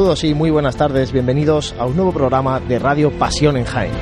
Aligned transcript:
Y 0.00 0.32
muy 0.32 0.50
buenas 0.50 0.76
tardes, 0.76 1.12
bienvenidos 1.12 1.74
a 1.78 1.84
un 1.84 1.94
nuevo 1.94 2.10
programa 2.10 2.58
de 2.58 2.78
Radio 2.78 3.10
Pasión 3.10 3.58
en 3.58 3.64
Jaén. 3.66 3.92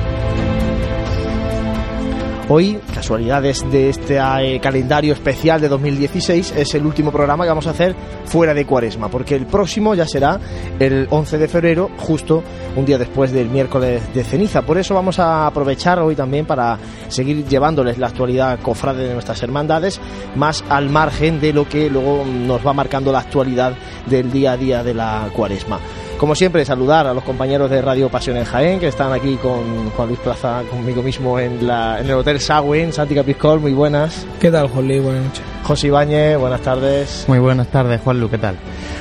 Hoy, 2.47 2.79
casualidades 2.95 3.69
de 3.69 3.89
este 3.89 4.17
eh, 4.17 4.59
calendario 4.59 5.13
especial 5.13 5.59
de 5.59 5.67
2016, 5.67 6.53
es 6.55 6.73
el 6.73 6.85
último 6.85 7.11
programa 7.11 7.43
que 7.43 7.49
vamos 7.49 7.67
a 7.67 7.71
hacer 7.71 7.95
fuera 8.25 8.53
de 8.53 8.65
Cuaresma, 8.65 9.09
porque 9.09 9.35
el 9.35 9.45
próximo 9.45 9.93
ya 9.93 10.07
será 10.07 10.39
el 10.79 11.05
11 11.11 11.37
de 11.37 11.47
febrero, 11.47 11.91
justo 11.97 12.43
un 12.75 12.85
día 12.85 12.97
después 12.97 13.31
del 13.31 13.49
miércoles 13.49 14.01
de 14.13 14.23
ceniza. 14.23 14.63
Por 14.63 14.79
eso 14.79 14.95
vamos 14.95 15.19
a 15.19 15.45
aprovechar 15.45 15.99
hoy 15.99 16.15
también 16.15 16.47
para 16.47 16.79
seguir 17.09 17.45
llevándoles 17.45 17.99
la 17.99 18.07
actualidad 18.07 18.59
cofrade 18.61 19.07
de 19.07 19.13
nuestras 19.13 19.43
hermandades, 19.43 19.99
más 20.35 20.63
al 20.69 20.89
margen 20.89 21.39
de 21.39 21.53
lo 21.53 21.67
que 21.69 21.89
luego 21.89 22.25
nos 22.25 22.65
va 22.65 22.73
marcando 22.73 23.11
la 23.11 23.19
actualidad 23.19 23.73
del 24.05 24.31
día 24.31 24.53
a 24.53 24.57
día 24.57 24.83
de 24.83 24.93
la 24.93 25.29
Cuaresma. 25.33 25.79
Como 26.17 26.35
siempre, 26.35 26.65
saludar 26.65 27.07
a 27.07 27.13
los 27.13 27.23
compañeros 27.23 27.69
de 27.69 27.81
Radio 27.81 28.09
Pasión 28.09 28.35
en 28.35 28.43
Jaén, 28.43 28.79
que 28.79 28.87
están 28.87 29.13
aquí 29.13 29.37
con 29.37 29.89
Juan 29.91 30.07
Luis 30.09 30.19
Plaza, 30.19 30.63
conmigo 30.69 31.01
mismo 31.01 31.39
en, 31.39 31.65
la, 31.65 31.99
en 31.99 32.07
el 32.07 32.13
Hotel 32.13 32.41
Sagüen, 32.41 32.91
Santi 32.91 33.15
Capiscol, 33.15 33.61
muy 33.61 33.73
buenas. 33.73 34.25
¿Qué 34.39 34.51
tal, 34.51 34.67
Juan 34.67 34.87
Luis? 34.87 35.01
Buenas 35.01 35.23
noches. 35.23 35.43
José 35.63 35.87
Ibáñez, 35.87 36.37
buenas 36.37 36.61
tardes. 36.61 37.25
Muy 37.27 37.39
buenas 37.39 37.67
tardes, 37.67 38.01
Juan 38.01 38.19
Luis, 38.19 38.31
¿qué 38.31 38.37
tal? 38.37 38.57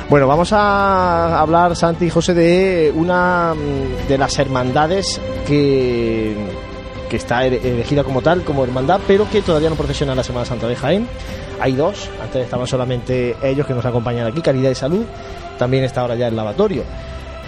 Bueno, 0.08 0.28
vamos 0.28 0.52
a 0.52 1.40
hablar, 1.40 1.74
Santi 1.74 2.06
y 2.06 2.10
José, 2.10 2.34
de 2.34 2.92
una 2.94 3.52
de 4.08 4.16
las 4.16 4.38
hermandades 4.38 5.20
que, 5.46 6.36
que 7.08 7.16
está 7.16 7.46
elegida 7.46 8.04
como 8.04 8.22
tal, 8.22 8.44
como 8.44 8.64
hermandad, 8.64 9.00
pero 9.06 9.28
que 9.30 9.42
todavía 9.42 9.70
no 9.70 9.76
procesiona 9.76 10.14
la 10.14 10.22
Semana 10.22 10.44
Santa 10.44 10.68
de 10.68 10.76
Jaén. 10.76 11.08
Hay 11.60 11.72
dos, 11.72 12.08
antes 12.22 12.44
estaban 12.44 12.66
solamente 12.66 13.36
ellos 13.42 13.66
que 13.66 13.74
nos 13.74 13.84
acompañan 13.84 14.26
aquí, 14.26 14.40
Caridad 14.40 14.70
y 14.70 14.74
Salud, 14.74 15.04
también 15.58 15.84
está 15.84 16.02
ahora 16.02 16.14
ya 16.14 16.28
el 16.28 16.36
lavatorio. 16.36 16.84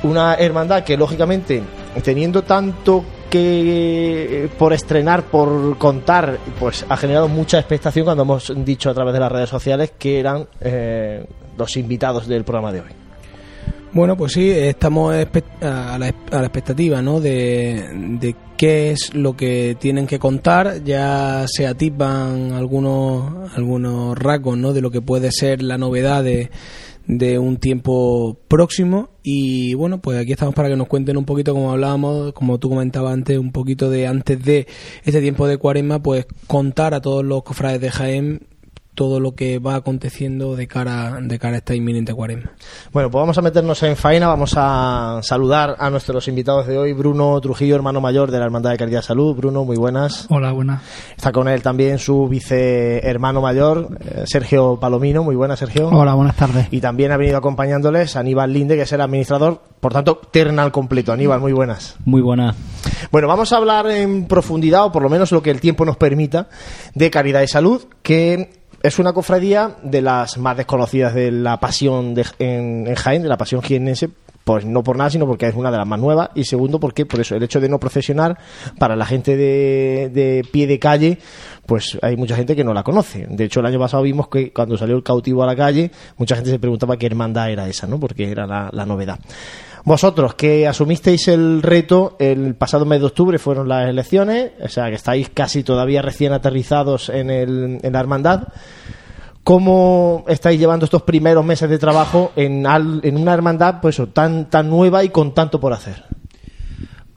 Una 0.03 0.35
hermandad 0.35 0.83
que, 0.83 0.97
lógicamente, 0.97 1.63
teniendo 2.03 2.43
tanto 2.43 3.05
que 3.31 4.49
por 4.59 4.73
estrenar, 4.73 5.25
por 5.25 5.79
contar, 5.79 6.39
pues 6.59 6.85
ha 6.89 6.97
generado 6.97 7.29
mucha 7.29 7.59
expectación 7.59 8.05
cuando 8.05 8.25
hemos 8.25 8.53
dicho 8.65 8.91
a 8.91 8.95
través 8.95 9.15
de 9.15 9.21
las 9.21 9.31
redes 9.31 9.49
sociales 9.49 9.93
que 9.99 10.19
eran 10.19 10.49
eh, 10.61 11.25
los 11.57 11.77
invitados 11.77 12.27
del 12.27 12.45
programa 12.45 12.73
de 12.73 12.81
hoy. 12.81 13.00
Bueno, 13.93 14.17
pues 14.17 14.33
sí, 14.33 14.51
estamos 14.51 15.13
a 15.13 15.99
la, 15.99 16.09
expectativa, 16.09 17.03
¿no? 17.03 17.21
De, 17.21 17.89
de, 18.21 18.37
qué 18.57 18.93
es 18.93 19.13
lo 19.15 19.37
que 19.37 19.77
tienen 19.81 20.07
que 20.07 20.21
contar. 20.21 20.85
Ya 20.85 21.45
se 21.49 21.67
atipan 21.67 22.53
algunos 22.53 23.51
algunos 23.57 24.17
rasgos, 24.17 24.57
¿no? 24.57 24.73
De 24.73 24.81
lo 24.81 24.93
que 24.93 25.03
puede 25.03 25.33
ser 25.33 25.63
la 25.63 25.77
novedad 25.77 26.23
de 26.23 26.51
de 27.07 27.41
un 27.41 27.57
tiempo 27.57 28.39
próximo 28.47 29.11
y 29.25 29.75
bueno 29.75 30.01
pues 30.01 30.17
aquí 30.17 30.31
estamos 30.31 30.55
para 30.55 30.69
que 30.69 30.77
nos 30.77 30.87
cuenten 30.87 31.17
un 31.17 31.25
poquito 31.25 31.53
como 31.55 31.73
hablábamos 31.73 32.33
como 32.35 32.59
tú 32.61 32.69
comentabas 32.69 33.13
antes 33.13 33.37
un 33.37 33.51
poquito 33.51 33.91
de 33.91 34.07
antes 34.07 34.41
de 34.45 34.69
este 35.05 35.21
tiempo 35.21 35.49
de 35.49 35.57
cuaresma 35.57 36.01
pues 36.01 36.27
contar 36.47 36.95
a 36.95 37.01
todos 37.01 37.25
los 37.25 37.43
cofrades 37.43 37.81
de 37.81 37.91
Jaén 37.91 38.47
todo 38.95 39.21
lo 39.21 39.35
que 39.35 39.59
va 39.59 39.77
aconteciendo 39.77 40.57
de 40.57 40.67
cara, 40.67 41.19
de 41.21 41.39
cara 41.39 41.55
a 41.55 41.59
esta 41.59 41.75
inminente 41.75 42.13
cuaresma. 42.13 42.53
Bueno, 42.93 43.11
pues 43.11 43.21
vamos 43.21 43.39
a 43.39 43.43
meternos 43.43 43.83
en 43.83 43.97
faena, 43.97 44.29
vamos 44.29 44.55
a 44.57 45.21
saludar 45.23 45.77
a 45.79 45.91
nuestros 45.91 46.29
invitados 46.29 46.67
de 46.67 46.77
hoy, 46.77 46.93
Bruno 46.93 47.41
Trujillo, 47.41 47.77
hermano 47.77 48.01
mayor 48.01 48.31
de 48.31 48.39
la 48.39 48.45
Hermandad 48.45 48.73
de 48.73 48.77
Caridad 48.77 49.03
Salud. 49.03 49.35
Bruno, 49.37 49.65
muy 49.65 49.77
buenas. 49.77 50.27
Hola, 50.29 50.53
buenas. 50.53 50.83
Está 51.17 51.33
con 51.33 51.49
él 51.49 51.63
también 51.63 51.99
su 51.99 52.29
vice 52.29 53.07
hermano 53.07 53.41
mayor, 53.41 53.99
eh, 54.01 54.25
Sergio 54.27 54.79
Palomino. 54.79 55.23
Muy 55.23 55.37
buenas, 55.37 55.59
Sergio. 55.59 55.89
Hola, 55.89 56.15
buenas 56.15 56.37
tardes. 56.37 56.69
Y 56.71 56.81
también 56.81 57.13
ha 57.13 57.17
venido 57.17 57.39
acompañándoles 57.39 58.17
Aníbal 58.17 58.53
Linde, 58.53 58.77
que 58.77 58.83
es 58.83 58.93
el 58.93 59.01
administrador, 59.01 59.63
por 59.81 59.93
tanto, 59.93 60.21
ternal 60.31 60.73
completo. 60.73 61.13
Aníbal, 61.13 61.41
muy 61.41 61.53
buenas. 61.53 61.97
Muy 62.05 62.21
buenas. 62.21 62.57
Bueno, 63.11 63.29
vamos 63.29 63.53
a 63.53 63.57
hablar 63.57 63.91
en 63.91 64.27
profundidad, 64.27 64.85
o 64.85 64.93
por 64.93 65.03
lo 65.03 65.09
menos 65.09 65.33
lo 65.33 65.43
que 65.43 65.51
el 65.51 65.61
tiempo 65.61 65.85
nos 65.85 65.97
permita, 65.97 66.49
de 66.95 67.11
Caridad 67.11 67.43
y 67.43 67.49
Salud, 67.49 67.83
que 68.03 68.60
es 68.83 68.99
una 68.99 69.13
cofradía 69.13 69.77
de 69.83 70.03
las 70.03 70.39
más 70.39 70.57
desconocidas 70.57 71.15
de 71.15 71.31
la 71.31 71.59
pasión 71.61 72.15
de, 72.15 72.25
en, 72.39 72.95
Jaén, 72.95 73.23
de 73.23 73.29
la 73.29 73.37
pasión 73.37 73.63
jienense, 73.63 74.09
pues 74.45 74.65
no 74.65 74.83
por 74.83 74.97
nada, 74.97 75.11
sino 75.11 75.27
porque 75.27 75.47
es 75.47 75.55
una 75.55 75.71
de 75.71 75.77
las 75.77 75.87
más 75.87 76.01
nuevas 76.01 76.31
y 76.35 76.45
segundo 76.45 76.81
porque 76.81 77.05
por 77.05 77.21
eso 77.21 77.37
el 77.37 77.43
hecho 77.43 77.61
de 77.61 77.69
no 77.69 77.79
procesionar 77.79 78.39
para 78.79 78.97
la 78.97 79.05
gente 79.05 79.37
de, 79.37 80.11
de, 80.13 80.45
pie 80.51 80.67
de 80.67 80.79
calle, 80.79 81.19
pues 81.67 81.99
hay 82.01 82.17
mucha 82.17 82.37
gente 82.37 82.57
que 82.57 82.65
no 82.65 82.73
la 82.73 82.83
conoce. 82.83 83.27
De 83.29 83.45
hecho 83.45 83.61
el 83.61 83.67
año 83.67 83.79
pasado 83.79 84.03
vimos 84.03 84.29
que 84.29 84.53
cuando 84.53 84.79
salió 84.79 84.97
el 84.97 85.03
cautivo 85.03 85.43
a 85.43 85.47
la 85.47 85.57
calle, 85.57 85.91
mucha 86.17 86.37
gente 86.37 86.51
se 86.51 86.59
preguntaba 86.59 86.97
qué 86.97 87.07
hermandad 87.07 87.51
era 87.51 87.69
esa, 87.69 87.87
¿no? 87.87 88.01
Porque 88.01 88.31
era 88.31 88.47
la 88.47 88.87
novedad. 88.87 89.21
Vosotros 89.85 90.35
que 90.35 90.67
asumisteis 90.67 91.29
el 91.29 91.63
reto 91.63 92.17
el 92.19 92.55
pasado 92.55 92.85
mes 92.85 93.01
de 93.01 93.07
octubre 93.07 93.39
fueron 93.39 93.69
las 93.69 93.89
elecciones, 93.89 94.53
o 94.63 94.69
sea 94.69 94.89
que 94.89 94.97
estáis 94.97 95.31
casi 95.31 95.63
todavía 95.63 96.03
recién 96.03 96.33
aterrizados 96.33 97.09
en, 97.09 97.31
el, 97.31 97.79
en 97.83 97.93
la 97.93 98.01
hermandad. 98.01 98.49
¿Cómo 99.43 100.25
estáis 100.29 100.61
llevando 100.61 100.85
estos 100.85 101.03
primeros 101.03 101.45
meses 101.45 101.69
de 101.71 101.79
trabajo 101.79 102.33
en, 102.37 102.67
en 102.67 103.17
una 103.17 103.33
hermandad 103.33 103.81
pues 103.81 104.01
tan, 104.13 104.51
tan 104.51 104.69
nueva 104.69 105.03
y 105.03 105.09
con 105.09 105.33
tanto 105.33 105.59
por 105.59 105.73
hacer? 105.73 106.05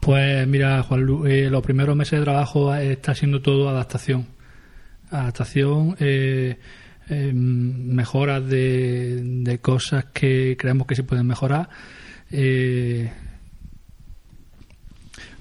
Pues 0.00 0.46
mira, 0.46 0.82
Juan 0.82 1.06
eh, 1.26 1.48
los 1.50 1.62
primeros 1.62 1.94
meses 1.94 2.18
de 2.18 2.24
trabajo 2.24 2.74
está 2.74 3.14
siendo 3.14 3.42
todo 3.42 3.68
adaptación. 3.68 4.26
Adaptación, 5.10 5.96
eh, 6.00 6.58
eh, 7.08 7.32
mejoras 7.34 8.46
de, 8.46 9.20
de 9.22 9.58
cosas 9.60 10.06
que 10.06 10.56
creemos 10.58 10.86
que 10.86 10.96
se 10.96 11.04
pueden 11.04 11.26
mejorar 11.26 11.68
eh, 12.30 13.10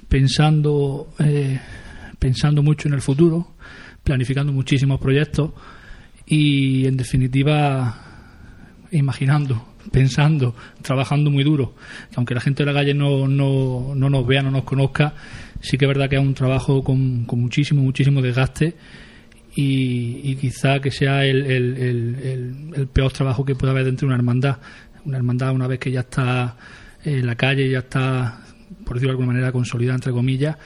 pensando, 0.08 1.14
eh, 1.20 1.60
pensando 2.20 2.62
mucho 2.62 2.88
en 2.88 2.94
el 2.94 3.02
futuro, 3.02 3.56
planificando 4.04 4.54
muchísimos 4.54 5.00
proyectos 5.00 5.52
y, 6.26 6.86
en 6.86 6.98
definitiva, 6.98 8.14
imaginando, 8.92 9.74
pensando, 9.92 10.56
trabajando 10.82 11.32
muy 11.32 11.44
duro. 11.44 11.76
Aunque 12.16 12.36
la 12.36 12.42
gente 12.42 12.64
de 12.64 12.72
la 12.72 12.80
calle 12.80 12.94
no, 12.94 13.28
no, 13.28 13.94
no 13.96 14.10
nos 14.10 14.28
vea, 14.28 14.42
no 14.42 14.52
nos 14.52 14.64
conozca, 14.64 15.14
sí 15.62 15.78
que 15.78 15.86
es 15.86 15.90
verdad 15.90 16.10
que 16.10 16.18
es 16.18 16.22
un 16.22 16.34
trabajo 16.34 16.84
con, 16.84 17.26
con 17.26 17.40
muchísimo, 17.42 17.82
muchísimo 17.82 18.22
desgaste. 18.22 18.76
Y, 19.56 20.36
quizá 20.38 20.80
que 20.80 20.90
sea 20.90 21.26
el, 21.26 21.46
el, 21.46 22.88
peor 22.92 23.12
trabajo 23.12 23.46
que 23.46 23.54
pueda 23.54 23.72
haber 23.72 23.86
dentro 23.86 24.08
de 24.08 24.14
una 24.14 24.16
hermandad. 24.16 24.58
Una 25.06 25.18
hermandad, 25.18 25.52
una 25.52 25.68
vez 25.68 25.80
que 25.80 25.92
ya 25.92 26.02
está 26.02 26.56
en 27.04 27.26
la 27.26 27.36
calle 27.36 27.70
ya 27.70 27.80
está, 27.80 28.40
por 28.86 28.96
decirlo 28.96 29.10
de 29.10 29.12
alguna 29.12 29.34
manera, 29.34 29.52
consolidada, 29.52 29.96
entre 29.96 30.12
comillas, 30.12 30.58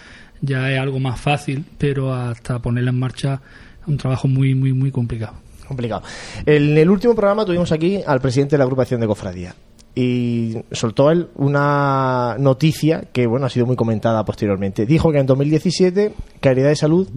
ya 0.41 0.71
es 0.71 0.79
algo 0.79 0.99
más 0.99 1.19
fácil, 1.19 1.65
pero 1.77 2.13
hasta 2.13 2.59
ponerla 2.59 2.91
en 2.91 2.99
marcha 2.99 3.41
un 3.87 3.97
trabajo 3.97 4.27
muy, 4.27 4.53
muy, 4.53 4.73
muy 4.73 4.91
complicado. 4.91 5.33
Complicado. 5.67 6.03
En 6.45 6.77
el 6.77 6.89
último 6.89 7.15
programa 7.15 7.45
tuvimos 7.45 7.71
aquí 7.71 8.01
al 8.05 8.21
presidente 8.21 8.51
de 8.51 8.59
la 8.59 8.63
agrupación 8.63 9.01
de 9.01 9.07
cofradía 9.07 9.55
y 9.95 10.55
soltó 10.71 11.09
él 11.09 11.29
una 11.35 12.35
noticia 12.39 13.05
que 13.11 13.25
bueno 13.25 13.47
ha 13.47 13.49
sido 13.49 13.65
muy 13.65 13.75
comentada 13.75 14.23
posteriormente. 14.23 14.85
Dijo 14.85 15.11
que 15.11 15.17
en 15.17 15.25
2017 15.25 16.13
Caridad 16.39 16.69
de 16.69 16.75
Salud 16.75 17.09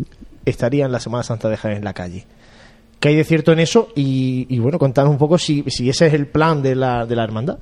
estaría 0.46 0.86
en 0.86 0.92
la 0.92 0.98
Semana 0.98 1.22
Santa 1.22 1.48
de 1.48 1.58
Jaén 1.58 1.76
en 1.76 1.84
la 1.84 1.92
calle. 1.92 2.24
¿Qué 3.00 3.08
hay 3.08 3.16
de 3.16 3.24
cierto 3.24 3.52
en 3.52 3.60
eso? 3.60 3.92
Y, 3.96 4.58
bueno, 4.58 4.78
contanos 4.78 5.10
un 5.10 5.18
poco 5.18 5.38
si, 5.38 5.64
si 5.68 5.88
ese 5.88 6.06
es 6.06 6.12
el 6.12 6.26
plan 6.26 6.62
de 6.62 6.76
la, 6.76 7.06
de 7.06 7.16
la 7.16 7.24
hermandad. 7.24 7.58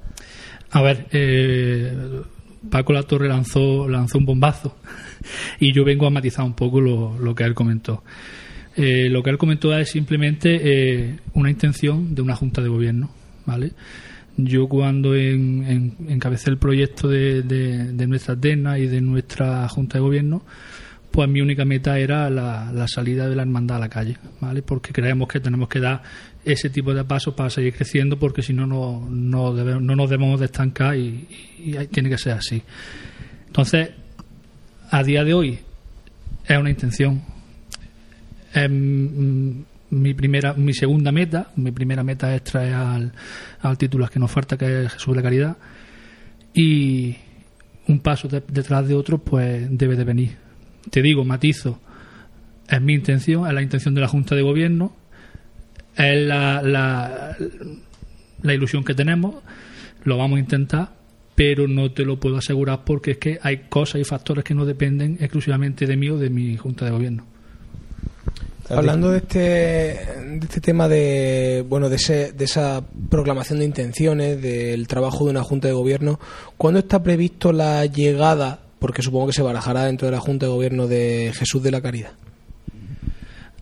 A 0.72 0.82
ver, 0.82 1.06
eh, 1.12 1.96
Paco 2.68 2.92
La 2.92 3.04
Torre 3.04 3.28
lanzó, 3.28 3.88
lanzó 3.88 4.18
un 4.18 4.26
bombazo 4.26 4.76
y 5.60 5.72
yo 5.72 5.84
vengo 5.84 6.06
a 6.06 6.10
matizar 6.10 6.44
un 6.44 6.54
poco 6.54 6.80
lo, 6.80 7.34
que 7.36 7.44
él 7.44 7.54
comentó. 7.54 8.02
Eh, 8.76 9.08
lo 9.08 9.22
que 9.22 9.30
él 9.30 9.38
comentó 9.38 9.76
es 9.76 9.90
simplemente 9.90 10.58
eh, 10.60 11.16
una 11.34 11.50
intención 11.50 12.14
de 12.16 12.22
una 12.22 12.34
junta 12.34 12.60
de 12.60 12.68
gobierno, 12.68 13.10
¿vale? 13.46 13.72
Yo 14.36 14.68
cuando 14.68 15.16
encabecé 15.16 16.50
el 16.50 16.58
proyecto 16.58 17.08
de, 17.08 17.42
de, 17.42 18.06
nuestra 18.06 18.36
DENA 18.36 18.78
y 18.78 18.86
de 18.86 19.00
nuestra 19.00 19.68
junta 19.68 19.98
de 19.98 20.02
gobierno, 20.02 20.42
pues 21.10 21.28
mi 21.28 21.40
única 21.40 21.64
meta 21.64 21.98
era 21.98 22.28
la, 22.30 22.70
la, 22.72 22.86
salida 22.86 23.28
de 23.28 23.34
la 23.34 23.42
hermandad 23.42 23.78
a 23.78 23.80
la 23.80 23.88
calle, 23.88 24.16
¿vale? 24.40 24.62
Porque 24.62 24.92
creemos 24.92 25.28
que 25.28 25.40
tenemos 25.40 25.68
que 25.68 25.80
dar 25.80 26.02
ese 26.44 26.70
tipo 26.70 26.94
de 26.94 27.04
pasos 27.04 27.34
para 27.34 27.50
seguir 27.50 27.74
creciendo 27.74 28.18
porque 28.18 28.42
si 28.42 28.52
no, 28.52 28.66
no, 28.66 29.06
no, 29.10 29.52
no 29.52 29.96
nos 29.96 30.10
debemos 30.10 30.38
de 30.40 30.46
estancar 30.46 30.96
y, 30.96 31.26
tiene 31.90 32.08
que 32.08 32.18
ser 32.18 32.34
así. 32.34 32.62
Entonces, 33.46 33.90
a 34.90 35.02
día 35.02 35.24
de 35.24 35.34
hoy 35.34 35.58
es 36.46 36.58
una 36.58 36.70
intención. 36.70 37.22
Es 38.52 38.70
mi 38.70 40.14
primera, 40.14 40.54
mi 40.54 40.74
segunda 40.74 41.12
meta, 41.12 41.50
mi 41.56 41.72
primera 41.72 42.02
meta 42.02 42.34
es 42.34 42.44
traer 42.44 42.74
al, 42.74 43.12
al 43.60 43.78
título 43.78 44.08
que 44.08 44.18
nos 44.18 44.30
falta, 44.30 44.56
que 44.56 44.84
es 44.84 44.92
Jesús 44.92 45.14
de 45.14 45.16
la 45.16 45.22
Caridad, 45.22 45.56
y 46.54 47.16
un 47.86 48.00
paso 48.00 48.28
detrás 48.28 48.86
de 48.86 48.94
otro, 48.94 49.18
pues 49.18 49.66
debe 49.70 49.96
de 49.96 50.04
venir. 50.04 50.47
Te 50.90 51.02
digo, 51.02 51.24
matizo, 51.24 51.80
es 52.68 52.80
mi 52.80 52.94
intención, 52.94 53.46
es 53.46 53.52
la 53.52 53.62
intención 53.62 53.94
de 53.94 54.00
la 54.00 54.08
Junta 54.08 54.34
de 54.34 54.42
Gobierno, 54.42 54.92
es 55.96 56.26
la, 56.26 56.62
la, 56.62 58.54
ilusión 58.54 58.84
que 58.84 58.94
tenemos, 58.94 59.36
lo 60.04 60.16
vamos 60.16 60.36
a 60.36 60.40
intentar 60.40 60.98
pero 61.34 61.68
no 61.68 61.92
te 61.92 62.04
lo 62.04 62.18
puedo 62.18 62.36
asegurar 62.36 62.82
porque 62.84 63.12
es 63.12 63.18
que 63.18 63.38
hay 63.40 63.68
cosas 63.68 64.00
y 64.00 64.04
factores 64.04 64.42
que 64.42 64.54
no 64.54 64.64
dependen 64.64 65.18
exclusivamente 65.20 65.86
de 65.86 65.96
mí 65.96 66.10
o 66.10 66.18
de 66.18 66.30
mi 66.30 66.56
Junta 66.56 66.84
de 66.84 66.90
Gobierno. 66.90 67.24
Hablando 68.68 69.12
de 69.12 69.18
este, 69.18 69.38
de 69.38 70.40
este 70.42 70.60
tema 70.60 70.88
de, 70.88 71.64
bueno, 71.68 71.88
de, 71.88 71.94
ese, 71.94 72.32
de 72.32 72.44
esa 72.44 72.82
proclamación 73.08 73.60
de 73.60 73.66
intenciones, 73.66 74.42
del 74.42 74.88
trabajo 74.88 75.24
de 75.24 75.30
una 75.30 75.44
Junta 75.44 75.68
de 75.68 75.74
Gobierno, 75.74 76.18
¿cuándo 76.56 76.80
está 76.80 77.04
previsto 77.04 77.52
la 77.52 77.86
llegada, 77.86 78.60
porque 78.78 79.02
supongo 79.02 79.26
que 79.28 79.32
se 79.32 79.42
barajará 79.42 79.84
dentro 79.84 80.06
de 80.06 80.12
la 80.12 80.20
Junta 80.20 80.46
de 80.46 80.52
Gobierno 80.52 80.86
de 80.86 81.32
Jesús 81.34 81.62
de 81.62 81.70
la 81.70 81.80
Caridad? 81.80 82.12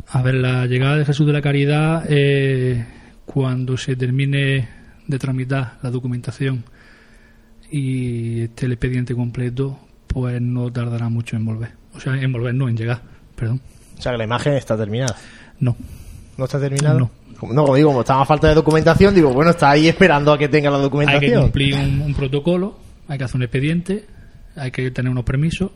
A 0.09 0.23
ver, 0.23 0.35
la 0.37 0.67
llegada 0.67 0.97
de 0.97 1.05
Jesús 1.05 1.27
de 1.27 1.33
la 1.33 1.43
Caridad, 1.43 2.05
eh, 2.09 2.85
cuando 3.25 3.77
se 3.77 3.97
termine 3.97 4.69
de 5.07 5.19
tramitar 5.19 5.75
la 5.83 5.91
documentación 5.91 6.65
y 7.71 8.43
esté 8.43 8.67
el 8.67 8.73
expediente 8.73 9.15
completo, 9.15 9.79
pues 10.07 10.41
no 10.41 10.71
tardará 10.73 11.09
mucho 11.09 11.37
en 11.37 11.45
volver. 11.45 11.71
O 11.95 12.01
sea, 12.01 12.15
en 12.15 12.33
volver, 12.33 12.55
no, 12.55 12.69
en 12.69 12.77
llegar, 12.77 13.01
perdón. 13.35 13.61
O 13.99 14.03
sea, 14.03 14.13
que 14.13 14.19
la 14.19 14.25
imagen 14.25 14.53
está 14.55 14.77
terminada. 14.77 15.17
No. 15.59 15.77
¿No 16.37 16.45
está 16.45 16.61
terminada? 16.61 16.99
No. 16.99 17.11
Como- 17.39 17.53
No, 17.53 17.63
como 17.65 17.75
digo, 17.77 17.89
como 17.91 18.01
estaba 18.01 18.23
a 18.23 18.27
falta 18.27 18.49
de 18.49 18.55
documentación, 18.55 19.15
digo, 19.15 19.33
bueno, 19.33 19.51
está 19.51 19.71
ahí 19.71 19.89
esperando 19.89 20.33
a 20.33 20.39
que 20.39 20.49
tenga 20.49 20.71
la 20.71 20.77
Hay 20.77 20.81
que 20.83 20.85
documentación. 20.85 21.43
cumplir 21.43 21.75
un, 21.75 22.03
un 22.03 22.15
protocolo, 22.15 22.79
hay 23.09 23.19
que 23.19 23.25
hacer 23.25 23.37
un 23.37 23.43
expediente, 23.43 24.05
hay 24.57 24.71
que 24.71 24.91
tener 24.91 25.11
unos 25.11 25.25
permisos. 25.25 25.71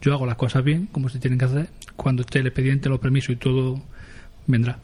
Yo 0.00 0.14
hago 0.14 0.26
las 0.26 0.36
cosas 0.36 0.62
bien, 0.62 0.88
como 0.92 1.08
se 1.08 1.18
tienen 1.18 1.38
que 1.38 1.46
hacer. 1.46 1.68
Cuando 1.96 2.22
esté 2.22 2.38
el 2.38 2.46
expediente, 2.46 2.88
los 2.88 3.00
permisos 3.00 3.30
y 3.30 3.36
todo, 3.36 3.80
vendrá. 4.46 4.78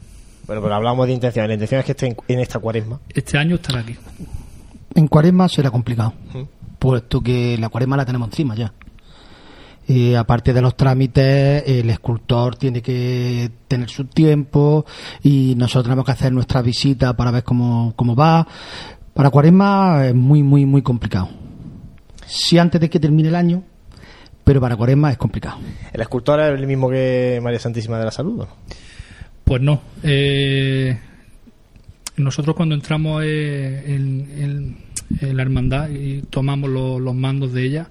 Bueno, 0.45 0.61
pero 0.61 0.75
hablamos 0.75 1.07
de 1.07 1.13
intención. 1.13 1.47
La 1.47 1.53
intención 1.53 1.79
es 1.79 1.85
que 1.85 1.91
esté 1.93 2.07
en, 2.07 2.17
en 2.27 2.39
esta 2.39 2.59
cuaresma. 2.59 2.99
Este 3.13 3.37
año 3.37 3.55
estará 3.55 3.79
aquí. 3.79 3.95
En 4.93 5.07
cuaresma 5.07 5.49
será 5.49 5.71
complicado, 5.71 6.13
puesto 6.79 7.21
que 7.21 7.57
la 7.57 7.69
cuaresma 7.69 7.97
la 7.97 8.05
tenemos 8.05 8.29
encima 8.29 8.55
ya. 8.55 8.73
Eh, 9.87 10.17
aparte 10.17 10.53
de 10.53 10.61
los 10.61 10.75
trámites, 10.75 11.63
el 11.67 11.89
escultor 11.89 12.55
tiene 12.55 12.81
que 12.81 13.51
tener 13.67 13.89
su 13.89 14.05
tiempo 14.05 14.85
y 15.21 15.53
nosotros 15.57 15.83
tenemos 15.83 16.05
que 16.05 16.11
hacer 16.11 16.31
nuestra 16.31 16.61
visita 16.61 17.15
para 17.15 17.31
ver 17.31 17.43
cómo, 17.43 17.93
cómo 17.95 18.15
va. 18.15 18.47
Para 19.13 19.29
cuaresma 19.29 20.07
es 20.07 20.15
muy, 20.15 20.43
muy, 20.43 20.65
muy 20.65 20.81
complicado. 20.81 21.29
Sí 22.25 22.57
antes 22.57 22.81
de 22.81 22.89
que 22.89 22.99
termine 22.99 23.29
el 23.29 23.35
año, 23.35 23.63
pero 24.43 24.59
para 24.61 24.75
cuaresma 24.75 25.11
es 25.11 25.17
complicado. 25.17 25.57
¿El 25.93 26.01
escultor 26.01 26.39
es 26.39 26.59
el 26.59 26.67
mismo 26.67 26.89
que 26.89 27.39
María 27.43 27.59
Santísima 27.59 27.97
de 27.99 28.05
la 28.05 28.11
Salud? 28.11 28.41
o 28.41 28.45
no? 28.45 28.55
Pues 29.43 29.61
no. 29.61 29.81
Eh, 30.03 30.97
nosotros 32.17 32.55
cuando 32.55 32.75
entramos 32.75 33.23
eh, 33.25 33.83
en, 33.93 34.27
en- 34.37 34.77
en 35.21 35.37
la 35.37 35.43
hermandad 35.43 35.89
y 35.89 36.21
tomamos 36.23 36.69
lo- 36.69 36.99
los 36.99 37.13
mandos 37.13 37.53
de 37.53 37.63
ella, 37.63 37.87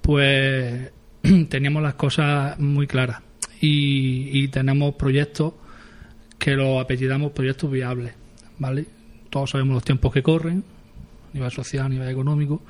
pues 0.00 0.90
teníamos 1.48 1.82
las 1.82 1.94
cosas 1.94 2.58
muy 2.58 2.86
claras 2.86 3.20
y, 3.60 4.38
y 4.44 4.48
tenemos 4.48 4.94
proyectos 4.94 5.54
que 6.38 6.52
los 6.52 6.80
apellidamos 6.82 7.32
proyectos 7.32 7.70
viables, 7.70 8.12
¿vale? 8.58 8.86
Todos 9.30 9.50
sabemos 9.50 9.74
los 9.74 9.84
tiempos 9.84 10.12
que 10.12 10.22
corren, 10.22 10.62
a 11.32 11.34
nivel 11.34 11.50
social, 11.50 11.86
a 11.86 11.88
nivel 11.88 12.08
económico, 12.08 12.62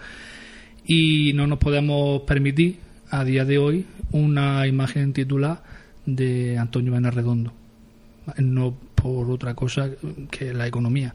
y 0.87 1.33
no 1.35 1.47
nos 1.47 1.59
podemos 1.59 2.23
permitir 2.23 2.79
a 3.11 3.25
día 3.25 3.45
de 3.45 3.59
hoy 3.59 3.87
una 4.13 4.67
imagen 4.67 5.13
titular 5.13 5.63
de 6.07 6.59
Antonio 6.59 6.93
Bena 6.93 7.11
Redondo 7.11 7.53
no 8.39 8.75
por 8.95 9.31
otra 9.31 9.55
cosa 9.55 9.91
que 10.31 10.53
la 10.55 10.67
economía. 10.67 11.15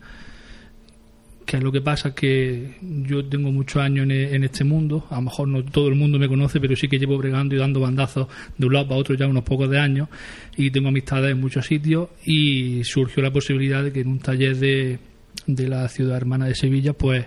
Que 1.45 1.57
es 1.57 1.63
lo 1.63 1.71
que 1.71 1.81
pasa 1.81 2.13
que 2.13 2.75
yo 2.81 3.25
tengo 3.25 3.51
muchos 3.51 3.81
años 3.81 4.07
e- 4.09 4.35
en 4.35 4.43
este 4.43 4.63
mundo, 4.63 5.07
a 5.09 5.15
lo 5.15 5.23
mejor 5.23 5.47
no 5.47 5.63
todo 5.63 5.87
el 5.87 5.95
mundo 5.95 6.19
me 6.19 6.27
conoce, 6.27 6.59
pero 6.59 6.75
sí 6.75 6.87
que 6.87 6.99
llevo 6.99 7.17
bregando 7.17 7.55
y 7.55 7.57
dando 7.57 7.79
bandazos 7.79 8.27
de 8.55 8.67
un 8.67 8.73
lado 8.73 8.89
para 8.89 8.99
otro 8.99 9.15
ya 9.15 9.27
unos 9.27 9.43
pocos 9.43 9.69
de 9.69 9.79
años. 9.79 10.09
Y 10.55 10.69
tengo 10.69 10.89
amistades 10.89 11.31
en 11.31 11.39
muchos 11.39 11.65
sitios 11.65 12.09
y 12.23 12.83
surgió 12.83 13.23
la 13.23 13.31
posibilidad 13.31 13.83
de 13.83 13.91
que 13.91 14.01
en 14.01 14.09
un 14.09 14.19
taller 14.19 14.57
de, 14.57 14.99
de 15.47 15.67
la 15.67 15.87
ciudad 15.89 16.17
hermana 16.17 16.45
de 16.45 16.53
Sevilla 16.53 16.93
pues 16.93 17.25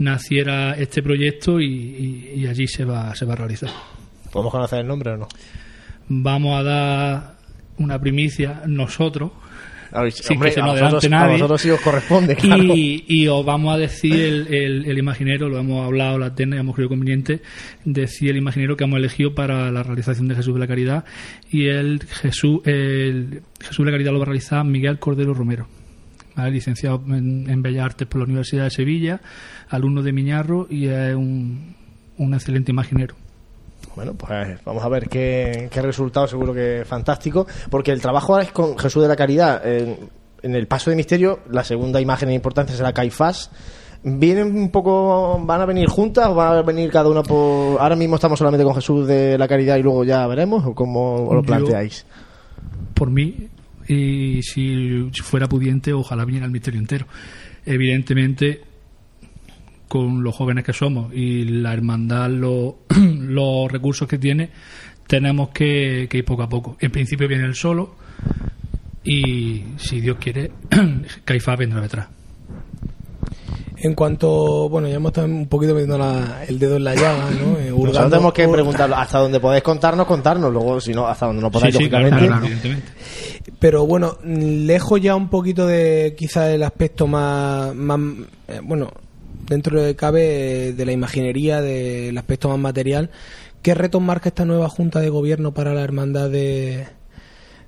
naciera 0.00 0.72
este 0.74 1.02
proyecto 1.02 1.60
y, 1.60 1.66
y- 1.66 2.32
y 2.40 2.46
allí 2.48 2.66
se 2.66 2.84
va, 2.84 3.14
se 3.14 3.24
va 3.24 3.34
a 3.34 3.36
realizar 3.36 3.70
¿Podemos 4.32 4.50
conocer 4.52 4.80
el 4.80 4.86
nombre 4.88 5.12
o 5.12 5.16
no? 5.18 5.28
vamos 6.08 6.58
a 6.58 6.62
dar 6.64 7.34
una 7.78 7.98
primicia 8.00 8.62
nosotros 8.66 9.30
A 9.92 10.02
ver, 10.02 10.12
Sin 10.12 10.36
hombre, 10.36 10.48
que 10.50 10.54
se 10.54 10.60
a 10.60 10.64
nos 10.64 10.72
vosotros, 10.80 11.04
adelante 11.04 11.06
a 11.16 11.18
nadie. 11.26 11.32
vosotros 11.34 11.60
sí 11.62 11.70
os 11.70 11.80
corresponde, 11.80 12.36
claro. 12.36 12.62
y, 12.62 13.04
y 13.08 13.26
os 13.28 13.44
vamos 13.44 13.74
a 13.74 13.78
decir 13.78 14.14
el, 14.14 14.46
el, 14.54 14.84
el 14.86 14.98
imaginero, 14.98 15.48
lo 15.48 15.58
hemos 15.58 15.84
hablado 15.84 16.18
la 16.18 16.34
tena 16.34 16.56
y 16.56 16.60
hemos 16.60 16.74
creído 16.74 16.88
conveniente 16.90 17.42
decir 17.84 18.30
el 18.30 18.36
imaginero 18.38 18.76
que 18.76 18.84
hemos 18.84 18.98
elegido 18.98 19.34
para 19.34 19.70
la 19.70 19.82
realización 19.82 20.28
de 20.28 20.34
Jesús 20.36 20.54
de 20.54 20.60
la 20.60 20.66
Caridad 20.66 21.04
y 21.50 21.66
el 21.66 22.00
Jesús, 22.08 22.60
el 22.66 23.42
Jesús 23.60 23.78
de 23.78 23.84
la 23.84 23.90
Caridad 23.96 24.12
lo 24.12 24.18
va 24.18 24.24
a 24.24 24.26
realizar 24.26 24.64
Miguel 24.64 24.98
Cordero 24.98 25.34
Romero. 25.34 25.66
¿Vale? 26.36 26.50
licenciado 26.50 27.02
en, 27.08 27.48
en 27.48 27.62
Bellas 27.62 27.84
Artes 27.86 28.06
por 28.08 28.20
la 28.20 28.24
Universidad 28.26 28.64
de 28.64 28.70
Sevilla, 28.70 29.20
alumno 29.68 30.02
de 30.02 30.12
Miñarro 30.12 30.66
y 30.70 30.86
es 30.88 31.14
un, 31.14 31.74
un 32.18 32.34
excelente 32.34 32.70
imaginero. 32.72 33.14
Bueno, 33.96 34.14
pues 34.14 34.62
vamos 34.64 34.84
a 34.84 34.88
ver 34.88 35.08
qué, 35.08 35.68
qué 35.72 35.82
resultado, 35.82 36.26
seguro 36.28 36.54
que 36.54 36.84
fantástico, 36.86 37.46
porque 37.70 37.90
el 37.92 38.00
trabajo 38.00 38.32
ahora 38.34 38.44
es 38.44 38.52
con 38.52 38.78
Jesús 38.78 39.02
de 39.02 39.08
la 39.08 39.16
Caridad. 39.16 39.66
En, 39.66 39.96
en 40.42 40.54
el 40.54 40.66
paso 40.66 40.90
de 40.90 40.96
misterio, 40.96 41.40
la 41.50 41.64
segunda 41.64 42.00
imagen 42.00 42.28
de 42.28 42.34
importancia 42.34 42.76
será 42.76 42.92
Caifás. 42.92 43.50
¿Vienen 44.02 44.56
un 44.56 44.70
poco, 44.70 45.38
van 45.44 45.60
a 45.60 45.66
venir 45.66 45.86
juntas 45.88 46.28
o 46.28 46.34
van 46.34 46.56
a 46.58 46.62
venir 46.62 46.90
cada 46.90 47.10
una 47.10 47.22
por... 47.22 47.78
Ahora 47.80 47.96
mismo 47.96 48.14
estamos 48.14 48.38
solamente 48.38 48.64
con 48.64 48.74
Jesús 48.74 49.06
de 49.06 49.36
la 49.36 49.46
Caridad 49.46 49.76
y 49.76 49.82
luego 49.82 50.04
ya 50.04 50.26
veremos 50.26 50.64
o 50.64 50.74
cómo 50.74 51.28
lo 51.30 51.40
Yo- 51.42 51.46
planteáis? 51.46 52.06
por 52.94 53.10
mí 53.10 53.48
y 53.92 54.42
si 54.42 55.10
fuera 55.22 55.48
pudiente 55.48 55.92
ojalá 55.92 56.24
viniera 56.24 56.46
el 56.46 56.52
misterio 56.52 56.78
entero. 56.80 57.06
Evidentemente 57.66 58.60
con 59.88 60.22
los 60.22 60.34
jóvenes 60.36 60.64
que 60.64 60.72
somos 60.72 61.12
y 61.12 61.44
la 61.44 61.72
hermandad 61.72 62.30
lo- 62.30 62.78
los 63.18 63.70
recursos 63.70 64.06
que 64.06 64.18
tiene 64.18 64.50
tenemos 65.08 65.48
que, 65.48 66.06
que 66.08 66.18
ir 66.18 66.24
poco 66.24 66.44
a 66.44 66.48
poco. 66.48 66.76
En 66.80 66.92
principio 66.92 67.26
viene 67.26 67.44
el 67.44 67.56
solo 67.56 67.96
y 69.02 69.62
si 69.76 70.00
Dios 70.00 70.18
quiere 70.20 70.52
Caifás 71.24 71.58
vendrá 71.58 71.80
detrás 71.80 72.08
En 73.82 73.94
cuanto, 73.94 74.68
bueno, 74.68 74.88
ya 74.88 74.96
hemos 74.96 75.10
estado 75.10 75.26
un 75.26 75.46
poquito 75.46 75.72
metiendo 75.72 75.96
la- 75.96 76.44
el 76.46 76.58
dedo 76.58 76.76
en 76.76 76.84
la 76.84 76.94
llaga, 76.94 77.30
¿no? 77.30 77.58
Eh, 77.58 77.70
Nosotros 77.70 78.10
tenemos 78.10 78.32
que 78.34 78.46
hur- 78.46 78.52
preguntar 78.52 78.92
hasta 78.92 79.18
donde 79.20 79.40
podéis 79.40 79.62
contarnos, 79.62 80.06
contarnos, 80.06 80.52
luego 80.52 80.80
si 80.80 80.92
no, 80.92 81.06
hasta 81.06 81.26
donde 81.26 81.40
no 81.40 81.50
podáis, 81.50 81.74
Sí, 81.74 81.80
lógicamente. 81.84 82.26
claro, 82.26 82.44
evidentemente 82.44 82.92
Pero 83.58 83.86
bueno, 83.86 84.18
lejos 84.24 85.00
ya 85.00 85.16
un 85.16 85.30
poquito 85.30 85.66
de 85.66 86.14
quizá 86.16 86.52
el 86.52 86.62
aspecto 86.62 87.06
más, 87.06 87.74
más 87.74 87.98
eh, 88.48 88.60
bueno, 88.62 88.90
dentro 89.48 89.82
de 89.82 89.96
cabe 89.96 90.68
eh, 90.68 90.72
de 90.74 90.84
la 90.86 90.92
imaginería, 90.92 91.62
del 91.62 92.16
aspecto 92.18 92.48
más 92.50 92.58
material, 92.58 93.10
¿qué 93.62 93.74
retos 93.74 94.02
marca 94.02 94.28
esta 94.28 94.44
nueva 94.44 94.68
Junta 94.68 95.00
de 95.00 95.08
Gobierno 95.08 95.52
para 95.54 95.72
la 95.74 95.80
hermandad 95.82 96.28
de, 96.28 96.86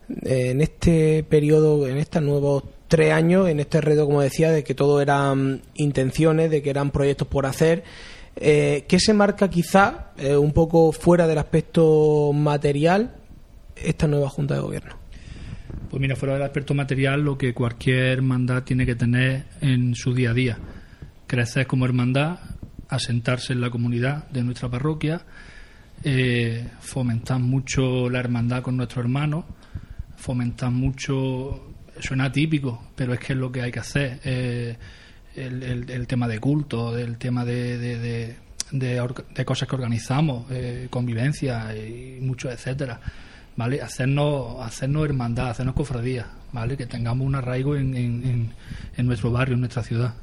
de- 0.09 0.51
en 0.51 0.61
este 0.61 1.25
periodo, 1.25 1.87
en 1.89 1.97
estos 1.97 2.23
nuevos 2.23 2.65
tres 2.93 3.11
años, 3.11 3.49
en 3.49 3.59
este 3.59 3.81
reto, 3.81 4.05
como 4.05 4.21
decía, 4.21 4.51
de 4.51 4.63
que 4.63 4.75
todo 4.75 5.01
eran 5.01 5.63
intenciones, 5.77 6.51
de 6.51 6.61
que 6.61 6.69
eran 6.69 6.91
proyectos 6.91 7.27
por 7.27 7.47
hacer? 7.47 7.85
Eh, 8.37 8.85
¿Qué 8.87 9.01
se 9.01 9.15
marca 9.15 9.49
quizá 9.49 10.11
eh, 10.19 10.37
un 10.37 10.53
poco 10.53 10.93
fuera 10.93 11.27
del 11.27 11.39
aspecto 11.39 12.35
material 12.35 13.15
esta 13.77 14.07
nueva 14.07 14.29
Junta 14.29 14.57
de 14.57 14.61
Gobierno? 14.61 14.95
Pues 15.89 16.03
mira, 16.03 16.17
fuera 16.17 16.35
del 16.35 16.43
aspecto 16.43 16.75
material, 16.75 17.23
lo 17.23 17.39
que 17.39 17.55
cualquier 17.55 18.19
hermandad 18.19 18.63
tiene 18.63 18.85
que 18.85 18.95
tener 18.95 19.47
en 19.63 19.95
su 19.95 20.13
día 20.13 20.33
a 20.33 20.35
día. 20.35 20.59
Crecer 21.27 21.67
como 21.67 21.87
hermandad, 21.87 22.41
asentarse 22.91 23.55
en 23.55 23.63
la 23.63 23.71
comunidad 23.71 24.29
de 24.29 24.43
nuestra 24.43 24.69
parroquia, 24.69 25.23
eh, 26.05 26.69
fomentar 26.81 27.39
mucho 27.39 28.11
la 28.11 28.19
hermandad 28.19 28.61
con 28.61 28.77
nuestros 28.77 29.03
hermanos, 29.03 29.47
fomentar 30.15 30.71
mucho, 30.71 31.72
suena 32.03 32.31
típico, 32.31 32.83
pero 32.97 33.15
es 33.15 33.21
que 33.21 33.33
es 33.33 33.39
lo 33.39 33.51
que 33.51 33.63
hay 33.63 33.71
que 33.73 33.81
hacer. 33.81 34.21
eh, 34.25 34.77
el, 35.35 35.63
el- 35.63 35.91
el 35.91 36.07
tema 36.07 36.29
de 36.29 36.39
culto, 36.39 36.97
el 36.99 37.17
tema 37.17 37.45
de, 37.45 37.79
de, 37.79 37.97
de- 37.99 38.37
de 39.35 39.45
cosas 39.47 39.67
que 39.69 39.75
organizamos, 39.75 40.45
eh, 40.51 40.89
convivencia 40.91 41.75
y 41.77 42.19
mucho, 42.21 42.51
etcétera. 42.51 43.01
¿Vale? 43.57 43.83
Hacernos, 43.83 44.61
hacernos 44.65 45.05
hermandad, 45.05 45.51
hacernos 45.51 45.75
cofradía, 45.75 46.27
¿vale? 46.53 46.75
Que 46.77 46.87
tengamos 46.87 47.27
un 47.27 47.35
arraigo 47.35 47.77
en, 47.77 47.95
en, 47.95 48.25
en- 48.25 48.51
en 48.97 49.07
nuestro 49.07 49.31
barrio, 49.31 49.55
en 49.55 49.61
nuestra 49.61 49.83
ciudad. 49.83 50.15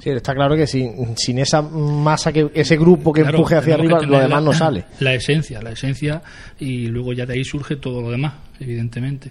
Sí, 0.00 0.08
está 0.10 0.34
claro 0.34 0.54
que 0.56 0.66
sin, 0.66 1.14
sin 1.16 1.38
esa 1.38 1.60
masa, 1.62 2.32
que 2.32 2.50
ese 2.54 2.76
grupo 2.78 3.12
que 3.12 3.20
Claro, 3.22 3.38
empuje 3.38 3.56
hacia 3.56 3.74
arriba, 3.74 4.00
lo 4.02 4.18
demás 4.18 4.30
la- 4.42 4.46
no 4.46 4.52
sale. 4.54 4.84
La 5.00 5.12
esencia, 5.14 5.60
la 5.62 5.72
esencia, 5.72 6.22
y 6.58 6.86
luego 6.86 7.12
ya 7.14 7.24
de 7.26 7.34
ahí 7.34 7.44
surge 7.44 7.76
todo 7.76 8.00
lo 8.02 8.10
demás, 8.10 8.32
evidentemente. 8.60 9.30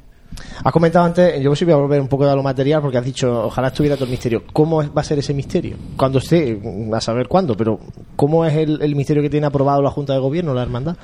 Has 0.64 0.72
comentado 0.74 1.06
antes, 1.06 1.42
yo 1.42 1.56
sí 1.56 1.66
voy 1.66 1.74
a 1.74 1.78
volver 1.78 2.00
un 2.02 2.08
poco 2.08 2.26
a 2.30 2.36
lo 2.36 2.44
material 2.44 2.82
porque 2.82 2.98
has 2.98 3.06
dicho, 3.06 3.46
ojalá 3.46 3.70
estuviera 3.70 3.96
todo 3.96 4.06
el 4.06 4.12
misterio. 4.12 4.44
¿Cómo 4.54 4.82
es- 4.82 4.90
va 4.90 5.02
a 5.02 5.04
ser 5.04 5.20
ese 5.20 5.34
misterio? 5.34 5.76
Cuando 5.98 6.20
esté, 6.20 6.60
a 6.94 7.02
saber 7.02 7.28
cuándo, 7.28 7.56
pero 7.56 7.80
¿cómo 8.16 8.46
es 8.46 8.54
el, 8.56 8.82
el 8.82 8.96
misterio 8.96 9.24
que 9.24 9.30
tiene 9.30 9.48
aprobado 9.48 9.82
la 9.82 9.90
Junta 9.92 10.14
de 10.14 10.20
Gobierno, 10.20 10.54
la 10.54 10.62
hermandad? 10.64 10.96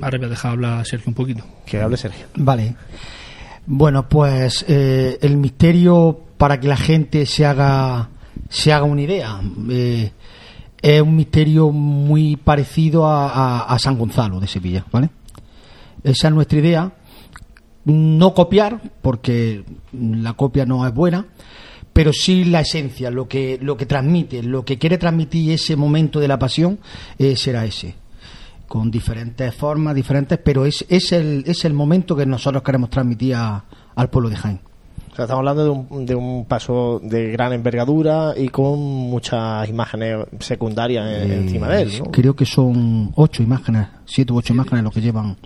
Ahora 0.00 0.18
voy 0.18 0.26
a 0.26 0.30
dejar 0.30 0.52
hablar 0.52 0.78
a 0.80 0.84
Sergio 0.84 1.08
un 1.10 1.14
poquito. 1.14 1.44
Que 1.66 1.80
hable 1.80 1.96
Sergio. 1.96 2.26
Vale. 2.36 2.76
Bueno, 3.66 4.08
pues 4.08 4.64
eh, 4.68 5.18
el 5.20 5.36
misterio 5.36 6.18
para 6.38 6.58
que 6.60 6.68
la 6.68 6.76
gente 6.76 7.26
se 7.26 7.44
haga 7.44 8.08
se 8.48 8.72
haga 8.72 8.84
una 8.84 9.02
idea 9.02 9.40
eh, 9.68 10.12
es 10.80 11.02
un 11.02 11.16
misterio 11.16 11.70
muy 11.70 12.36
parecido 12.36 13.06
a, 13.06 13.28
a- 13.28 13.62
a 13.64 13.78
San 13.80 13.98
Gonzalo 13.98 14.38
de 14.40 14.46
Sevilla, 14.46 14.84
¿vale? 14.92 15.10
Esa 16.04 16.28
es 16.28 16.34
nuestra 16.34 16.58
idea. 16.60 16.92
No 17.88 18.34
copiar, 18.34 18.80
porque 19.02 19.64
la 19.92 20.34
copia 20.34 20.64
no 20.66 20.86
es 20.86 20.92
buena, 20.94 21.26
pero 21.92 22.12
sí 22.12 22.44
la 22.44 22.60
esencia, 22.60 23.10
lo 23.10 23.26
que 23.26 23.58
lo 23.60 23.76
que 23.76 23.86
transmite, 23.86 24.42
lo 24.42 24.64
que 24.64 24.78
quiere 24.78 24.98
transmitir 24.98 25.50
ese 25.52 25.74
momento 25.74 26.20
de 26.20 26.28
la 26.28 26.38
pasión 26.38 26.78
eh, 27.18 27.34
será 27.36 27.64
ese 27.64 27.94
con 28.68 28.90
diferentes 28.90 29.54
formas, 29.54 29.94
diferentes, 29.94 30.38
pero 30.44 30.66
es, 30.66 30.84
es, 30.90 31.12
el, 31.12 31.42
es 31.46 31.64
el 31.64 31.72
momento 31.72 32.14
que 32.14 32.26
nosotros 32.26 32.62
queremos 32.62 32.90
transmitir 32.90 33.34
a- 33.34 33.64
al 33.96 34.10
pueblo 34.10 34.28
de 34.28 34.36
Jaén. 34.36 34.60
O 35.10 35.16
sea, 35.16 35.24
estamos 35.24 35.38
hablando 35.40 35.64
de 35.64 35.70
un, 35.70 36.04
de 36.06 36.14
un 36.14 36.44
paso 36.44 37.00
de 37.02 37.32
gran 37.32 37.54
envergadura 37.54 38.34
y 38.36 38.50
con 38.50 38.78
muchas 38.78 39.66
imágenes 39.70 40.18
secundarias 40.40 41.06
Eh, 41.08 41.38
encima 41.40 41.66
de 41.68 41.82
él, 41.82 41.92
¿no? 41.98 42.10
Creo 42.10 42.36
que 42.36 42.44
son 42.44 43.10
ocho 43.16 43.42
imágenes, 43.42 43.86
siete 44.04 44.34
u 44.34 44.36
ocho 44.36 44.52
imágenes 44.52 44.84
lo 44.84 44.90
que 44.90 45.00
llevan, 45.00 45.36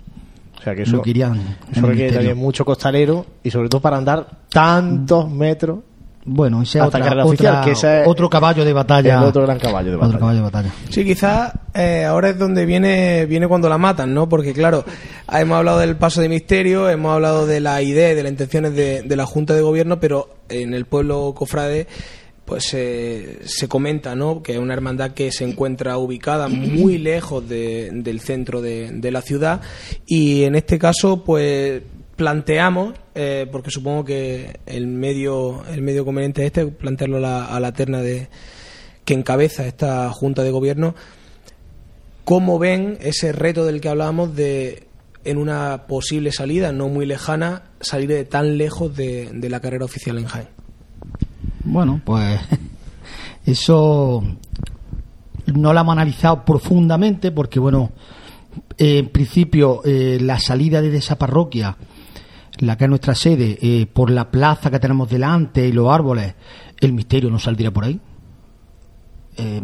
O 0.63 0.65
sea, 0.65 0.75
que 0.75 0.83
eso, 0.83 0.97
requiere 0.97 1.27
misterio. 1.83 2.13
también 2.13 2.37
mucho 2.37 2.63
costalero 2.63 3.25
y 3.43 3.51
sobre 3.51 3.67
todo 3.67 3.81
para 3.81 3.97
andar 3.97 4.25
tantos 4.49 5.29
metros 5.29 5.79
Bueno, 6.25 6.61
ese 6.61 6.77
es 6.77 6.83
hasta 6.85 6.99
otra- 6.99 7.09
carrera 7.09 7.25
oficial, 7.25 7.51
otra- 7.55 7.65
que 7.65 7.71
ese 7.71 8.01
es 8.03 8.07
otro 8.07 8.29
caballo 8.29 8.63
de 8.63 8.71
batalla. 8.71 9.17
el 9.17 9.23
otro 9.25 9.41
gran 9.41 9.59
caballo 9.59 9.89
de 9.89 9.95
Otro 9.97 10.07
batalla. 10.07 10.19
caballo 10.19 10.37
de 10.37 10.43
batalla. 10.43 10.69
Sí, 10.89 11.03
quizás 11.03 11.51
eh, 11.73 12.05
ahora 12.05 12.29
es 12.29 12.39
donde 12.39 12.65
viene 12.65 13.25
viene 13.25 13.45
cuando 13.49 13.67
la 13.67 13.77
matan, 13.77 14.13
¿no? 14.13 14.29
Porque 14.29 14.53
claro, 14.53 14.85
hemos 15.29 15.57
hablado 15.57 15.79
del 15.79 15.97
paso 15.97 16.21
de 16.21 16.29
misterio, 16.29 16.89
hemos 16.89 17.11
hablado 17.13 17.45
de 17.45 17.59
la 17.59 17.81
idea 17.81 18.13
y 18.13 18.15
de 18.15 18.23
las 18.23 18.31
intenciones 18.31 18.73
de, 18.73 19.01
de 19.01 19.15
la 19.17 19.25
Junta 19.25 19.53
de 19.53 19.61
Gobierno, 19.61 19.99
pero 19.99 20.29
en 20.47 20.73
el 20.73 20.85
pueblo 20.85 21.33
cofrade 21.35 21.87
pues 22.45 22.73
eh, 22.73 23.39
se 23.45 23.67
comenta, 23.67 24.15
¿no? 24.15 24.43
Que 24.43 24.53
es 24.53 24.59
una 24.59 24.73
hermandad 24.73 25.11
que 25.11 25.31
se 25.31 25.45
encuentra 25.45 25.97
ubicada 25.97 26.47
muy 26.49 26.97
lejos 26.97 27.47
de- 27.47 27.89
del 27.93 28.19
centro 28.19 28.61
de, 28.61 29.11
la 29.11 29.21
ciudad 29.21 29.61
y 30.05 30.43
en 30.43 30.55
este 30.55 30.77
caso 30.77 31.23
pues 31.23 31.81
planteamos, 32.15 32.93
eh, 33.15 33.47
porque 33.51 33.71
supongo 33.71 34.05
que 34.05 34.59
el 34.65 34.87
medio 34.87 35.63
el 35.73 35.81
medio 35.81 36.03
conveniente 36.05 36.41
es 36.41 36.47
este, 36.47 36.65
plantearlo 36.67 37.17
a 37.17 37.21
la, 37.21 37.45
a 37.45 37.59
la 37.59 37.71
terna 37.71 38.01
de 38.01 38.27
que 39.05 39.13
encabeza 39.13 39.65
esta 39.65 40.09
Junta 40.11 40.43
de 40.43 40.51
Gobierno, 40.51 40.95
¿cómo 42.23 42.59
ven 42.59 42.97
ese 43.01 43.31
reto 43.31 43.65
del 43.65 43.81
que 43.81 43.89
hablábamos 43.89 44.35
de, 44.35 44.83
en 45.25 45.37
una 45.37 45.87
posible 45.87 46.31
salida 46.31 46.71
no 46.71 46.87
muy 46.87 47.05
lejana, 47.05 47.63
salir 47.81 48.09
de 48.09 48.25
tan 48.25 48.57
lejos 48.57 48.95
de, 48.95 49.29
de 49.33 49.49
la 49.49 49.59
carrera 49.59 49.85
oficial 49.85 50.17
en 50.17 50.25
Jaén? 50.25 50.47
Bueno, 51.63 52.01
pues 52.03 52.41
eso 53.45 54.23
no 55.47 55.73
lo 55.73 55.79
hemos 55.79 55.93
analizado 55.93 56.43
profundamente 56.45 57.31
porque, 57.31 57.59
bueno, 57.59 57.91
eh, 58.77 58.99
en 58.99 59.09
principio 59.09 59.81
eh, 59.83 60.19
la 60.21 60.39
salida 60.39 60.81
de 60.81 60.95
esa 60.95 61.17
parroquia, 61.17 61.77
la 62.59 62.77
que 62.77 62.85
es 62.85 62.89
nuestra 62.89 63.15
sede, 63.15 63.57
eh, 63.61 63.87
por 63.87 64.11
la 64.11 64.29
plaza 64.29 64.69
que 64.69 64.79
tenemos 64.79 65.09
delante 65.09 65.67
y 65.67 65.71
los 65.71 65.89
árboles, 65.89 66.35
el 66.79 66.93
misterio 66.93 67.29
no 67.29 67.39
saldría 67.39 67.71
por 67.71 67.85
ahí. 67.85 67.99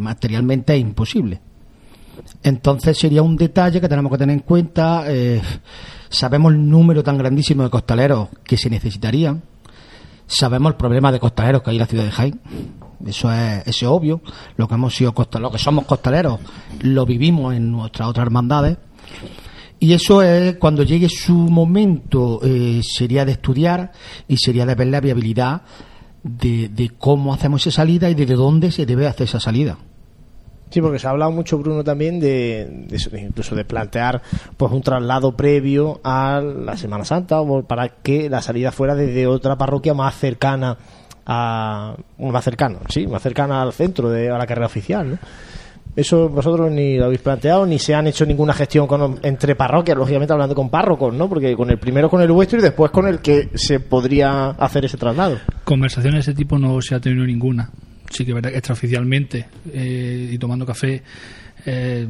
Materialmente 0.00 0.74
es 0.74 0.80
imposible. 0.80 1.40
Entonces 2.42 2.98
sería 2.98 3.22
un 3.22 3.36
detalle 3.36 3.80
que 3.80 3.88
tenemos 3.88 4.10
que 4.10 4.18
tener 4.18 4.34
en 4.34 4.42
cuenta. 4.42 5.04
sabemos 6.08 6.52
el 6.52 6.68
número 6.68 7.04
tan 7.04 7.16
grandísimo 7.16 7.62
de 7.62 7.70
costaleros 7.70 8.30
que 8.42 8.56
se 8.56 8.68
necesitarían. 8.68 9.40
Sabemos 10.32 10.70
el 10.70 10.76
problema 10.76 11.10
de 11.10 11.18
costaleros 11.18 11.62
que 11.62 11.70
hay 11.70 11.76
en 11.76 11.80
la 11.80 11.86
ciudad 11.86 12.04
de 12.04 12.10
Jaén. 12.12 12.40
Eso 13.04 13.32
es, 13.32 13.62
eso 13.66 13.68
es 13.68 13.82
obvio. 13.84 14.20
Lo 14.56 14.68
que 14.68 14.74
hemos 14.74 14.94
sido 14.94 15.12
costa- 15.12 15.40
lo 15.40 15.50
que 15.50 15.58
somos 15.58 15.84
costaleros 15.86 16.38
lo 16.82 17.04
vivimos 17.04 17.54
en 17.54 17.72
nuestras 17.72 18.08
otras 18.08 18.26
hermandades. 18.26 18.78
Y 19.80 19.92
eso 19.94 20.22
es 20.22 20.56
cuando 20.56 20.82
llegue 20.84 21.08
su 21.08 21.32
momento 21.34 22.38
eh, 22.44 22.80
sería 22.84 23.24
de 23.24 23.32
estudiar 23.32 23.92
y 24.28 24.36
sería 24.36 24.66
de 24.66 24.74
ver 24.74 24.88
la 24.88 25.00
viabilidad 25.00 25.62
de 26.22 26.92
cómo 26.98 27.32
hacemos 27.32 27.66
esa 27.66 27.76
salida 27.78 28.08
y 28.10 28.14
de 28.14 28.26
dónde 28.26 28.70
se 28.70 28.84
debe 28.86 29.06
hacer 29.06 29.24
esa 29.26 29.40
salida. 29.40 29.78
Sí, 30.70 30.80
porque 30.80 31.00
se 31.00 31.08
ha 31.08 31.10
hablado 31.10 31.32
mucho, 31.32 31.58
Bruno, 31.58 31.82
también 31.82 32.20
de, 32.20 32.86
incluso 33.20 33.56
de 33.56 33.64
plantear 33.64 34.22
pues 34.56 34.72
un 34.72 34.82
traslado 34.82 35.36
previo 35.36 36.00
a 36.04 36.40
la 36.40 36.76
Semana 36.76 37.04
Santa 37.04 37.40
o 37.40 37.62
para 37.64 37.88
que 37.88 38.30
la 38.30 38.40
salida 38.40 38.70
fuera 38.70 38.94
desde 38.94 39.26
otra 39.26 39.56
parroquia 39.56 39.94
más 39.94 40.16
cercana 40.16 40.78
a 41.26 41.94
más 42.18 42.44
cercana, 42.44 42.78
sí, 42.88 43.06
más 43.06 43.22
cercana 43.22 43.62
al 43.62 43.72
centro 43.72 44.10
de 44.10 44.30
a 44.30 44.38
la 44.38 44.46
carrera 44.46 44.66
oficial. 44.66 45.18
Eso 45.96 46.28
vosotros 46.28 46.70
ni 46.70 46.96
lo 46.96 47.06
habéis 47.06 47.20
planteado 47.20 47.66
ni 47.66 47.78
se 47.78 47.94
han 47.94 48.06
hecho 48.06 48.24
ninguna 48.24 48.52
gestión 48.52 48.86
con, 48.86 49.18
entre 49.22 49.56
parroquias, 49.56 49.98
lógicamente 49.98 50.32
hablando 50.32 50.54
con 50.54 50.70
párrocos, 50.70 51.12
¿no? 51.12 51.28
Porque 51.28 51.56
con 51.56 51.68
el 51.68 51.78
primero 51.78 52.08
con 52.08 52.22
el 52.22 52.30
vuestro 52.30 52.60
y 52.60 52.62
después 52.62 52.92
con 52.92 53.08
el 53.08 53.18
que 53.18 53.48
se 53.54 53.80
podría 53.80 54.50
hacer 54.50 54.84
ese 54.84 54.96
traslado. 54.96 55.38
Conversaciones 55.64 56.24
de 56.24 56.32
ese 56.32 56.38
tipo 56.38 56.58
no 56.58 56.80
se 56.80 56.94
ha 56.94 57.00
tenido 57.00 57.26
ninguna. 57.26 57.70
Sí 58.10 58.24
que 58.26 58.34
verdad 58.34 58.52
extraoficialmente 58.52 59.46
eh, 59.72 60.30
y 60.32 60.38
tomando 60.38 60.66
café 60.66 61.02
eh, 61.64 62.08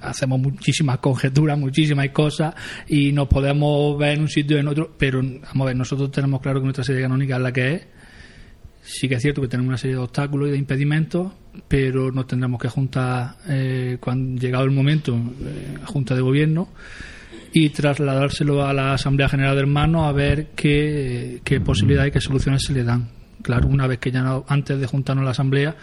hacemos 0.00 0.40
muchísimas 0.40 0.98
conjeturas, 0.98 1.58
muchísimas 1.58 2.08
cosas 2.10 2.54
y 2.88 3.12
nos 3.12 3.28
podemos 3.28 3.98
ver 3.98 4.14
en 4.14 4.22
un 4.22 4.28
sitio 4.28 4.56
o 4.56 4.60
en 4.60 4.68
otro, 4.68 4.94
pero 4.96 5.20
vamos 5.22 5.60
a 5.60 5.64
ver, 5.64 5.76
nosotros 5.76 6.10
tenemos 6.10 6.40
claro 6.40 6.60
que 6.60 6.64
nuestra 6.64 6.84
serie 6.84 7.02
canónica 7.02 7.36
es 7.36 7.42
la 7.42 7.52
que 7.52 7.74
es. 7.74 7.86
Sí 8.82 9.06
que 9.06 9.16
es 9.16 9.22
cierto 9.22 9.42
que 9.42 9.48
tenemos 9.48 9.68
una 9.68 9.78
serie 9.78 9.96
de 9.96 10.02
obstáculos 10.02 10.48
y 10.48 10.52
de 10.52 10.58
impedimentos, 10.58 11.32
pero 11.66 12.10
nos 12.10 12.26
tendremos 12.26 12.60
que 12.60 12.68
juntar 12.68 13.36
eh, 13.46 13.98
cuando 14.00 14.40
llegado 14.40 14.64
el 14.64 14.70
momento, 14.70 15.14
eh, 15.14 15.78
junta 15.84 16.14
de 16.14 16.22
gobierno, 16.22 16.68
y 17.52 17.68
trasladárselo 17.68 18.64
a 18.64 18.72
la 18.72 18.94
Asamblea 18.94 19.28
General 19.28 19.54
de 19.54 19.60
Hermanos 19.60 20.06
a 20.06 20.12
ver 20.12 20.48
qué, 20.56 21.40
qué 21.44 21.60
posibilidades 21.60 22.10
y 22.10 22.12
qué 22.12 22.20
soluciones 22.20 22.62
se 22.62 22.72
le 22.72 22.84
dan. 22.84 23.17
Claro, 23.42 23.68
una 23.68 23.86
vez 23.86 23.98
que 23.98 24.10
ya 24.10 24.22
no- 24.22 24.44
antes 24.48 24.78
de 24.80 24.86
juntarnos 24.86 25.22
a 25.22 25.24
la 25.26 25.30
Asamblea, 25.32 25.76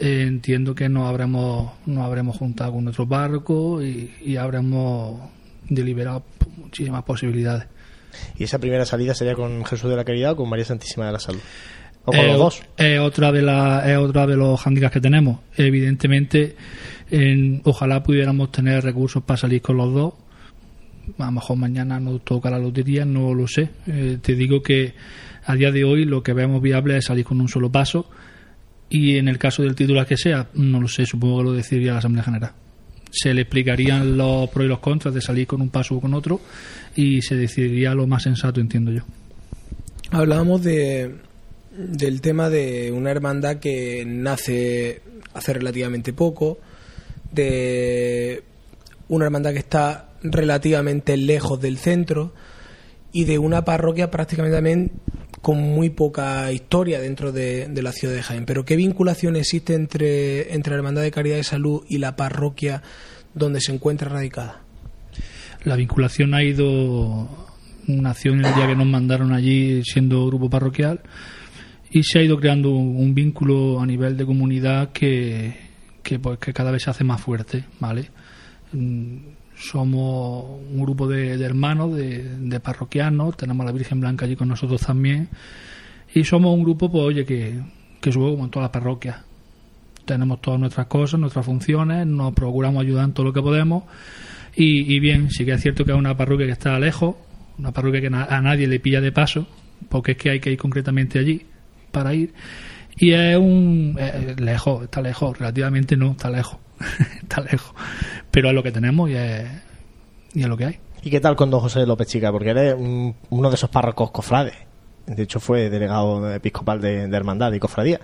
eh, 0.00 0.24
entiendo 0.26 0.74
que 0.74 0.88
nos 0.88 1.08
habremos, 1.08 1.72
nos 1.86 2.04
habremos 2.04 2.36
juntado 2.36 2.72
con 2.72 2.84
nuestro 2.84 3.06
barco 3.06 3.82
y, 3.82 4.12
y 4.24 4.36
habremos 4.36 5.20
deliberado 5.68 6.24
muchísimas 6.56 7.02
posibilidades. 7.04 7.66
Y 8.36 8.44
esa 8.44 8.58
primera 8.58 8.84
salida 8.84 9.14
sería 9.14 9.34
con 9.34 9.64
Jesús 9.64 9.88
de 9.88 9.96
la 9.96 10.04
Caridad 10.04 10.32
o 10.32 10.36
con 10.36 10.48
María 10.48 10.64
Santísima 10.64 11.06
de 11.06 11.12
la 11.12 11.20
Salud. 11.20 11.40
O 12.04 12.12
con 12.12 12.16
Eh, 12.18 12.26
los 12.28 12.38
dos. 12.38 12.62
Es 12.76 12.98
otra 12.98 13.30
de 13.30 13.42
la, 13.42 13.88
es 13.90 13.96
otra 13.98 14.26
de 14.26 14.36
los 14.36 14.66
handicaps 14.66 14.94
que 14.94 15.00
tenemos. 15.00 15.38
Evidentemente, 15.56 16.56
en- 17.10 17.60
ojalá 17.64 18.02
pudiéramos 18.02 18.50
tener 18.50 18.82
recursos 18.82 19.22
para 19.22 19.36
salir 19.36 19.62
con 19.62 19.76
los 19.76 19.92
dos. 19.94 20.14
A 21.18 21.26
lo 21.26 21.32
mejor 21.32 21.56
mañana 21.56 22.00
nos 22.00 22.24
toca 22.24 22.50
la 22.50 22.58
lotería, 22.58 23.04
no 23.04 23.34
lo 23.34 23.46
sé. 23.46 23.70
Eh, 23.86 24.18
te 24.20 24.34
digo 24.34 24.62
que 24.62 24.94
a 25.44 25.54
día 25.54 25.70
de 25.70 25.84
hoy 25.84 26.04
lo 26.04 26.22
que 26.22 26.32
vemos 26.32 26.62
viable 26.62 26.96
es 26.96 27.06
salir 27.06 27.24
con 27.24 27.40
un 27.40 27.48
solo 27.48 27.70
paso. 27.70 28.08
Y 28.88 29.16
en 29.16 29.28
el 29.28 29.38
caso 29.38 29.62
del 29.62 29.74
titular 29.74 30.06
que 30.06 30.16
sea, 30.16 30.48
no 30.54 30.80
lo 30.80 30.88
sé, 30.88 31.06
supongo 31.06 31.38
que 31.38 31.44
lo 31.44 31.52
decidiría 31.52 31.92
la 31.92 31.98
Asamblea 31.98 32.24
General. 32.24 32.52
Se 33.10 33.32
le 33.34 33.42
explicarían 33.42 34.16
los 34.16 34.50
pros 34.50 34.66
y 34.66 34.68
los 34.68 34.80
contras 34.80 35.14
de 35.14 35.20
salir 35.20 35.46
con 35.46 35.60
un 35.60 35.70
paso 35.70 35.96
o 35.96 36.00
con 36.00 36.14
otro 36.14 36.40
y 36.96 37.22
se 37.22 37.36
decidiría 37.36 37.94
lo 37.94 38.06
más 38.06 38.24
sensato, 38.24 38.60
entiendo 38.60 38.92
yo. 38.92 39.02
Hablábamos 40.10 40.62
de, 40.62 41.14
del 41.76 42.20
tema 42.20 42.50
de 42.50 42.90
una 42.92 43.10
hermandad 43.10 43.56
que 43.56 44.04
nace 44.04 45.02
hace 45.34 45.52
relativamente 45.52 46.12
poco, 46.12 46.58
de 47.32 48.42
una 49.08 49.26
hermandad 49.26 49.52
que 49.52 49.58
está 49.58 50.09
relativamente 50.22 51.16
lejos 51.16 51.60
del 51.60 51.78
centro 51.78 52.32
y 53.12 53.24
de 53.24 53.38
una 53.38 53.64
parroquia 53.64 54.10
prácticamente 54.10 54.56
también 54.56 54.92
con 55.40 55.58
muy 55.58 55.90
poca 55.90 56.52
historia 56.52 57.00
dentro 57.00 57.32
de, 57.32 57.68
la 57.82 57.92
ciudad 57.92 58.14
de 58.14 58.22
Jaén. 58.22 58.44
Pero 58.44 58.64
¿qué 58.64 58.76
vinculación 58.76 59.36
existe 59.36 59.74
entre, 59.74 60.54
entre 60.54 60.72
la 60.72 60.78
Hermandad 60.78 61.02
de 61.02 61.10
Caridad 61.10 61.36
de 61.36 61.44
Salud 61.44 61.82
y 61.88 61.98
la 61.98 62.16
parroquia 62.16 62.82
donde 63.34 63.60
se 63.60 63.72
encuentra 63.72 64.08
radicada? 64.10 64.62
La 65.64 65.76
vinculación 65.76 66.34
ha 66.34 66.42
ido, 66.42 67.28
nació 67.86 68.32
en 68.32 68.44
el 68.44 68.54
día 68.54 68.66
que 68.66 68.76
nos 68.76 68.86
mandaron 68.86 69.32
allí 69.32 69.82
siendo 69.84 70.26
grupo 70.26 70.50
parroquial 70.50 71.00
y 71.90 72.02
se 72.02 72.18
ha 72.18 72.22
ido 72.22 72.38
creando 72.38 72.70
un, 72.70 73.14
vínculo 73.14 73.80
a 73.80 73.86
nivel 73.86 74.16
de 74.16 74.24
comunidad 74.24 74.92
que, 74.92 75.56
que, 76.02 76.18
pues, 76.18 76.38
que 76.38 76.52
cada 76.52 76.70
vez 76.70 76.84
se 76.84 76.90
hace 76.90 77.04
más 77.04 77.20
fuerte, 77.20 77.64
¿vale? 77.80 78.10
Somos 79.60 80.58
un 80.72 80.82
grupo 80.82 81.06
de, 81.06 81.34
hermanos, 81.44 81.94
de, 81.94 82.60
parroquianos, 82.60 83.36
tenemos 83.36 83.64
a 83.64 83.66
la 83.66 83.72
Virgen 83.72 84.00
Blanca 84.00 84.24
allí 84.24 84.34
con 84.34 84.48
nosotros 84.48 84.80
también, 84.80 85.28
y 86.14 86.24
somos 86.24 86.54
un 86.54 86.62
grupo, 86.62 86.90
pues 86.90 87.04
oye, 87.04 87.26
que, 87.26 87.60
que 88.00 88.10
sube 88.10 88.30
como 88.30 88.44
en 88.44 88.50
todas 88.50 88.64
las 88.64 88.70
parroquias. 88.70 89.18
Tenemos 90.06 90.40
todas 90.40 90.58
nuestras 90.58 90.86
cosas, 90.86 91.20
nuestras 91.20 91.44
funciones, 91.44 92.06
nos 92.06 92.32
procuramos 92.32 92.82
ayudar 92.82 93.04
en 93.04 93.12
todo 93.12 93.26
lo 93.26 93.32
que 93.34 93.42
podemos, 93.42 93.84
y, 94.56 94.98
bien, 94.98 95.30
sí 95.30 95.44
que 95.44 95.52
es 95.52 95.60
cierto 95.60 95.84
que 95.84 95.92
es 95.92 95.98
una 95.98 96.16
parroquia 96.16 96.46
que 96.46 96.52
está 96.52 96.78
lejos, 96.78 97.16
una 97.58 97.72
parroquia 97.72 98.00
que 98.00 98.06
a 98.06 98.40
nadie 98.40 98.66
le 98.66 98.80
pilla 98.80 99.02
de 99.02 99.12
paso, 99.12 99.46
porque 99.90 100.12
es 100.12 100.18
que 100.18 100.30
hay 100.30 100.40
que 100.40 100.50
ir 100.50 100.58
concretamente 100.58 101.18
allí 101.18 101.42
para 101.92 102.14
ir, 102.14 102.32
y 102.96 103.10
es 103.10 103.36
un... 103.36 103.94
lejos, 104.38 104.84
está 104.84 105.02
lejos, 105.02 105.38
relativamente 105.38 105.98
no, 105.98 106.12
está 106.12 106.30
lejos 106.30 106.58
está 107.22 107.40
lejos. 107.42 107.74
Pero 108.30 108.48
es 108.48 108.54
lo 108.54 108.62
que 108.62 108.72
tenemos 108.72 109.10
y 109.10 109.14
es, 109.14 109.46
es 110.34 110.46
lo 110.46 110.56
que 110.56 110.64
hay. 110.66 110.78
¿Y 111.02 111.10
qué 111.10 111.20
tal 111.20 111.36
con 111.36 111.50
don 111.50 111.60
José 111.60 111.86
López 111.86 112.08
Chica? 112.08 112.30
Porque 112.30 112.50
eres 112.50 112.76
uno 112.78 113.48
de 113.48 113.54
esos 113.54 113.70
párrocos 113.70 114.10
cofrades. 114.10 114.54
De 115.06 115.22
hecho, 115.22 115.40
fue 115.40 115.70
delegado 115.70 116.32
episcopal 116.32 116.80
de, 116.80 117.04
Hermandad 117.04 117.52
y 117.52 117.58
Cofradía. 117.58 118.00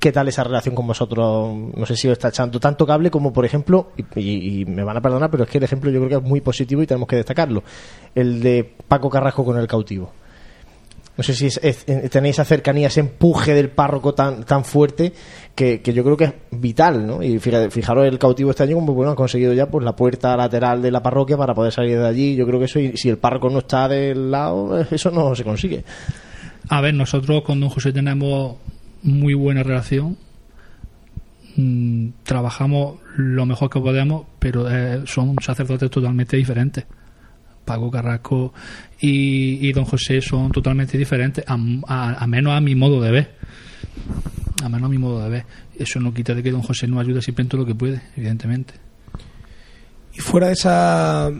¿Qué 0.00 0.10
tal 0.10 0.26
esa 0.26 0.42
relación 0.42 0.74
con 0.74 0.86
vosotros? 0.86 1.54
No 1.76 1.86
sé 1.86 1.96
si 1.96 2.08
os 2.08 2.12
está 2.12 2.28
echando 2.28 2.58
tanto 2.58 2.86
cable 2.86 3.10
como, 3.10 3.32
por 3.32 3.44
ejemplo, 3.44 3.92
y, 4.16 4.64
me 4.64 4.82
van 4.82 4.96
a 4.96 5.00
perdonar, 5.00 5.30
pero 5.30 5.44
es 5.44 5.50
que 5.50 5.58
el 5.58 5.64
ejemplo 5.64 5.90
yo 5.90 6.00
creo 6.00 6.08
que 6.08 6.24
es 6.24 6.30
muy 6.30 6.40
positivo 6.40 6.82
y 6.82 6.86
tenemos 6.86 7.06
que 7.06 7.16
destacarlo, 7.16 7.62
el 8.14 8.40
de 8.40 8.74
Paco 8.88 9.08
Carrasco 9.08 9.44
con 9.44 9.58
el 9.58 9.68
cautivo. 9.68 10.12
No 11.16 11.22
sé 11.22 11.34
si 11.34 11.48
tenéis 12.08 12.34
esa 12.34 12.44
cercanía, 12.44 12.88
ese 12.88 12.98
empuje 12.98 13.54
del 13.54 13.70
párroco 13.70 14.14
tan 14.14 14.64
fuerte 14.64 15.12
que, 15.54 15.80
yo 15.84 16.02
creo 16.02 16.16
que 16.16 16.24
es 16.24 16.34
vital, 16.50 17.06
¿no? 17.06 17.22
Y 17.22 17.38
fijaros 17.38 18.06
el 18.06 18.18
cautivo 18.18 18.50
este 18.50 18.64
año, 18.64 18.76
como 18.76 18.94
bueno, 18.94 19.10
han 19.10 19.16
conseguido 19.16 19.52
ya 19.52 19.66
pues 19.66 19.84
la 19.84 19.94
puerta 19.94 20.36
lateral 20.36 20.82
de 20.82 20.90
la 20.90 21.02
parroquia 21.02 21.36
para 21.36 21.54
poder 21.54 21.72
salir 21.72 21.98
de 21.98 22.06
allí. 22.06 22.34
Yo 22.34 22.46
creo 22.46 22.58
que 22.58 22.66
eso, 22.66 22.80
y 22.80 22.96
si 22.96 23.08
el 23.08 23.18
párroco 23.18 23.50
no 23.50 23.58
está 23.60 23.88
del 23.88 24.30
lado, 24.30 24.80
eso 24.90 25.10
no 25.10 25.34
se 25.34 25.44
consigue. 25.44 25.84
A 26.68 26.80
ver, 26.80 26.94
nosotros 26.94 27.42
con 27.42 27.60
don 27.60 27.68
José 27.68 27.92
tenemos 27.92 28.56
muy 29.02 29.34
buena 29.34 29.62
relación. 29.62 30.16
Mm, 31.56 32.08
trabajamos 32.24 32.96
lo 33.16 33.46
mejor 33.46 33.70
que 33.70 33.80
podemos, 33.80 34.26
pero 34.38 34.68
eh, 34.68 35.02
son 35.06 35.36
sacerdotes 35.40 35.90
totalmente 35.90 36.36
diferentes. 36.36 36.84
Paco 37.64 37.90
Carrasco 37.90 38.52
y, 39.00 39.72
Don 39.72 39.84
José 39.84 40.20
son 40.20 40.52
totalmente 40.52 40.98
diferentes, 40.98 41.44
a, 41.46 41.56
menos 42.26 42.52
a 42.52 42.60
mi 42.60 42.74
modo 42.74 43.00
de 43.00 43.10
ver. 43.10 43.34
A 44.62 44.68
menos 44.68 44.86
a 44.86 44.88
mi 44.88 44.98
modo 44.98 45.22
de 45.22 45.30
ver. 45.30 45.46
Eso 45.78 46.00
no 46.00 46.14
quita 46.14 46.34
de 46.34 46.42
que 46.42 46.50
Don 46.50 46.62
José 46.62 46.86
nos 46.86 47.00
ayude 47.00 47.22
siempre 47.22 47.42
en 47.42 47.48
todo 47.48 47.62
lo 47.62 47.66
que 47.66 47.74
puede, 47.74 48.02
evidentemente. 48.16 48.74
Y 50.14 50.20
fuera 50.20 50.46
de 50.46 50.52
esa 50.52 51.32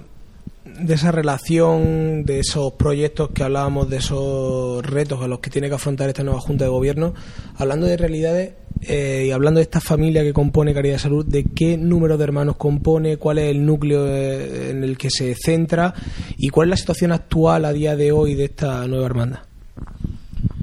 de 0.65 0.95
esa 0.95 1.13
relación, 1.13 2.25
de 2.25 2.41
esos 2.41 2.73
proyectos 2.73 3.31
que 3.31 3.43
hablábamos, 3.43 3.89
de 3.91 3.99
esos 3.99 4.85
retos 4.85 5.23
a 5.23 5.29
los 5.29 5.41
que 5.41 5.51
tiene 5.51 5.69
que 5.69 5.75
afrontar 5.75 6.09
esta 6.09 6.25
nueva 6.25 6.41
Junta 6.41 6.65
de 6.65 6.71
Gobierno, 6.71 7.15
hablando 7.57 7.87
de 7.87 7.97
realidades 7.97 8.55
eh, 8.81 9.27
y 9.29 9.31
hablando 9.31 9.59
de 9.59 9.65
esta 9.65 9.81
familia 9.81 10.23
que 10.23 10.33
compone 10.33 10.75
Caridad 10.75 10.95
de 10.95 11.01
Salud, 11.01 11.25
¿de 11.25 11.45
qué 11.45 11.77
número 11.77 12.17
de 12.17 12.25
hermanos 12.25 12.57
compone? 12.57 13.19
¿Cuál 13.19 13.39
es 13.39 13.51
el 13.51 13.65
núcleo 13.65 14.07
eh, 14.09 14.71
en 14.71 14.83
el 14.83 14.99
que 14.99 15.11
se 15.11 15.35
centra? 15.35 15.95
¿Y 16.37 16.49
cuál 16.49 16.69
es 16.69 16.71
la 16.71 16.77
situación 16.77 17.13
actual 17.13 17.67
a 17.67 17.73
día 17.73 17.95
de 17.95 18.13
hoy 18.13 18.35
de 18.35 18.45
esta 18.45 18.87
nueva 18.89 19.07
hermandad? 19.07 19.41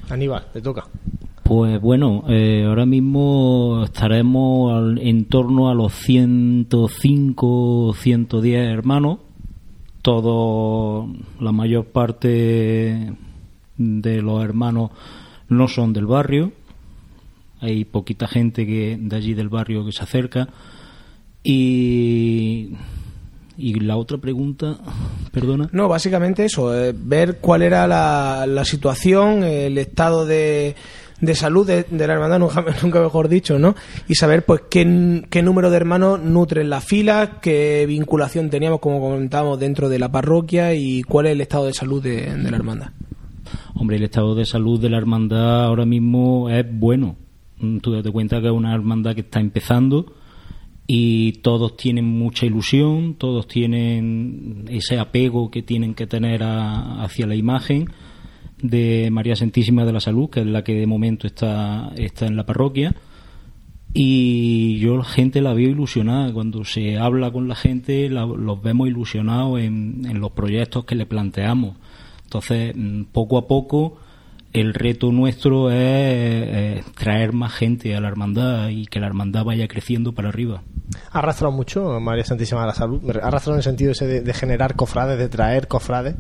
Aníbal, 0.10 0.52
te 0.52 0.62
toca. 0.62 0.88
Pues 1.54 1.82
bueno, 1.82 2.24
eh, 2.30 2.64
ahora 2.66 2.86
mismo 2.86 3.82
estaremos 3.84 4.98
en 5.02 5.26
torno 5.26 5.70
a 5.70 5.74
los 5.74 5.92
105, 5.92 7.94
110 7.94 8.70
hermanos. 8.70 9.18
Todo, 10.02 11.10
la 11.42 11.52
mayor 11.52 11.88
parte 11.88 13.14
de 13.78 14.22
los 14.22 14.42
hermanos 14.42 14.92
no 15.50 15.68
son 15.68 15.92
del 15.92 16.06
barrio, 16.06 16.54
hay 17.60 17.84
poquita 17.84 18.30
gente 18.30 18.66
que 18.66 18.98
de 18.98 19.14
allí 19.14 19.34
del 19.34 19.50
barrio 19.50 19.86
que 19.86 19.92
se 19.92 20.04
acerca. 20.04 20.48
Y 21.44 22.78
y 23.58 23.74
la 23.82 23.98
otra 23.98 24.18
pregunta, 24.18 24.78
perdona. 25.34 25.68
No, 25.74 25.90
básicamente 25.90 26.46
eso, 26.46 26.74
eh, 26.74 26.96
ver 26.98 27.40
cuál 27.40 27.62
era 27.62 27.86
la 27.88 28.64
situación, 28.64 29.44
el 29.44 29.78
estado 29.78 30.26
de, 30.26 30.76
de 31.22 31.36
salud 31.36 31.66
de, 31.68 31.86
la 32.08 32.14
hermandad, 32.14 32.40
nunca, 32.84 33.00
mejor 33.00 33.30
dicho, 33.30 33.60
¿no? 33.60 33.76
Y 34.08 34.16
saber, 34.16 34.44
pues, 34.44 34.62
qué, 34.70 35.24
qué 35.30 35.42
número 35.42 35.70
de 35.70 35.78
hermanos 35.78 36.20
nutren 36.20 36.70
la 36.70 36.82
fila, 36.82 37.40
qué 37.42 37.86
vinculación 37.88 38.50
teníamos, 38.50 38.80
como 38.80 39.00
comentábamos, 39.00 39.60
dentro 39.60 39.88
de 39.88 40.00
la 40.00 40.12
parroquia 40.12 40.74
y 40.74 41.04
cuál 41.04 41.28
es 41.28 41.34
el 41.34 41.42
estado 41.42 41.68
de 41.68 41.74
salud 41.74 42.02
de, 42.02 42.36
la 42.36 42.58
hermandad. 42.58 42.90
Hombre, 43.76 43.98
el 43.98 44.04
estado 44.04 44.36
de 44.36 44.46
salud 44.46 44.80
de 44.80 44.90
la 44.90 44.98
hermandad 44.98 45.66
ahora 45.66 45.86
mismo 45.86 46.50
es 46.50 46.66
bueno. 46.70 47.16
Mm, 47.60 47.78
tú 47.78 48.02
te 48.02 48.12
cuenta 48.12 48.42
que 48.42 48.48
es 48.48 48.54
una 48.54 48.74
hermandad 48.74 49.14
que 49.14 49.22
está 49.22 49.40
empezando 49.40 50.14
y 50.88 51.34
todos 51.44 51.78
tienen 51.78 52.06
mucha 52.06 52.46
ilusión, 52.46 53.16
todos 53.16 53.48
tienen 53.48 54.66
ese 54.70 55.00
apego 55.00 55.52
que 55.52 55.62
tienen 55.62 55.94
que 55.94 56.08
tener 56.08 56.42
hacia 56.44 57.28
la 57.28 57.36
imagen 57.36 57.90
de 58.62 59.10
María 59.12 59.36
Santísima 59.36 59.86
de 59.86 59.94
la 59.94 60.00
Salud, 60.00 60.30
que 60.30 60.42
es 60.42 60.46
la 60.46 60.64
que 60.64 60.74
de 60.74 60.88
momento 60.88 61.28
está, 61.28 61.92
está 61.96 62.26
en 62.26 62.36
la 62.36 62.46
parroquia. 62.46 62.96
Y 63.94 64.80
yo 64.80 64.98
la 64.98 65.04
gente 65.04 65.42
la 65.42 65.54
veo 65.54 65.70
ilusionada. 65.70 66.32
Cuando 66.32 66.64
se 66.64 66.98
habla 66.98 67.32
con 67.32 67.48
la 67.48 67.56
gente, 67.56 68.10
los 68.10 68.62
vemos 68.62 68.88
ilusionados 68.88 69.60
en, 69.60 70.06
en 70.10 70.20
los 70.20 70.32
proyectos 70.32 70.86
que 70.86 70.96
le 70.96 71.06
planteamos. 71.06 71.76
Entonces, 72.24 72.74
mm, 72.76 73.04
poco 73.12 73.38
a 73.38 73.48
poco, 73.48 73.98
el 74.54 74.74
reto 74.74 75.12
nuestro 75.12 75.72
es, 75.72 76.86
traer 76.96 77.34
más 77.34 77.54
gente 77.54 77.96
a 77.96 78.02
la 78.02 78.08
hermandad 78.08 78.70
y 78.70 78.86
que 78.86 79.00
la 79.00 79.08
hermandad 79.08 79.46
vaya 79.46 79.68
creciendo 79.68 80.14
para 80.14 80.30
arriba. 80.30 80.62
¿Ha 81.12 81.20
arrastrado 81.20 81.54
mucho 81.54 82.00
María 82.00 82.26
Santísima 82.26 82.62
de 82.62 82.68
la 82.68 82.74
Salud? 82.74 83.02
¿Ha 83.10 83.28
arrastrado 83.28 83.54
en 83.54 83.60
el 83.60 83.64
sentido 83.64 83.92
ese 83.92 84.22
de 84.22 84.34
generar 84.34 84.76
cofrades, 84.76 85.18
de 85.18 85.30
traer 85.30 85.68
cofrades? 85.68 86.16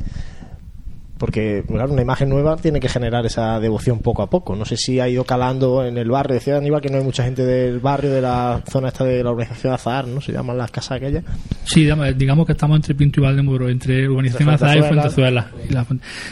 Porque 1.22 1.64
claro, 1.68 1.94
una 1.94 2.02
imagen 2.02 2.30
nueva 2.30 2.58
tiene 2.58 2.80
que 2.80 2.90
generar 2.90 3.28
esa 3.28 3.60
devoción 3.60 4.00
poco 4.00 4.24
a 4.24 4.30
poco. 4.32 4.56
No 4.56 4.66
sé 4.66 4.76
si 4.76 5.00
ha 5.00 5.08
ido 5.08 5.24
calando 5.24 5.86
en 5.86 6.00
el 6.00 6.10
barrio. 6.10 6.34
Decía 6.34 6.58
Aníbal 6.58 6.82
que 6.82 6.90
no 6.90 6.98
hay 6.98 7.04
mucha 7.04 7.24
gente 7.24 7.46
del 7.46 7.78
barrio, 7.78 8.10
de 8.10 8.22
la 8.22 8.64
zona 8.68 8.88
esta 8.88 9.04
de 9.04 9.24
la 9.24 9.30
organización 9.30 9.72
Azar, 9.72 10.08
¿no? 10.08 10.20
Se 10.20 10.32
llaman 10.32 10.58
las 10.58 10.72
casas 10.72 10.94
aquellas. 10.94 11.24
Sí, 11.64 11.88
digamos 12.16 12.48
que 12.48 12.54
estamos 12.54 12.76
entre 12.76 12.96
Pinto 12.96 13.20
y 13.20 13.24
Valdemoro, 13.24 13.70
entre 13.70 14.10
urbanización 14.10 14.50
Azar 14.50 14.76
y 14.80 14.82
Fuentezuela. 14.82 15.52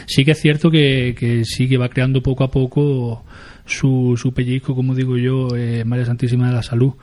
Sí 0.06 0.24
que 0.24 0.32
es 0.32 0.40
cierto 0.40 0.72
que, 0.72 1.14
que 1.16 1.44
sí 1.44 1.68
que 1.68 1.78
va 1.78 1.88
creando 1.88 2.20
poco 2.20 2.42
a 2.42 2.50
poco 2.50 3.22
su, 3.66 4.18
su 4.20 4.34
pellizco, 4.34 4.74
como 4.74 4.96
digo 4.96 5.16
yo, 5.16 5.54
eh, 5.56 5.84
María 5.84 6.04
Santísima 6.04 6.48
de 6.48 6.54
la 6.54 6.64
Salud. 6.64 6.94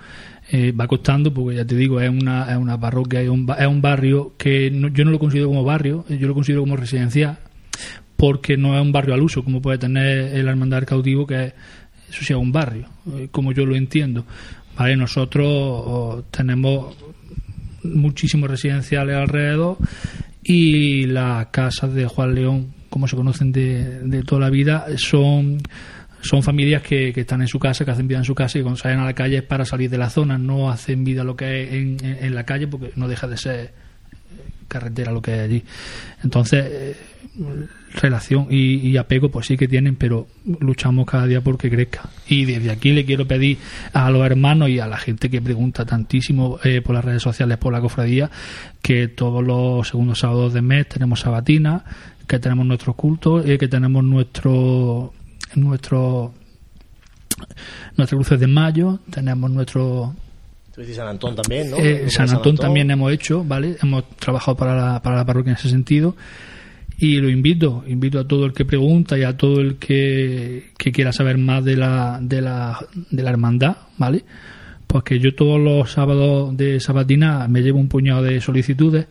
Eh, 0.52 0.74
va 0.74 0.88
costando 0.88 1.34
porque 1.34 1.56
ya 1.56 1.66
te 1.66 1.76
digo 1.76 2.02
es 2.02 2.10
una, 2.10 2.52
es 2.52 2.58
una 2.58 2.80
parroquia 2.80 3.22
es 3.22 3.28
un, 3.28 3.50
es 3.60 3.68
un 3.68 3.82
barrio 3.82 4.34
que 4.38 4.72
yo 4.94 5.04
no 5.04 5.12
lo 5.12 5.20
considero 5.20 5.50
como 5.50 5.66
barrio 5.66 6.06
yo 6.08 6.26
lo 6.26 6.34
considero 6.34 6.62
como 6.62 6.78
residencial 6.78 7.38
porque 8.18 8.58
no 8.58 8.76
es 8.76 8.82
un 8.82 8.92
barrio 8.92 9.14
al 9.14 9.22
uso, 9.22 9.44
como 9.44 9.62
puede 9.62 9.78
tener 9.78 10.36
el 10.36 10.48
hermandad 10.48 10.84
cautivo, 10.84 11.26
que 11.26 11.54
eso 12.10 12.26
sea 12.26 12.38
un 12.38 12.52
barrio, 12.52 12.90
eh, 13.16 13.30
como 13.32 13.54
yo 13.54 13.66
lo 13.66 13.76
entiendo. 13.76 14.26
Vale, 14.76 14.96
nosotros 14.96 16.26
tenemos 16.32 16.96
muchísimos 17.84 18.50
residenciales 18.50 19.16
alrededor 19.16 19.78
y 20.44 21.06
las 21.06 21.48
casas 21.48 21.94
de 21.94 22.06
Juan 22.06 22.36
León, 22.36 22.74
como 22.90 23.08
se 23.08 23.16
conocen 23.16 23.52
de, 23.52 24.24
toda 24.26 24.42
la 24.42 24.50
vida, 24.50 24.86
son 24.98 25.60
son 26.20 26.42
familias 26.42 26.82
que, 26.82 27.10
están 27.16 27.42
en 27.42 27.48
su 27.48 27.60
casa, 27.60 27.86
que 27.86 27.92
hacen 27.92 28.08
vida 28.08 28.18
en 28.18 28.26
su 28.26 28.34
casa 28.36 28.58
y 28.58 28.62
cuando 28.62 28.78
salen 28.78 29.00
a 29.00 29.06
la 29.06 29.14
calle 29.14 29.38
es 29.38 29.44
para 29.44 29.64
salir 29.66 29.90
de 29.90 30.00
la 30.00 30.10
zona, 30.10 30.38
no 30.38 30.70
hacen 30.70 31.04
vida 31.04 31.24
lo 31.24 31.36
que 31.36 31.64
es 31.64 31.74
en, 31.74 31.98
en 32.04 32.36
la 32.36 32.44
calle 32.44 32.68
porque 32.68 32.92
no 32.96 33.08
deja 33.08 33.28
de 33.28 33.38
ser 33.38 33.74
carretera 34.68 35.12
lo 35.12 35.22
que 35.22 35.32
hay 35.32 35.40
allí. 35.40 35.64
Entonces, 36.24 36.66
eh, 36.68 36.96
relación 37.98 38.48
y, 38.50 38.96
apego 38.98 39.30
pues 39.30 39.48
sí 39.48 39.58
que 39.58 39.68
tienen, 39.68 39.96
pero 39.96 40.28
luchamos 40.60 41.06
cada 41.06 41.26
día 41.26 41.42
porque 41.42 41.70
crezca. 41.70 42.10
Y 42.28 42.46
desde 42.46 42.72
aquí 42.72 42.92
le 42.94 43.06
quiero 43.06 43.28
pedir 43.28 43.58
a 43.94 44.10
los 44.10 44.26
hermanos 44.26 44.70
y 44.70 44.80
a 44.80 44.88
la 44.88 44.98
gente 44.98 45.30
que 45.30 45.42
pregunta 45.42 45.86
tantísimo 45.86 46.60
eh, 46.64 46.82
por 46.82 46.96
las 46.96 47.04
redes 47.04 47.22
sociales, 47.22 47.58
por 47.58 47.74
la 47.74 47.82
cofradía, 47.82 48.30
que 48.82 49.08
todos 49.08 49.44
los 49.44 49.88
segundos 49.88 50.20
sábados 50.20 50.54
de 50.54 50.62
mes 50.62 50.88
tenemos 50.88 51.22
sabatina, 51.22 51.84
que 52.28 52.40
tenemos 52.40 52.66
nuestros 52.66 52.96
cultos, 52.96 53.46
y 53.46 53.52
eh, 53.52 53.58
que 53.58 53.68
tenemos 53.68 54.04
nuestro 54.04 55.14
nuestro 55.56 56.34
nuestras 57.96 58.18
cruces 58.18 58.40
de 58.40 58.48
mayo, 58.48 59.00
tenemos 59.10 59.50
nuestro 59.52 60.16
San 60.94 61.08
Antón 61.08 61.36
también, 61.36 61.72
¿no? 61.72 61.78
Eh, 61.78 62.10
San, 62.10 62.30
Antón 62.30 62.56
también 62.56 62.92
hemos 62.92 63.12
hecho, 63.12 63.44
¿vale? 63.44 63.78
Hemos 63.82 64.08
trabajado 64.18 64.56
para 64.56 64.76
la, 64.76 65.02
para 65.02 65.16
la 65.16 65.26
parroquia 65.26 65.52
en 65.52 65.58
ese 65.58 65.70
sentido. 65.70 66.16
Y 67.00 67.18
lo 67.18 67.30
invito, 67.30 67.84
invito 67.88 68.20
a 68.20 68.28
todo 68.28 68.46
el 68.46 68.54
que 68.54 68.66
pregunta 68.66 69.18
y 69.18 69.24
a 69.24 69.38
todo 69.38 69.62
el 69.62 69.76
que, 69.78 70.72
quiera 70.78 71.12
saber 71.12 71.38
más 71.38 71.64
de 71.64 71.78
la, 71.78 72.20
de 72.22 72.42
la, 72.42 72.80
de 73.12 73.24
la 73.24 73.30
hermandad, 73.30 73.78
¿vale? 73.98 74.24
Pues 74.88 75.04
que 75.04 75.20
yo 75.20 75.36
todos 75.36 75.60
los 75.60 75.92
sábados 75.92 76.58
de 76.58 76.80
sabatina 76.80 77.48
me 77.48 77.62
llevo 77.62 77.80
un 77.80 77.88
puñado 77.88 78.24
de 78.24 78.42
solicitudes 78.42 79.06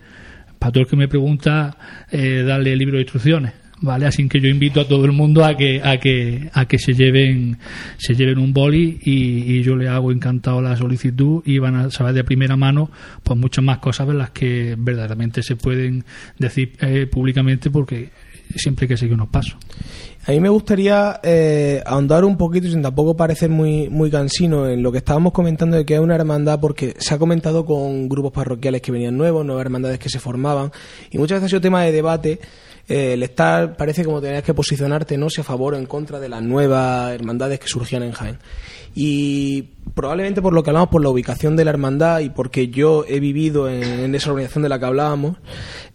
para 0.59 0.73
todo 0.73 0.83
el 0.83 0.89
que 0.89 0.97
me 0.97 1.07
pregunta 1.07 1.77
eh, 2.11 2.43
darle 2.45 2.73
el 2.73 2.79
libro 2.79 2.97
de 2.97 3.03
instrucciones 3.03 3.53
vale 3.81 4.07
así 4.07 4.29
que 4.29 4.41
yo 4.41 4.49
invito 4.49 4.81
a 4.81 4.89
todo 4.89 5.05
el 5.05 5.13
mundo 5.13 5.45
a 5.45 5.57
que 5.57 5.83
a 5.83 5.99
que 5.99 6.51
a 6.53 6.67
que 6.67 6.79
se 6.79 6.95
lleven 6.95 7.59
se 7.99 8.15
lleven 8.15 8.39
un 8.39 8.53
boli 8.53 8.99
y, 9.03 9.63
yo 9.63 9.77
le 9.77 9.89
hago 9.89 10.13
encantado 10.13 10.61
la 10.63 10.77
solicitud 10.77 11.43
y 11.45 11.59
van 11.59 11.75
a 11.75 11.91
saber 11.91 12.15
de 12.15 12.25
primera 12.25 12.57
mano 12.57 12.91
pues 13.23 13.39
muchas 13.39 13.65
más 13.65 13.79
cosas 13.79 14.07
de 14.07 14.15
las 14.15 14.31
que 14.31 14.77
verdaderamente 14.79 15.43
se 15.43 15.57
pueden 15.57 16.05
decir 16.39 16.73
eh, 16.81 17.07
públicamente 17.07 17.71
porque 17.71 18.11
siempre 18.55 18.85
hay 18.85 18.89
que 18.89 18.97
seguir 18.97 19.15
unos 19.15 19.29
pasos. 19.29 19.57
A 20.27 20.33
mí 20.33 20.41
me 20.41 20.49
gustaría 20.49 21.21
eh, 21.23 21.83
ahondar 21.87 22.25
un 22.25 22.37
poquito, 22.37 22.69
sin 22.69 22.83
tampoco 22.83 23.17
parecer 23.17 23.51
muy, 23.51 23.89
muy 23.89 24.11
cansino, 24.11 24.69
en 24.69 24.83
lo 24.83 24.91
que 24.91 24.99
estábamos 24.99 25.33
comentando 25.33 25.77
de 25.77 25.85
que 25.85 25.95
es 25.95 26.01
una 26.01 26.17
hermandad, 26.17 26.59
porque 26.61 26.95
se 26.99 27.15
ha 27.15 27.19
comentado 27.19 27.65
con 27.65 28.09
grupos 28.09 28.33
parroquiales 28.33 28.83
que 28.83 28.91
venían 28.93 29.17
nuevos, 29.17 29.45
nuevas 29.45 29.65
hermandades 29.65 29.99
que 29.99 30.09
se 30.09 30.19
formaban, 30.19 30.73
y 31.11 31.19
muchas 31.19 31.37
veces 31.37 31.47
ha 31.47 31.49
sido 31.51 31.61
tema 31.61 31.83
de 31.83 31.93
debate 31.93 32.41
eh, 32.89 33.15
el 33.15 33.23
estar 33.23 33.77
parece 33.77 34.05
como 34.05 34.21
tenías 34.21 34.43
que 34.43 34.55
posicionarte 34.55 35.17
no 35.17 35.29
si 35.29 35.41
a 35.41 35.45
favor 35.45 35.75
o 35.75 35.77
en 35.77 35.87
contra 35.87 36.21
de 36.21 36.29
las 36.29 36.43
nuevas 36.43 37.13
hermandades 37.13 37.59
que 37.59 37.69
surgían 37.69 38.03
en 38.03 38.13
Jaén 38.13 38.39
y 38.95 39.63
probablemente 39.95 40.41
por 40.41 40.53
lo 40.53 40.63
que 40.63 40.71
hablamos 40.71 40.91
por 40.91 41.03
la 41.03 41.09
ubicación 41.09 41.57
de 41.57 41.65
la 41.65 41.71
hermandad 41.71 42.21
y 42.21 42.31
porque 42.31 42.69
yo 42.69 43.05
he 43.09 43.21
vivido 43.21 43.69
en, 43.69 44.15
esa 44.15 44.31
organización 44.31 44.63
de 44.63 44.69
la 44.69 44.79
que 44.79 44.85
hablábamos 44.85 45.37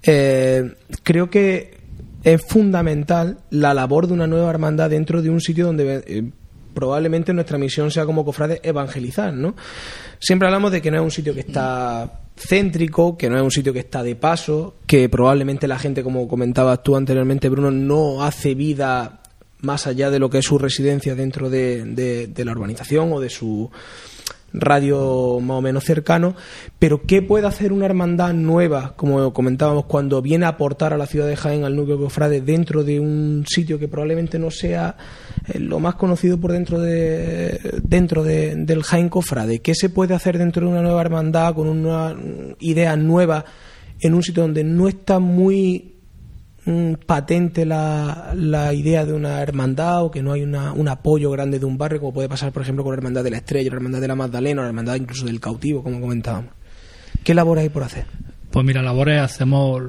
eh, 0.03 0.75
creo 1.03 1.29
que 1.29 1.79
es 2.23 2.41
fundamental 2.45 3.39
la 3.49 3.73
labor 3.73 4.07
de 4.07 4.13
una 4.13 4.27
nueva 4.27 4.49
hermandad 4.49 4.89
dentro 4.89 5.21
de 5.21 5.29
un 5.29 5.41
sitio 5.41 5.65
donde 5.65 6.03
eh, 6.05 6.31
probablemente 6.73 7.33
nuestra 7.33 7.57
misión 7.57 7.91
sea 7.91 8.05
como 8.05 8.23
cofrades 8.25 8.59
evangelizar, 8.63 9.33
¿no? 9.33 9.55
Siempre 10.19 10.47
hablamos 10.47 10.71
de 10.71 10.81
que 10.81 10.91
no 10.91 10.97
es 10.97 11.03
un 11.03 11.11
sitio 11.11 11.33
que 11.33 11.41
está 11.41 12.20
céntrico, 12.35 13.17
que 13.17 13.29
no 13.29 13.37
es 13.37 13.43
un 13.43 13.51
sitio 13.51 13.73
que 13.73 13.79
está 13.79 14.03
de 14.03 14.15
paso, 14.15 14.75
que 14.87 15.09
probablemente 15.09 15.67
la 15.67 15.79
gente, 15.79 16.03
como 16.03 16.27
comentabas 16.27 16.83
tú 16.83 16.95
anteriormente, 16.95 17.49
Bruno, 17.49 17.71
no 17.71 18.23
hace 18.23 18.55
vida 18.55 19.21
más 19.59 19.85
allá 19.85 20.09
de 20.09 20.19
lo 20.19 20.29
que 20.29 20.39
es 20.39 20.45
su 20.45 20.57
residencia 20.57 21.13
dentro 21.15 21.49
de, 21.49 21.85
de 21.85 22.45
la 22.45 22.51
urbanización 22.51 23.13
o 23.13 23.19
de 23.19 23.29
su 23.29 23.69
radio 24.53 25.39
más 25.39 25.57
o 25.57 25.61
menos 25.61 25.83
cercano, 25.83 26.35
pero 26.79 27.03
¿qué 27.03 27.21
puede 27.21 27.47
hacer 27.47 27.73
una 27.73 27.85
hermandad 27.85 28.33
nueva, 28.33 28.93
como 28.95 29.33
comentábamos, 29.33 29.85
cuando 29.85 30.21
viene 30.21 30.45
a 30.45 30.49
aportar 30.49 30.93
a 30.93 30.97
la 30.97 31.05
ciudad 31.05 31.27
de 31.27 31.35
Jaén, 31.35 31.63
al 31.63 31.75
núcleo 31.75 31.99
cofrade, 31.99 32.41
dentro 32.41 32.83
de 32.83 32.99
un 32.99 33.45
sitio 33.47 33.79
que 33.79 33.87
probablemente 33.87 34.39
no 34.39 34.51
sea 34.51 34.95
eh, 35.47 35.59
lo 35.59 35.79
más 35.79 35.95
conocido 35.95 36.39
por 36.39 36.51
dentro 36.51 36.79
de 36.79 37.59
dentro 37.83 38.23
de, 38.23 38.55
del 38.55 38.83
Jaén 38.83 39.09
cofrade? 39.09 39.59
¿Qué 39.59 39.75
se 39.75 39.89
puede 39.89 40.13
hacer 40.13 40.37
dentro 40.37 40.65
de 40.65 40.71
una 40.71 40.81
nueva 40.81 41.01
hermandad 41.01 41.53
con 41.53 41.67
una 41.67 42.15
idea 42.59 42.95
nueva 42.95 43.45
en 43.99 44.13
un 44.13 44.23
sitio 44.23 44.43
donde 44.43 44.63
no 44.63 44.87
está 44.87 45.19
muy 45.19 45.90
patente 47.05 47.65
la, 47.65 48.33
la, 48.35 48.73
idea 48.73 49.05
de 49.05 49.13
una 49.13 49.41
hermandad 49.41 50.03
o 50.03 50.11
que 50.11 50.21
no 50.21 50.33
hay 50.33 50.43
una, 50.43 50.73
un 50.73 50.87
apoyo 50.87 51.31
grande 51.31 51.57
de 51.57 51.65
un 51.65 51.77
barrio, 51.77 51.99
como 51.99 52.13
puede 52.13 52.29
pasar, 52.29 52.51
por 52.51 52.61
ejemplo, 52.61 52.83
con 52.83 52.93
la 52.93 52.97
Hermandad 52.97 53.23
de 53.23 53.31
la 53.31 53.37
Estrella, 53.37 53.69
la 53.71 53.77
Hermandad 53.77 54.01
de 54.01 54.07
la 54.07 54.15
Magdalena, 54.15 54.61
la 54.61 54.67
Hermandad 54.67 54.95
incluso 54.95 55.25
del 55.25 55.39
Cautivo, 55.39 55.81
como 55.81 55.99
comentábamos. 55.99 56.51
¿Qué 57.23 57.33
labores 57.33 57.63
hay 57.63 57.69
por 57.69 57.83
hacer? 57.83 58.05
Pues 58.51 58.65
mira, 58.65 58.81
labores 58.81 59.21
hacemos, 59.21 59.81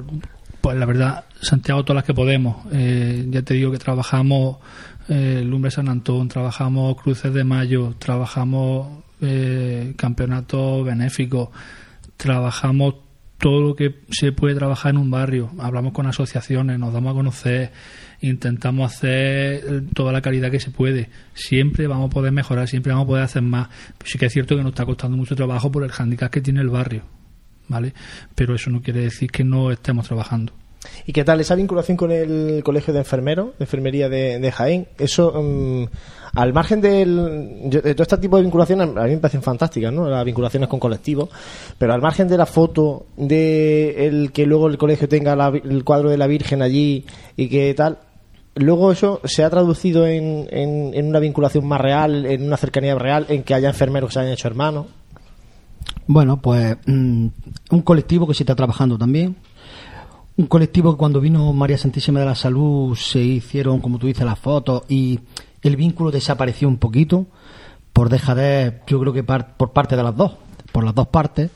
pues 0.61 0.77
la 0.77 0.85
verdad, 0.85 1.25
Santiago, 1.41 1.83
todas 1.83 1.97
las 1.97 2.05
que 2.05 2.13
podemos. 2.13 2.65
Eh, 2.71 3.27
ya 3.29 3.43
te 3.43 3.53
digo 3.53 3.71
que 3.71 3.77
trabajamos 3.77 4.57
eh, 5.09 5.43
Lumbre 5.45 5.69
San 5.69 5.89
Antón, 5.89 6.27
trabajamos 6.27 6.99
Cruces 7.01 7.33
de 7.33 7.43
Mayo, 7.43 7.95
trabajamos 7.99 9.03
eh, 9.21 9.93
campeonatos 9.97 10.85
benéficos, 10.85 11.49
trabajamos 12.17 12.95
todo 13.43 13.59
lo 13.59 13.75
que 13.75 13.93
se 14.09 14.31
puede 14.31 14.55
trabajar 14.55 14.91
en 14.91 14.97
un 14.97 15.11
barrio. 15.11 15.49
Hablamos 15.59 15.91
con 15.91 16.07
asociaciones, 16.07 16.79
nos 16.79 16.93
damos 16.93 17.11
a 17.11 17.13
conocer, 17.13 17.71
intentamos 18.21 18.93
hacer 18.93 19.83
toda 19.93 20.13
la 20.13 20.21
calidad 20.21 20.49
que 20.49 20.61
se 20.61 20.71
puede. 20.71 21.09
Siempre 21.33 21.87
vamos 21.87 22.07
a 22.07 22.09
poder 22.09 22.31
mejorar, 22.31 22.69
siempre 22.69 22.93
vamos 22.93 23.03
a 23.03 23.07
poder 23.07 23.23
hacer 23.25 23.41
más. 23.41 23.67
Pero 23.97 24.09
sí 24.09 24.17
que 24.17 24.27
es 24.27 24.31
cierto 24.31 24.55
que 24.55 24.63
nos 24.63 24.71
está 24.71 24.85
costando 24.85 25.17
mucho 25.17 25.35
trabajo 25.35 25.69
por 25.69 25.83
el 25.83 25.91
handicap 25.91 26.31
que 26.31 26.39
tiene 26.39 26.61
el 26.61 26.69
barrio, 26.69 27.03
¿vale? 27.67 27.93
Pero 28.33 28.55
eso 28.55 28.69
no 28.69 28.81
quiere 28.81 29.01
decir 29.01 29.29
que 29.29 29.43
no 29.43 29.71
estemos 29.71 30.07
trabajando. 30.07 30.53
¿Y 31.05 31.11
qué 31.11 31.25
tal 31.25 31.41
esa 31.41 31.55
vinculación 31.55 31.97
con 31.97 32.11
el 32.11 32.63
Colegio 32.63 32.93
de 32.93 32.99
Enfermeros, 32.99 33.57
de 33.57 33.65
Enfermería 33.65 34.07
de, 34.07 34.51
Jaén? 34.53 34.87
Eso, 34.97 35.33
mm, 35.33 35.87
al 36.35 36.51
margen 36.51 36.81
del, 36.81 37.69
de 37.69 37.93
todo 37.93 38.03
este 38.03 38.17
tipo 38.17 38.37
de 38.37 38.43
vinculaciones, 38.43 38.89
a 38.95 39.03
mí 39.03 39.11
me 39.11 39.17
parecen 39.17 39.43
fantásticas, 39.43 39.93
¿no? 39.93 40.09
Las 40.09 40.25
vinculaciones 40.25 40.67
con 40.67 40.79
colectivos, 40.79 41.29
pero 41.77 41.93
al 41.93 42.01
margen 42.01 42.27
de 42.27 42.37
la 42.37 42.47
foto, 42.47 43.05
de 43.15 44.07
el 44.07 44.31
que 44.31 44.45
luego 44.45 44.67
el 44.67 44.77
colegio 44.77 45.07
tenga 45.07 45.33
el 45.49 45.83
cuadro 45.83 46.09
de 46.09 46.17
la 46.17 46.25
Virgen 46.25 46.63
allí 46.63 47.05
y 47.37 47.49
que 47.49 47.73
tal, 47.75 47.99
luego 48.55 48.91
eso 48.91 49.21
se 49.25 49.43
ha 49.43 49.49
traducido 49.49 50.07
en, 50.07 50.47
en, 50.49 51.07
una 51.07 51.19
vinculación 51.19 51.67
más 51.67 51.79
real, 51.79 52.25
en 52.25 52.43
una 52.43 52.57
cercanía 52.57 52.95
real, 52.95 53.27
en 53.29 53.43
que 53.43 53.53
haya 53.53 53.69
enfermeros 53.69 54.09
que 54.09 54.13
se 54.15 54.19
hayan 54.21 54.33
hecho 54.33 54.47
hermanos. 54.47 54.87
Bueno, 56.07 56.37
pues 56.37 56.77
mm, 56.87 57.27
un 57.69 57.81
colectivo 57.83 58.27
que 58.27 58.33
se 58.33 58.43
está 58.43 58.55
trabajando 58.55 58.97
también 58.97 59.35
un 60.35 60.47
colectivo 60.47 60.93
que 60.93 60.97
cuando 60.97 61.21
vino 61.21 61.53
María 61.53 61.77
Santísima 61.77 62.19
de 62.19 62.25
la 62.25 62.35
Salud 62.35 62.95
se 62.95 63.19
hicieron, 63.19 63.79
como 63.79 63.99
tú 63.99 64.07
dices, 64.07 64.25
las 64.25 64.39
fotos 64.39 64.83
y 64.89 65.19
el 65.63 65.75
vínculo 65.75 66.11
desapareció 66.11 66.67
un 66.67 66.77
poquito 66.77 67.25
por 67.91 68.09
dejadez, 68.09 68.81
yo 68.87 68.99
creo 68.99 69.13
que 69.13 69.23
por 69.23 69.71
parte 69.71 69.95
de 69.95 70.03
las 70.03 70.15
dos, 70.15 70.33
por 70.71 70.83
las 70.83 70.95
dos 70.95 71.07
partes. 71.07 71.51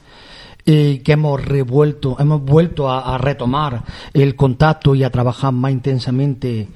Eh, 0.69 1.01
que 1.01 1.13
hemos 1.13 1.43
revuelto, 1.45 2.17
hemos 2.19 2.43
vuelto 2.43 2.91
a, 2.91 3.17
retomar 3.17 3.83
el 4.13 4.35
contacto 4.35 4.95
y 4.95 5.03
a 5.05 5.09
trabajar 5.09 5.53
más 5.53 5.71
intensamente 5.71 6.67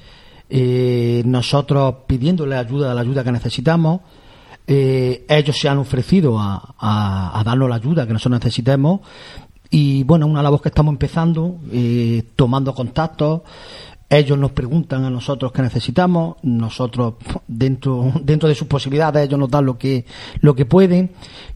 eh, 0.50 1.22
nosotros 1.26 1.96
pidiéndole 2.08 2.56
ayuda, 2.56 2.94
la 2.94 3.02
ayuda 3.02 3.26
que 3.26 3.34
necesitamos. 3.34 4.00
Eh, 4.66 5.26
ellos 5.28 5.60
se 5.60 5.68
han 5.68 5.78
ofrecido 5.78 6.40
a, 6.40 6.74
a, 6.80 7.44
darnos 7.44 7.68
la 7.68 7.76
ayuda 7.76 8.08
que 8.08 8.14
nosotros 8.14 8.40
necesitemos 8.40 9.02
y 9.74 10.04
bueno, 10.04 10.28
una 10.28 10.44
labor 10.44 10.62
que 10.62 10.68
estamos 10.68 10.92
empezando, 10.92 11.58
eh, 11.72 12.24
tomando 12.36 12.76
contactos. 12.76 13.42
Ellos 14.14 14.38
nos 14.38 14.52
preguntan 14.52 15.06
a 15.06 15.10
nosotros 15.10 15.54
qué 15.54 15.62
necesitamos, 15.62 16.36
nosotros 16.44 17.14
dentro 17.48 18.12
dentro 18.24 18.50
de 18.50 18.56
sus 18.56 18.68
posibilidades 18.68 19.26
ellos 19.26 19.40
nos 19.40 19.50
dan 19.50 19.66
lo 19.66 19.78
que 19.78 20.06
lo 20.42 20.54
que 20.54 20.66
pueden 20.66 21.12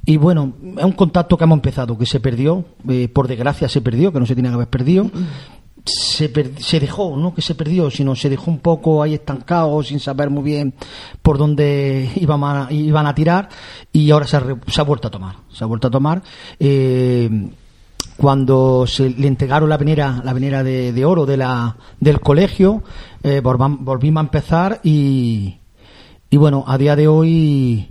y 0.06 0.16
bueno 0.16 0.54
es 0.78 0.86
un 0.86 0.94
contacto 0.94 1.38
que 1.38 1.44
hemos 1.44 1.58
empezado 1.58 1.98
que 1.98 2.06
se 2.06 2.22
perdió, 2.22 2.64
eh, 2.88 3.10
por 3.10 3.28
desgracia 3.28 3.68
se 3.68 3.82
perdió, 3.82 4.14
que 4.14 4.22
no 4.22 4.26
se 4.26 4.36
tiene 4.36 4.48
que 4.48 4.56
haber 4.56 4.70
perdido, 4.70 5.12
se, 5.86 6.32
se 6.60 6.80
dejó, 6.80 7.16
no 7.18 7.34
que 7.34 7.42
se 7.42 7.56
perdió, 7.56 7.92
sino 7.92 8.16
se 8.16 8.30
dejó 8.30 8.50
un 8.50 8.60
poco 8.60 9.04
ahí 9.04 9.14
estancado, 9.14 9.84
sin 9.84 10.00
saber 10.00 10.30
muy 10.30 10.44
bien 10.44 10.74
por 11.22 11.38
dónde 11.38 12.10
iban 12.16 12.44
a, 12.44 12.68
iban 12.72 13.06
a 13.06 13.14
tirar, 13.14 13.50
y 13.92 14.10
ahora 14.12 14.28
se 14.28 14.38
ha, 14.38 14.44
se 14.68 14.82
vuelto 14.82 15.10
a 15.10 15.12
tomar. 15.12 15.36
Se 15.52 15.64
ha 15.64 15.68
vuelto 15.68 15.88
a 15.88 15.92
tomar. 15.92 16.24
Eh, 16.60 17.30
cuando 18.18 18.88
se 18.88 19.10
le 19.10 19.28
entregaron 19.28 19.70
la 19.70 19.78
venera, 19.78 20.22
la 20.24 20.34
venera 20.34 20.64
de, 20.64 21.06
oro 21.06 21.26
de 21.26 21.38
la, 21.38 21.76
del 22.00 22.22
colegio, 22.22 22.84
eh, 23.24 23.42
volvimos 23.42 24.22
a 24.22 24.26
empezar 24.26 24.80
y, 24.84 25.58
y 26.30 26.38
bueno, 26.38 26.64
a 26.66 26.78
día 26.78 26.96
de 26.96 27.08
hoy, 27.08 27.90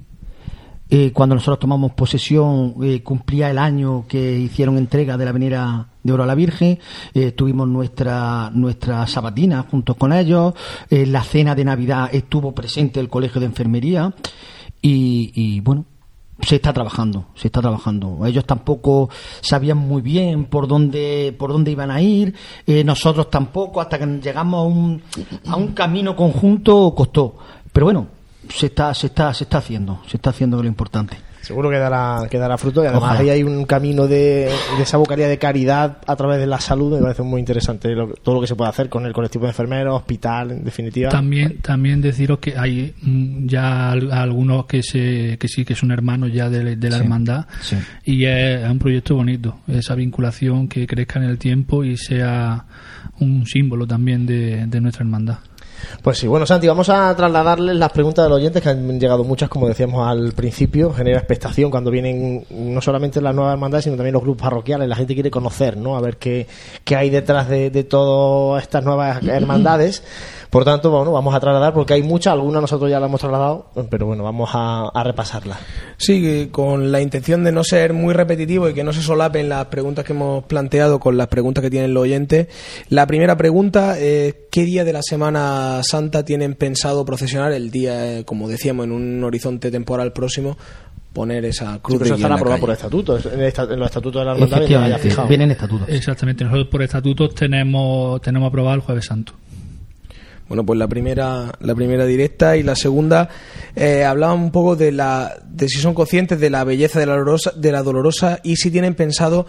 eh, 0.89 1.13
cuando 1.13 1.35
nosotros 1.35 1.59
tomamos 1.59 1.93
posesión, 1.93 2.77
eh, 2.83 3.03
cumplía 3.03 3.51
el 3.51 3.59
año 3.59 4.07
que 4.09 4.39
hicieron 4.39 4.79
entrega 4.79 5.19
de 5.19 5.25
la 5.25 5.33
venera 5.33 5.89
de 6.03 6.13
oro 6.13 6.23
a 6.25 6.27
la 6.27 6.35
Virgen, 6.35 6.79
tuvimos 7.35 7.67
nuestra, 7.67 8.51
nuestra 8.53 9.07
sabatina 9.07 9.63
juntos 9.63 9.97
con 9.97 10.13
ellos, 10.13 10.53
la 10.91 11.23
cena 11.23 11.55
de 11.55 11.65
Navidad 11.65 12.11
estuvo 12.13 12.53
presente 12.53 13.01
el 13.01 13.09
colegio 13.09 13.41
de 13.41 13.47
enfermería 13.47 14.15
y, 14.83 15.33
y 15.35 15.61
bueno, 15.61 15.87
se 16.45 16.57
está 16.57 16.73
trabajando, 16.73 17.27
se 17.35 17.49
está 17.49 17.61
trabajando. 17.61 18.25
Ellos 18.27 18.45
tampoco 18.45 19.11
sabían 19.41 19.79
muy 19.79 20.03
bien 20.03 20.45
por 20.47 20.69
dónde, 20.69 21.35
por 21.39 21.51
dónde 21.53 21.71
iban 21.71 21.91
a 21.91 22.01
ir, 22.01 22.35
eh, 22.67 22.85
nosotros 22.85 23.31
tampoco, 23.31 23.81
hasta 23.81 23.99
que 23.99 24.07
llegamos 24.07 24.59
a 24.59 24.63
un, 24.63 25.03
a 25.47 25.57
un 25.57 25.69
camino 25.69 26.15
conjunto 26.17 26.95
costó. 26.95 27.37
Pero 27.73 27.87
bueno, 27.87 28.07
se 28.49 28.67
está, 28.67 28.95
se 28.95 29.09
está, 29.09 29.33
se 29.35 29.45
está 29.45 29.59
haciendo, 29.59 30.01
se 30.09 30.17
está 30.17 30.31
haciendo 30.31 30.63
lo 30.63 30.69
importante. 30.69 31.17
Seguro 31.45 31.71
que 31.71 31.77
dará, 31.77 32.27
que 32.31 32.39
dará 32.39 32.57
fruto 32.57 32.83
y 32.83 32.87
además 32.87 33.21
ahí 33.21 33.29
hay 33.29 33.43
un 33.43 33.65
camino 33.67 34.07
de, 34.07 34.51
de, 34.77 34.83
esa 34.83 34.97
vocalía 34.97 35.29
de 35.29 35.39
caridad 35.39 35.99
a 36.07 36.17
través 36.17 36.39
de 36.39 36.47
la 36.47 36.59
salud, 36.59 36.95
me 36.97 37.03
parece 37.03 37.23
muy 37.23 37.39
interesante 37.39 37.95
todo 38.23 38.35
lo 38.35 38.41
que 38.41 38.47
se 38.47 38.57
puede 38.57 38.71
hacer 38.71 38.89
con 38.89 39.05
el 39.05 39.13
colectivo 39.13 39.45
de 39.45 39.51
enfermeros, 39.51 39.95
hospital, 39.95 40.53
en 40.53 40.65
definitiva. 40.65 41.11
También, 41.11 41.59
también 41.59 42.01
deciros 42.01 42.39
que 42.39 42.57
hay 42.57 42.95
mm, 43.03 43.47
ya 43.47 43.93
algunos 43.93 44.67
que 44.67 44.83
se, 44.83 45.37
que 45.39 45.49
sí 45.49 45.65
que 45.65 45.75
son 45.75 45.91
hermanos 45.91 46.33
ya 46.33 46.49
de, 46.49 46.65
la 46.65 46.97
hermandad 46.97 47.47
y 48.05 48.25
es, 48.25 48.69
un 48.69 48.79
proyecto 48.79 49.17
bonito, 49.17 49.59
esa 49.69 49.95
vinculación 49.95 50.69
que 50.69 50.87
crezca 50.87 51.19
en 51.19 51.27
el 51.27 51.39
tiempo 51.39 51.85
y 51.85 51.97
sea 51.97 52.65
un 53.21 53.47
símbolo 53.47 53.87
también 53.87 54.27
de, 54.27 54.67
de 54.67 54.81
nuestra 54.81 55.05
hermandad. 55.05 55.39
Pues 56.03 56.19
sí, 56.19 56.27
bueno, 56.27 56.47
Santi, 56.47 56.67
vamos 56.67 56.89
a 56.89 57.15
trasladarles 57.17 57.77
las 57.77 57.93
preguntas 57.93 58.25
de 58.25 58.29
los 58.29 58.37
oyentes, 58.37 58.63
que 58.63 58.69
han 58.69 59.01
llegado 59.01 59.25
muchas, 59.25 59.49
como 59.49 59.69
decíamos 59.69 60.07
al 60.07 60.33
principio, 60.33 60.93
genera 60.93 61.19
expectación 61.19 61.71
cuando 61.71 61.91
vienen 61.91 62.45
no 62.51 62.81
solamente 62.81 63.21
las 63.21 63.35
nuevas 63.35 63.55
hermandades, 63.55 63.85
sino 63.85 63.97
también 63.97 64.15
los 64.15 64.23
grupos 64.23 64.43
parroquiales, 64.43 64.89
la 64.89 64.97
gente 64.97 65.15
quiere 65.15 65.31
conocer, 65.31 65.77
¿no? 65.77 65.97
A 65.97 66.01
ver 66.01 66.17
qué, 66.17 66.47
qué 66.85 66.97
hay 66.97 67.11
detrás 67.11 67.49
de, 67.49 67.71
de 67.71 67.85
todas 67.85 68.63
estas 68.63 68.85
nuevas 68.85 69.23
hermandades. 69.23 70.03
Por 70.55 70.65
tanto, 70.65 70.89
bueno, 70.89 71.11
vamos 71.11 71.35
a 71.35 71.41
trasladar, 71.41 71.75
porque 71.75 71.95
hay 71.95 72.03
muchas, 72.05 72.33
algunas 72.33 72.61
nosotros 72.63 72.89
ya 72.89 73.01
las 73.01 73.09
hemos 73.09 73.21
trasladado, 73.21 73.67
pero 73.91 74.07
bueno, 74.07 74.23
vamos 74.23 74.51
a, 74.53 74.87
a 74.89 75.03
repasarlas. 75.03 75.59
Sí, 75.97 76.23
que 76.23 76.49
con 76.53 76.93
la 76.93 77.01
intención 77.01 77.43
de 77.43 77.51
no 77.51 77.65
ser 77.65 77.93
muy 77.93 78.15
repetitivo 78.15 78.69
y 78.69 78.73
que 78.73 78.85
no 78.85 78.93
se 78.93 79.03
solapen 79.03 79.49
las 79.49 79.67
preguntas 79.67 80.05
que 80.05 80.13
hemos 80.13 80.45
planteado 80.45 81.01
con 81.01 81.17
las 81.17 81.27
preguntas 81.27 81.61
que 81.63 81.71
tienen 81.71 81.93
los 81.93 82.05
oyentes. 82.05 82.47
La 82.89 83.05
primera 83.09 83.37
pregunta 83.37 83.99
es, 83.99 84.35
¿qué 84.53 84.63
día 84.63 84.85
de 84.85 84.93
la 84.93 85.03
Semana 85.03 85.81
Santa 85.83 86.25
tienen 86.25 86.55
pensado 86.55 87.05
procesionar? 87.05 87.51
El 87.53 87.73
día, 87.73 88.19
eh, 88.21 88.25
como 88.25 88.49
decíamos, 88.49 88.85
en 88.87 88.93
un 88.93 89.25
horizonte 89.25 89.73
temporal 89.73 90.13
próximo, 90.13 90.57
poner 91.13 91.45
esa 91.47 91.81
cruz 91.81 91.97
Eso 91.97 92.05
de 92.05 92.11
guía 92.11 92.17
están 92.27 92.33
aprobados 92.33 92.61
por 92.61 92.71
estatutos, 92.71 93.27
en, 93.27 93.41
esta- 93.43 93.65
en 93.65 93.79
los 93.79 93.87
estatutos 93.87 94.21
de 94.21 94.25
la 94.27 94.33
hermandad 94.35 94.59
Efectivamente, 94.59 94.99
fijado. 95.01 95.27
vienen 95.29 95.51
estatutos. 95.51 95.89
Exactamente, 95.89 96.45
nosotros 96.45 96.69
por 96.69 96.83
estatutos 96.83 97.35
tenemos, 97.35 98.21
tenemos 98.21 98.49
aprobado 98.49 98.75
el 98.77 98.81
Jueves 98.83 99.07
Santo. 99.07 99.33
Bueno, 100.49 100.65
pues 100.65 100.79
la 100.79 100.89
primera, 100.89 101.53
la 101.61 101.75
primera 101.75 102.05
directa 102.05 102.57
y 102.57 102.63
la 102.63 102.77
segunda 102.77 103.31
eh, 103.75 104.05
hablaban 104.05 104.41
un 104.41 104.51
poco 104.51 104.77
de 104.77 104.93
la, 104.93 105.37
de 105.49 105.69
si 105.69 105.81
son 105.81 105.95
conscientes 105.95 106.39
de 106.39 106.51
la 106.51 106.65
belleza 106.65 107.01
de 107.01 107.07
la 107.07 107.13
dolorosa, 107.13 107.53
de 107.57 107.73
la 107.73 107.83
dolorosa 107.83 108.41
y 108.43 108.57
si 108.57 108.71
tienen 108.71 108.95
pensado 108.95 109.47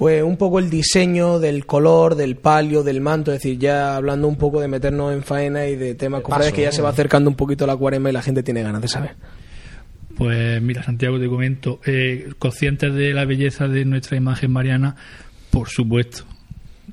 pues 0.00 0.22
un 0.22 0.38
poco 0.38 0.58
el 0.58 0.70
diseño 0.70 1.38
del 1.40 1.66
color, 1.66 2.14
del 2.14 2.36
palio, 2.36 2.82
del 2.82 3.02
manto, 3.02 3.32
es 3.32 3.42
decir, 3.42 3.58
ya 3.58 3.96
hablando 3.96 4.28
un 4.28 4.36
poco 4.36 4.58
de 4.58 4.66
meternos 4.66 5.12
en 5.12 5.22
faena 5.22 5.66
y 5.66 5.76
de 5.76 5.94
temas 5.94 6.22
cofrades 6.22 6.54
que 6.54 6.62
ya 6.62 6.72
se 6.72 6.80
va 6.80 6.88
acercando 6.88 7.28
un 7.28 7.36
poquito 7.36 7.66
la 7.66 7.76
cuaresma 7.76 8.08
y 8.08 8.14
la 8.14 8.22
gente 8.22 8.42
tiene 8.42 8.62
ganas 8.62 8.80
de 8.80 8.88
saber. 8.88 9.16
Pues 10.16 10.62
mira, 10.62 10.82
Santiago, 10.82 11.20
te 11.20 11.28
comento, 11.28 11.80
eh, 11.84 12.32
conscientes 12.38 12.94
de 12.94 13.12
la 13.12 13.26
belleza 13.26 13.68
de 13.68 13.84
nuestra 13.84 14.16
imagen 14.16 14.50
mariana, 14.50 14.96
por 15.50 15.68
supuesto, 15.68 16.24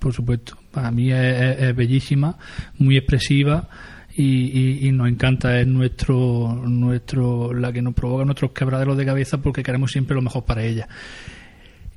por 0.02 0.12
supuesto. 0.12 0.58
Para 0.72 0.92
mí 0.92 1.12
es, 1.12 1.60
es- 1.60 1.76
bellísima, 1.76 2.38
muy 2.78 2.98
expresiva 2.98 3.70
y, 4.16 4.90
nos 4.94 5.08
encanta, 5.10 5.60
es 5.60 5.68
nuestro, 5.68 6.64
nuestro, 6.68 7.54
la 7.54 7.72
que 7.72 7.82
nos 7.84 7.94
provoca 7.94 8.26
nuestros 8.26 8.52
quebraderos 8.52 8.98
de 8.98 9.06
cabeza 9.06 9.40
porque 9.42 9.62
queremos 9.64 9.92
siempre 9.92 10.16
lo 10.16 10.22
mejor 10.22 10.44
para 10.46 10.64
ella. 10.64 10.88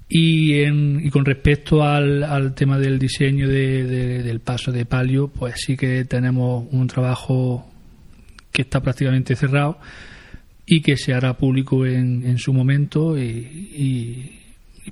Y, 0.09 0.61
en- 0.63 1.01
y 1.05 1.11
con 1.11 1.25
respecto 1.25 1.83
al, 1.85 2.23
al 2.25 2.55
tema 2.55 2.79
del 2.79 2.99
diseño 2.99 3.49
de- 3.49 4.23
del 4.23 4.41
paso 4.41 4.73
de 4.73 4.85
palio, 4.85 5.29
pues 5.29 5.55
sí 5.59 5.77
que 5.77 6.05
tenemos 6.05 6.67
un 6.73 6.87
trabajo 6.89 7.71
que 8.53 8.63
está 8.63 8.81
prácticamente 8.83 9.37
cerrado 9.37 9.79
y 10.67 10.83
que 10.83 10.97
se 10.97 11.15
hará 11.15 11.35
público 11.37 11.87
en, 11.87 12.25
en 12.27 12.39
su 12.39 12.53
momento 12.53 13.17
y, 13.19 14.40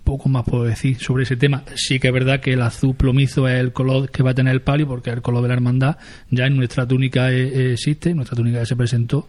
poco 0.01 0.29
más 0.29 0.45
puedo 0.45 0.65
decir 0.65 0.99
sobre 0.99 1.25
ese 1.25 1.37
tema. 1.37 1.63
Sí 1.75 1.99
que 1.99 2.09
es 2.09 2.15
verdad 2.15 2.41
que 2.41 2.53
el 2.53 2.63
azul 2.63 2.95
plomizo 2.95 3.49
es 3.49 3.59
el 3.61 3.73
color 3.73 4.11
que 4.11 4.23
va 4.23 4.31
a 4.31 4.35
tener 4.35 4.55
el 4.55 4.63
palio 4.63 4.87
porque 4.87 5.11
es 5.11 5.17
el 5.17 5.23
color 5.23 5.43
de 5.43 5.49
la 5.49 5.55
hermandad. 5.55 5.97
Ya 6.31 6.47
en 6.47 6.57
nuestra 6.57 6.87
túnica 6.87 7.33
eh, 7.33 7.73
existe, 7.73 8.15
nuestra 8.15 8.37
túnica 8.37 8.59
ya 8.59 8.67
se 8.67 8.77
presentó. 8.77 9.29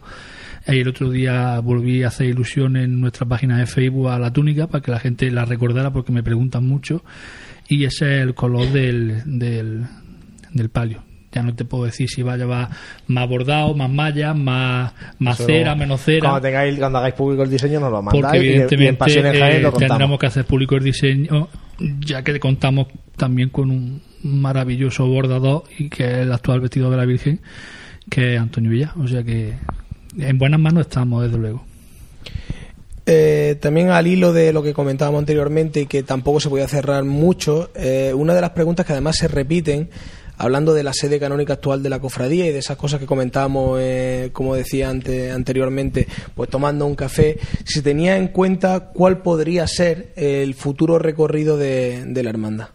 Y 0.66 0.78
el 0.78 0.88
otro 0.88 1.10
día 1.10 1.58
volví 1.60 2.02
a 2.02 2.08
hacer 2.08 2.26
ilusión 2.26 2.76
en 2.76 3.00
nuestra 3.00 3.26
página 3.26 3.58
de 3.58 3.66
Facebook 3.66 4.08
a 4.08 4.18
la 4.18 4.32
túnica 4.32 4.66
para 4.66 4.82
que 4.82 4.90
la 4.90 5.00
gente 5.00 5.30
la 5.30 5.44
recordara 5.44 5.92
porque 5.92 6.12
me 6.12 6.22
preguntan 6.22 6.66
mucho. 6.66 7.02
Y 7.68 7.84
ese 7.84 8.16
es 8.16 8.22
el 8.22 8.34
color 8.34 8.68
del, 8.70 9.22
del 9.24 10.68
palio. 10.70 11.09
Ya 11.32 11.42
no 11.44 11.54
te 11.54 11.64
puedo 11.64 11.84
decir 11.84 12.08
si 12.08 12.22
va 12.22 12.32
a 12.32 12.36
llevar 12.36 12.70
más 13.06 13.28
bordado, 13.28 13.72
más 13.74 13.88
malla, 13.88 14.34
más, 14.34 14.92
más 15.20 15.38
Eso, 15.38 15.46
cera, 15.46 15.74
menos 15.76 16.00
cera. 16.02 16.20
Cuando, 16.28 16.40
tengáis, 16.40 16.76
cuando 16.78 16.98
hagáis 16.98 17.14
público 17.14 17.42
el 17.44 17.50
diseño, 17.50 17.78
nos 17.78 17.92
lo 17.92 18.02
Porque 18.02 18.20
mandáis 18.20 18.42
y- 18.42 18.46
en 18.46 18.52
evidentemente 18.52 18.94
Pasión 18.94 19.26
en 19.26 19.38
Jaén 19.38 19.56
eh, 19.56 19.60
lo 19.60 19.72
tendremos 19.72 20.18
que 20.18 20.26
hacer 20.26 20.44
público 20.44 20.74
el 20.76 20.82
diseño, 20.84 21.48
ya 22.00 22.22
que 22.24 22.40
contamos 22.40 22.88
también 23.16 23.50
con 23.50 23.70
un 23.70 24.02
maravilloso 24.24 25.06
bordador 25.06 25.62
y 25.78 25.88
que 25.88 26.04
es 26.04 26.18
el 26.18 26.32
actual 26.32 26.60
vestido 26.60 26.90
de 26.90 26.96
la 26.96 27.04
Virgen, 27.04 27.40
que 28.10 28.34
es 28.34 28.40
Antonio 28.40 28.70
Villa. 28.72 28.92
O 28.98 29.06
sea 29.06 29.22
que 29.22 29.54
en 30.18 30.36
buenas 30.36 30.58
manos 30.58 30.80
estamos, 30.86 31.22
desde 31.22 31.38
luego. 31.38 31.64
Eh, 33.06 33.56
también 33.60 33.90
al 33.90 34.06
hilo 34.06 34.32
de 34.32 34.52
lo 34.52 34.62
que 34.62 34.72
comentábamos 34.74 35.18
anteriormente 35.20 35.80
y 35.80 35.86
que 35.86 36.02
tampoco 36.02 36.38
se 36.38 36.48
podía 36.48 36.68
cerrar 36.68 37.04
mucho, 37.04 37.70
eh, 37.74 38.12
una 38.14 38.34
de 38.34 38.40
las 38.40 38.50
preguntas 38.50 38.86
que 38.86 38.92
además 38.92 39.16
se 39.16 39.26
repiten, 39.26 39.88
hablando 40.40 40.72
de 40.74 40.82
la 40.82 40.92
sede 40.92 41.20
canónica 41.20 41.52
actual 41.54 41.82
de 41.82 41.90
la 41.90 42.00
cofradía 42.00 42.46
y 42.46 42.52
de 42.52 42.58
esas 42.58 42.76
cosas 42.76 42.98
que 42.98 43.06
comentábamos, 43.06 43.78
eh, 43.80 44.30
como 44.32 44.54
decía 44.54 44.88
ante- 44.90 45.30
anteriormente, 45.30 46.08
pues 46.34 46.48
tomando 46.48 46.86
un 46.86 46.94
café, 46.94 47.38
si 47.64 47.82
tenía 47.82 48.16
en 48.16 48.28
cuenta 48.28 48.90
cuál 48.92 49.18
podría 49.18 49.66
ser 49.66 50.12
el 50.16 50.54
futuro 50.54 50.98
recorrido 50.98 51.56
de, 51.56 52.04
de 52.06 52.22
la 52.22 52.30
hermandad. 52.30 52.68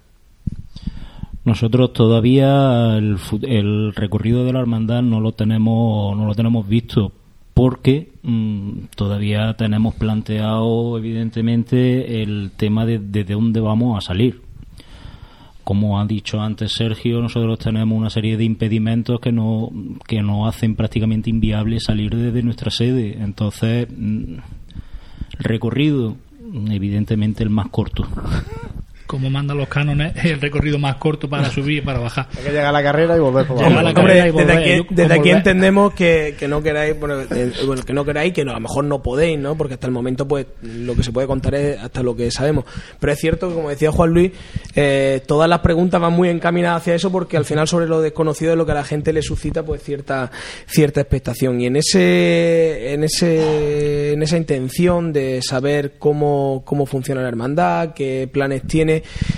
Nosotros 1.43 1.93
todavía 1.93 2.97
el, 2.97 3.93
recorrido 3.93 4.45
de 4.45 4.53
la 4.53 4.59
hermandad 4.61 5.01
no 5.03 5.19
lo 5.19 5.33
tenemos 5.33 6.17
no 6.17 6.25
lo 6.25 6.33
tenemos 6.33 6.67
visto 6.67 7.11
porque 7.53 8.13
mm, 8.23 8.85
todavía 8.95 9.55
tenemos 9.55 9.93
planteado 9.95 10.97
evidentemente 10.97 12.23
el 12.23 12.51
tema 12.57 12.85
de 12.85 12.97
de 12.99 13.23
dónde 13.25 13.59
vamos 13.59 13.95
a 13.97 14.01
salir. 14.01 14.41
Como 15.65 15.99
ha 15.99 16.05
dicho 16.05 16.39
antes 16.39 16.73
Sergio, 16.73 17.19
nosotros 17.21 17.59
tenemos 17.59 17.97
una 17.97 18.09
serie 18.09 18.37
de 18.37 18.45
impedimentos 18.45 19.19
que 19.19 19.31
no 19.31 19.71
que 20.07 20.21
nos 20.21 20.47
hacen 20.47 20.75
prácticamente 20.75 21.29
inviable 21.29 21.79
salir 21.79 22.15
desde 22.15 22.43
nuestra 22.43 22.71
sede. 22.71 23.17
Entonces, 23.19 23.87
mm, 23.89 24.35
el 25.39 25.43
recorrido, 25.43 26.15
evidentemente 26.69 27.43
el 27.43 27.49
más 27.49 27.67
corto. 27.69 28.07
Como 29.07 29.29
mandan 29.29 29.57
los 29.57 29.67
cánones, 29.67 30.15
es 30.15 30.25
el 30.25 30.41
recorrido 30.41 30.79
más 30.79 30.95
corto 30.95 31.29
para 31.29 31.49
subir 31.51 31.77
y 31.77 31.81
para 31.81 31.99
bajar. 31.99 32.27
Hay 32.37 32.43
que 32.43 32.49
llegar 32.49 32.65
a 32.65 32.71
la 32.71 32.81
carrera 32.81 33.15
y 33.15 33.19
volver 33.19 33.45
por 33.45 33.57
Llegar 33.57 33.71
a 33.71 33.79
abajo. 33.79 33.83
la 33.83 33.89
Hombre, 34.01 34.03
carrera 34.13 34.27
y 34.27 34.31
desde 34.31 34.43
volver. 34.43 34.57
aquí, 34.57 34.69
Yo, 34.77 34.83
desde 34.89 35.09
como 35.09 35.21
aquí 35.21 35.29
volver- 35.29 35.37
entendemos 35.37 35.93
que, 35.93 36.35
que 36.39 36.47
no 36.47 36.63
queráis, 36.63 36.99
bueno, 36.99 37.21
eh, 37.21 37.51
bueno, 37.67 37.83
que 37.83 37.93
no 37.93 38.03
queráis, 38.03 38.33
que 38.33 38.43
no, 38.43 38.51
a 38.51 38.55
lo 38.55 38.61
mejor 38.61 38.83
no 38.85 39.03
podéis, 39.03 39.37
¿no? 39.37 39.55
Porque 39.55 39.75
hasta 39.75 39.85
el 39.85 39.93
momento, 39.93 40.27
pues, 40.27 40.47
lo 40.63 40.95
que 40.95 41.03
se 41.03 41.11
puede 41.11 41.27
contar 41.27 41.53
es 41.53 41.79
hasta 41.79 42.01
lo 42.01 42.15
que 42.15 42.31
sabemos. 42.31 42.65
Pero 42.99 43.13
es 43.13 43.19
cierto 43.19 43.47
que, 43.49 43.53
como 43.53 43.69
decía 43.69 43.91
Juan 43.91 44.09
Luis, 44.09 44.31
eh, 44.75 45.21
todas 45.27 45.47
las 45.47 45.59
preguntas 45.59 46.01
van 46.01 46.13
muy 46.13 46.29
encaminadas 46.29 46.81
hacia 46.81 46.95
eso, 46.95 47.11
porque 47.11 47.37
al 47.37 47.45
final 47.45 47.67
sobre 47.67 47.85
lo 47.87 48.01
desconocido 48.01 48.53
es 48.53 48.57
lo 48.57 48.65
que 48.65 48.71
a 48.71 48.75
la 48.75 48.83
gente 48.83 49.13
le 49.13 49.21
suscita, 49.21 49.61
pues, 49.63 49.83
cierta, 49.83 50.31
cierta 50.65 51.01
expectación. 51.01 51.61
Y 51.61 51.67
en 51.67 51.75
ese, 51.75 52.93
en 52.93 53.03
ese, 53.03 54.13
en 54.13 54.23
esa 54.23 54.37
intención 54.37 55.13
de 55.13 55.41
saber 55.43 55.93
cómo, 55.99 56.63
cómo 56.65 56.85
funciona 56.87 57.21
la 57.21 57.27
hermandad, 57.27 57.93
qué 57.93 58.27
planes 58.31 58.63
tiene, 58.67 58.94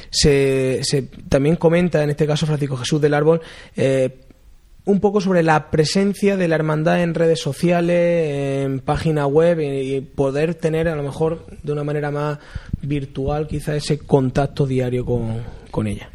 se, 0.10 0.82
también 1.30 1.56
comenta, 1.56 2.04
en 2.04 2.10
este 2.10 2.28
caso 2.28 2.46
Francisco 2.46 2.78
Jesús 2.78 3.02
del 3.02 3.13
Árbol, 3.13 3.41
eh, 3.76 4.24
un 4.86 5.00
poco 5.02 5.20
sobre 5.20 5.43
la 5.43 5.70
presencia 5.70 6.38
de 6.38 6.48
la 6.48 6.56
hermandad 6.56 7.02
en 7.02 7.13
redes 7.13 7.41
sociales, 7.41 8.63
en 8.65 8.80
página 8.80 9.28
web 9.28 9.60
y, 9.60 9.96
y 9.96 10.02
poder 10.02 10.56
tener 10.56 10.88
a 10.88 10.96
lo 10.96 11.04
mejor 11.04 11.46
de 11.62 11.72
una 11.74 11.84
manera 11.84 12.10
más 12.10 12.39
virtual 12.82 13.48
quizá 13.48 13.76
ese 13.76 14.00
contacto 14.00 14.65
diario 14.65 15.06
con, 15.06 15.41
con 15.72 15.88
ella. 15.88 16.10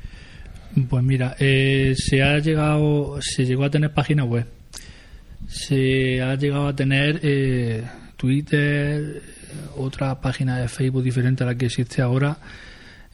Pues 0.88 1.04
mira, 1.04 1.36
eh, 1.38 1.94
se 1.96 2.22
ha 2.22 2.38
llegado, 2.38 3.18
se 3.20 3.44
llegó 3.44 3.64
a 3.64 3.70
tener 3.70 3.92
página 3.92 4.24
web, 4.24 4.46
se 5.46 6.22
ha 6.22 6.34
llegado 6.36 6.68
a 6.68 6.74
tener 6.74 7.20
eh, 7.22 7.82
Twitter, 8.16 9.20
otra 9.76 10.18
página 10.18 10.58
de 10.58 10.68
Facebook 10.68 11.02
diferente 11.02 11.44
a 11.44 11.46
la 11.46 11.56
que 11.56 11.66
existe 11.66 12.00
ahora. 12.00 12.38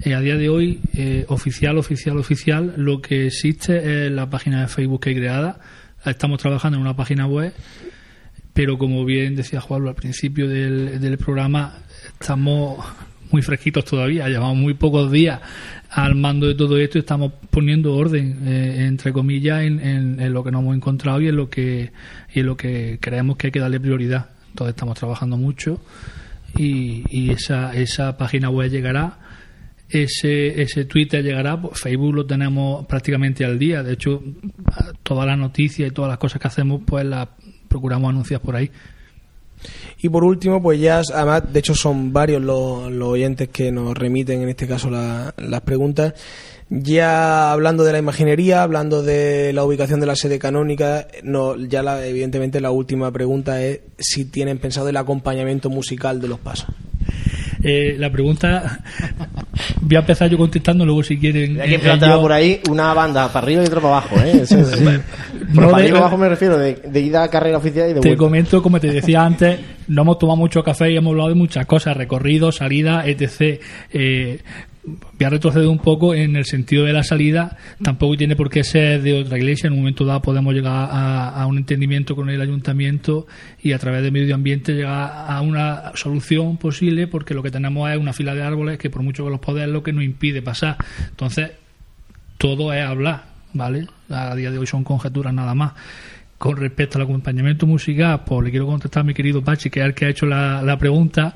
Eh, 0.04 0.14
a 0.14 0.20
día 0.20 0.36
de 0.36 0.48
hoy, 0.48 0.80
eh, 0.94 1.24
oficial, 1.28 1.76
oficial, 1.76 2.16
oficial, 2.18 2.74
lo 2.76 3.00
que 3.02 3.26
existe 3.26 4.06
es 4.06 4.12
la 4.12 4.30
página 4.30 4.60
de 4.62 4.68
Facebook 4.68 5.00
que 5.02 5.10
hay 5.10 5.16
creada. 5.16 5.58
Estamos 6.04 6.38
trabajando 6.40 6.76
en 6.76 6.82
una 6.82 6.94
página 6.94 7.26
web, 7.26 7.52
pero 8.52 8.78
como 8.78 9.04
bien 9.04 9.34
decía 9.34 9.60
Juan 9.60 9.86
al 9.88 9.94
principio 9.96 10.48
del, 10.48 11.18
programa, 11.18 11.74
estamos 12.20 12.78
muy 13.32 13.42
fresquitos 13.42 13.84
todavía, 13.84 14.28
llevamos 14.28 14.56
muy 14.56 14.74
pocos 14.74 15.10
días 15.10 15.40
al 15.90 16.14
mando 16.14 16.46
de 16.46 16.54
todo 16.54 16.78
esto 16.78 16.98
y 16.98 17.00
estamos 17.00 17.32
poniendo 17.50 17.94
orden, 17.94 18.38
eh, 18.46 18.84
entre 18.86 19.12
comillas, 19.12 19.62
en, 19.62 19.80
en- 19.80 20.20
en 20.20 20.32
lo 20.32 20.44
que 20.44 20.50
nos 20.52 20.62
hemos 20.62 20.76
encontrado 20.76 21.20
y 21.20 21.28
en 21.28 21.36
lo 21.36 21.50
que 21.50 21.90
y 22.32 22.40
en 22.40 22.46
lo 22.46 22.56
que 22.56 22.98
creemos 23.00 23.36
que 23.36 23.48
hay 23.48 23.50
que 23.50 23.60
darle 23.60 23.80
prioridad. 23.80 24.30
Entonces 24.50 24.74
estamos 24.74 24.96
trabajando 24.98 25.36
mucho 25.36 25.80
y, 26.56 27.04
y 27.10 27.30
esa, 27.30 27.74
esa 27.74 28.16
página 28.16 28.48
web 28.48 28.70
llegará. 28.70 29.18
Ese, 29.90 30.60
ese 30.60 30.84
Twitter 30.84 31.22
llegará, 31.24 31.60
pues 31.60 31.80
Facebook 31.80 32.14
lo 32.14 32.26
tenemos 32.26 32.86
prácticamente 32.86 33.44
al 33.44 33.58
día. 33.58 33.82
De 33.82 33.94
hecho, 33.94 34.22
todas 35.02 35.26
las 35.26 35.38
noticias 35.38 35.90
y 35.90 35.94
todas 35.94 36.10
las 36.10 36.18
cosas 36.18 36.40
que 36.40 36.48
hacemos, 36.48 36.82
pues 36.84 37.04
las 37.06 37.28
procuramos 37.68 38.10
anunciar 38.10 38.40
por 38.40 38.56
ahí. 38.56 38.70
Y 40.00 40.08
por 40.08 40.24
último, 40.24 40.62
pues 40.62 40.78
ya, 40.80 41.00
además, 41.14 41.52
de 41.52 41.58
hecho 41.58 41.74
son 41.74 42.12
varios 42.12 42.42
los, 42.42 42.92
los 42.92 43.08
oyentes 43.08 43.48
que 43.48 43.72
nos 43.72 43.96
remiten 43.96 44.42
en 44.42 44.50
este 44.50 44.68
caso 44.68 44.90
la- 44.90 45.34
las 45.38 45.60
preguntas. 45.62 46.14
Ya 46.70 47.50
hablando 47.50 47.82
de 47.82 47.92
la 47.92 47.98
imaginería, 47.98 48.62
hablando 48.62 49.02
de 49.02 49.52
la 49.54 49.64
ubicación 49.64 50.00
de 50.00 50.06
la 50.06 50.16
sede 50.16 50.38
canónica, 50.38 51.08
no, 51.24 51.56
ya 51.56 51.82
la, 51.82 52.06
evidentemente 52.06 52.60
la 52.60 52.70
última 52.70 53.10
pregunta 53.10 53.64
es 53.64 53.80
si 53.98 54.26
tienen 54.26 54.58
pensado 54.58 54.88
el 54.90 54.96
acompañamiento 54.98 55.70
musical 55.70 56.20
de 56.20 56.28
los 56.28 56.38
pasos. 56.38 56.68
Eh, 57.62 57.96
la 57.98 58.10
pregunta, 58.10 58.80
voy 59.80 59.96
a 59.96 60.00
empezar 60.00 60.30
yo 60.30 60.38
contestando, 60.38 60.84
luego 60.84 61.02
si 61.02 61.18
quieren. 61.18 61.60
Hay 61.60 61.68
que 61.70 61.74
eh, 61.76 61.78
plantear 61.80 62.12
yo- 62.12 62.20
por 62.20 62.32
ahí 62.32 62.60
una 62.70 62.94
banda 62.94 63.28
para 63.32 63.44
arriba 63.44 63.62
y 63.62 63.66
otra 63.66 63.80
para 63.80 63.96
abajo, 63.98 64.16
¿eh? 64.20 64.40
Eso 64.42 64.58
es- 64.60 64.76
Por 64.76 65.64
No 65.64 65.70
para 65.70 65.78
de- 65.78 65.82
arriba 65.84 65.98
y 65.98 66.00
abajo 66.00 66.16
me 66.18 66.28
refiero 66.28 66.58
de, 66.58 66.74
de 66.74 67.00
ida 67.00 67.22
a 67.24 67.28
carrera 67.30 67.58
oficial 67.58 67.86
y 67.90 67.94
de 67.94 68.00
Te 68.00 68.08
vuelta. 68.10 68.18
comento, 68.24 68.62
como 68.62 68.78
te 68.80 68.88
decía 68.92 69.24
antes, 69.24 69.58
no 69.88 70.02
hemos 70.02 70.18
tomado 70.18 70.36
mucho 70.36 70.62
café 70.62 70.90
y 70.92 70.96
hemos 70.96 71.10
hablado 71.12 71.30
de 71.30 71.34
muchas 71.34 71.66
cosas, 71.66 71.96
recorridos, 71.96 72.56
salida, 72.56 73.04
etc. 73.06 73.60
Eh, 73.92 74.40
voy 74.88 75.26
a 75.26 75.30
retroceder 75.30 75.68
un 75.68 75.78
poco 75.78 76.14
en 76.14 76.36
el 76.36 76.44
sentido 76.44 76.84
de 76.84 76.92
la 76.92 77.02
salida. 77.02 77.56
Tampoco 77.82 78.16
tiene 78.16 78.36
por 78.36 78.50
qué 78.50 78.64
ser 78.64 79.02
de 79.02 79.20
otra 79.20 79.38
iglesia. 79.38 79.68
En 79.68 79.74
un 79.74 79.80
momento 79.80 80.04
dado 80.04 80.22
podemos 80.22 80.54
llegar 80.54 80.88
a, 80.90 81.28
a 81.28 81.46
un 81.46 81.58
entendimiento 81.58 82.16
con 82.16 82.30
el 82.30 82.40
ayuntamiento 82.40 83.26
y 83.62 83.72
a 83.72 83.78
través 83.78 84.02
de 84.02 84.10
medio 84.10 84.34
ambiente 84.34 84.74
llegar 84.74 85.12
a 85.28 85.40
una 85.40 85.92
solución 85.94 86.56
posible 86.56 87.06
porque 87.06 87.34
lo 87.34 87.42
que 87.42 87.50
tenemos 87.50 87.90
es 87.90 87.98
una 87.98 88.12
fila 88.12 88.34
de 88.34 88.42
árboles 88.42 88.78
que 88.78 88.90
por 88.90 89.02
mucho 89.02 89.24
que 89.24 89.30
los 89.30 89.40
poderes 89.40 89.70
lo 89.70 89.82
que 89.82 89.92
nos 89.92 90.04
impide 90.04 90.42
pasar. 90.42 90.76
Entonces, 91.10 91.50
todo 92.38 92.72
es 92.72 92.84
hablar, 92.84 93.24
¿vale? 93.52 93.86
A 94.08 94.34
día 94.34 94.50
de 94.50 94.58
hoy 94.58 94.66
son 94.66 94.84
conjeturas 94.84 95.34
nada 95.34 95.54
más. 95.54 95.72
Con 96.38 96.56
respecto 96.56 96.98
al 96.98 97.02
acompañamiento 97.02 97.66
musical, 97.66 98.22
pues 98.24 98.44
le 98.44 98.50
quiero 98.50 98.66
contestar 98.66 99.00
a 99.00 99.04
mi 99.04 99.12
querido 99.12 99.42
Pachi, 99.42 99.70
que 99.70 99.80
es 99.80 99.86
el 99.86 99.94
que 99.94 100.04
ha 100.04 100.08
hecho 100.08 100.24
la 100.24 100.76
pregunta, 100.78 101.34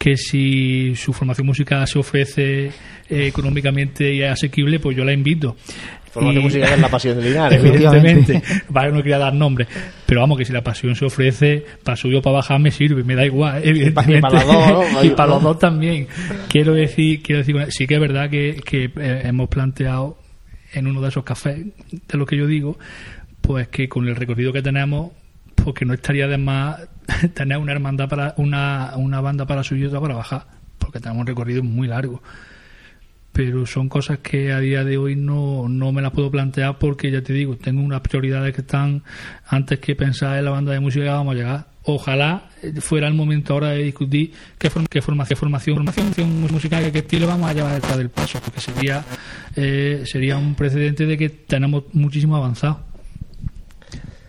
que 0.00 0.16
si 0.16 0.94
su 0.96 1.12
formación 1.12 1.46
musical 1.46 1.86
se 1.86 1.98
ofrece 1.98 2.66
eh, 2.66 2.72
económicamente 3.26 4.14
y 4.14 4.22
es 4.22 4.30
asequible, 4.30 4.80
pues 4.80 4.96
yo 4.96 5.04
la 5.04 5.12
invito. 5.12 5.58
Formación 6.10 6.40
Y- 6.40 6.44
musical 6.44 6.72
es 6.72 6.80
la 6.80 6.88
pasión 6.88 7.20
de 7.20 7.28
Linares. 7.28 7.62
Evidentemente, 7.64 8.42
vale, 8.70 8.92
no 8.92 9.02
quería 9.02 9.18
dar 9.18 9.34
nombre, 9.34 9.66
pero 10.06 10.22
vamos, 10.22 10.38
que 10.38 10.46
si 10.46 10.54
la 10.54 10.62
pasión 10.64 10.96
se 10.96 11.04
ofrece, 11.04 11.66
para 11.84 11.96
subir 11.96 12.16
o 12.16 12.22
para 12.22 12.36
bajar 12.36 12.58
me 12.58 12.70
sirve, 12.70 13.04
me 13.04 13.14
da 13.14 13.26
igual, 13.26 13.60
evidentemente. 13.62 14.16
Y 14.18 14.20
para 14.22 14.42
los 14.42 14.46
dos, 14.46 14.92
¿no? 14.94 15.04
y 15.04 15.10
para 15.10 15.28
los 15.34 15.42
dos 15.42 15.58
también. 15.58 16.08
Quiero 16.48 16.72
decir, 16.72 17.20
quiero 17.22 17.40
decir, 17.44 17.56
sí 17.68 17.86
que 17.86 17.94
es 17.96 18.00
verdad 18.00 18.30
que, 18.30 18.58
que 18.64 18.84
eh, 18.96 19.20
hemos 19.24 19.50
planteado 19.50 20.16
en 20.72 20.86
uno 20.86 21.02
de 21.02 21.08
esos 21.08 21.24
cafés, 21.24 21.58
de 21.90 22.18
lo 22.18 22.24
que 22.24 22.38
yo 22.38 22.46
digo, 22.46 22.78
pues 23.42 23.68
que 23.68 23.86
con 23.86 24.08
el 24.08 24.16
recorrido 24.16 24.50
que 24.50 24.62
tenemos, 24.62 25.12
pues 25.56 25.74
que 25.76 25.84
no 25.84 25.92
estaría 25.92 26.26
de 26.26 26.38
más 26.38 26.80
tener 27.34 27.58
una 27.58 27.72
hermandad 27.72 28.08
para, 28.08 28.34
una, 28.36 28.92
una 28.96 29.20
banda 29.20 29.46
para 29.46 29.62
subir 29.62 29.84
y 29.84 29.86
otra 29.86 30.00
para 30.00 30.14
bajar, 30.14 30.44
porque 30.78 31.00
tenemos 31.00 31.20
un 31.22 31.26
recorrido 31.26 31.62
muy 31.62 31.88
largo 31.88 32.22
pero 33.32 33.64
son 33.64 33.88
cosas 33.88 34.18
que 34.18 34.52
a 34.52 34.58
día 34.58 34.82
de 34.82 34.98
hoy 34.98 35.14
no, 35.14 35.68
no 35.68 35.92
me 35.92 36.02
las 36.02 36.10
puedo 36.10 36.32
plantear 36.32 36.78
porque 36.78 37.12
ya 37.12 37.22
te 37.22 37.32
digo, 37.32 37.56
tengo 37.56 37.80
unas 37.80 38.00
prioridades 38.00 38.52
que 38.52 38.60
están 38.62 39.04
antes 39.46 39.78
que 39.78 39.94
pensar 39.94 40.36
en 40.36 40.44
la 40.46 40.50
banda 40.50 40.72
de 40.72 40.80
música 40.80 41.04
que 41.04 41.10
vamos 41.10 41.34
a 41.34 41.38
llegar. 41.38 41.66
Ojalá 41.84 42.48
eh, 42.60 42.72
fuera 42.80 43.06
el 43.06 43.14
momento 43.14 43.54
ahora 43.54 43.68
de 43.68 43.84
discutir 43.84 44.32
qué, 44.58 44.68
form- 44.68 44.88
qué 44.88 45.00
formación, 45.00 45.38
formación, 45.38 45.76
formación 45.76 46.40
musical, 46.52 46.90
qué 46.90 46.98
estilo 46.98 47.28
vamos 47.28 47.48
a 47.48 47.54
llevar 47.54 47.74
detrás 47.74 47.96
del 47.98 48.10
paso, 48.10 48.40
porque 48.44 48.60
sería 48.60 49.04
eh, 49.54 50.02
sería 50.06 50.36
un 50.36 50.56
precedente 50.56 51.06
de 51.06 51.16
que 51.16 51.28
tenemos 51.30 51.84
muchísimo 51.92 52.34
avanzado. 52.36 52.80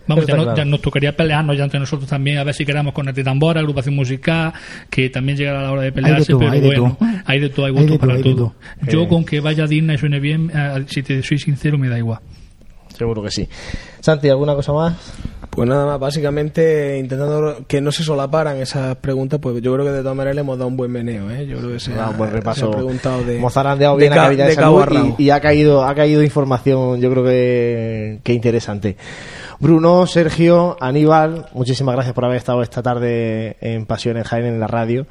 Vamos, 0.06 0.26
ya, 0.26 0.34
no- 0.36 0.42
claro. 0.42 0.56
ya 0.56 0.64
nos 0.64 0.80
tocaría 0.82 1.16
pelearnos 1.16 1.56
ya 1.56 1.64
entre 1.64 1.78
nosotros 1.80 2.08
también, 2.08 2.38
a 2.38 2.44
ver 2.44 2.54
si 2.54 2.64
queramos 2.64 2.92
con 2.92 3.08
el 3.08 3.14
tambor, 3.24 3.56
agrupación 3.58 3.94
musical, 3.94 4.52
que 4.90 5.10
también 5.10 5.38
llegará 5.38 5.62
la 5.62 5.70
hora 5.72 5.82
de 5.82 5.92
pelearse, 5.92 6.26
todo, 6.32 6.40
pero 6.40 6.52
hay 6.52 6.60
bueno, 6.60 6.96
hay 7.24 7.40
de 7.40 7.48
todo, 7.50 7.66
hay 7.66 7.72
gusto 7.72 7.98
para 7.98 8.20
todo. 8.20 8.34
todo. 8.34 8.54
Yo 8.90 9.02
Eh. 9.02 9.08
con 9.08 9.24
que 9.24 9.40
vaya 9.40 9.66
digna 9.66 9.94
y 9.94 9.98
suene 9.98 10.18
bien, 10.20 10.50
eh, 10.54 10.84
si 10.88 11.02
te 11.02 11.22
soy 11.22 11.38
sincero, 11.38 11.78
me 11.78 11.88
da 11.88 11.98
igual. 11.98 12.18
Seguro 12.96 13.22
que 13.22 13.30
sí. 13.30 13.48
Santi, 14.00 14.28
¿alguna 14.28 14.54
cosa 14.54 14.72
más? 14.72 14.94
Pues 15.50 15.68
nada 15.68 15.86
más, 15.86 15.98
básicamente 16.00 16.98
intentando 16.98 17.64
que 17.66 17.80
no 17.80 17.90
se 17.92 18.02
solaparan 18.02 18.56
esas 18.58 18.96
preguntas, 18.96 19.38
pues 19.40 19.60
yo 19.62 19.72
creo 19.74 19.84
que 19.84 19.92
de 19.92 20.00
todas 20.00 20.16
maneras 20.16 20.34
le 20.34 20.40
hemos 20.42 20.56
dado 20.58 20.68
un 20.68 20.76
buen 20.76 20.90
meneo, 20.90 21.30
¿eh? 21.30 21.46
Yo 21.46 21.58
creo 21.58 21.72
que 21.72 21.80
se, 21.80 21.92
Ah, 21.94 22.06
ha, 22.06 22.10
un 22.10 22.16
buen 22.18 22.30
se 22.30 22.36
ha 22.36 22.38
repaso. 22.38 22.70
preguntado 22.70 23.22
de... 23.24 23.38
De 23.96 24.00
bien 24.00 24.12
a 24.12 24.16
ca- 24.16 24.22
Cavidad 24.24 24.44
de, 24.44 24.50
de 24.50 24.54
Salud 24.56 24.64
a 24.64 25.14
y, 25.18 25.24
y 25.24 25.30
ha 25.30 25.40
caído 25.40 25.84
ha 25.84 25.94
caído 25.94 26.22
información, 26.22 27.00
yo 27.00 27.10
creo 27.10 27.24
que, 27.24 28.20
que 28.22 28.32
interesante. 28.34 28.96
Bruno, 29.62 30.08
Sergio, 30.08 30.76
Aníbal, 30.80 31.46
muchísimas 31.54 31.94
gracias 31.94 32.16
por 32.16 32.24
haber 32.24 32.36
estado 32.36 32.62
esta 32.62 32.82
tarde 32.82 33.56
en 33.60 33.86
Pasión 33.86 34.16
en 34.16 34.24
Jaén 34.24 34.44
en 34.44 34.58
la 34.58 34.66
radio. 34.66 35.06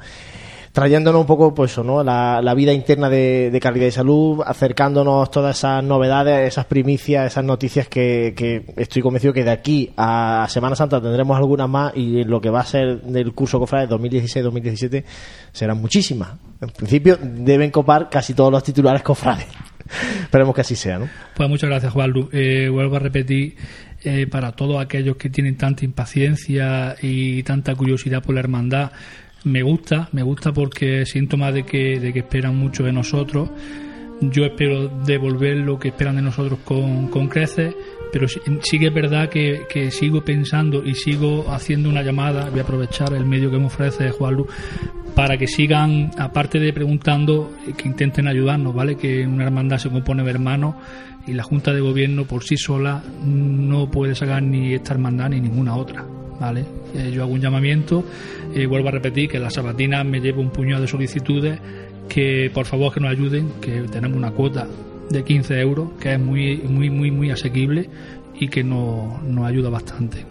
Trayéndonos 0.72 1.22
un 1.22 1.26
poco, 1.26 1.54
pues, 1.54 1.72
eso, 1.72 1.82
¿no? 1.82 2.04
La, 2.04 2.42
la 2.42 2.52
vida 2.52 2.74
interna 2.74 3.08
de, 3.08 3.48
de 3.50 3.60
calidad 3.60 3.86
y 3.86 3.90
salud, 3.90 4.42
acercándonos 4.44 5.30
todas 5.30 5.56
esas 5.56 5.82
novedades, 5.82 6.46
esas 6.46 6.66
primicias, 6.66 7.32
esas 7.32 7.46
noticias 7.46 7.88
que, 7.88 8.74
estoy 8.76 9.00
convencido 9.00 9.32
que 9.32 9.42
de 9.42 9.52
aquí 9.52 9.90
a 9.96 10.46
Semana 10.50 10.76
Santa 10.76 11.00
tendremos 11.00 11.38
algunas 11.38 11.70
más 11.70 11.96
y 11.96 12.22
lo 12.24 12.38
que 12.38 12.50
va 12.50 12.60
a 12.60 12.66
ser 12.66 13.00
del 13.00 13.32
curso 13.32 13.58
Cofrades 13.58 13.88
2016-2017 13.88 15.02
serán 15.50 15.80
muchísimas. 15.80 16.28
En 16.60 16.68
principio 16.68 17.16
deben 17.22 17.70
copar 17.70 18.10
casi 18.10 18.34
todos 18.34 18.52
los 18.52 18.62
titulares 18.62 19.02
cofrades. 19.02 19.46
Esperemos 20.22 20.54
que 20.54 20.60
así 20.60 20.76
sea, 20.76 20.98
¿no? 20.98 21.08
Pues 21.34 21.48
muchas 21.48 21.68
gracias, 21.70 21.92
Juanlu. 21.92 22.28
Eh, 22.32 22.68
vuelvo 22.70 22.96
a 22.96 22.98
repetir, 22.98 23.56
eh, 24.04 24.26
para 24.26 24.52
todos 24.52 24.80
aquellos 24.80 25.16
que 25.16 25.30
tienen 25.30 25.56
tanta 25.56 25.84
impaciencia 25.84 26.96
y 27.00 27.42
tanta 27.42 27.74
curiosidad 27.74 28.22
por 28.22 28.34
la 28.34 28.40
hermandad, 28.40 28.92
me 29.44 29.62
gusta, 29.62 30.08
me 30.12 30.22
gusta 30.22 30.52
porque 30.52 31.02
es 31.02 31.10
síntoma 31.10 31.52
de 31.52 31.64
que, 31.64 31.98
de 31.98 32.12
que 32.12 32.20
esperan 32.20 32.56
mucho 32.56 32.84
de 32.84 32.92
nosotros. 32.92 33.50
Yo 34.20 34.44
espero 34.44 34.88
devolver 35.04 35.56
lo 35.56 35.78
que 35.78 35.88
esperan 35.88 36.16
de 36.16 36.22
nosotros 36.22 36.60
con, 36.64 37.08
con 37.08 37.28
creces, 37.28 37.74
pero 38.12 38.28
sí, 38.28 38.78
que 38.78 38.86
es 38.86 38.94
verdad 38.94 39.28
que, 39.28 39.62
que 39.68 39.90
sigo 39.90 40.24
pensando 40.24 40.84
y 40.84 40.94
sigo 40.94 41.50
haciendo 41.50 41.88
una 41.88 42.02
llamada, 42.02 42.48
voy 42.50 42.60
a 42.60 42.62
aprovechar 42.62 43.14
el 43.14 43.24
medio 43.24 43.50
que 43.50 43.58
me 43.58 43.66
ofrece 43.66 44.10
Juanlu, 44.10 44.46
para 45.16 45.36
que 45.36 45.46
sigan, 45.46 46.10
aparte 46.18 46.60
de 46.60 46.72
preguntando, 46.72 47.52
que 47.76 47.88
intenten 47.88 48.28
ayudarnos, 48.28 48.74
¿vale? 48.74 48.96
Que 48.96 49.26
una 49.26 49.44
hermandad 49.44 49.78
se 49.78 49.90
compone 49.90 50.22
de 50.22 50.30
hermanos 50.30 50.76
y 51.26 51.32
la 51.32 51.42
Junta 51.42 51.72
de 51.72 51.80
Gobierno 51.80 52.24
por 52.24 52.44
sí 52.44 52.56
sola 52.56 53.02
no 53.24 53.90
puede 53.90 54.14
sacar 54.14 54.42
ni 54.42 54.74
esta 54.74 54.94
hermandad 54.94 55.30
ni 55.30 55.40
ninguna 55.40 55.76
otra, 55.76 56.04
¿vale? 56.40 56.64
Eh, 56.94 57.10
yo 57.12 57.22
hago 57.22 57.32
un 57.32 57.40
llamamiento, 57.40 58.04
eh, 58.54 58.66
vuelvo 58.66 58.88
a 58.88 58.92
repetir 58.92 59.28
que 59.28 59.38
la 59.38 59.50
sabatina 59.50 60.04
me 60.04 60.20
llevo 60.20 60.40
un 60.40 60.50
puñado 60.50 60.82
de 60.82 60.88
solicitudes, 60.88 61.58
que 62.08 62.50
por 62.52 62.66
favor 62.66 62.92
que 62.92 63.00
nos 63.00 63.10
ayuden, 63.10 63.52
que 63.60 63.82
tenemos 63.82 64.16
una 64.16 64.32
cuota 64.32 64.66
de 65.08 65.24
15 65.24 65.60
euros, 65.60 65.90
que 66.00 66.14
es 66.14 66.20
muy, 66.20 66.56
muy, 66.58 66.90
muy, 66.90 67.10
muy 67.10 67.30
asequible 67.30 67.88
y 68.38 68.48
que 68.48 68.64
nos, 68.64 69.22
ayuda 69.44 69.70
bastante. 69.70 70.24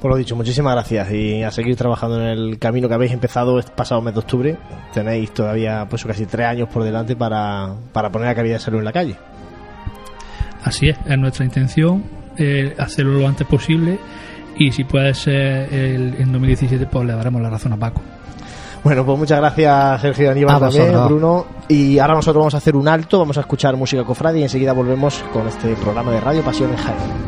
Por 0.00 0.10
lo 0.10 0.16
dicho, 0.16 0.36
muchísimas 0.36 0.74
gracias 0.74 1.10
y 1.12 1.42
a 1.42 1.50
seguir 1.50 1.76
trabajando 1.76 2.20
en 2.20 2.28
el 2.28 2.58
camino 2.58 2.88
que 2.88 2.94
habéis 2.94 3.12
empezado 3.12 3.58
este 3.58 3.72
pasado 3.72 4.00
mes 4.00 4.14
de 4.14 4.20
octubre. 4.20 4.56
Tenéis 4.92 5.32
todavía 5.32 5.86
pues 5.88 6.04
casi 6.04 6.26
tres 6.26 6.46
años 6.46 6.68
por 6.68 6.84
delante 6.84 7.16
para, 7.16 7.74
para 7.92 8.10
poner 8.10 8.28
a 8.28 8.34
calidad 8.34 8.56
de 8.56 8.60
salud 8.60 8.78
en 8.78 8.84
la 8.84 8.92
calle. 8.92 9.16
Así 10.62 10.88
es, 10.88 10.98
es 11.06 11.18
nuestra 11.18 11.44
intención 11.44 12.04
eh, 12.36 12.74
hacerlo 12.78 13.18
lo 13.18 13.26
antes 13.26 13.46
posible 13.46 13.98
y 14.56 14.70
si 14.72 14.84
puede 14.84 15.14
ser 15.14 15.72
el, 15.72 16.14
en 16.18 16.32
2017 16.32 16.86
pues 16.86 17.06
le 17.06 17.14
daremos 17.14 17.42
la 17.42 17.50
razón 17.50 17.72
a 17.72 17.76
Paco. 17.76 18.00
Bueno, 18.84 19.04
pues 19.04 19.18
muchas 19.18 19.38
gracias 19.38 20.00
Sergio 20.00 20.30
Aníbal 20.30 20.60
también, 20.60 20.86
vosotros. 20.86 21.08
Bruno. 21.08 21.46
Y 21.68 21.98
ahora 21.98 22.14
nosotros 22.14 22.40
vamos 22.40 22.54
a 22.54 22.58
hacer 22.58 22.76
un 22.76 22.86
alto, 22.86 23.18
vamos 23.18 23.36
a 23.38 23.40
escuchar 23.40 23.76
música 23.76 24.04
cofrade 24.04 24.38
y 24.38 24.42
enseguida 24.44 24.72
volvemos 24.72 25.24
con 25.32 25.48
este 25.48 25.74
programa 25.74 26.12
de 26.12 26.20
Radio 26.20 26.42
Pasión 26.42 26.70
en 26.70 26.76
Jaén. 26.76 27.27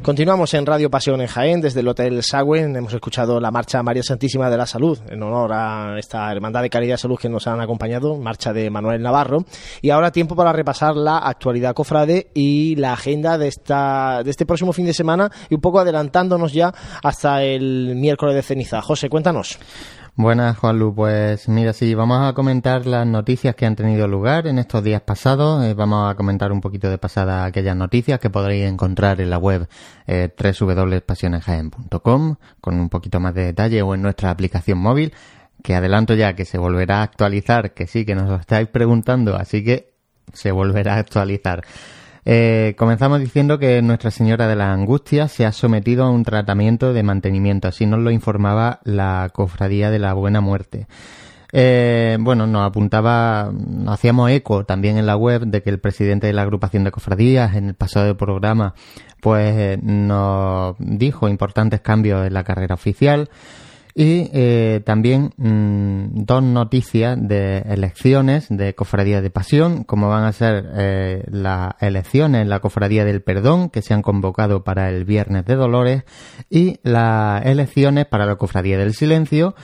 Continuamos 0.00 0.54
en 0.54 0.64
Radio 0.64 0.88
Pasión 0.88 1.20
en 1.20 1.26
Jaén, 1.26 1.60
desde 1.60 1.80
el 1.80 1.88
Hotel 1.88 2.22
Sagüen. 2.22 2.74
Hemos 2.74 2.94
escuchado 2.94 3.38
la 3.38 3.50
Marcha 3.50 3.82
María 3.82 4.02
Santísima 4.02 4.48
de 4.48 4.56
la 4.56 4.64
Salud, 4.64 4.98
en 5.10 5.22
honor 5.22 5.52
a 5.52 5.98
esta 5.98 6.32
Hermandad 6.32 6.62
de 6.62 6.70
Caridad 6.70 6.94
y 6.94 6.98
Salud 6.98 7.18
que 7.18 7.28
nos 7.28 7.46
han 7.48 7.60
acompañado, 7.60 8.16
marcha 8.16 8.54
de 8.54 8.70
Manuel 8.70 9.02
Navarro. 9.02 9.44
Y 9.82 9.90
ahora 9.90 10.10
tiempo 10.10 10.34
para 10.34 10.54
repasar 10.54 10.96
la 10.96 11.18
actualidad 11.18 11.74
cofrade 11.74 12.28
y 12.32 12.76
la 12.76 12.94
agenda 12.94 13.36
de, 13.36 13.48
esta, 13.48 14.22
de 14.24 14.30
este 14.30 14.46
próximo 14.46 14.72
fin 14.72 14.86
de 14.86 14.94
semana 14.94 15.30
y 15.50 15.56
un 15.56 15.60
poco 15.60 15.80
adelantándonos 15.80 16.54
ya 16.54 16.72
hasta 17.02 17.42
el 17.42 17.94
miércoles 17.96 18.34
de 18.36 18.42
ceniza. 18.42 18.80
José, 18.80 19.10
cuéntanos. 19.10 19.58
Buenas, 20.18 20.56
Juanlu. 20.56 20.94
Pues 20.94 21.46
mira, 21.46 21.74
sí, 21.74 21.94
vamos 21.94 22.26
a 22.26 22.32
comentar 22.32 22.86
las 22.86 23.06
noticias 23.06 23.54
que 23.54 23.66
han 23.66 23.76
tenido 23.76 24.08
lugar 24.08 24.46
en 24.46 24.58
estos 24.58 24.82
días 24.82 25.02
pasados. 25.02 25.62
Eh, 25.62 25.74
vamos 25.74 26.10
a 26.10 26.14
comentar 26.14 26.52
un 26.52 26.62
poquito 26.62 26.88
de 26.88 26.96
pasada 26.96 27.44
aquellas 27.44 27.76
noticias 27.76 28.18
que 28.18 28.30
podréis 28.30 28.64
encontrar 28.64 29.20
en 29.20 29.28
la 29.28 29.36
web 29.36 29.68
eh, 30.06 30.34
con 32.62 32.80
un 32.80 32.88
poquito 32.88 33.20
más 33.20 33.34
de 33.34 33.44
detalle 33.44 33.82
o 33.82 33.94
en 33.94 34.00
nuestra 34.00 34.30
aplicación 34.30 34.78
móvil, 34.78 35.12
que 35.62 35.74
adelanto 35.74 36.14
ya 36.14 36.34
que 36.34 36.46
se 36.46 36.56
volverá 36.56 37.00
a 37.00 37.02
actualizar, 37.02 37.74
que 37.74 37.86
sí, 37.86 38.06
que 38.06 38.14
nos 38.14 38.30
lo 38.30 38.36
estáis 38.36 38.68
preguntando, 38.68 39.36
así 39.36 39.62
que 39.62 39.92
se 40.32 40.50
volverá 40.50 40.94
a 40.94 40.98
actualizar. 40.98 41.62
Eh, 42.28 42.74
comenzamos 42.76 43.20
diciendo 43.20 43.60
que 43.60 43.80
Nuestra 43.82 44.10
Señora 44.10 44.48
de 44.48 44.56
la 44.56 44.72
Angustia 44.72 45.28
se 45.28 45.46
ha 45.46 45.52
sometido 45.52 46.04
a 46.04 46.10
un 46.10 46.24
tratamiento 46.24 46.92
de 46.92 47.04
mantenimiento, 47.04 47.68
así 47.68 47.86
nos 47.86 48.00
lo 48.00 48.10
informaba 48.10 48.80
la 48.82 49.30
Cofradía 49.32 49.92
de 49.92 50.00
la 50.00 50.12
Buena 50.12 50.40
Muerte. 50.40 50.88
Eh, 51.52 52.18
bueno, 52.18 52.48
nos 52.48 52.66
apuntaba, 52.66 53.52
hacíamos 53.86 54.32
eco 54.32 54.64
también 54.64 54.98
en 54.98 55.06
la 55.06 55.16
web 55.16 55.42
de 55.42 55.62
que 55.62 55.70
el 55.70 55.78
presidente 55.78 56.26
de 56.26 56.32
la 56.32 56.42
agrupación 56.42 56.82
de 56.82 56.90
cofradías 56.90 57.54
en 57.54 57.68
el 57.68 57.74
pasado 57.74 58.16
programa 58.16 58.74
pues 59.20 59.80
nos 59.80 60.74
dijo 60.80 61.28
importantes 61.28 61.80
cambios 61.80 62.26
en 62.26 62.34
la 62.34 62.42
carrera 62.42 62.74
oficial. 62.74 63.30
Y 63.98 64.28
eh, 64.34 64.82
también 64.84 65.32
mm, 65.38 66.24
dos 66.26 66.42
noticias 66.42 67.16
de 67.18 67.60
elecciones 67.60 68.46
de 68.50 68.74
Cofradía 68.74 69.22
de 69.22 69.30
Pasión, 69.30 69.84
como 69.84 70.10
van 70.10 70.24
a 70.24 70.32
ser 70.32 70.68
eh, 70.74 71.24
las 71.28 71.72
elecciones 71.80 72.42
en 72.42 72.50
la 72.50 72.60
Cofradía 72.60 73.06
del 73.06 73.22
Perdón, 73.22 73.70
que 73.70 73.80
se 73.80 73.94
han 73.94 74.02
convocado 74.02 74.64
para 74.64 74.90
el 74.90 75.06
Viernes 75.06 75.46
de 75.46 75.54
Dolores, 75.54 76.04
y 76.50 76.78
las 76.82 77.46
elecciones 77.46 78.04
para 78.04 78.26
la 78.26 78.36
Cofradía 78.36 78.76
del 78.76 78.92
Silencio, 78.92 79.54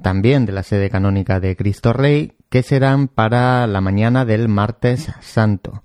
también 0.00 0.46
de 0.46 0.52
la 0.52 0.62
sede 0.62 0.88
canónica 0.88 1.38
de 1.38 1.54
Cristo 1.54 1.92
Rey, 1.92 2.32
que 2.48 2.62
serán 2.62 3.08
para 3.08 3.66
la 3.66 3.82
mañana 3.82 4.24
del 4.24 4.48
martes 4.48 5.12
santo. 5.20 5.82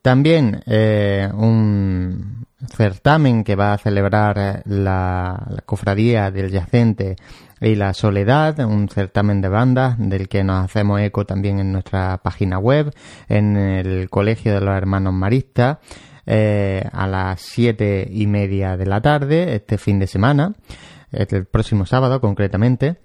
También 0.00 0.62
eh, 0.66 1.28
un 1.34 2.31
certamen 2.68 3.44
que 3.44 3.56
va 3.56 3.72
a 3.72 3.78
celebrar 3.78 4.38
eh, 4.38 4.62
la, 4.66 5.60
Cofradía 5.66 6.30
del 6.30 6.50
Yacente 6.50 7.16
y 7.60 7.74
la 7.74 7.94
Soledad, 7.94 8.58
un 8.60 8.88
certamen 8.88 9.40
de 9.40 9.48
bandas 9.48 9.96
del 9.98 10.28
que 10.28 10.42
nos 10.42 10.64
hacemos 10.64 11.00
eco 11.00 11.24
también 11.24 11.60
en 11.60 11.72
nuestra 11.72 12.18
página 12.18 12.58
web, 12.58 12.92
en 13.28 13.56
el 13.56 14.10
Colegio 14.10 14.54
de 14.54 14.60
los 14.60 14.76
Hermanos 14.76 15.12
Maristas, 15.12 15.78
eh, 16.26 16.84
a 16.92 17.06
las 17.06 17.40
siete 17.40 18.08
y 18.10 18.26
media 18.26 18.76
de 18.76 18.86
la 18.86 19.00
tarde, 19.00 19.54
este 19.54 19.78
fin 19.78 19.98
de 19.98 20.06
semana, 20.06 20.54
el 21.12 21.46
próximo 21.46 21.86
sábado 21.86 22.20
concretamente. 22.20 22.96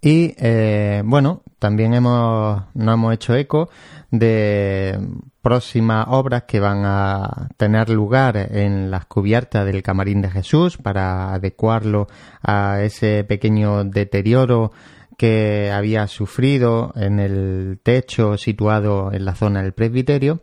Y 0.00 0.34
eh, 0.38 1.02
bueno, 1.04 1.42
también 1.58 1.94
hemos, 1.94 2.62
nos 2.74 2.94
hemos 2.94 3.14
hecho 3.14 3.34
eco 3.34 3.68
de 4.10 4.98
próximas 5.42 6.06
obras 6.08 6.44
que 6.44 6.60
van 6.60 6.82
a 6.84 7.48
tener 7.56 7.88
lugar 7.88 8.36
en 8.36 8.90
las 8.90 9.06
cubiertas 9.06 9.66
del 9.66 9.82
camarín 9.82 10.22
de 10.22 10.30
Jesús 10.30 10.76
para 10.76 11.34
adecuarlo 11.34 12.06
a 12.42 12.82
ese 12.82 13.24
pequeño 13.24 13.84
deterioro 13.84 14.72
que 15.16 15.72
había 15.72 16.06
sufrido 16.06 16.92
en 16.94 17.18
el 17.18 17.80
techo 17.82 18.36
situado 18.36 19.12
en 19.12 19.24
la 19.24 19.34
zona 19.34 19.62
del 19.62 19.72
presbiterio 19.72 20.40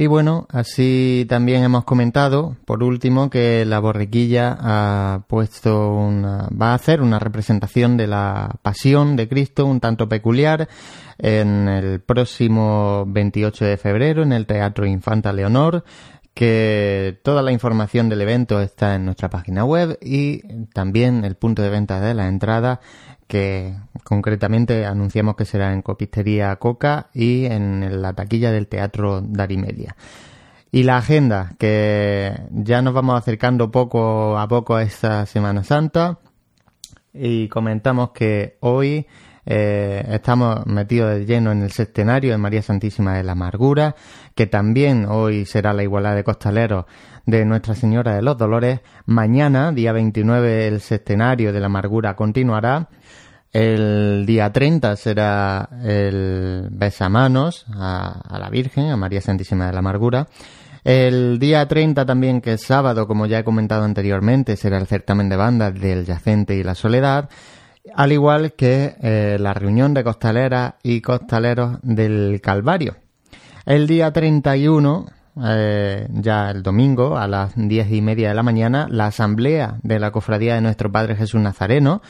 y 0.00 0.06
bueno, 0.06 0.46
así 0.50 1.26
también 1.28 1.64
hemos 1.64 1.82
comentado, 1.82 2.56
por 2.64 2.84
último, 2.84 3.30
que 3.30 3.64
la 3.64 3.80
borriquilla 3.80 4.56
ha 4.60 5.24
puesto 5.26 5.90
una, 5.92 6.48
va 6.50 6.70
a 6.70 6.74
hacer 6.74 7.02
una 7.02 7.18
representación 7.18 7.96
de 7.96 8.06
la 8.06 8.60
pasión 8.62 9.16
de 9.16 9.28
Cristo 9.28 9.66
un 9.66 9.80
tanto 9.80 10.08
peculiar 10.08 10.68
en 11.18 11.66
el 11.66 12.00
próximo 12.00 13.06
28 13.08 13.64
de 13.64 13.76
febrero 13.76 14.22
en 14.22 14.32
el 14.32 14.46
Teatro 14.46 14.86
Infanta 14.86 15.32
Leonor 15.32 15.82
que 16.32 17.18
toda 17.24 17.42
la 17.42 17.50
información 17.50 18.08
del 18.08 18.20
evento 18.20 18.60
está 18.60 18.94
en 18.94 19.04
nuestra 19.04 19.28
página 19.28 19.64
web 19.64 19.98
y 20.00 20.66
también 20.66 21.24
el 21.24 21.34
punto 21.34 21.62
de 21.62 21.70
venta 21.70 21.98
de 21.98 22.14
la 22.14 22.28
entrada 22.28 22.78
que 23.28 23.74
concretamente 24.02 24.86
anunciamos 24.86 25.36
que 25.36 25.44
será 25.44 25.72
en 25.72 25.82
Copistería 25.82 26.56
Coca 26.56 27.10
y 27.14 27.44
en 27.44 28.02
la 28.02 28.14
taquilla 28.14 28.50
del 28.50 28.66
Teatro 28.66 29.20
Darimedia. 29.20 29.94
Y 30.72 30.82
la 30.82 30.96
agenda, 30.96 31.52
que 31.58 32.32
ya 32.50 32.82
nos 32.82 32.94
vamos 32.94 33.16
acercando 33.16 33.70
poco 33.70 34.38
a 34.38 34.48
poco 34.48 34.74
a 34.74 34.82
esta 34.82 35.24
Semana 35.26 35.62
Santa 35.62 36.18
y 37.12 37.48
comentamos 37.48 38.10
que 38.10 38.56
hoy 38.60 39.06
eh, 39.46 40.04
estamos 40.10 40.66
metidos 40.66 41.14
de 41.14 41.24
lleno 41.24 41.52
en 41.52 41.62
el 41.62 41.72
septenario 41.72 42.32
de 42.32 42.38
María 42.38 42.60
Santísima 42.60 43.14
de 43.16 43.24
la 43.24 43.32
Amargura, 43.32 43.94
que 44.34 44.46
también 44.46 45.06
hoy 45.06 45.46
será 45.46 45.72
la 45.72 45.82
igualdad 45.82 46.14
de 46.14 46.24
costaleros 46.24 46.84
de 47.28 47.44
Nuestra 47.44 47.74
Señora 47.74 48.16
de 48.16 48.22
los 48.22 48.36
Dolores. 48.36 48.80
Mañana, 49.06 49.70
día 49.70 49.92
29, 49.92 50.66
el 50.66 50.80
septenario 50.80 51.52
de 51.52 51.60
la 51.60 51.66
Amargura 51.66 52.16
continuará 52.16 52.88
el 53.52 54.24
día 54.26 54.52
30 54.52 54.96
será 54.96 55.68
el 55.82 56.68
besamanos 56.70 57.64
a, 57.74 58.20
a 58.28 58.38
la 58.38 58.50
Virgen, 58.50 58.90
a 58.90 58.96
María 58.96 59.20
Santísima 59.20 59.66
de 59.66 59.72
la 59.72 59.78
Amargura. 59.78 60.28
El 60.84 61.38
día 61.38 61.66
30 61.66 62.04
también, 62.04 62.40
que 62.40 62.54
es 62.54 62.62
sábado, 62.62 63.06
como 63.06 63.26
ya 63.26 63.38
he 63.38 63.44
comentado 63.44 63.84
anteriormente, 63.84 64.56
será 64.56 64.78
el 64.78 64.86
certamen 64.86 65.28
de 65.28 65.36
bandas 65.36 65.74
del 65.74 66.04
Yacente 66.04 66.56
y 66.56 66.62
la 66.62 66.74
Soledad, 66.74 67.30
al 67.94 68.12
igual 68.12 68.52
que 68.52 68.96
eh, 69.00 69.38
la 69.40 69.54
reunión 69.54 69.94
de 69.94 70.04
costaleras 70.04 70.74
y 70.82 71.00
costaleros 71.00 71.78
del 71.82 72.40
Calvario. 72.42 72.96
El 73.64 73.86
día 73.86 74.12
31, 74.12 75.06
eh, 75.44 76.08
ya 76.10 76.50
el 76.50 76.62
domingo, 76.62 77.16
a 77.16 77.26
las 77.26 77.52
diez 77.56 77.90
y 77.92 78.02
media 78.02 78.28
de 78.28 78.34
la 78.34 78.42
mañana, 78.42 78.86
la 78.90 79.06
asamblea 79.06 79.78
de 79.82 79.98
la 79.98 80.10
Cofradía 80.10 80.54
de 80.54 80.60
Nuestro 80.60 80.90
Padre 80.92 81.16
Jesús 81.16 81.40
Nazareno, 81.40 82.02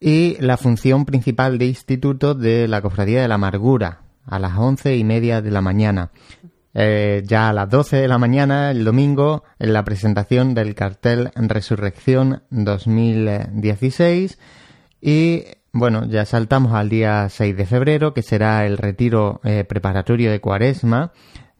y 0.00 0.36
la 0.40 0.56
función 0.56 1.04
principal 1.04 1.58
de 1.58 1.66
instituto 1.66 2.34
de 2.34 2.68
la 2.68 2.82
Cofradía 2.82 3.22
de 3.22 3.28
la 3.28 3.36
Amargura 3.36 4.00
a 4.26 4.38
las 4.38 4.56
once 4.56 4.96
y 4.96 5.04
media 5.04 5.42
de 5.42 5.50
la 5.50 5.60
mañana. 5.60 6.10
Eh, 6.74 7.22
ya 7.24 7.50
a 7.50 7.52
las 7.52 7.70
doce 7.70 7.96
de 7.98 8.08
la 8.08 8.18
mañana, 8.18 8.70
el 8.70 8.84
domingo, 8.84 9.44
en 9.58 9.72
la 9.72 9.84
presentación 9.84 10.54
del 10.54 10.74
cartel 10.74 11.30
Resurrección 11.36 12.42
2016 12.50 14.38
y 15.00 15.44
bueno, 15.76 16.06
ya 16.06 16.24
saltamos 16.24 16.72
al 16.72 16.88
día 16.88 17.28
6 17.28 17.56
de 17.56 17.66
febrero, 17.66 18.14
que 18.14 18.22
será 18.22 18.64
el 18.64 18.78
retiro 18.78 19.40
eh, 19.42 19.64
preparatorio 19.64 20.30
de 20.30 20.40
Cuaresma, 20.40 21.12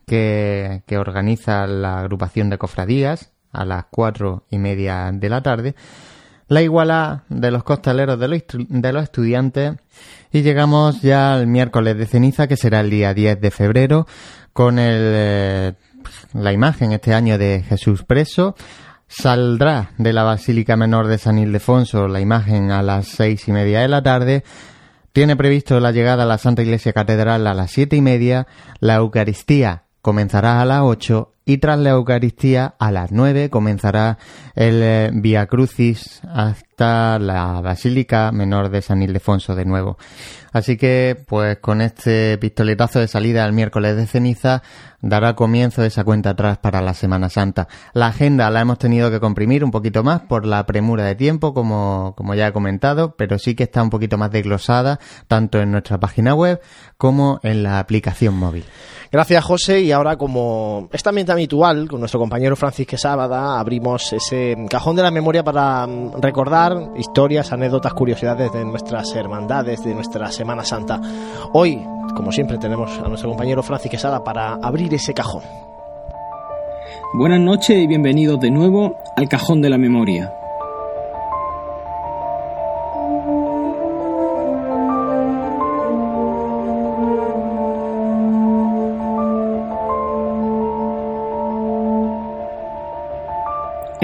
que, 0.05 0.83
que 0.85 0.97
organiza 0.97 1.67
la 1.67 1.99
agrupación 1.99 2.49
de 2.49 2.57
cofradías 2.57 3.31
a 3.51 3.65
las 3.65 3.85
cuatro 3.89 4.43
y 4.49 4.57
media 4.57 5.11
de 5.13 5.29
la 5.29 5.41
tarde. 5.41 5.75
La 6.47 6.61
iguala 6.61 7.23
de 7.29 7.49
los 7.49 7.63
costaleros 7.63 8.19
de 8.19 8.27
los, 8.27 8.43
de 8.53 8.93
los 8.93 9.03
estudiantes. 9.03 9.75
Y 10.31 10.43
llegamos 10.43 11.01
ya 11.01 11.33
al 11.33 11.47
miércoles 11.47 11.97
de 11.97 12.05
ceniza, 12.05 12.47
que 12.47 12.57
será 12.57 12.81
el 12.81 12.89
día 12.89 13.13
10 13.13 13.41
de 13.41 13.51
febrero, 13.51 14.05
con 14.53 14.77
el, 14.77 15.01
eh, 15.01 15.73
la 16.33 16.53
imagen 16.53 16.91
este 16.91 17.13
año 17.13 17.37
de 17.37 17.63
Jesús 17.67 18.03
preso. 18.03 18.55
Saldrá 19.07 19.91
de 19.97 20.13
la 20.13 20.23
Basílica 20.23 20.75
Menor 20.75 21.07
de 21.07 21.17
San 21.17 21.37
Ildefonso 21.37 22.07
la 22.07 22.19
imagen 22.19 22.71
a 22.71 22.81
las 22.81 23.07
seis 23.07 23.47
y 23.47 23.51
media 23.51 23.81
de 23.81 23.87
la 23.87 24.03
tarde. 24.03 24.43
Tiene 25.13 25.35
previsto 25.35 25.79
la 25.79 25.91
llegada 25.91 26.23
a 26.23 26.27
la 26.27 26.37
Santa 26.37 26.63
Iglesia 26.63 26.91
Catedral 26.91 27.47
a 27.47 27.53
las 27.53 27.71
siete 27.71 27.95
y 27.95 28.01
media. 28.01 28.47
La 28.79 28.95
Eucaristía 28.95 29.84
comenzará 30.05 30.61
a 30.61 30.65
las 30.65 30.81
ocho 30.83 31.33
y 31.45 31.57
tras 31.57 31.79
la 31.79 31.89
Eucaristía 31.89 32.75
a 32.77 32.91
las 32.91 33.11
nueve 33.11 33.49
comenzará 33.49 34.19
el 34.53 34.83
eh, 34.83 35.09
Via 35.11 35.47
Crucis 35.47 36.21
la 36.79 37.61
Basílica 37.61 38.31
Menor 38.31 38.69
de 38.69 38.81
San 38.81 39.01
Ildefonso 39.01 39.55
de 39.55 39.65
nuevo. 39.65 39.97
Así 40.51 40.77
que, 40.77 41.21
pues 41.27 41.57
con 41.57 41.81
este 41.81 42.37
pistoletazo 42.37 42.99
de 42.99 43.09
salida 43.09 43.45
el 43.45 43.51
miércoles 43.51 43.97
de 43.97 44.07
ceniza, 44.07 44.63
dará 45.01 45.35
comienzo 45.35 45.83
esa 45.83 46.05
cuenta 46.05 46.29
atrás 46.29 46.57
para 46.59 46.81
la 46.81 46.93
Semana 46.93 47.29
Santa. 47.29 47.67
La 47.93 48.07
agenda 48.07 48.49
la 48.49 48.61
hemos 48.61 48.79
tenido 48.79 49.11
que 49.11 49.19
comprimir 49.19 49.65
un 49.65 49.71
poquito 49.71 50.01
más 50.01 50.21
por 50.21 50.45
la 50.45 50.65
premura 50.65 51.03
de 51.03 51.15
tiempo, 51.15 51.53
como, 51.53 52.13
como 52.15 52.35
ya 52.35 52.47
he 52.47 52.53
comentado, 52.53 53.15
pero 53.17 53.37
sí 53.37 53.53
que 53.53 53.63
está 53.63 53.83
un 53.83 53.89
poquito 53.89 54.17
más 54.17 54.31
desglosada, 54.31 54.99
tanto 55.27 55.59
en 55.59 55.71
nuestra 55.71 55.99
página 55.99 56.33
web 56.33 56.61
como 56.97 57.41
en 57.43 57.61
la 57.61 57.79
aplicación 57.79 58.35
móvil. 58.35 58.63
Gracias, 59.11 59.43
José. 59.43 59.81
Y 59.81 59.91
ahora, 59.91 60.17
como 60.17 60.89
es 60.91 61.03
también 61.03 61.29
habitual, 61.29 61.87
con 61.87 61.99
nuestro 61.99 62.19
compañero 62.19 62.55
Francisco 62.55 62.97
Sábada, 62.97 63.59
abrimos 63.59 64.11
ese 64.13 64.55
cajón 64.69 64.95
de 64.95 65.03
la 65.03 65.11
memoria 65.11 65.43
para 65.43 65.85
mm, 65.85 66.21
historias, 66.95 67.51
anécdotas, 67.51 67.93
curiosidades 67.93 68.51
de 68.51 68.65
nuestras 68.65 69.13
hermandades, 69.15 69.83
de 69.83 69.93
nuestra 69.93 70.31
Semana 70.31 70.63
Santa. 70.63 70.99
Hoy, 71.53 71.85
como 72.15 72.31
siempre, 72.31 72.57
tenemos 72.57 72.99
a 72.99 73.07
nuestro 73.07 73.29
compañero 73.29 73.63
Francis 73.63 73.91
Quesada 73.91 74.23
para 74.23 74.55
abrir 74.55 74.93
ese 74.93 75.13
cajón. 75.13 75.43
Buenas 77.13 77.39
noches 77.39 77.77
y 77.77 77.87
bienvenidos 77.87 78.39
de 78.39 78.51
nuevo 78.51 78.95
al 79.15 79.29
Cajón 79.29 79.61
de 79.61 79.69
la 79.69 79.77
Memoria. 79.77 80.33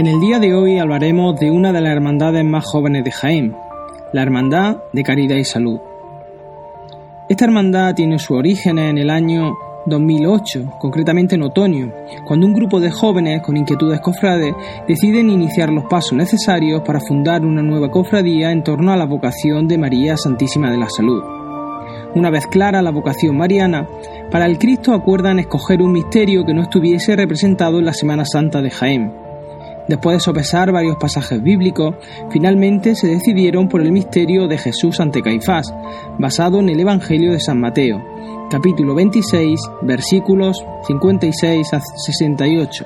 En 0.02 0.08
el 0.08 0.20
día 0.20 0.40
de 0.40 0.56
hoy 0.56 0.80
hablaremos 0.80 1.40
de 1.40 1.52
una 1.52 1.72
de 1.72 1.80
las 1.80 1.92
hermandades 1.92 2.44
más 2.44 2.66
jóvenes 2.66 3.04
de 3.04 3.12
Jaén, 3.12 3.56
la 4.14 4.24
Hermandad 4.24 4.78
de 4.92 5.04
Caridad 5.04 5.36
y 5.36 5.44
Salud. 5.44 5.80
Esta 7.30 7.46
hermandad 7.46 7.94
tiene 7.94 8.18
su 8.18 8.34
origen 8.34 8.80
en 8.80 8.98
el 8.98 9.12
año 9.12 9.54
2008, 9.86 10.78
concretamente 10.80 11.36
en 11.36 11.44
otoño, 11.44 11.94
cuando 12.26 12.48
un 12.48 12.54
grupo 12.56 12.80
de 12.80 12.90
jóvenes 12.90 13.44
con 13.44 13.58
inquietudes 13.58 14.02
cofrades 14.02 14.56
deciden 14.88 15.30
iniciar 15.30 15.70
los 15.72 15.86
pasos 15.86 16.14
necesarios 16.14 16.82
para 16.82 17.00
fundar 17.00 17.46
una 17.46 17.62
nueva 17.62 17.92
cofradía 17.92 18.52
en 18.52 18.64
torno 18.64 18.92
a 18.92 18.98
la 18.98 19.06
vocación 19.06 19.68
de 19.68 19.78
María 19.78 20.18
Santísima 20.18 20.72
de 20.72 20.80
la 20.80 20.90
Salud. 20.90 21.22
Una 22.16 22.32
vez 22.32 22.48
clara 22.48 22.82
la 22.82 22.90
vocación 22.90 23.38
mariana, 23.38 23.88
para 24.32 24.48
el 24.48 24.58
Cristo 24.58 24.96
acuerdan 24.96 25.38
escoger 25.38 25.80
un 25.80 25.92
misterio 25.92 26.44
que 26.44 26.56
no 26.56 26.64
estuviese 26.64 27.16
representado 27.16 27.78
en 27.78 27.86
la 27.86 27.94
Semana 27.94 28.26
Santa 28.26 28.64
de 28.64 28.72
Jaén. 28.72 29.21
Después 29.92 30.16
de 30.16 30.20
sopesar 30.22 30.72
varios 30.72 30.96
pasajes 30.96 31.44
bíblicos, 31.44 31.96
finalmente 32.30 32.96
se 32.96 33.08
decidieron 33.08 33.68
por 33.68 33.82
el 33.82 33.92
misterio 33.92 34.48
de 34.48 34.58
Jesús 34.58 35.02
ante 35.02 35.22
Caifás, 35.22 35.76
basado 36.18 36.62
en 36.62 36.70
el 36.70 36.80
Evangelio 36.80 37.34
de 37.34 37.42
San 37.42 37.60
Mateo, 37.60 38.02
capítulo 38.50 38.96
26, 38.96 39.60
versículos 39.82 40.64
56 40.88 41.74
a 41.74 41.82
68. 41.82 42.86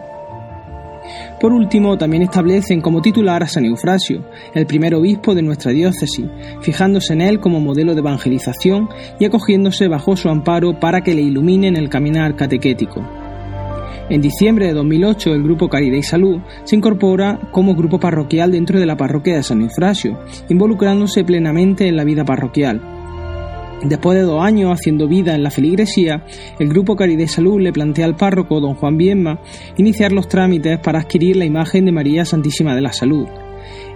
Por 1.39 1.53
último, 1.53 1.95
también 1.95 2.24
establecen 2.24 2.82
como 2.82 3.03
titular 3.03 3.43
a 3.43 3.47
San 3.47 3.66
Eufrasio, 3.66 4.26
el 4.56 4.66
primer 4.66 4.95
obispo 4.95 5.36
de 5.36 5.43
nuestra 5.43 5.74
diócesis, 5.74 6.26
fijándose 6.62 7.14
en 7.14 7.22
él 7.22 7.39
como 7.39 7.60
modelo 7.60 7.93
de 7.93 7.99
evangelización 7.99 8.89
y 9.20 9.26
acogiéndose 9.26 9.88
bajo 9.88 10.18
su 10.18 10.28
amparo 10.28 10.80
para 10.80 11.01
que 11.01 11.14
le 11.14 11.22
iluminen 11.22 11.78
el 11.78 11.88
caminar 11.88 12.36
catequético. 12.36 13.24
En 14.08 14.22
diciembre 14.22 14.68
de 14.68 14.74
2008, 14.74 15.34
el 15.34 15.41
grupo 15.41 15.68
Caridad 15.68 15.97
y 15.97 16.03
Salud 16.03 16.39
se 16.64 16.76
incorpora 16.76 17.39
como 17.51 17.74
grupo 17.74 17.99
parroquial 17.99 18.51
dentro 18.51 18.80
de 18.80 18.86
la 18.86 18.95
parroquia 18.95 19.36
de 19.36 19.41
San 19.41 19.64
Eufrasio, 19.64 20.20
involucrándose 20.47 21.24
plenamente 21.24 21.88
en 21.88 21.95
la 21.95 22.03
vida 22.03 22.24
parroquial. 22.24 22.82
Después 23.84 24.16
de 24.18 24.24
dos 24.24 24.43
años 24.43 24.72
haciendo 24.72 25.08
vida 25.08 25.34
en 25.34 25.41
la 25.41 25.49
feligresía, 25.49 26.24
el 26.60 26.70
grupo 26.70 26.95
Caridad 26.95 27.24
y 27.24 27.28
Salud 27.28 27.60
le 27.60 27.74
plantea 27.74 28.06
al 28.06 28.16
párroco 28.16 28.60
don 28.60 28.76
Juan 28.76 28.95
Bienma 28.95 29.39
iniciar 29.76 30.12
los 30.12 30.28
trámites 30.28 30.78
para 30.80 30.99
adquirir 30.99 31.36
la 31.36 31.45
imagen 31.45 31.86
de 31.86 31.91
María 31.91 32.26
Santísima 32.26 32.76
de 32.76 32.82
la 32.82 32.93
Salud. 32.93 33.26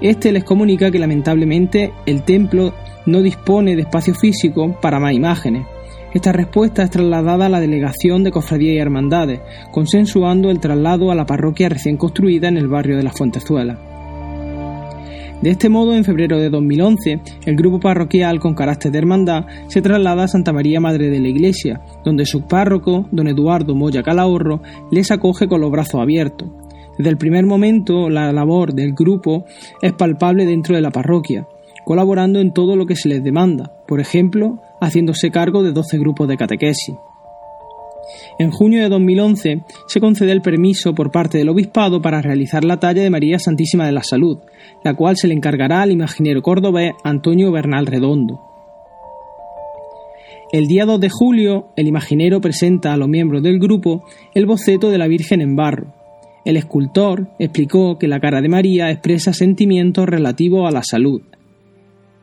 Este 0.01 0.31
les 0.31 0.43
comunica 0.43 0.89
que 0.89 0.97
lamentablemente 0.97 1.93
el 2.07 2.23
templo 2.23 2.73
no 3.05 3.21
dispone 3.21 3.75
de 3.75 3.83
espacio 3.83 4.15
físico 4.15 4.75
para 4.81 4.99
más 4.99 5.13
imágenes, 5.13 5.67
esta 6.13 6.31
respuesta 6.31 6.83
es 6.83 6.89
trasladada 6.89 7.45
a 7.45 7.49
la 7.49 7.59
Delegación 7.59 8.23
de 8.23 8.31
Cofradía 8.31 8.73
y 8.73 8.77
Hermandades, 8.79 9.41
consensuando 9.71 10.49
el 10.49 10.59
traslado 10.59 11.11
a 11.11 11.15
la 11.15 11.25
parroquia 11.25 11.69
recién 11.69 11.97
construida 11.97 12.47
en 12.47 12.57
el 12.57 12.67
barrio 12.67 12.97
de 12.97 13.03
la 13.03 13.11
Fuentezuela. 13.11 13.77
De 15.41 15.51
este 15.51 15.69
modo, 15.69 15.93
en 15.93 16.03
febrero 16.03 16.37
de 16.37 16.49
2011, 16.49 17.21
el 17.45 17.55
grupo 17.55 17.79
parroquial 17.79 18.39
con 18.39 18.55
carácter 18.55 18.91
de 18.91 18.97
hermandad 18.97 19.45
se 19.67 19.81
traslada 19.81 20.23
a 20.23 20.27
Santa 20.27 20.51
María 20.51 20.81
Madre 20.81 21.09
de 21.09 21.19
la 21.19 21.29
Iglesia, 21.29 21.79
donde 22.03 22.25
su 22.25 22.41
párroco, 22.41 23.07
don 23.11 23.27
Eduardo 23.27 23.73
Moya 23.73 24.03
Calahorro, 24.03 24.61
les 24.91 25.11
acoge 25.11 25.47
con 25.47 25.61
los 25.61 25.71
brazos 25.71 26.01
abiertos. 26.01 26.49
Desde 26.97 27.11
el 27.11 27.17
primer 27.17 27.45
momento, 27.45 28.09
la 28.09 28.33
labor 28.33 28.73
del 28.73 28.93
grupo 28.93 29.45
es 29.81 29.93
palpable 29.93 30.45
dentro 30.45 30.75
de 30.75 30.81
la 30.81 30.91
parroquia, 30.91 31.47
colaborando 31.85 32.41
en 32.41 32.51
todo 32.51 32.75
lo 32.75 32.85
que 32.85 32.97
se 32.97 33.07
les 33.07 33.23
demanda, 33.23 33.71
por 33.87 34.01
ejemplo, 34.01 34.59
haciéndose 34.81 35.31
cargo 35.31 35.63
de 35.63 35.71
12 35.71 35.97
grupos 35.97 36.27
de 36.27 36.37
catequesis. 36.37 36.95
En 38.39 38.51
junio 38.51 38.81
de 38.81 38.89
2011 38.89 39.63
se 39.87 39.99
concede 39.99 40.31
el 40.31 40.41
permiso 40.41 40.95
por 40.95 41.11
parte 41.11 41.37
del 41.37 41.49
obispado 41.49 42.01
para 42.01 42.21
realizar 42.21 42.63
la 42.63 42.79
talla 42.79 43.03
de 43.03 43.09
María 43.09 43.39
Santísima 43.39 43.85
de 43.85 43.91
la 43.91 44.03
Salud, 44.03 44.39
la 44.83 44.95
cual 44.95 45.17
se 45.17 45.27
le 45.27 45.33
encargará 45.33 45.81
al 45.81 45.91
imaginero 45.91 46.41
cordobés 46.41 46.93
Antonio 47.03 47.51
Bernal 47.51 47.85
Redondo. 47.85 48.41
El 50.51 50.65
día 50.65 50.85
2 50.85 50.99
de 50.99 51.09
julio, 51.09 51.67
el 51.75 51.87
imaginero 51.87 52.41
presenta 52.41 52.93
a 52.93 52.97
los 52.97 53.07
miembros 53.07 53.43
del 53.43 53.59
grupo 53.59 54.03
el 54.33 54.47
boceto 54.47 54.89
de 54.89 54.97
la 54.97 55.07
Virgen 55.07 55.41
en 55.41 55.55
barro. 55.55 55.93
El 56.43 56.57
escultor 56.57 57.29
explicó 57.37 57.99
que 57.99 58.07
la 58.07 58.19
cara 58.19 58.41
de 58.41 58.49
María 58.49 58.89
expresa 58.89 59.33
sentimientos 59.33 60.07
relativos 60.07 60.67
a 60.67 60.71
la 60.71 60.81
salud. 60.81 61.21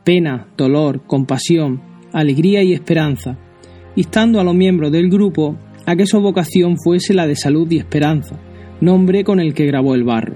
Pena, 0.03 0.49
dolor, 0.57 1.07
compasión, 1.07 1.81
alegría 2.17 2.63
y 2.63 2.73
esperanza, 2.73 3.37
instando 3.95 4.41
a 4.41 4.45
los 4.45 4.55
miembros 4.55 4.91
del 4.91 5.11
grupo 5.11 5.59
a 5.85 5.95
que 5.95 6.07
su 6.07 6.19
vocación 6.19 6.79
fuese 6.79 7.13
la 7.13 7.27
de 7.27 7.37
salud 7.37 7.71
y 7.71 7.77
esperanza, 7.77 8.41
nombre 8.81 9.23
con 9.23 9.39
el 9.39 9.53
que 9.53 9.67
grabó 9.67 9.95
el 9.95 10.05
barro. 10.05 10.35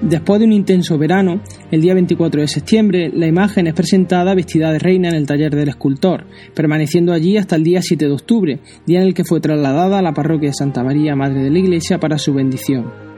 Después 0.00 0.38
de 0.38 0.46
un 0.46 0.52
intenso 0.52 0.96
verano, 0.96 1.40
el 1.72 1.80
día 1.80 1.94
24 1.94 2.42
de 2.42 2.46
septiembre, 2.46 3.10
la 3.12 3.26
imagen 3.26 3.66
es 3.66 3.74
presentada 3.74 4.34
vestida 4.36 4.70
de 4.70 4.78
reina 4.78 5.08
en 5.08 5.16
el 5.16 5.26
taller 5.26 5.52
del 5.56 5.70
escultor, 5.70 6.26
permaneciendo 6.54 7.12
allí 7.12 7.36
hasta 7.36 7.56
el 7.56 7.64
día 7.64 7.80
7 7.82 8.06
de 8.06 8.12
octubre, 8.12 8.60
día 8.86 9.00
en 9.00 9.08
el 9.08 9.14
que 9.14 9.24
fue 9.24 9.40
trasladada 9.40 9.98
a 9.98 10.02
la 10.02 10.12
parroquia 10.12 10.50
de 10.50 10.54
Santa 10.54 10.84
María, 10.84 11.16
Madre 11.16 11.42
de 11.42 11.50
la 11.50 11.58
Iglesia, 11.58 11.98
para 11.98 12.18
su 12.18 12.32
bendición. 12.32 13.15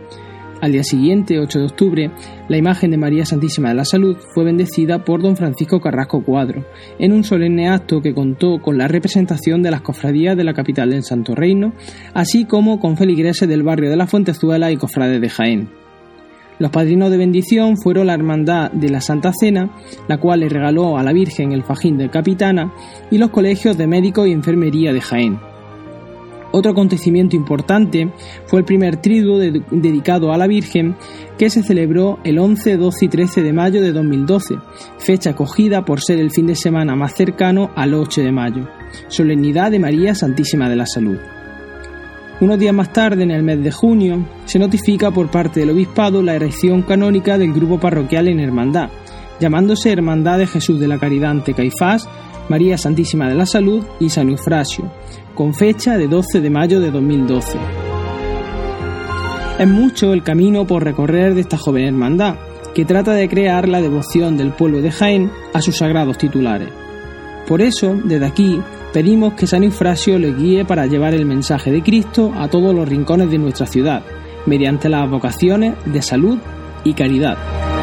Al 0.61 0.72
día 0.72 0.82
siguiente, 0.82 1.38
8 1.38 1.61
de 1.61 1.64
octubre, 1.66 2.11
la 2.48 2.56
imagen 2.56 2.90
de 2.90 2.96
María 2.96 3.24
Santísima 3.24 3.68
de 3.68 3.76
la 3.76 3.84
Salud 3.84 4.16
fue 4.34 4.42
bendecida 4.42 5.04
por 5.04 5.22
don 5.22 5.36
Francisco 5.36 5.80
Carrasco 5.80 6.24
Cuadro, 6.24 6.64
en 6.98 7.12
un 7.12 7.22
solemne 7.22 7.68
acto 7.68 8.02
que 8.02 8.12
contó 8.12 8.59
con 8.61 8.76
la 8.76 8.88
representación 8.88 9.62
de 9.62 9.70
las 9.70 9.82
cofradías 9.82 10.36
de 10.36 10.42
la 10.42 10.54
capital 10.54 10.90
del 10.90 11.04
Santo 11.04 11.36
Reino, 11.36 11.74
así 12.12 12.44
como 12.44 12.80
con 12.80 12.96
feligreses 12.96 13.48
del 13.48 13.62
barrio 13.62 13.88
de 13.88 13.96
la 13.96 14.09
Fuentezuela 14.09 14.72
y 14.72 14.76
cofrades 14.76 15.20
de 15.20 15.28
Jaén. 15.28 15.68
Los 16.59 16.72
padrinos 16.72 17.12
de 17.12 17.18
bendición 17.18 17.76
fueron 17.76 18.09
la 18.09 18.14
Hermandad 18.14 18.72
de 18.72 18.90
la 18.90 19.00
Santa 19.00 19.32
Cena, 19.32 19.70
la 20.09 20.18
cual 20.18 20.40
le 20.40 20.48
regaló 20.48 20.98
a 20.98 21.04
la 21.04 21.12
Virgen 21.12 21.52
el 21.52 21.62
fajín 21.62 21.98
de 21.98 22.11
capitana, 22.11 22.72
y 23.12 23.18
los 23.18 23.30
colegios 23.30 23.78
de 23.78 23.86
médicos 23.86 24.26
y 24.26 24.32
enfermería 24.32 24.92
de 24.92 25.00
Jaén. 25.00 25.38
Otro 26.51 26.72
acontecimiento 26.72 27.36
importante 27.36 28.11
fue 28.46 28.61
el 28.61 28.64
primer 28.64 28.96
triduo 28.96 29.38
de- 29.38 29.62
dedicado 29.70 30.32
a 30.32 30.38
la 30.38 30.46
Virgen 30.46 30.96
que 31.36 31.51
se 31.51 31.62
celebró 31.62 32.18
el 32.24 32.38
11, 32.38 32.76
12 32.78 33.05
y 33.05 33.09
13 33.09 33.42
de 33.42 33.53
mayo 33.53 33.82
de 33.82 33.92
2012, 33.92 34.57
fecha 34.99 35.30
acogida 35.30 35.84
por 35.84 36.01
ser 36.01 36.18
el 36.18 36.30
fin 36.30 36.46
de 36.46 36.55
semana 36.57 36.96
más 36.96 37.14
cercano 37.14 37.70
al 37.76 37.92
8 37.94 38.22
de 38.22 38.32
mayo, 38.32 38.66
solemnidad 39.09 39.70
de 39.70 39.78
María 39.78 40.14
Santísima 40.14 40.70
de 40.70 40.76
la 40.76 40.86
Salud. 40.86 41.18
Unos 42.40 42.59
días 42.59 42.72
más 42.74 42.92
tarde, 42.92 43.24
en 43.24 43.32
el 43.32 43.42
mes 43.42 43.62
de 43.62 43.72
junio, 43.72 44.24
se 44.46 44.59
notifica 44.61 45.11
por 45.11 45.28
parte 45.30 45.61
del 45.61 45.70
Obispado 45.70 46.22
la 46.22 46.36
erección 46.36 46.82
canónica 46.82 47.36
del 47.36 47.53
grupo 47.53 47.78
parroquial 47.80 48.28
en 48.28 48.38
Hermandad, 48.40 48.90
llamándose 49.40 49.90
Hermandad 49.92 50.38
de 50.38 50.46
Jesús 50.46 50.78
de 50.78 50.86
la 50.88 50.99
Caridad 50.99 51.32
ante 51.32 51.53
Caifás, 51.53 52.09
María 52.49 52.78
Santísima 52.78 53.28
de 53.28 53.34
la 53.34 53.44
Salud 53.44 53.84
y 54.01 54.09
San 54.09 54.30
Eufrasio, 54.30 54.90
con 55.39 55.55
fecha 55.55 55.97
de 55.97 56.09
12 56.09 56.41
de 56.41 56.51
mayo 56.51 56.80
de 56.80 56.91
2012. 56.91 57.59
Es 59.61 59.68
mucho 59.68 60.12
el 60.12 60.24
camino 60.24 60.66
por 60.66 60.82
recorrer 60.82 61.36
de 61.36 61.43
esta 61.43 61.57
joven 61.57 61.84
hermandad, 61.84 62.34
que 62.74 62.84
trata 62.84 63.12
de 63.12 63.28
crear 63.28 63.68
la 63.68 63.80
devoción 63.80 64.36
del 64.36 64.51
pueblo 64.51 64.82
de 64.82 64.91
Jaén 64.91 65.30
a 65.55 65.62
sus 65.62 65.76
sagrados 65.76 66.18
titulares. 66.18 66.70
Por 67.47 67.62
eso, 67.62 67.95
desde 68.03 68.26
aquí, 68.26 68.61
pedimos 68.93 69.34
que 69.34 69.47
San 69.47 69.62
Eufrasio 69.62 70.18
le 70.18 70.34
guíe 70.34 70.64
para 70.64 70.86
llevar 70.86 71.14
el 71.14 71.24
mensaje 71.24 71.70
de 71.70 71.84
Cristo 71.84 72.32
a 72.36 72.49
todos 72.49 72.74
los 72.74 72.89
rincones 72.89 73.30
de 73.30 73.39
nuestra 73.39 73.66
ciudad, 73.66 74.03
mediante 74.45 74.89
las 74.89 75.09
vocaciones 75.09 75.74
de 75.86 76.03
salud 76.03 76.39
y 76.82 76.95
caridad. 76.95 77.78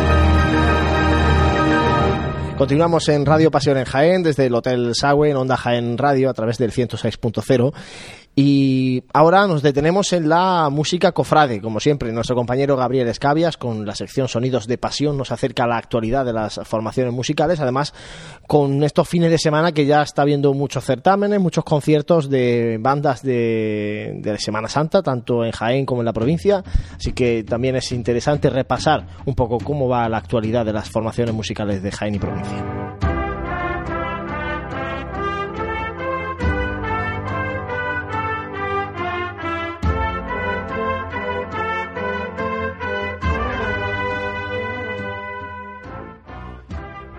Continuamos 2.57 3.09
en 3.09 3.25
Radio 3.25 3.51
Pasión 3.51 3.77
en 3.77 3.83
Jaén, 3.83 4.23
desde 4.23 4.45
el 4.45 4.55
Hotel 4.55 4.93
Sagüe, 4.95 5.29
en 5.29 5.35
Onda 5.35 5.57
Jaén 5.57 5.97
Radio, 5.97 6.29
a 6.29 6.33
través 6.33 6.57
del 6.57 6.71
106.0. 6.71 7.73
Y 8.37 9.03
ahora 9.13 9.47
nos 9.47 9.61
detenemos 9.61 10.11
en 10.11 10.27
la 10.27 10.69
música 10.69 11.13
cofrade, 11.13 11.61
como 11.61 11.79
siempre. 11.79 12.11
Nuestro 12.11 12.35
compañero 12.35 12.75
Gabriel 12.75 13.07
Escabias, 13.07 13.55
con 13.55 13.85
la 13.85 13.95
sección 13.95 14.27
Sonidos 14.27 14.67
de 14.67 14.77
Pasión, 14.77 15.17
nos 15.17 15.31
acerca 15.31 15.63
a 15.63 15.67
la 15.67 15.77
actualidad 15.77 16.25
de 16.25 16.33
las 16.33 16.59
formaciones 16.65 17.13
musicales. 17.13 17.61
Además, 17.61 17.93
con 18.45 18.83
estos 18.83 19.07
fines 19.07 19.31
de 19.31 19.37
semana 19.37 19.71
que 19.71 19.85
ya 19.85 20.01
está 20.01 20.23
habiendo 20.23 20.53
muchos 20.53 20.83
certámenes, 20.83 21.39
muchos 21.39 21.63
conciertos 21.63 22.29
de 22.29 22.77
bandas 22.77 23.23
de, 23.23 24.19
de 24.19 24.37
Semana 24.37 24.67
Santa, 24.67 25.01
tanto 25.01 25.45
en 25.45 25.51
Jaén 25.51 25.85
como 25.85 26.01
en 26.01 26.05
la 26.05 26.13
provincia. 26.13 26.61
Así 26.97 27.13
que 27.13 27.45
también 27.45 27.77
es 27.77 27.89
interesante 27.93 28.49
repasar 28.49 29.07
un 29.25 29.35
poco 29.35 29.59
cómo 29.59 29.87
va 29.87 30.09
la 30.09 30.17
actualidad 30.17 30.65
de 30.65 30.73
las 30.73 30.89
formaciones 30.89 31.33
musicales 31.33 31.81
de 31.81 31.89
Jaén 31.89 32.15
y 32.15 32.19
provincia. 32.19 33.04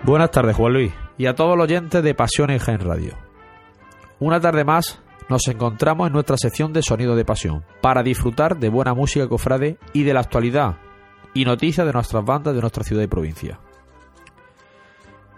Buenas 0.07 0.31
tardes, 0.31 0.55
Juan 0.55 0.71
Luis, 0.71 0.93
y 1.17 1.25
a 1.25 1.35
todos 1.35 1.57
los 1.57 1.65
oyentes 1.65 2.01
de 2.01 2.15
Pasión 2.15 2.49
en 2.49 2.59
Jaén 2.59 2.79
Radio. 2.79 3.17
Una 4.21 4.39
tarde 4.39 4.63
más 4.63 5.01
nos 5.27 5.45
encontramos 5.49 6.07
en 6.07 6.13
nuestra 6.13 6.37
sección 6.37 6.71
de 6.71 6.81
Sonido 6.81 7.13
de 7.17 7.25
Pasión 7.25 7.65
para 7.81 8.03
disfrutar 8.03 8.57
de 8.57 8.69
buena 8.69 8.93
música 8.93 9.27
cofrade 9.27 9.77
y 9.91 10.03
de 10.03 10.13
la 10.13 10.21
actualidad 10.21 10.77
y 11.33 11.43
noticias 11.43 11.85
de 11.85 11.91
nuestras 11.91 12.23
bandas 12.23 12.55
de 12.55 12.61
nuestra 12.61 12.85
ciudad 12.85 13.03
y 13.03 13.07
provincia. 13.07 13.59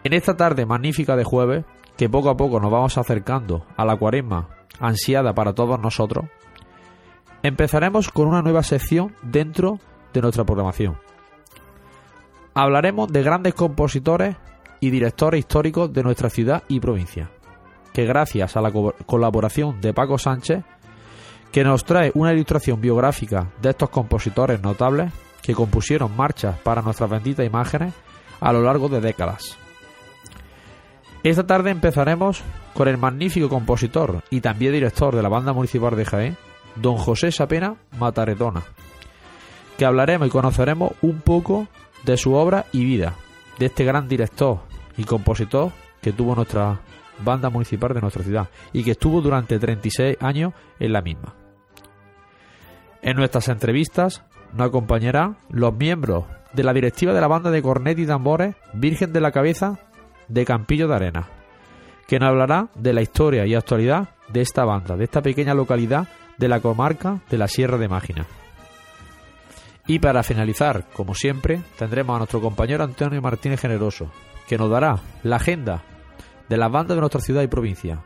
En 0.03 0.13
esta 0.13 0.37
tarde 0.37 0.67
magnífica 0.67 1.15
de 1.15 1.23
jueves, 1.23 1.65
que 1.97 2.07
poco 2.07 2.29
a 2.29 2.37
poco 2.37 2.59
nos 2.59 2.71
vamos 2.71 2.95
acercando 2.99 3.65
a 3.75 3.85
la 3.85 3.95
cuaresma 3.95 4.49
ansiada 4.79 5.33
para 5.33 5.53
todos 5.53 5.79
nosotros, 5.79 6.25
empezaremos 7.41 8.11
con 8.11 8.27
una 8.27 8.43
nueva 8.43 8.61
sección 8.61 9.15
dentro 9.23 9.79
de 10.13 10.21
nuestra 10.21 10.43
programación. 10.43 10.99
Hablaremos 12.53 13.11
de 13.11 13.23
grandes 13.23 13.55
compositores 13.55 14.35
y 14.79 14.89
directores 14.89 15.39
históricos 15.39 15.91
de 15.93 16.03
nuestra 16.03 16.29
ciudad 16.29 16.63
y 16.67 16.79
provincia, 16.79 17.29
que 17.93 18.05
gracias 18.05 18.55
a 18.55 18.61
la 18.61 18.71
co- 18.71 18.93
colaboración 19.05 19.81
de 19.81 19.93
Paco 19.93 20.17
Sánchez, 20.17 20.63
que 21.51 21.63
nos 21.63 21.83
trae 21.83 22.11
una 22.13 22.31
ilustración 22.33 22.79
biográfica 22.79 23.47
de 23.61 23.71
estos 23.71 23.89
compositores 23.89 24.61
notables 24.61 25.11
que 25.41 25.55
compusieron 25.55 26.15
marchas 26.15 26.59
para 26.59 26.81
nuestras 26.81 27.09
benditas 27.09 27.45
imágenes 27.45 27.93
a 28.39 28.53
lo 28.53 28.61
largo 28.61 28.87
de 28.87 29.01
décadas. 29.01 29.57
Esta 31.23 31.45
tarde 31.45 31.71
empezaremos 31.71 32.41
con 32.73 32.87
el 32.87 32.97
magnífico 32.97 33.49
compositor 33.49 34.23
y 34.29 34.41
también 34.41 34.71
director 34.73 35.15
de 35.15 35.21
la 35.23 35.27
banda 35.29 35.51
municipal 35.51 35.95
de 35.95 36.05
Jaén, 36.05 36.37
don 36.75 36.95
José 36.95 37.31
Sapena 37.31 37.75
Mataretona, 37.99 38.63
que 39.77 39.85
hablaremos 39.85 40.27
y 40.27 40.31
conoceremos 40.31 40.91
un 41.01 41.19
poco 41.19 41.67
de 42.05 42.15
su 42.15 42.35
obra 42.35 42.67
y 42.71 42.85
vida, 42.85 43.15
de 43.57 43.65
este 43.65 43.83
gran 43.83 44.07
director 44.07 44.59
y 44.99 45.05
compositor 45.05 45.71
que 46.01 46.11
tuvo 46.11 46.35
nuestra 46.35 46.81
banda 47.23 47.49
municipal 47.49 47.93
de 47.93 48.01
nuestra 48.01 48.21
ciudad 48.21 48.49
y 48.73 48.83
que 48.83 48.91
estuvo 48.91 49.21
durante 49.21 49.57
36 49.57 50.17
años 50.19 50.53
en 50.79 50.93
la 50.93 51.01
misma. 51.01 51.35
En 53.01 53.15
nuestras 53.15 53.47
entrevistas 53.47 54.23
nos 54.53 54.67
acompañarán 54.67 55.37
los 55.49 55.73
miembros 55.73 56.25
de 56.53 56.63
la 56.63 56.73
directiva 56.73 57.13
de 57.13 57.21
la 57.21 57.27
banda 57.27 57.49
de 57.49 57.61
cornet 57.61 57.97
y 57.97 58.05
tambores 58.05 58.55
Virgen 58.73 59.13
de 59.13 59.21
la 59.21 59.31
Cabeza 59.31 59.79
de 60.27 60.45
Campillo 60.45 60.87
de 60.87 60.95
Arena, 60.95 61.29
que 62.07 62.19
nos 62.19 62.29
hablará 62.29 62.67
de 62.75 62.91
la 62.91 63.01
historia 63.01 63.45
y 63.45 63.55
actualidad 63.55 64.09
de 64.27 64.41
esta 64.41 64.65
banda, 64.65 64.97
de 64.97 65.05
esta 65.05 65.21
pequeña 65.21 65.53
localidad 65.53 66.07
de 66.37 66.47
la 66.49 66.59
comarca 66.59 67.21
de 67.29 67.37
la 67.37 67.47
Sierra 67.47 67.77
de 67.77 67.87
Mágina. 67.87 68.25
Y 69.87 69.99
para 69.99 70.23
finalizar, 70.23 70.85
como 70.93 71.15
siempre, 71.15 71.61
tendremos 71.77 72.15
a 72.15 72.19
nuestro 72.19 72.41
compañero 72.41 72.83
Antonio 72.83 73.21
Martínez 73.21 73.61
Generoso, 73.61 74.11
que 74.49 74.57
nos 74.57 74.71
dará 74.71 74.99
la 75.21 75.35
agenda 75.35 75.83
de 76.49 76.57
las 76.57 76.71
bandas 76.71 76.97
de 76.97 77.01
nuestra 77.01 77.21
ciudad 77.21 77.43
y 77.43 77.47
provincia. 77.47 78.01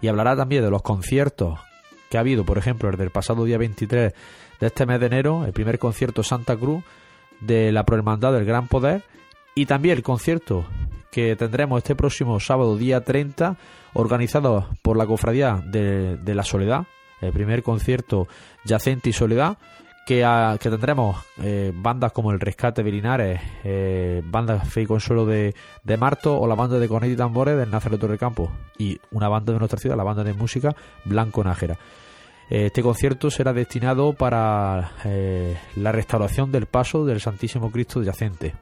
Y 0.00 0.06
hablará 0.06 0.36
también 0.36 0.62
de 0.62 0.70
los 0.70 0.82
conciertos 0.82 1.58
que 2.08 2.16
ha 2.16 2.20
habido, 2.20 2.44
por 2.44 2.58
ejemplo, 2.58 2.88
el 2.88 2.96
del 2.96 3.10
pasado 3.10 3.44
día 3.44 3.58
23 3.58 4.14
de 4.60 4.66
este 4.66 4.86
mes 4.86 5.00
de 5.00 5.06
enero, 5.06 5.44
el 5.44 5.52
primer 5.52 5.80
concierto 5.80 6.22
Santa 6.22 6.56
Cruz 6.56 6.84
de 7.40 7.72
la 7.72 7.84
Prohermandad 7.84 8.32
del 8.32 8.44
Gran 8.44 8.68
Poder, 8.68 9.02
y 9.56 9.66
también 9.66 9.96
el 9.96 10.04
concierto 10.04 10.64
que 11.10 11.34
tendremos 11.34 11.78
este 11.78 11.96
próximo 11.96 12.38
sábado 12.38 12.76
día 12.76 13.00
30, 13.00 13.56
organizado 13.94 14.68
por 14.82 14.96
la 14.96 15.06
Cofradía 15.06 15.60
de, 15.66 16.20
la 16.24 16.44
Soledad, 16.44 16.86
el 17.20 17.32
primer 17.32 17.64
concierto 17.64 18.28
Yacente 18.64 19.10
y 19.10 19.12
Soledad, 19.12 19.58
que, 20.10 20.70
tendremos 20.70 21.24
eh, 21.40 21.72
bandas 21.72 22.10
como 22.10 22.32
el 22.32 22.40
Rescate 22.40 22.82
de 22.82 22.90
Linares, 22.90 23.40
eh, 23.62 24.22
banda 24.24 24.58
Fe 24.58 24.82
y 24.82 24.86
Consuelo 24.86 25.24
de, 25.24 25.54
de 25.84 25.96
Marto 25.96 26.36
o 26.36 26.48
la 26.48 26.56
banda 26.56 26.80
de 26.80 26.88
Cornet 26.88 27.12
y 27.12 27.16
Tambores 27.16 27.56
del 27.56 27.70
Nazareto 27.70 28.08
del 28.08 28.18
Campo 28.18 28.50
y 28.76 28.98
una 29.12 29.28
banda 29.28 29.52
de 29.52 29.60
nuestra 29.60 29.78
ciudad, 29.78 29.96
la 29.96 30.02
banda 30.02 30.24
de 30.24 30.32
música 30.32 30.74
Blanco 31.04 31.44
Nájera. 31.44 31.74
Eh, 32.50 32.66
Este 32.66 32.82
concierto 32.82 33.30
será 33.30 33.52
destinado 33.52 34.12
para 34.12 34.94
eh, 35.04 35.56
la 35.76 35.92
restauración 35.92 36.50
del 36.50 36.66
paso 36.66 37.04
del 37.04 37.20
Santísimo 37.20 37.70
Cristo 37.70 38.02
Yacente. 38.02 38.56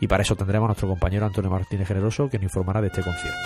Y 0.00 0.06
para 0.06 0.22
eso 0.22 0.34
tendremos 0.34 0.64
a 0.64 0.68
nuestro 0.68 0.88
compañero 0.88 1.26
Antonio 1.26 1.50
Martínez 1.50 1.88
Generoso 1.88 2.30
que 2.30 2.38
nos 2.38 2.44
informará 2.44 2.80
de 2.80 2.86
este 2.86 3.02
concierto. 3.02 3.38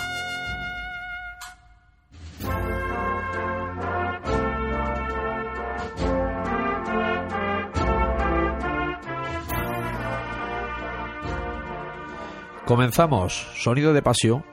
Comenzamos 12.65 13.45
Sonido 13.55 13.93
de 13.93 14.01
Pasión 14.01 14.43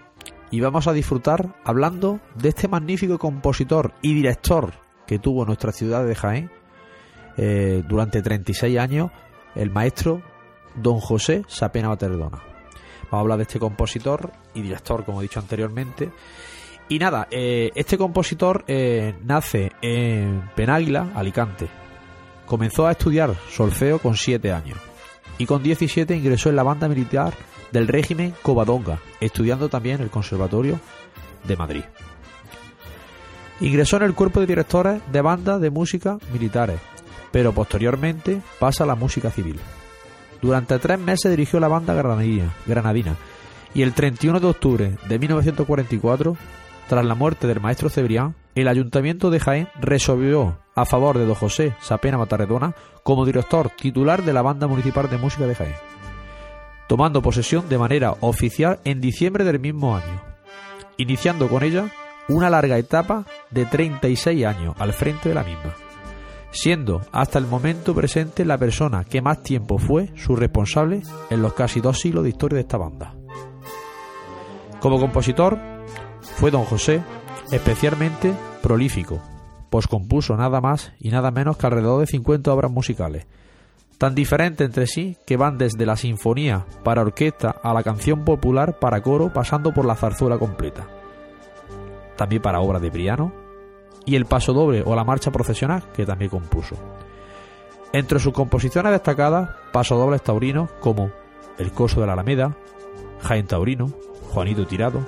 y 0.51 0.61
vamos 0.61 0.87
a 0.87 0.93
disfrutar 0.93 1.57
hablando 1.65 2.21
de 2.35 2.51
este 2.51 2.69
magnífico 2.69 3.19
compositor 3.19 3.95
y 4.03 4.13
director 4.13 4.75
que 5.07 5.19
tuvo 5.19 5.47
nuestra 5.47 5.73
ciudad 5.73 6.05
de 6.05 6.15
Jaén 6.15 6.51
eh, 7.39 7.83
durante 7.89 8.21
36 8.21 8.79
años, 8.79 9.11
el 9.55 9.71
maestro 9.71 10.21
don 10.75 11.01
José 11.01 11.45
Sapena 11.49 11.89
Baterdona. 11.89 12.43
Vamos 13.05 13.13
a 13.13 13.19
hablar 13.19 13.39
de 13.39 13.45
este 13.45 13.59
compositor 13.59 14.31
y 14.53 14.61
director, 14.61 15.07
como 15.07 15.21
he 15.21 15.23
dicho 15.23 15.41
anteriormente. 15.41 16.13
Y 16.91 16.99
nada, 16.99 17.29
eh, 17.31 17.71
este 17.75 17.97
compositor 17.97 18.63
eh, 18.67 19.15
nace 19.25 19.73
en 19.81 20.51
Penáguila, 20.55 21.13
Alicante. 21.15 21.67
Comenzó 22.45 22.87
a 22.87 22.93
estudiar 22.93 23.35
solfeo 23.51 24.01
con 24.01 24.17
7 24.17 24.53
años 24.53 24.77
y 25.39 25.47
con 25.47 25.63
17 25.63 26.15
ingresó 26.15 26.51
en 26.51 26.57
la 26.57 26.63
banda 26.63 26.89
militar 26.89 27.33
del 27.73 27.89
régimen 27.89 28.35
Covadonga, 28.43 29.01
estudiando 29.21 29.69
también 29.69 29.97
en 29.97 30.03
el 30.03 30.11
Conservatorio 30.11 30.79
de 31.45 31.57
Madrid. 31.57 31.85
Ingresó 33.61 33.97
en 33.97 34.03
el 34.03 34.15
cuerpo 34.15 34.41
de 34.41 34.47
directores 34.47 35.01
de 35.11 35.21
bandas 35.21 35.61
de 35.61 35.71
música 35.71 36.19
militares, 36.33 36.81
pero 37.31 37.53
posteriormente 37.53 38.41
pasa 38.59 38.85
a 38.85 38.87
la 38.87 38.95
música 38.95 39.31
civil. 39.31 39.59
Durante 40.41 40.79
tres 40.79 40.99
meses 40.99 41.31
dirigió 41.31 41.61
la 41.61 41.69
banda 41.69 41.95
granadina, 41.95 43.17
y 43.75 43.83
el 43.83 43.95
31 43.95 44.41
de 44.41 44.47
octubre 44.47 44.97
de 45.09 45.19
1944, 45.19 46.37
tras 46.89 47.05
la 47.05 47.15
muerte 47.15 47.47
del 47.47 47.61
maestro 47.61 47.89
Cebrián, 47.89 48.35
el 48.55 48.69
Ayuntamiento 48.69 49.31
de 49.31 49.41
Jaén 49.41 49.69
resolvió 49.81 50.59
a 50.75 50.85
favor 50.85 51.17
de 51.17 51.25
don 51.25 51.35
José 51.35 51.75
Sapena 51.81 52.19
Matarredona 52.19 52.75
como 53.03 53.25
director 53.25 53.71
titular 53.71 54.25
de 54.25 54.33
la 54.33 54.43
Banda 54.43 54.67
Municipal 54.67 55.09
de 55.09 55.17
Música 55.17 55.47
de 55.47 55.55
Jaén, 55.55 55.75
tomando 56.93 57.23
posesión 57.23 57.71
de 57.71 57.79
manera 57.79 58.17
oficial 58.21 58.79
en 58.85 59.01
diciembre 59.01 59.45
del 59.45 59.59
mismo 59.59 59.97
año, 59.97 60.21
iniciando 60.99 61.49
con 61.49 61.63
ella 61.63 61.91
una 62.29 62.51
larga 62.51 62.77
etapa 62.77 63.25
de 63.51 63.65
36 63.65 64.45
años 64.45 64.75
al 64.79 64.93
frente 64.93 65.31
de 65.31 65.35
la 65.35 65.43
misma, 65.43 65.75
siendo 66.51 67.01
hasta 67.11 67.39
el 67.39 67.47
momento 67.47 67.95
presente 67.95 68.45
la 68.45 68.59
persona 68.59 69.05
que 69.05 69.23
más 69.23 69.43
tiempo 69.43 69.79
fue 69.79 70.11
su 70.17 70.37
responsable 70.37 71.01
en 71.31 71.41
los 71.41 71.55
casi 71.55 71.81
dos 71.81 71.99
siglos 71.99 72.25
de 72.25 72.29
historia 72.29 72.57
de 72.57 72.61
esta 72.61 72.77
banda. 72.77 73.15
Como 74.79 75.01
compositor, 75.01 75.59
fue 76.21 76.51
don 76.51 76.67
José 76.67 77.03
especialmente 77.51 78.35
prolífico, 78.63 79.19
pues 79.71 79.87
compuso 79.87 80.37
nada 80.37 80.61
más 80.61 80.93
y 81.01 81.09
nada 81.09 81.31
menos 81.31 81.57
que 81.57 81.65
alrededor 81.65 82.01
de 82.01 82.07
50 82.07 82.53
obras 82.53 82.71
musicales, 82.71 83.27
tan 84.03 84.17
diferentes 84.17 84.67
entre 84.67 84.89
sí 84.89 85.17
que 85.25 85.37
van 85.37 85.59
desde 85.59 85.87
la 85.87 85.95
sinfonía 85.95 86.67
para 86.83 87.03
orquesta 87.03 87.55
a 87.63 87.73
la 87.73 87.85
canción 87.85 88.25
popular 88.25 88.81
para 88.81 89.01
coro 89.01 89.33
pasando 89.33 89.73
por 89.73 89.85
la 89.85 89.95
zarzuela 89.95 90.39
completa. 90.39 90.89
También 92.17 92.43
para 92.43 92.59
obras 92.59 92.83
de 92.83 92.91
piano 92.91 93.33
y 94.05 94.17
el 94.17 94.27
paso 94.27 94.53
doble 94.53 94.83
o 94.85 94.97
la 94.97 95.05
marcha 95.05 95.31
procesional 95.31 95.85
que 95.93 96.05
también 96.05 96.33
compuso. 96.33 96.75
Entre 97.93 98.19
sus 98.19 98.33
composiciones 98.33 98.91
destacadas, 98.91 99.51
pasodobles 99.71 100.21
taurinos 100.21 100.69
como 100.81 101.13
El 101.57 101.71
coso 101.71 102.01
de 102.01 102.09
la 102.09 102.15
Alameda, 102.15 102.57
Jaén 103.21 103.47
Taurino, 103.47 103.87
Juanito 104.33 104.67
Tirado 104.67 104.99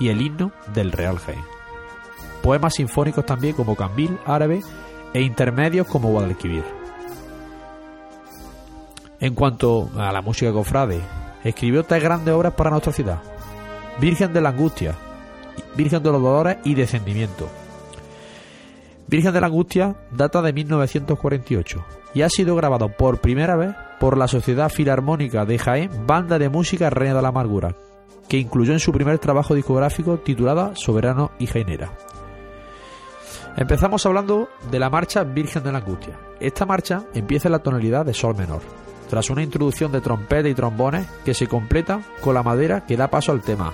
y 0.00 0.08
el 0.08 0.22
himno 0.22 0.50
del 0.72 0.92
Real 0.92 1.18
Jaén. 1.18 1.44
Poemas 2.42 2.76
sinfónicos 2.76 3.26
también 3.26 3.54
como 3.54 3.76
Cambil, 3.76 4.18
Árabe 4.24 4.62
e 5.12 5.20
intermedios 5.20 5.86
como 5.86 6.08
Guadalquivir. 6.08 6.83
En 9.20 9.34
cuanto 9.34 9.90
a 9.96 10.12
la 10.12 10.22
música 10.22 10.52
cofrade, 10.52 11.00
escribió 11.44 11.84
tres 11.84 12.02
grandes 12.02 12.34
obras 12.34 12.54
para 12.54 12.70
nuestra 12.70 12.92
ciudad. 12.92 13.22
Virgen 14.00 14.32
de 14.32 14.40
la 14.40 14.50
Angustia, 14.50 14.94
Virgen 15.76 16.02
de 16.02 16.10
los 16.10 16.22
Dolores 16.22 16.58
y 16.64 16.74
Descendimiento. 16.74 17.48
Virgen 19.06 19.32
de 19.32 19.40
la 19.40 19.46
Angustia 19.46 19.94
data 20.10 20.42
de 20.42 20.52
1948 20.52 21.84
y 22.14 22.22
ha 22.22 22.28
sido 22.28 22.56
grabado 22.56 22.88
por 22.88 23.20
primera 23.20 23.56
vez 23.56 23.74
por 24.00 24.16
la 24.16 24.28
Sociedad 24.28 24.68
Filarmónica 24.68 25.44
de 25.44 25.58
Jaén, 25.58 26.06
banda 26.06 26.38
de 26.38 26.48
música 26.48 26.90
Reina 26.90 27.14
de 27.14 27.22
la 27.22 27.28
Amargura, 27.28 27.76
que 28.28 28.38
incluyó 28.38 28.72
en 28.72 28.80
su 28.80 28.92
primer 28.92 29.18
trabajo 29.18 29.54
discográfico 29.54 30.18
titulada 30.18 30.74
Soberano 30.74 31.32
y 31.38 31.46
Jainera. 31.46 31.92
Empezamos 33.56 34.04
hablando 34.06 34.48
de 34.70 34.78
la 34.80 34.90
marcha 34.90 35.22
Virgen 35.22 35.62
de 35.62 35.70
la 35.70 35.78
Angustia. 35.78 36.18
Esta 36.40 36.66
marcha 36.66 37.04
empieza 37.14 37.48
en 37.48 37.52
la 37.52 37.60
tonalidad 37.60 38.04
de 38.04 38.14
Sol 38.14 38.34
menor, 38.36 38.62
tras 39.08 39.30
una 39.30 39.42
introducción 39.42 39.92
de 39.92 40.00
trompeta 40.00 40.48
y 40.48 40.54
trombones 40.54 41.06
que 41.24 41.34
se 41.34 41.46
completa 41.46 42.00
con 42.20 42.34
la 42.34 42.42
madera 42.42 42.84
que 42.86 42.96
da 42.96 43.08
paso 43.08 43.32
al 43.32 43.42
tema, 43.42 43.72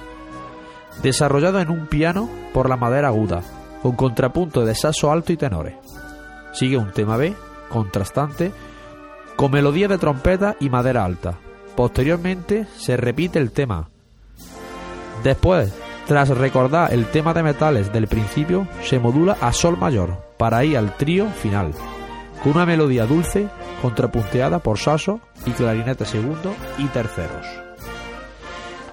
desarrollado 1.03 1.61
en 1.61 1.71
un 1.71 1.87
piano 1.87 2.29
por 2.53 2.69
la 2.69 2.77
madera 2.77 3.09
aguda, 3.09 3.43
con 3.83 3.97
contrapunto 3.97 4.65
de 4.65 4.75
saso 4.75 5.11
alto 5.11 5.33
y 5.33 5.37
tenores. 5.37 5.75
Sigue 6.53 6.77
un 6.77 6.93
tema 6.93 7.17
B, 7.17 7.35
contrastante, 7.69 8.53
con 9.37 9.53
melodía 9.53 9.89
de 9.89 9.99
trompeta 9.99 10.57
y 10.61 10.69
madera 10.69 11.05
alta. 11.05 11.39
Posteriormente 11.77 12.67
se 12.77 12.97
repite 12.97 13.39
el 13.39 13.53
tema. 13.53 13.89
Después, 15.23 15.73
tras 16.07 16.29
recordar 16.29 16.93
el 16.93 17.07
tema 17.07 17.33
de 17.33 17.43
metales 17.43 17.93
del 17.93 18.09
principio, 18.09 18.67
se 18.83 18.99
modula 18.99 19.37
a 19.41 19.53
sol 19.53 19.79
mayor 19.79 20.19
para 20.37 20.65
ir 20.65 20.77
al 20.77 20.97
trío 20.97 21.29
final, 21.31 21.73
con 22.43 22.53
una 22.53 22.67
melodía 22.67 23.07
dulce 23.07 23.49
contrapunteada 23.83 24.59
por 24.59 24.79
saso 24.79 25.21
y 25.47 25.51
clarinete 25.53 26.05
segundo 26.05 26.55
y 26.79 26.87
terceros. 26.87 27.47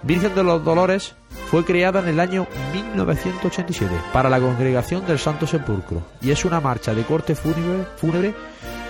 Virgen 0.03 0.35
de 0.35 0.43
los 0.43 0.63
Dolores 0.63 1.15
fue 1.49 1.65
creada 1.65 1.99
en 1.99 2.07
el 2.07 2.19
año 2.19 2.47
1987 2.73 3.93
para 4.13 4.29
la 4.29 4.39
congregación 4.39 5.05
del 5.05 5.19
Santo 5.19 5.47
Sepulcro 5.47 6.01
y 6.21 6.31
es 6.31 6.45
una 6.45 6.61
marcha 6.61 6.93
de 6.93 7.03
corte 7.03 7.35
fúnebre, 7.35 7.85
fúnebre 7.97 8.33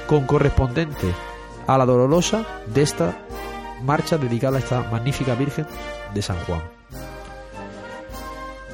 con 0.07 0.25
correspondente 0.25 1.13
a 1.67 1.77
la 1.77 1.85
dolorosa 1.85 2.45
de 2.67 2.81
esta 2.81 3.17
marcha 3.83 4.17
dedicada 4.17 4.57
a 4.57 4.59
esta 4.59 4.81
magnífica 4.83 5.35
Virgen 5.35 5.67
de 6.13 6.21
San 6.21 6.37
Juan. 6.45 6.61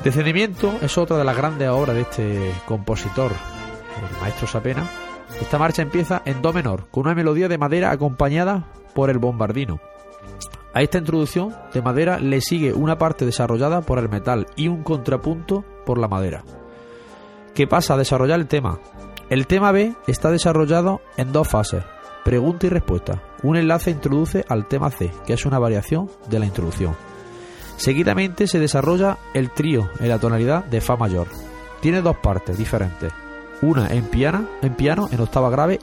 Descendimiento 0.04 0.80
es 0.82 0.98
otra 0.98 1.18
de 1.18 1.24
las 1.24 1.38
grandes 1.38 1.70
obras 1.70 1.96
de 1.96 2.02
este 2.02 2.52
compositor, 2.66 3.32
el 3.32 4.22
maestro 4.22 4.48
Sapena. 4.48 4.90
Esta 5.42 5.58
marcha 5.58 5.82
empieza 5.82 6.22
en 6.26 6.42
do 6.42 6.54
menor, 6.54 6.88
con 6.90 7.06
una 7.06 7.16
melodía 7.16 7.48
de 7.48 7.58
madera 7.58 7.92
acompañada 7.92 8.72
por 8.94 9.10
el 9.10 9.18
bombardino. 9.18 9.80
A 10.74 10.82
esta 10.82 10.98
introducción 10.98 11.56
de 11.74 11.82
madera 11.82 12.20
le 12.20 12.42
sigue 12.42 12.74
una 12.74 12.98
parte 12.98 13.26
desarrollada 13.26 13.82
por 13.82 14.00
el 14.00 14.10
metal 14.10 14.48
y 14.56 14.68
un 14.68 14.84
contrapunto 14.84 15.64
por 15.86 16.00
la 16.00 16.08
madera, 16.08 16.44
que 17.54 17.68
pasa 17.68 17.94
a 17.94 17.98
desarrollar 17.98 18.40
el 18.40 18.48
tema. 18.48 18.80
El 19.30 19.46
tema 19.48 19.72
B 19.72 19.94
está 20.08 20.32
desarrollado 20.32 21.02
en 21.18 21.32
dos 21.32 21.48
fases, 21.48 21.84
pregunta 22.24 22.66
y 22.66 22.70
respuesta. 22.70 23.22
Un 23.44 23.58
enlace 23.58 23.92
introduce 23.92 24.46
al 24.48 24.68
tema 24.68 24.90
C, 24.90 25.12
que 25.26 25.34
es 25.34 25.46
una 25.46 25.60
variación 25.60 26.10
de 26.30 26.40
la 26.40 26.46
introducción. 26.46 26.96
Seguidamente 27.78 28.48
se 28.48 28.60
desarrolla 28.60 29.18
el 29.34 29.52
trío 29.52 29.90
en 30.00 30.10
la 30.10 30.20
tonalidad 30.20 30.66
de 30.66 30.82
Fa 30.82 30.96
mayor. 30.96 31.28
Tiene 31.82 32.02
dos 32.02 32.18
partes 32.18 32.58
diferentes, 32.58 33.12
una 33.64 33.88
en 33.88 34.06
piano, 34.06 34.48
en 34.62 34.74
piano 34.76 35.10
en 35.12 35.22
octava 35.22 35.50
grave 35.50 35.80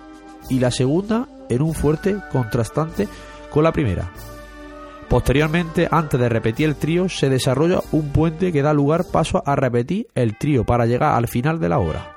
y 0.48 0.58
la 0.58 0.70
segunda 0.70 1.26
en 1.48 1.62
un 1.62 1.74
fuerte 1.74 2.16
contrastante 2.30 3.08
con 3.50 3.64
la 3.64 3.72
primera. 3.72 4.10
Posteriormente, 5.08 5.88
antes 5.90 6.20
de 6.20 6.28
repetir 6.28 6.68
el 6.68 6.76
trío, 6.76 7.08
se 7.08 7.28
desarrolla 7.28 7.80
un 7.90 8.12
puente 8.12 8.52
que 8.52 8.62
da 8.62 8.72
lugar 8.72 9.04
paso 9.10 9.42
a 9.44 9.56
repetir 9.56 10.06
el 10.14 10.38
trío 10.38 10.64
para 10.64 10.86
llegar 10.86 11.16
al 11.16 11.26
final 11.26 11.58
de 11.58 11.68
la 11.68 11.80
obra. 11.80 12.16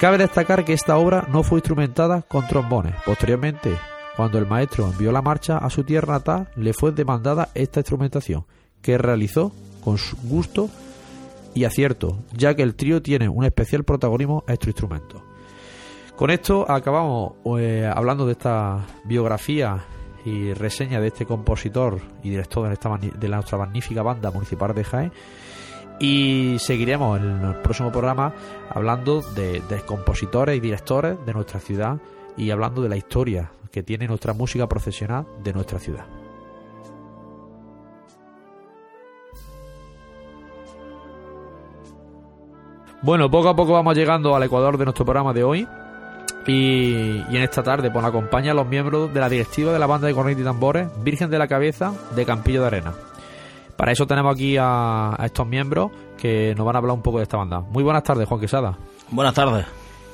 Cabe 0.00 0.18
destacar 0.18 0.64
que 0.64 0.72
esta 0.72 0.96
obra 0.96 1.28
no 1.30 1.44
fue 1.44 1.58
instrumentada 1.58 2.22
con 2.22 2.48
trombones. 2.48 2.96
Posteriormente, 3.06 3.78
cuando 4.16 4.38
el 4.38 4.48
maestro 4.48 4.88
envió 4.88 5.12
la 5.12 5.22
marcha 5.22 5.58
a 5.58 5.70
su 5.70 5.84
tierra 5.84 6.14
natal, 6.14 6.48
le 6.56 6.72
fue 6.72 6.90
demandada 6.90 7.50
esta 7.54 7.80
instrumentación, 7.80 8.44
que 8.80 8.98
realizó 8.98 9.52
con 9.84 9.96
gusto 10.24 10.70
y 11.54 11.64
acierto, 11.64 12.18
ya 12.32 12.54
que 12.54 12.62
el 12.62 12.74
trío 12.74 13.02
tiene 13.02 13.28
un 13.28 13.44
especial 13.44 13.84
protagonismo 13.84 14.44
a 14.46 14.52
estos 14.52 14.68
instrumentos. 14.68 15.22
Con 16.16 16.30
esto 16.30 16.70
acabamos 16.70 17.32
eh, 17.58 17.90
hablando 17.92 18.26
de 18.26 18.32
esta 18.32 18.86
biografía 19.04 19.84
y 20.24 20.52
reseña 20.52 21.00
de 21.00 21.08
este 21.08 21.26
compositor 21.26 22.00
y 22.22 22.30
director 22.30 22.68
de, 22.68 22.74
esta, 22.74 22.96
de 22.96 23.28
nuestra 23.28 23.58
magnífica 23.58 24.02
banda 24.02 24.30
municipal 24.30 24.74
de 24.74 24.84
Jaén. 24.84 25.12
Y 25.98 26.56
seguiremos 26.58 27.20
en 27.20 27.44
el 27.44 27.54
próximo 27.56 27.90
programa 27.90 28.34
hablando 28.70 29.20
de, 29.20 29.60
de 29.60 29.80
compositores 29.80 30.56
y 30.56 30.60
directores 30.60 31.16
de 31.24 31.32
nuestra 31.32 31.60
ciudad 31.60 31.98
y 32.36 32.50
hablando 32.50 32.82
de 32.82 32.88
la 32.88 32.96
historia 32.96 33.50
que 33.70 33.82
tiene 33.82 34.06
nuestra 34.06 34.32
música 34.32 34.68
profesional 34.68 35.26
de 35.42 35.52
nuestra 35.52 35.78
ciudad. 35.78 36.21
Bueno, 43.02 43.28
poco 43.28 43.48
a 43.48 43.56
poco 43.56 43.72
vamos 43.72 43.96
llegando 43.96 44.36
al 44.36 44.44
ecuador 44.44 44.78
de 44.78 44.84
nuestro 44.84 45.04
programa 45.04 45.32
de 45.32 45.42
hoy. 45.42 45.66
Y, 46.46 47.24
y 47.28 47.36
en 47.36 47.42
esta 47.42 47.62
tarde 47.62 47.90
pues, 47.90 48.00
nos 48.02 48.08
acompañan 48.08 48.56
los 48.56 48.66
miembros 48.66 49.12
de 49.12 49.20
la 49.20 49.28
directiva 49.28 49.72
de 49.72 49.78
la 49.78 49.86
banda 49.86 50.06
de 50.06 50.14
cornetas 50.14 50.42
y 50.42 50.44
tambores 50.44 50.88
Virgen 51.02 51.28
de 51.28 51.38
la 51.38 51.48
Cabeza 51.48 51.92
de 52.14 52.24
Campillo 52.24 52.60
de 52.60 52.66
Arena. 52.68 52.92
Para 53.76 53.90
eso 53.90 54.06
tenemos 54.06 54.34
aquí 54.34 54.56
a, 54.56 55.20
a 55.20 55.26
estos 55.26 55.46
miembros 55.46 55.90
que 56.16 56.54
nos 56.56 56.64
van 56.64 56.76
a 56.76 56.78
hablar 56.78 56.94
un 56.94 57.02
poco 57.02 57.18
de 57.18 57.24
esta 57.24 57.36
banda. 57.36 57.60
Muy 57.60 57.82
buenas 57.82 58.04
tardes, 58.04 58.28
Juan 58.28 58.40
Quesada. 58.40 58.78
Buenas 59.10 59.34
tardes. 59.34 59.66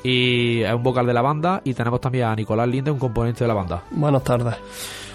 Y 0.03 0.63
es 0.63 0.73
un 0.73 0.83
vocal 0.83 1.07
de 1.07 1.13
la 1.13 1.21
banda 1.21 1.61
y 1.65 1.75
tenemos 1.75 2.01
también 2.01 2.25
a 2.25 2.35
Nicolás 2.35 2.69
Linde, 2.69 2.91
un 2.91 2.99
componente 2.99 3.45
de 3.45 3.49
la 3.49 3.55
banda. 3.55 3.83
Buenas 3.91 4.25
tardes. 4.25 4.55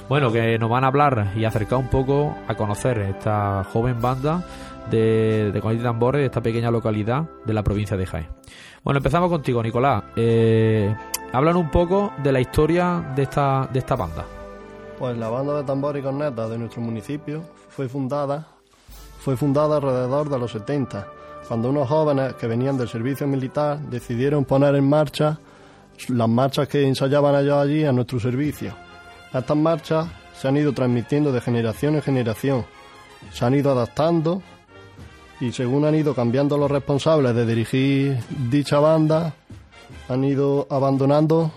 Bueno, 0.10 0.32
que 0.32 0.60
nos 0.60 0.70
van 0.70 0.84
a 0.84 0.88
hablar 0.88 1.32
y 1.36 1.46
acercar 1.46 1.80
un 1.80 1.88
poco 1.88 2.36
a 2.48 2.54
conocer 2.54 3.00
esta 3.00 3.64
joven 3.72 4.00
banda 4.02 4.44
de, 4.90 5.52
de 5.52 5.62
tambores 5.82 6.20
de 6.20 6.26
esta 6.26 6.42
pequeña 6.42 6.72
localidad 6.72 7.30
de 7.46 7.54
la 7.54 7.64
provincia 7.64 7.98
de 7.98 8.06
Jaén. 8.06 8.28
Bueno, 8.84 8.98
empezamos 8.98 9.30
contigo, 9.30 9.64
Nicolás. 9.64 10.04
Eh, 10.16 10.94
hablan 11.32 11.56
un 11.56 11.72
poco 11.72 12.12
de 12.22 12.32
la 12.32 12.42
historia 12.42 13.14
de 13.16 13.24
esta, 13.24 13.70
de 13.72 13.80
esta 13.80 13.96
banda. 13.96 14.26
Pues 15.00 15.18
la 15.18 15.30
banda 15.30 15.56
de 15.58 15.64
tambor 15.64 15.98
y 15.98 16.02
cornetas 16.02 16.50
de 16.50 16.58
nuestro 16.58 16.82
municipio 16.82 17.44
fue 17.70 17.88
fundada, 17.88 18.48
fue 19.20 19.36
fundada 19.36 19.78
alrededor 19.78 20.30
de 20.30 20.38
los 20.38 20.52
70, 20.52 21.08
cuando 21.48 21.70
unos 21.70 21.90
jóvenes 21.90 22.34
que 22.36 22.48
venían 22.48 22.78
del 22.78 22.88
servicio 22.88 23.28
militar 23.28 23.80
decidieron 23.80 24.46
poner 24.46 24.76
en 24.76 24.88
marcha 24.88 25.40
las 26.10 26.30
marchas 26.30 26.68
que 26.68 26.88
ensayaban 26.88 27.36
ellos 27.36 27.58
allí 27.58 27.86
a 27.86 27.92
nuestro 27.92 28.20
servicio. 28.20 28.74
Estas 29.34 29.58
marchas 29.58 30.08
se 30.36 30.48
han 30.48 30.58
ido 30.58 30.74
transmitiendo 30.74 31.32
de 31.32 31.42
generación 31.42 31.96
en 31.96 32.02
generación, 32.02 32.66
se 33.32 33.46
han 33.46 33.56
ido 33.56 33.72
adaptando 33.72 34.42
y 35.44 35.52
según 35.52 35.84
han 35.84 35.94
ido 35.94 36.16
cambiando 36.16 36.58
los 36.58 36.72
responsables 36.72 37.36
de 37.36 37.46
dirigir 37.46 38.18
dicha 38.50 38.80
banda, 38.80 39.34
han 40.08 40.24
ido 40.24 40.68
abandonando 40.70 41.52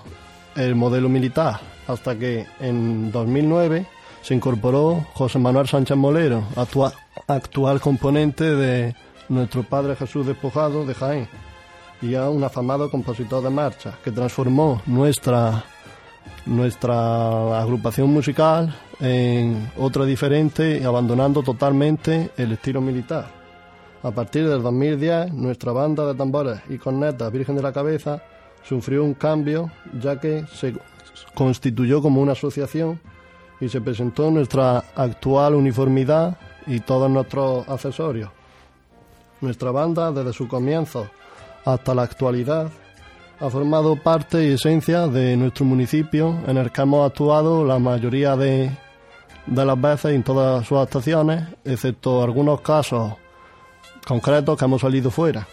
el 0.57 0.75
modelo 0.75 1.09
militar 1.09 1.61
hasta 1.87 2.19
que 2.19 2.47
en 2.59 3.13
2009 3.13 3.87
se 4.23 4.35
incorporó 4.35 5.07
José 5.15 5.39
Manuel 5.39 5.69
Sánchez 5.69 5.97
Molero, 5.97 6.43
actual, 6.57 7.81
componente 7.81 8.57
de 8.57 8.97
nuestro 9.29 9.63
Padre 9.63 9.95
Jesús 9.95 10.27
Despojado 10.27 10.85
de 10.85 10.95
Jaén 10.95 11.29
y 12.03 12.17
a 12.17 12.29
un 12.29 12.43
afamado 12.43 12.91
compositor 12.91 13.41
de 13.45 13.51
marcha 13.51 13.95
que 14.03 14.11
transformó 14.11 14.83
nuestra 14.87 15.65
nuestra 16.45 17.61
agrupación 17.61 18.13
musical 18.13 18.75
en 18.99 19.71
otra 19.77 20.05
diferente, 20.05 20.85
abandonando 20.85 21.43
totalmente 21.43 22.31
el 22.37 22.53
estilo 22.53 22.81
militar. 22.81 23.36
A 24.03 24.11
partir 24.11 24.49
del 24.49 24.63
2010, 24.63 25.33
nuestra 25.33 25.73
banda 25.73 26.07
de 26.07 26.15
tambores 26.15 26.61
y 26.69 26.79
cornetas 26.79 27.33
Virgen 27.33 27.57
de 27.57 27.63
la 27.63 27.73
Cabeza 27.73 28.23
sufrió 28.63 29.03
un 29.03 29.15
cambio, 29.15 29.71
ya 30.01 30.21
que 30.21 30.45
se 30.53 30.75
constituyó 31.35 32.03
como 32.03 32.21
una 32.21 32.33
asociación 32.33 33.01
y 33.61 33.69
se 33.69 33.81
presentó 33.81 34.31
nuestra 34.31 34.85
actual 34.95 35.55
uniformidad 35.55 36.37
y 36.67 36.81
todos 36.81 37.11
nuestros 37.11 37.69
accesorios. 37.69 38.31
Nuestra 39.41 39.71
banda, 39.71 40.13
desde 40.13 40.33
su 40.33 40.47
comienzo 40.49 41.09
hasta 41.65 41.95
la 41.95 42.03
actualidad, 42.03 42.71
ha 43.41 43.51
formado 43.51 43.97
parte 43.97 44.47
y 44.47 44.53
esencia 44.53 45.09
de 45.09 45.37
nuestro 45.37 45.65
municipio 45.65 46.39
en 46.47 46.57
el 46.57 46.71
que 46.71 46.83
hemos 46.83 47.07
actuado 47.07 47.65
la 47.65 47.79
mayoría 47.79 48.37
de, 48.37 48.71
las 49.47 49.81
veces 49.81 50.13
en 50.13 50.23
todas 50.23 50.67
sus 50.67 50.79
actuaciones, 50.79 51.45
excepto 51.65 52.23
algunos 52.23 52.61
casos 52.61 53.15
concretos 54.07 54.59
que 54.59 54.65
hemos 54.65 54.81
salido 54.81 55.11
fuera. 55.11 55.47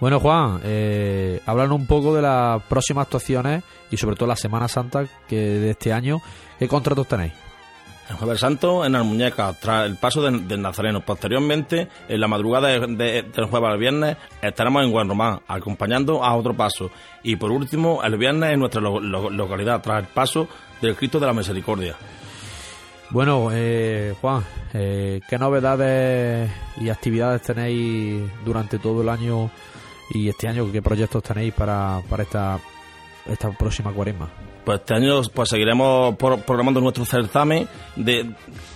Bueno, 0.00 0.20
Juan, 0.20 0.60
eh, 0.62 1.40
háblanos 1.46 1.78
un 1.80 1.86
poco 1.86 2.14
de 2.14 2.22
las 2.22 2.62
próximas 2.64 3.04
actuaciones 3.06 3.64
y 3.90 3.96
sobre 3.96 4.14
todo 4.16 4.28
la 4.28 4.36
Semana 4.36 4.68
Santa 4.68 5.06
que 5.26 5.36
de 5.36 5.70
este 5.70 5.92
año. 5.92 6.20
¿Qué 6.58 6.68
contratos 6.68 7.08
tenéis? 7.08 7.32
El 8.08 8.16
Jueves 8.16 8.38
Santo 8.40 8.84
en 8.84 8.94
Almuñeca, 8.94 9.52
tras 9.54 9.84
el 9.86 9.96
paso 9.96 10.22
del, 10.22 10.46
del 10.46 10.62
Nazareno. 10.62 11.00
Posteriormente, 11.00 11.88
en 12.08 12.20
la 12.20 12.28
madrugada 12.28 12.68
de- 12.68 12.86
de- 12.94 13.22
del 13.22 13.46
jueves 13.46 13.68
al 13.70 13.78
viernes, 13.78 14.16
estaremos 14.42 14.84
en 14.84 14.92
Guanromán, 14.92 15.40
acompañando 15.48 16.22
a 16.22 16.36
otro 16.36 16.54
paso. 16.54 16.90
Y 17.24 17.34
por 17.34 17.50
último, 17.50 18.02
el 18.04 18.16
viernes 18.16 18.52
en 18.52 18.60
nuestra 18.60 18.80
lo- 18.80 19.00
lo- 19.00 19.28
localidad, 19.30 19.80
tras 19.82 20.00
el 20.02 20.06
paso 20.08 20.46
del 20.80 20.94
Cristo 20.94 21.18
de 21.18 21.26
la 21.26 21.32
Misericordia. 21.32 21.96
Bueno, 23.10 23.48
eh, 23.52 24.14
Juan, 24.20 24.42
eh, 24.74 25.20
¿qué 25.28 25.38
novedades 25.38 26.50
y 26.80 26.88
actividades 26.88 27.42
tenéis 27.42 28.22
durante 28.44 28.78
todo 28.78 29.02
el 29.02 29.08
año 29.08 29.50
y 30.10 30.28
este 30.28 30.48
año? 30.48 30.70
¿Qué 30.72 30.82
proyectos 30.82 31.22
tenéis 31.22 31.54
para, 31.54 32.00
para 32.10 32.24
esta, 32.24 32.58
esta 33.26 33.50
próxima 33.50 33.92
cuaresma? 33.92 34.28
Pues 34.64 34.80
este 34.80 34.94
año 34.94 35.20
pues 35.32 35.48
seguiremos 35.48 36.16
programando 36.16 36.80
nuestro 36.80 37.04
certamen 37.04 37.68
de, 37.94 38.28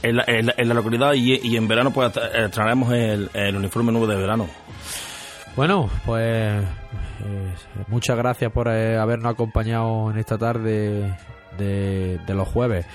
en, 0.03 0.17
la, 0.17 0.25
en 0.29 0.47
la- 0.47 0.55
en 0.57 0.69
la 0.69 0.75
localidad 0.75 1.15
y, 1.15 1.35
y 1.49 1.57
en 1.57 1.67
verano 1.67 1.93
pues 1.93 2.13
eh, 2.17 2.49
traeremos 2.53 2.93
el, 2.93 3.29
el 3.35 3.57
uniforme 3.57 3.91
nuevo 3.91 4.07
de 4.07 4.15
verano. 4.17 4.47
Bueno, 5.57 5.91
pues 6.07 6.23
eh, 6.65 7.55
muchas 7.89 8.17
gracias 8.17 8.53
por 8.53 8.69
eh, 8.69 8.97
habernos 8.97 9.33
acompañado 9.33 10.13
en 10.13 10.19
esta 10.19 10.39
tarde 10.39 11.17
de, 11.59 12.19
de 12.25 12.35
los 12.35 12.47
jueves 12.47 12.87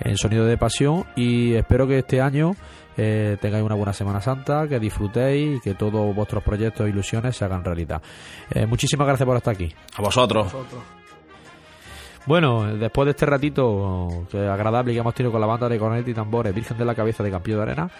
en 0.00 0.16
Sonido 0.16 0.44
de 0.44 0.58
Pasión 0.58 1.04
y 1.16 1.54
espero 1.54 1.86
que 1.86 1.98
este 1.98 2.20
año 2.20 2.52
eh, 2.96 3.36
tengáis 3.40 3.64
una 3.64 3.74
buena 3.74 3.92
Semana 3.92 4.20
Santa, 4.20 4.68
que 4.68 4.78
disfrutéis 4.78 5.58
y 5.58 5.60
que 5.60 5.74
todos 5.74 6.14
vuestros 6.14 6.42
proyectos 6.42 6.86
e 6.86 6.90
ilusiones 6.90 7.36
se 7.36 7.44
hagan 7.44 7.64
realidad. 7.64 8.00
Eh, 8.50 8.66
muchísimas 8.66 9.06
gracias 9.06 9.26
por 9.26 9.36
estar 9.36 9.54
aquí. 9.54 9.72
A 9.96 10.02
vosotros. 10.02 10.54
Bueno, 12.26 12.76
después 12.76 13.04
de 13.04 13.10
este 13.10 13.26
ratito 13.26 14.26
agradable 14.32 14.92
que 14.92 14.98
hemos 14.98 15.14
tenido 15.14 15.30
con 15.30 15.40
la 15.40 15.46
banda 15.46 15.68
de 15.68 15.78
cornetas 15.78 16.08
y 16.08 16.14
tambores 16.14 16.54
Virgen 16.54 16.78
de 16.78 16.84
la 16.84 16.94
Cabeza 16.94 17.22
de 17.22 17.30
Campillo 17.30 17.58
de 17.58 17.62
Arena, 17.62 17.90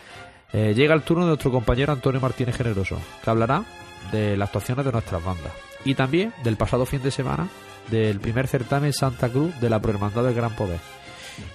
eh, 0.52 0.72
llega 0.74 0.94
el 0.94 1.02
turno 1.02 1.24
de 1.24 1.30
nuestro 1.30 1.50
compañero 1.50 1.92
Antonio 1.92 2.20
Martínez 2.20 2.56
Generoso, 2.56 2.96
que 3.22 3.28
hablará 3.30 3.64
de 4.12 4.36
las 4.36 4.48
actuaciones 4.48 4.86
de 4.86 4.92
nuestras 4.92 5.22
bandas 5.22 5.52
y 5.84 5.94
también 5.94 6.32
del 6.42 6.56
pasado 6.56 6.86
fin 6.86 7.02
de 7.02 7.10
semana 7.10 7.48
del 7.90 8.20
primer 8.20 8.46
certamen 8.46 8.92
Santa 8.92 9.28
Cruz 9.28 9.58
de 9.60 9.68
la 9.68 9.80
Prohermandad 9.80 10.24
del 10.24 10.34
Gran 10.34 10.54
Poder. 10.54 10.80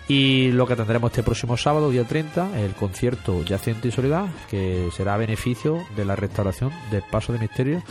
Y 0.08 0.52
lo 0.52 0.66
que 0.66 0.76
tendremos 0.76 1.12
este 1.12 1.24
próximo 1.24 1.56
sábado, 1.56 1.90
día 1.90 2.04
30, 2.04 2.60
el 2.60 2.74
concierto 2.74 3.44
Yacente 3.44 3.90
y 3.90 3.92
Soledad, 3.92 4.28
que 4.50 4.90
será 4.96 5.14
a 5.14 5.18
beneficio 5.18 5.86
de 5.96 6.06
la 6.06 6.16
restauración 6.16 6.72
del 6.92 7.04
paso 7.04 7.32
de 7.32 7.40
misterio 7.40 7.84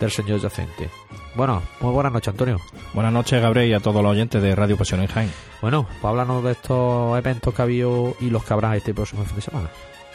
del 0.00 0.10
Señor 0.10 0.40
Yacente. 0.40 0.88
Bueno, 1.34 1.62
muy 1.80 1.92
buenas 1.92 2.12
noches, 2.12 2.28
Antonio. 2.28 2.58
Buenas 2.94 3.12
noches, 3.12 3.40
Gabriel, 3.42 3.68
y 3.68 3.74
a 3.74 3.80
todos 3.80 4.02
los 4.02 4.12
oyentes 4.12 4.42
de 4.42 4.54
Radio 4.54 4.76
Pasión 4.76 5.00
en 5.00 5.08
Jaén. 5.08 5.30
Bueno, 5.60 5.86
pues 6.00 6.04
háblanos 6.04 6.42
de 6.42 6.52
estos 6.52 7.18
eventos 7.18 7.52
que 7.52 7.62
ha 7.62 7.64
habido 7.64 8.16
y 8.20 8.30
los 8.30 8.42
que 8.42 8.54
habrá 8.54 8.74
este 8.74 8.94
próximo 8.94 9.24
fin 9.24 9.36
de 9.36 9.42
semana. 9.42 9.68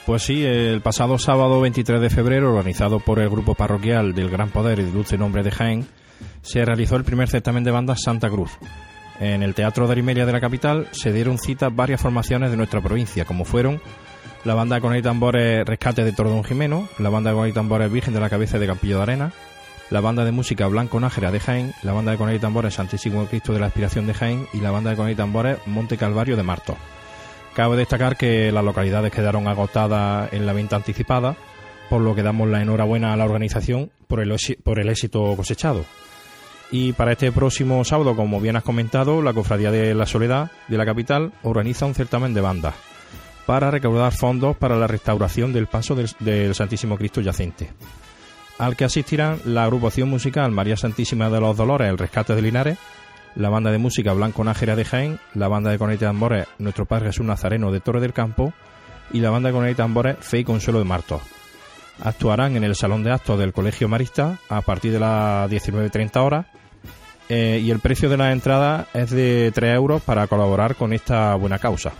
Pues 0.05 0.23
sí, 0.23 0.43
el 0.43 0.81
pasado 0.81 1.19
sábado 1.19 1.61
23 1.61 2.01
de 2.01 2.09
febrero, 2.09 2.49
organizado 2.49 2.99
por 2.99 3.19
el 3.19 3.29
grupo 3.29 3.53
parroquial 3.53 4.13
del 4.13 4.31
Gran 4.31 4.49
Poder 4.49 4.79
y 4.79 4.83
Dulce 4.83 5.15
Nombre 5.15 5.43
de 5.43 5.51
Jaén, 5.51 5.87
se 6.41 6.65
realizó 6.65 6.95
el 6.95 7.03
primer 7.03 7.29
certamen 7.29 7.63
de 7.63 7.71
bandas 7.71 8.01
Santa 8.01 8.27
Cruz. 8.29 8.51
En 9.21 9.43
el 9.43 9.53
Teatro 9.53 9.85
de 9.85 9.91
Arimelia 9.91 10.25
de 10.25 10.31
la 10.31 10.41
capital 10.41 10.87
se 10.93 11.13
dieron 11.13 11.37
cita 11.37 11.69
varias 11.69 12.01
formaciones 12.01 12.49
de 12.49 12.57
nuestra 12.57 12.81
provincia, 12.81 13.23
como 13.23 13.45
fueron 13.45 13.79
la 14.45 14.55
banda 14.55 14.81
Con 14.81 14.95
y 14.95 15.03
Tambores 15.03 15.63
Rescate 15.63 16.03
de 16.03 16.11
Tordón 16.11 16.43
Jimeno, 16.43 16.89
la 16.97 17.09
banda 17.09 17.31
Con 17.31 17.47
y 17.47 17.51
Tambores 17.51 17.91
Virgen 17.91 18.15
de 18.15 18.19
la 18.19 18.31
Cabeza 18.31 18.57
de 18.57 18.65
Campillo 18.65 18.97
de 18.97 19.03
Arena, 19.03 19.31
la 19.91 20.01
banda 20.01 20.25
de 20.25 20.31
música 20.31 20.65
Blanco 20.65 20.99
Nájera 20.99 21.31
de 21.31 21.39
Jaén, 21.39 21.71
la 21.83 21.93
banda 21.93 22.13
de 22.13 22.17
Con 22.17 22.33
y 22.33 22.39
Tambores 22.39 22.73
Santísimo 22.73 23.27
Cristo 23.27 23.53
de 23.53 23.59
la 23.59 23.67
Aspiración 23.67 24.07
de 24.07 24.15
Jaén 24.15 24.47
y 24.53 24.59
la 24.59 24.71
banda 24.71 24.89
de 24.89 24.95
Con 24.95 25.07
y 25.07 25.13
Tambores 25.13 25.59
Monte 25.67 25.97
Calvario 25.97 26.35
de 26.35 26.41
Martos. 26.41 26.77
Cabe 27.53 27.77
destacar 27.77 28.17
que 28.17 28.51
las 28.51 28.65
localidades 28.65 29.11
quedaron 29.11 29.47
agotadas 29.47 30.33
en 30.33 30.47
la 30.47 30.53
venta 30.53 30.77
anticipada, 30.77 31.35
por 31.91 32.01
lo 32.01 32.15
que 32.15 32.23
damos 32.23 32.49
la 32.49 32.63
enhorabuena 32.63 33.13
a 33.13 33.17
la 33.17 33.25
organización 33.25 33.91
por 34.07 34.19
el, 34.19 34.35
por 34.63 34.79
el 34.79 34.89
éxito 34.89 35.35
cosechado. 35.35 35.85
Y 36.71 36.93
para 36.93 37.11
este 37.11 37.33
próximo 37.33 37.83
sábado, 37.83 38.15
como 38.15 38.39
bien 38.39 38.55
has 38.55 38.63
comentado, 38.63 39.21
la 39.21 39.33
Cofradía 39.33 39.71
de 39.71 39.93
la 39.93 40.05
Soledad 40.05 40.51
de 40.69 40.77
la 40.77 40.85
capital 40.85 41.33
organiza 41.43 41.85
un 41.85 41.93
certamen 41.93 42.33
de 42.33 42.39
bandas 42.39 42.75
para 43.45 43.71
recaudar 43.71 44.13
fondos 44.13 44.55
para 44.55 44.77
la 44.77 44.87
restauración 44.87 45.51
del 45.51 45.67
paso 45.67 45.95
del, 45.95 46.55
Santísimo 46.55 46.97
Cristo 46.97 47.19
yacente, 47.19 47.73
al 48.57 48.77
que 48.77 48.85
asistirán 48.85 49.39
la 49.43 49.65
agrupación 49.65 50.09
musical 50.09 50.51
María 50.51 50.77
Santísima 50.77 51.29
de 51.29 51.41
los 51.41 51.57
Dolores, 51.57 51.89
el 51.89 51.97
Rescate 51.97 52.35
de 52.35 52.41
Linares, 52.41 52.77
la 53.35 53.49
banda 53.49 53.71
de 53.71 53.77
música 53.77 54.13
Blanco 54.13 54.43
Nájera 54.45 54.77
de 54.77 54.85
Jaén, 54.85 55.19
la 55.33 55.49
banda 55.49 55.71
de 55.71 55.77
corneta 55.77 56.05
y 56.05 56.07
tambores 56.07 56.47
Nuestro 56.59 56.85
Padre 56.85 57.07
Jesús 57.07 57.25
Nazareno 57.25 57.73
de 57.73 57.81
Torre 57.81 57.99
del 57.99 58.13
Campo 58.13 58.53
y 59.11 59.19
la 59.19 59.29
banda 59.29 59.49
de 59.49 59.53
corneta 59.53 59.71
y 59.73 59.75
tambores 59.75 60.17
Fe 60.21 60.39
y 60.39 60.43
Consuelo 60.45 60.79
de 60.79 60.85
Martos. 60.85 61.21
Actuarán 62.01 62.55
en 62.55 62.63
el 62.63 62.75
Salón 62.75 63.03
de 63.03 63.11
Actos 63.11 63.37
del 63.37 63.51
Colegio 63.51 63.89
Marista 63.89 64.39
a 64.47 64.61
partir 64.61 64.93
de 64.93 64.99
las 64.99 65.51
19.30 65.51 66.23
horas 66.23 66.45
eh, 67.33 67.61
y 67.63 67.71
el 67.71 67.79
precio 67.79 68.09
de 68.09 68.17
la 68.17 68.33
entrada 68.33 68.89
es 68.93 69.09
de 69.09 69.53
3 69.55 69.73
euros 69.73 70.01
para 70.01 70.27
colaborar 70.27 70.75
con 70.75 70.91
esta 70.91 71.33
buena 71.35 71.59
causa. 71.59 71.93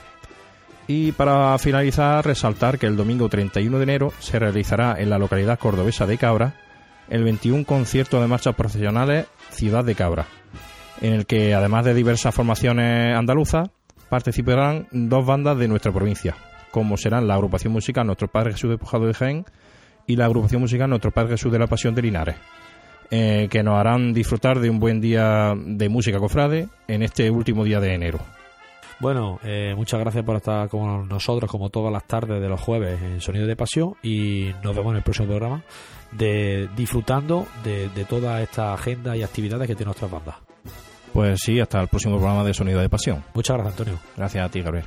Y 0.88 1.14
para 1.14 1.58
finalizar, 1.58 2.26
resaltar 2.26 2.78
que 2.78 2.86
el 2.86 2.98
domingo 2.98 3.30
31 3.30 3.78
de 3.78 3.84
enero 3.84 4.14
se 4.20 4.40
realizará 4.40 4.98
en 5.00 5.10
la 5.10 5.18
localidad 5.18 5.58
cordobesa 5.58 6.06
de 6.06 6.18
Cabra 6.18 6.56
el 7.10 7.24
21 7.24 7.64
concierto 7.64 8.20
de 8.20 8.28
marchas 8.28 8.56
profesionales 8.56 9.28
Ciudad 9.52 9.86
de 9.86 9.96
Cabra, 9.96 10.26
en 11.00 11.14
el 11.14 11.26
que 11.26 11.54
además 11.54 11.86
de 11.86 11.94
diversas 11.94 12.36
formaciones 12.36 13.16
andaluzas, 13.16 13.70
participarán 14.10 14.90
dos 14.92 15.26
bandas 15.26 15.58
de 15.58 15.70
nuestra 15.70 15.94
provincia, 15.94 16.36
como 16.72 16.98
serán 16.98 17.30
la 17.30 17.36
agrupación 17.36 17.72
musical 17.72 18.06
Nuestro 18.06 18.28
Padre 18.28 18.52
Jesús 18.52 18.72
Despojado 18.72 19.06
de 19.06 19.14
Jaén 19.14 19.46
y 20.08 20.18
la 20.18 20.26
agrupación 20.26 20.60
musical 20.60 20.90
Nuestro 20.90 21.12
Padre 21.12 21.32
Jesús 21.32 21.54
de 21.54 21.60
la 21.60 21.68
Pasión 21.68 21.96
de 21.96 22.02
Linares, 22.02 22.36
eh, 23.12 23.48
que 23.52 23.62
nos 23.62 23.78
harán 23.78 24.14
disfrutar 24.14 24.60
de 24.60 24.70
un 24.70 24.80
buen 24.80 25.02
día 25.02 25.54
de 25.56 25.90
música 25.90 26.18
cofrade 26.18 26.70
en 26.88 27.04
este 27.04 27.30
último 27.30 27.64
día 27.64 27.80
de 27.80 27.94
enero. 27.94 28.20
Bueno, 29.00 29.40
eh, 29.44 29.74
muchas 29.76 30.00
gracias 30.00 30.24
por 30.24 30.38
estar 30.38 30.70
con 30.70 31.08
nosotros 31.08 31.50
como 31.50 31.70
todas 31.70 31.92
las 31.92 32.06
tardes 32.06 32.42
de 32.42 32.48
los 32.48 32.62
jueves 32.62 33.02
en 33.02 33.20
Sonido 33.20 33.48
de 33.48 33.56
Pasión 33.56 33.96
y 34.02 34.52
nos 34.64 34.76
vemos 34.76 34.92
en 34.92 34.98
el 34.98 35.04
próximo 35.04 35.28
programa 35.28 35.64
de 36.12 36.70
disfrutando 36.76 37.48
de, 37.64 37.90
de 37.90 38.06
toda 38.06 38.42
esta 38.42 38.74
agenda 38.74 39.18
y 39.18 39.24
actividades 39.24 39.68
que 39.68 39.76
tiene 39.76 39.88
nuestras 39.88 40.12
bandas. 40.12 40.36
Pues 41.14 41.40
sí, 41.44 41.60
hasta 41.60 41.82
el 41.82 41.88
próximo 41.88 42.18
programa 42.18 42.44
de 42.44 42.54
Sonido 42.54 42.80
de 42.80 42.90
Pasión. 42.90 43.24
Muchas 43.34 43.58
gracias, 43.58 43.80
Antonio. 43.80 44.00
Gracias 44.16 44.46
a 44.46 44.50
ti, 44.50 44.62
Gabriel. 44.62 44.86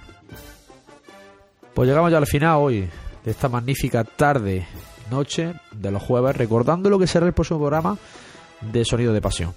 Pues 1.74 1.88
llegamos 1.88 2.10
ya 2.10 2.18
al 2.18 2.26
final 2.26 2.56
hoy 2.58 2.88
de 3.24 3.30
esta 3.30 3.48
magnífica 3.48 4.04
tarde, 4.04 4.66
noche 5.10 5.54
de 5.72 5.90
los 5.90 6.02
jueves, 6.02 6.36
recordando 6.36 6.90
lo 6.90 6.98
que 6.98 7.06
será 7.06 7.26
el 7.26 7.32
próximo 7.32 7.60
programa 7.60 7.96
de 8.60 8.84
Sonido 8.84 9.12
de 9.12 9.20
Pasión. 9.20 9.54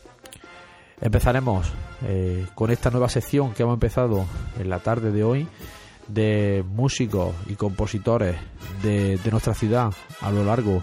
Empezaremos 0.99 1.67
eh, 2.05 2.45
con 2.55 2.71
esta 2.71 2.89
nueva 2.89 3.09
sección 3.09 3.53
que 3.53 3.63
hemos 3.63 3.75
empezado 3.75 4.25
en 4.59 4.69
la 4.69 4.79
tarde 4.79 5.11
de 5.11 5.23
hoy 5.23 5.47
de 6.07 6.63
músicos 6.67 7.35
y 7.47 7.55
compositores 7.55 8.35
de, 8.81 9.19
nuestra 9.29 9.53
ciudad 9.53 9.93
a 10.21 10.31
lo 10.31 10.43
largo 10.43 10.81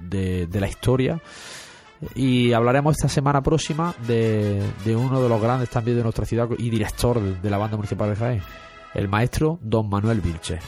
de, 0.00 0.48
la 0.52 0.68
historia. 0.68 1.20
Y 2.14 2.52
hablaremos 2.52 2.96
esta 2.96 3.08
semana 3.08 3.42
próxima 3.42 3.94
de, 4.06 4.62
de 4.84 4.96
uno 4.96 5.22
de 5.22 5.28
los 5.28 5.42
grandes 5.42 5.68
también 5.68 5.98
de 5.98 6.02
nuestra 6.02 6.24
ciudad 6.24 6.48
y 6.56 6.70
director 6.70 7.20
de 7.20 7.50
la 7.50 7.58
banda 7.58 7.76
municipal 7.76 8.08
de 8.08 8.16
Jaén, 8.16 8.42
el 8.94 9.08
maestro 9.08 9.58
Don 9.60 9.90
Manuel 9.90 10.22
Vilche. 10.22 10.58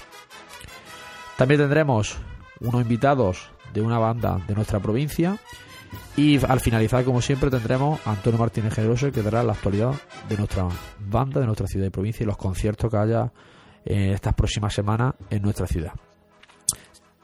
También 1.38 1.60
tendremos 1.60 2.18
unos 2.62 2.82
invitados 2.82 3.50
de 3.72 3.80
una 3.80 3.98
banda 3.98 4.40
de 4.46 4.54
nuestra 4.54 4.80
provincia 4.80 5.38
y 6.16 6.44
al 6.44 6.60
finalizar, 6.60 7.04
como 7.04 7.20
siempre, 7.20 7.50
tendremos 7.50 8.00
a 8.06 8.12
Antonio 8.12 8.38
Martínez 8.38 8.74
Generoso 8.74 9.10
que 9.10 9.22
dará 9.22 9.42
la 9.42 9.52
actualidad 9.52 9.94
de 10.28 10.36
nuestra 10.36 10.68
banda, 10.98 11.40
de 11.40 11.46
nuestra 11.46 11.66
ciudad 11.66 11.86
y 11.86 11.90
provincia 11.90 12.24
y 12.24 12.26
los 12.26 12.36
conciertos 12.36 12.90
que 12.90 12.96
haya 12.96 13.32
eh, 13.84 14.12
estas 14.14 14.34
próximas 14.34 14.74
semanas 14.74 15.14
en 15.30 15.42
nuestra 15.42 15.66
ciudad. 15.66 15.92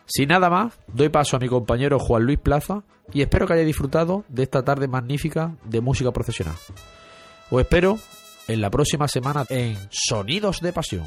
Sin 0.06 0.28
nada 0.28 0.48
más, 0.48 0.72
doy 0.86 1.10
paso 1.10 1.36
a 1.36 1.40
mi 1.40 1.48
compañero 1.48 1.98
Juan 1.98 2.24
Luis 2.24 2.38
Plaza 2.38 2.82
y 3.12 3.20
espero 3.20 3.46
que 3.46 3.54
haya 3.54 3.64
disfrutado 3.64 4.24
de 4.28 4.44
esta 4.44 4.64
tarde 4.64 4.88
magnífica 4.88 5.56
de 5.64 5.80
música 5.82 6.10
profesional. 6.12 6.56
Os 7.50 7.60
espero 7.60 7.98
en 8.48 8.62
la 8.62 8.70
próxima 8.70 9.06
semana 9.06 9.44
en 9.50 9.76
Sonidos 9.90 10.60
de 10.60 10.72
Pasión. 10.72 11.06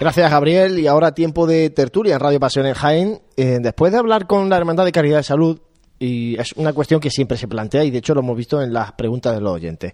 Gracias, 0.00 0.30
Gabriel. 0.30 0.78
Y 0.78 0.86
ahora 0.86 1.12
tiempo 1.12 1.46
de 1.46 1.68
tertulia 1.68 2.14
en 2.14 2.20
Radio 2.20 2.40
Pasión 2.40 2.64
en 2.64 2.72
Jaén. 2.72 3.20
Eh, 3.36 3.58
después 3.60 3.92
de 3.92 3.98
hablar 3.98 4.26
con 4.26 4.48
la 4.48 4.56
Hermandad 4.56 4.86
de 4.86 4.92
Caridad 4.92 5.18
de 5.18 5.24
Salud, 5.24 5.60
y 5.98 6.40
es 6.40 6.54
una 6.54 6.72
cuestión 6.72 7.00
que 7.00 7.10
siempre 7.10 7.36
se 7.36 7.46
plantea, 7.46 7.84
y 7.84 7.90
de 7.90 7.98
hecho 7.98 8.14
lo 8.14 8.20
hemos 8.20 8.34
visto 8.34 8.62
en 8.62 8.72
las 8.72 8.92
preguntas 8.92 9.34
de 9.34 9.42
los 9.42 9.52
oyentes. 9.52 9.92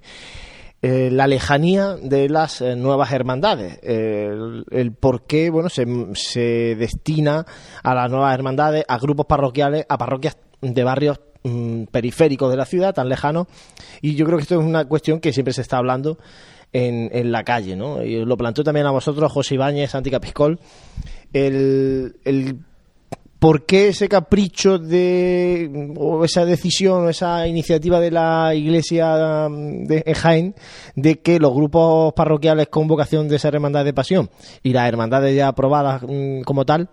Eh, 0.81 1.11
la 1.11 1.27
lejanía 1.27 1.97
de 2.01 2.29
las 2.29 2.61
eh, 2.61 2.77
nuevas 2.77 3.11
hermandades, 3.11 3.81
el, 3.83 4.93
por 4.93 5.27
qué 5.27 5.51
bueno, 5.51 5.69
se, 5.69 5.85
se, 6.15 6.77
destina 6.77 7.45
a 7.83 7.93
las 7.93 8.09
nuevas 8.09 8.33
hermandades, 8.33 8.85
a 8.87 8.99
grupos 8.99 9.27
parroquiales, 9.27 9.87
a 9.89 9.99
parroquias 9.99 10.37
de 10.61 10.85
barrios 10.85 11.19
mmm, 11.43 11.85
periféricos 11.87 12.49
de 12.49 12.57
la 12.57 12.65
ciudad, 12.65 12.95
tan 12.95 13.09
lejanos, 13.09 13.49
y 14.03 14.15
yo 14.15 14.25
creo 14.25 14.39
que 14.39 14.43
esto 14.43 14.61
es 14.61 14.65
una 14.65 14.85
cuestión 14.85 15.19
que 15.19 15.33
siempre 15.33 15.53
se 15.53 15.63
está 15.63 15.79
hablando 15.79 16.19
en, 16.77 17.33
la 17.33 17.45
calle, 17.45 17.77
¿no? 17.77 18.03
Y 18.03 18.25
lo 18.25 18.37
planteó 18.37 18.65
también 18.65 18.87
a 18.87 18.91
vosotros 18.91 19.33
José 19.33 19.55
Ibáñez, 19.55 19.91
Santi 19.91 20.11
Capiscol, 20.11 20.61
el, 21.33 22.17
el 22.25 22.59
¿Por 23.39 23.67
qué 23.67 23.89
ese 23.89 24.09
capricho 24.09 24.79
de 24.79 25.93
o 25.99 26.25
esa 26.25 26.47
decisión 26.47 27.05
o 27.05 27.09
esa 27.11 27.47
iniciativa 27.47 28.01
de 28.01 28.11
la 28.11 28.55
Iglesia 28.55 29.49
de 29.51 30.03
en 30.07 30.15
Jaén 30.15 30.55
de 30.95 31.21
que 31.21 31.39
los 31.39 31.53
grupos 31.53 32.15
parroquiales 32.15 32.69
con 32.69 32.89
vocación 32.89 33.29
de 33.29 33.39
ser 33.39 33.55
hermandad 33.55 33.85
de 33.85 33.93
pasión 33.93 34.31
y 34.63 34.73
las 34.73 34.89
hermandades 34.89 35.37
ya 35.37 35.49
aprobadas 35.49 36.03
mmm, 36.03 36.41
como 36.43 36.65
tal 36.65 36.89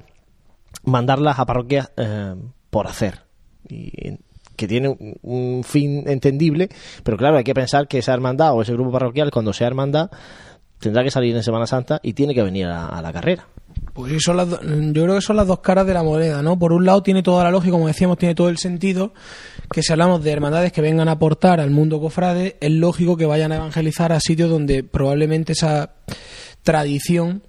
mandarlas 0.84 1.40
a 1.40 1.46
parroquias 1.46 1.92
eh, 1.96 2.36
por 2.70 2.88
hacer 2.88 3.22
y 3.70 4.18
que 4.56 4.68
tiene 4.68 4.95
un, 5.22 5.64
fin 5.64 6.04
entendible 6.08 6.70
pero 7.04 7.18
claro 7.18 7.38
hay 7.38 7.43
que 7.43 7.54
pensar 7.54 7.88
que 7.88 7.99
esa 7.99 8.14
hermandad 8.14 8.54
o 8.54 8.62
ese 8.62 8.74
grupo 8.74 8.91
parroquial 8.91 9.32
cuando 9.32 9.54
sea 9.54 9.68
hermandad 9.68 10.10
tendrá 10.80 11.04
que 11.04 11.12
salir 11.12 11.36
en 11.36 11.43
Semana 11.43 11.66
Santa 11.66 11.99
y 12.04 12.14
tiene 12.14 12.34
que 12.34 12.43
venir 12.43 12.68
a, 12.68 13.01
la 13.01 13.14
carrera 13.14 13.47
pues 13.93 14.24
son 14.24 14.38
las 14.38 14.49
yo 14.49 14.58
creo 15.04 15.16
que 15.16 15.22
son 15.22 15.36
las 15.36 15.47
dos 15.47 15.60
caras 15.60 15.86
de 15.88 15.93
la 15.93 16.04
moneda, 16.04 16.41
¿no? 16.41 16.58
Por 16.58 16.74
un 16.74 16.86
lado 16.86 17.01
tiene 17.01 17.24
toda 17.24 17.43
la 17.43 17.51
lógica, 17.51 17.72
como 17.72 17.88
decíamos, 17.88 18.18
tiene 18.18 18.36
todo 18.36 18.49
el 18.49 18.58
sentido 18.58 19.14
que 19.72 19.82
si 19.82 19.91
hablamos 19.91 20.24
de 20.24 20.32
hermandades 20.32 20.72
que 20.72 20.82
vengan 20.82 21.10
a 21.10 21.14
aportar 21.14 21.60
al 21.60 21.72
mundo 21.72 21.99
cofrade, 21.99 22.58
es 22.60 22.72
lógico 22.72 23.18
que 23.18 23.26
vayan 23.26 23.51
a 23.51 23.56
evangelizar 23.56 24.12
a 24.12 24.20
sitios 24.20 24.49
donde 24.49 24.84
probablemente 24.84 25.54
esa 25.54 25.93
tradición 26.64 27.43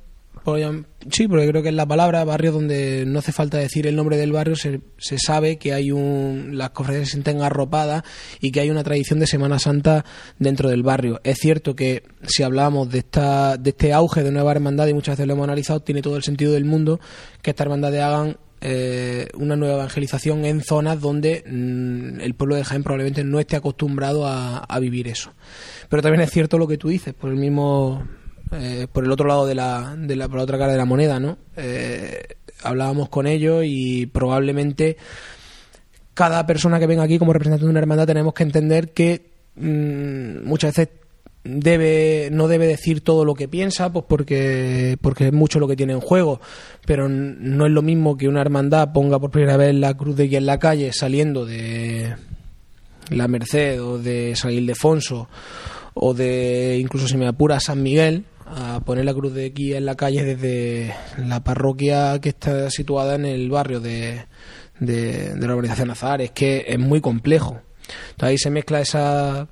Sí, 1.11 1.27
porque 1.27 1.49
creo 1.49 1.63
que 1.63 1.71
es 1.71 1.75
la 1.75 1.87
palabra, 1.87 2.23
barrio 2.25 2.53
donde 2.53 3.05
no 3.07 3.21
hace 3.21 3.33
falta 3.33 3.57
decir 3.57 3.87
el 3.87 3.97
nombre 3.97 4.19
del 4.19 4.33
barrio, 4.33 4.57
se, 4.57 4.81
se 4.99 5.17
sabe 5.19 5.57
que 5.57 5.73
hay 5.73 5.91
un. 5.91 6.51
las 6.53 6.71
cofradías 6.71 7.07
se 7.07 7.13
sienten 7.13 7.41
arropadas 7.41 8.03
y 8.41 8.53
que 8.53 8.61
hay 8.61 8.71
una 8.71 8.85
tradición 8.85 9.21
de 9.21 9.27
Semana 9.27 9.59
Santa 9.59 10.05
dentro 10.39 10.69
del 10.69 10.83
barrio. 10.83 11.21
Es 11.25 11.39
cierto 11.39 11.75
que 11.75 12.03
si 12.27 12.43
hablamos 12.43 12.91
de, 12.91 12.99
esta, 12.99 13.57
de 13.57 13.71
este 13.71 13.95
auge 13.95 14.23
de 14.23 14.33
nueva 14.33 14.53
hermandad, 14.53 14.87
y 14.87 14.95
muchas 14.95 15.15
veces 15.15 15.27
lo 15.27 15.33
hemos 15.33 15.45
analizado, 15.45 15.81
tiene 15.81 16.03
todo 16.03 16.17
el 16.17 16.23
sentido 16.23 16.53
del 16.53 16.67
mundo 16.67 17.01
que 17.41 17.51
estas 17.51 17.65
hermandades 17.65 18.03
hagan 18.03 18.37
eh, 18.61 19.29
una 19.35 19.57
nueva 19.57 19.75
evangelización 19.75 20.45
en 20.45 20.63
zonas 20.63 21.01
donde 21.01 21.43
mmm, 21.47 22.21
el 22.21 22.35
pueblo 22.35 22.57
de 22.57 22.65
Jaén 22.65 22.83
probablemente 22.83 23.25
no 23.25 23.41
esté 23.41 23.57
acostumbrado 23.57 24.27
a, 24.27 24.59
a, 24.59 24.79
vivir 24.79 25.09
eso. 25.09 25.33
Pero 25.89 26.03
también 26.03 26.23
es 26.23 26.31
cierto 26.31 26.59
lo 26.59 26.67
que 26.67 26.77
tú 26.77 26.89
dices, 26.89 27.15
por 27.15 27.31
el 27.31 27.37
mismo 27.37 28.07
eh, 28.55 28.87
por 28.91 29.05
el 29.05 29.13
otro 29.13 29.27
lado 29.27 29.47
de 29.47 29.55
la, 29.55 29.95
de 29.97 30.17
la, 30.17 30.29
por 30.29 30.39
la 30.39 30.45
otra 30.45 30.59
cara 30.59 30.73
de 30.73 30.79
la 30.79 30.85
moneda, 30.85 31.21
¿no? 31.21 31.39
Eh, 31.57 32.23
hablábamos 32.63 33.09
con 33.09 33.27
ellos 33.27 33.63
y 33.67 34.07
probablemente 34.07 34.97
cada 36.15 36.47
persona 36.47 36.79
que 36.79 36.87
venga 36.87 37.03
aquí 37.03 37.19
como 37.19 37.33
representante 37.33 37.65
de 37.65 37.71
una 37.71 37.81
hermandad 37.81 38.07
tenemos 38.07 38.35
que 38.35 38.45
entender 38.45 38.93
que 38.93 39.31
mmm, 39.57 40.47
muchas 40.47 40.75
veces 40.75 40.89
debe 41.45 42.31
no 42.33 42.49
debe 42.49 42.67
decir 42.67 43.03
todo 43.03 43.25
lo 43.27 43.35
que 43.35 43.49
piensa 43.49 43.93
pues 43.93 44.07
porque 44.09 44.97
porque 45.03 45.27
es 45.27 45.33
mucho 45.33 45.61
lo 45.61 45.69
que 45.69 45.77
tiene 45.77 45.93
en 45.93 46.01
juego 46.01 46.41
pero 46.87 47.07
no 47.09 47.67
es 47.67 47.73
lo 47.73 47.83
mismo 47.83 48.17
que 48.17 48.29
una 48.29 48.41
hermandad 48.41 48.93
ponga 48.95 49.19
por 49.19 49.31
primera 49.31 49.59
vez 49.59 49.75
la 49.75 49.95
cruz 49.95 50.17
de 50.17 50.29
guía 50.29 50.39
en 50.39 50.47
la 50.47 50.59
calle 50.59 50.91
saliendo 50.95 51.45
de 51.45 52.15
la 53.11 53.29
Merced 53.29 53.83
o 53.83 53.99
de 53.99 54.35
San 54.37 54.53
Ildefonso 54.53 55.29
o 55.93 56.15
de 56.15 56.79
incluso 56.81 57.09
si 57.09 57.19
me 57.19 57.29
apura 57.29 57.61
San 57.61 57.83
Miguel 57.83 58.25
a 58.47 58.81
poner 58.85 59.05
la 59.05 59.15
cruz 59.15 59.33
de 59.33 59.51
guía 59.51 59.79
en 59.79 59.87
la 59.87 59.95
calle 59.95 60.25
desde 60.25 60.95
la 61.19 61.43
parroquia 61.43 62.21
que 62.21 62.31
está 62.31 62.71
situada 62.71 63.15
en 63.15 63.25
el 63.25 63.51
barrio 63.51 63.81
de, 63.81 64.27
de, 64.81 65.35
la 65.37 65.55
urbanización 65.55 65.91
Azar. 65.91 66.21
Es 66.21 66.31
que 66.31 66.65
es 66.69 66.79
muy 66.79 67.01
complejo. 67.01 67.61
Entonces 68.11 68.29
ahí 68.29 68.39
se 68.39 68.51
mezcla 68.51 68.81
esa, 68.81 69.49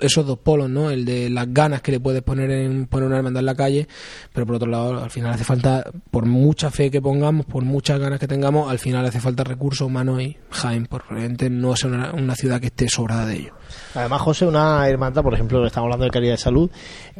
esos 0.00 0.26
dos 0.26 0.38
polos, 0.38 0.70
¿no? 0.70 0.90
El 0.90 1.04
de 1.04 1.28
las 1.28 1.52
ganas 1.52 1.82
que 1.82 1.92
le 1.92 2.00
puedes 2.00 2.22
poner 2.22 2.50
en 2.50 2.86
poner 2.86 3.08
una 3.08 3.18
hermandad 3.18 3.40
en 3.40 3.46
la 3.46 3.54
calle, 3.54 3.88
pero 4.32 4.46
por 4.46 4.56
otro 4.56 4.70
lado, 4.70 5.02
al 5.02 5.10
final 5.10 5.32
hace 5.32 5.44
falta, 5.44 5.90
por 6.10 6.26
mucha 6.26 6.70
fe 6.70 6.90
que 6.90 7.02
pongamos, 7.02 7.46
por 7.46 7.64
muchas 7.64 7.98
ganas 7.98 8.20
que 8.20 8.28
tengamos, 8.28 8.70
al 8.70 8.78
final 8.78 9.04
hace 9.04 9.20
falta 9.20 9.44
recursos 9.44 9.86
humanos 9.86 10.22
y 10.22 10.36
Jaén, 10.50 10.86
por 10.86 11.02
probablemente 11.02 11.50
no 11.50 11.74
es 11.74 11.84
una, 11.84 12.12
una 12.12 12.34
ciudad 12.34 12.60
que 12.60 12.66
esté 12.66 12.88
sobrada 12.88 13.26
de 13.26 13.36
ello. 13.36 13.54
Además, 13.94 14.20
José, 14.22 14.46
una 14.46 14.88
hermandad, 14.88 15.22
por 15.22 15.34
ejemplo, 15.34 15.64
estamos 15.66 15.86
hablando 15.86 16.04
de 16.04 16.10
calidad 16.10 16.32
de 16.32 16.38
salud, 16.38 16.70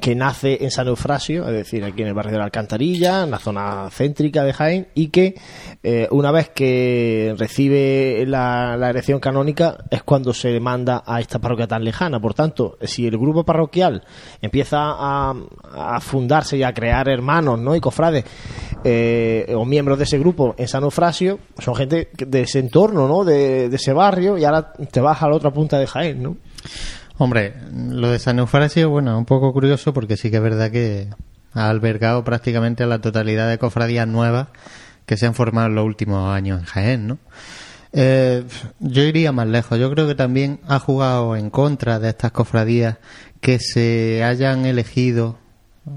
que 0.01 0.15
nace 0.15 0.65
en 0.65 0.71
San 0.71 0.89
Eufrasio, 0.89 1.47
es 1.47 1.53
decir, 1.53 1.85
aquí 1.85 2.03
en 2.03 2.09
el 2.09 2.15
barrio 2.15 2.33
de 2.33 2.39
la 2.39 2.45
Alcantarilla, 2.45 3.25
en 3.25 3.31
la 3.31 3.39
zona 3.39 3.89
céntrica 3.91 4.43
de 4.45 4.53
Jaén, 4.53 4.89
y 4.95 5.09
que 5.09 5.35
eh, 5.83 6.09
una 6.11 6.31
vez 6.31 6.51
que 6.51 7.35
recibe 7.39 8.25
la, 8.27 8.77
la, 8.77 8.91
erección 8.91 9.21
canónica 9.21 9.77
es 9.91 10.03
cuando 10.03 10.33
se 10.33 10.59
manda 10.61 11.03
a 11.07 11.21
esta 11.21 11.39
parroquia 11.39 11.67
tan 11.67 11.85
lejana. 11.85 12.21
Por 12.21 12.35
tanto, 12.35 12.79
si 12.83 13.07
el 13.07 13.19
grupo 13.19 13.45
parroquial 13.45 14.03
empieza 14.41 14.79
a, 14.81 15.35
a 15.75 16.01
fundarse 16.01 16.57
y 16.57 16.63
a 16.63 16.73
crear 16.73 17.09
hermanos 17.09 17.59
¿no? 17.59 17.75
y 17.75 17.81
cofrades 17.81 18.25
eh, 18.85 19.53
o 19.57 19.65
miembros 19.65 19.99
de 19.99 20.05
ese 20.05 20.19
grupo 20.19 20.55
en 20.57 20.69
San 20.69 20.83
Eufrasio, 20.83 21.39
son 21.59 21.75
gente 21.75 22.09
de 22.17 22.43
ese 22.43 22.59
entorno, 22.59 23.07
¿no? 23.07 23.25
de, 23.25 23.69
de 23.69 23.77
ese 23.77 23.93
barrio, 23.93 24.39
y 24.39 24.45
ahora 24.45 24.73
te 24.73 25.01
vas 25.01 25.23
a 25.23 25.29
la 25.29 25.37
otra 25.37 25.51
punta 25.51 25.79
de 25.79 25.87
Jaén, 25.87 26.23
¿no? 26.23 26.37
Hombre, 27.19 27.55
lo 27.73 28.11
de 28.11 28.19
San 28.19 28.39
Eufrasio, 28.39 28.91
bueno, 28.91 29.17
un 29.19 29.25
poco 29.25 29.53
curioso 29.53 29.93
porque 29.93 30.17
sí 30.17 30.31
que 30.31 30.39
es 30.39 30.43
verdad 30.43 30.71
que 30.71 31.09
ha 31.53 31.69
albergado 31.69 32.25
prácticamente 32.25 32.87
la 32.87 33.01
totalidad 33.01 33.49
de 33.49 33.59
cofradías 33.59 34.09
nuevas 34.09 34.49
que 35.07 35.17
se 35.17 35.27
han 35.27 35.35
formado 35.35 35.69
en 35.69 35.75
los 35.75 35.85
últimos 35.85 36.35
años 36.35 36.61
en 36.61 36.67
Jaén, 36.67 37.07
¿no? 37.07 37.19
Eh, 37.93 38.45
yo 38.81 39.03
iría 39.03 39.33
más 39.33 39.47
lejos. 39.47 39.79
Yo 39.79 39.91
creo 39.91 40.09
que 40.09 40.15
también 40.15 40.61
ha 40.67 40.79
jugado 40.79 41.37
en 41.37 41.51
contra 41.51 41.99
de 41.99 42.09
estas 42.09 42.33
cofradías 42.33 42.99
que 43.41 43.59
se 43.59 44.25
hayan 44.25 44.65
elegido 44.65 45.39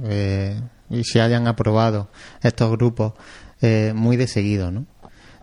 eh, 0.04 0.60
y 0.90 1.04
se 1.06 1.22
hayan 1.22 1.48
aprobado 1.48 2.10
estos 2.42 2.70
grupos 2.72 3.14
eh, 3.62 3.94
muy 3.96 4.18
de 4.18 4.28
seguido, 4.28 4.72
¿no? 4.72 4.86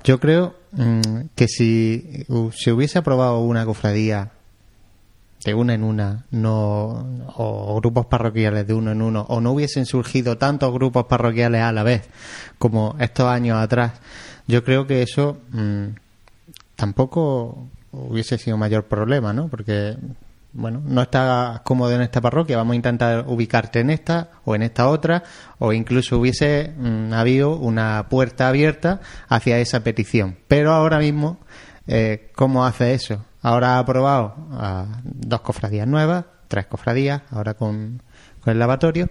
Yo 0.05 0.20
creo 0.20 0.57
mmm, 0.73 1.23
que 1.35 1.49
si 1.49 2.27
se 2.55 2.73
hubiese 2.73 2.99
aprobado 2.99 3.39
una 3.39 3.65
cofradía 3.65 4.33
de 5.44 5.55
una 5.55 5.74
en 5.74 5.82
una, 5.82 6.24
no, 6.31 7.24
o 7.36 7.77
grupos 7.81 8.06
parroquiales 8.06 8.66
de 8.66 8.74
uno 8.74 8.93
en 8.93 9.02
uno, 9.02 9.27
o 9.28 9.40
no 9.40 9.52
hubiesen 9.52 9.86
surgido 9.86 10.39
tantos 10.39 10.73
grupos 10.73 11.06
parroquiales 11.06 11.62
a 11.62 11.73
la 11.73 11.82
vez 11.82 12.09
como 12.59 12.97
estos 13.01 13.27
años 13.27 13.59
atrás, 13.59 13.93
yo 14.47 14.62
creo 14.64 14.86
que 14.86 15.02
eso 15.02 15.39
mmm, 15.51 15.89
tampoco 16.77 17.66
hubiese 17.93 18.39
sido 18.39 18.56
mayor 18.56 18.85
problema, 18.85 19.32
¿no? 19.32 19.48
Porque 19.48 19.97
bueno, 20.55 20.82
no 20.85 21.02
estás 21.02 21.60
cómodo 21.62 21.93
en 21.93 22.02
esta 22.02 22.20
parroquia, 22.20 22.59
vamos 22.59 22.74
a 22.74 22.77
intentar 22.77 23.24
ubicarte 23.27 23.81
en 23.81 23.90
esta 23.90 24.28
o 24.44 24.55
en 24.55 24.62
esta 24.62 24.89
otra, 24.89 25.23
o 25.59 25.73
incluso 25.73 26.19
hubiese 26.19 26.73
mm, 26.77 27.12
habido 27.14 27.56
una 27.56 28.06
puerta 28.09 28.48
abierta 28.48 29.01
hacia 29.28 29.59
esa 29.59 29.82
petición. 29.82 30.36
Pero 30.48 30.73
ahora 30.73 30.98
mismo, 30.98 31.39
eh, 31.86 32.31
¿cómo 32.35 32.66
hace 32.66 32.94
eso? 32.94 33.24
Ahora 33.43 33.74
ha 33.74 33.78
aprobado 33.81 34.35
a 34.52 35.01
dos 35.02 35.40
cofradías 35.40 35.86
nuevas, 35.86 36.24
tres 36.47 36.66
cofradías, 36.66 37.23
ahora 37.31 37.55
con, 37.55 38.02
el 38.47 38.59
lavatorio, 38.59 39.09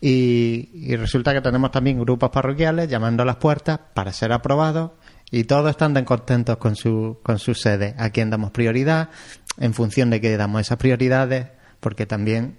y, 0.00 0.96
resulta 0.96 1.32
que 1.32 1.40
tenemos 1.40 1.70
también 1.70 1.98
grupos 2.00 2.30
parroquiales 2.30 2.88
llamando 2.88 3.22
a 3.22 3.26
las 3.26 3.36
puertas 3.36 3.80
para 3.94 4.12
ser 4.12 4.32
aprobados 4.32 4.92
y 5.30 5.44
todos 5.44 5.70
están 5.70 6.02
contentos 6.04 6.56
con 6.56 6.76
su, 6.76 7.18
con 7.22 7.38
su 7.38 7.54
sede. 7.54 7.94
A 7.98 8.10
quién 8.10 8.30
damos 8.30 8.52
prioridad, 8.52 9.10
en 9.58 9.74
función 9.74 10.10
de 10.10 10.20
qué 10.20 10.36
damos 10.36 10.62
esas 10.62 10.78
prioridades, 10.78 11.48
porque 11.80 12.06
también, 12.06 12.56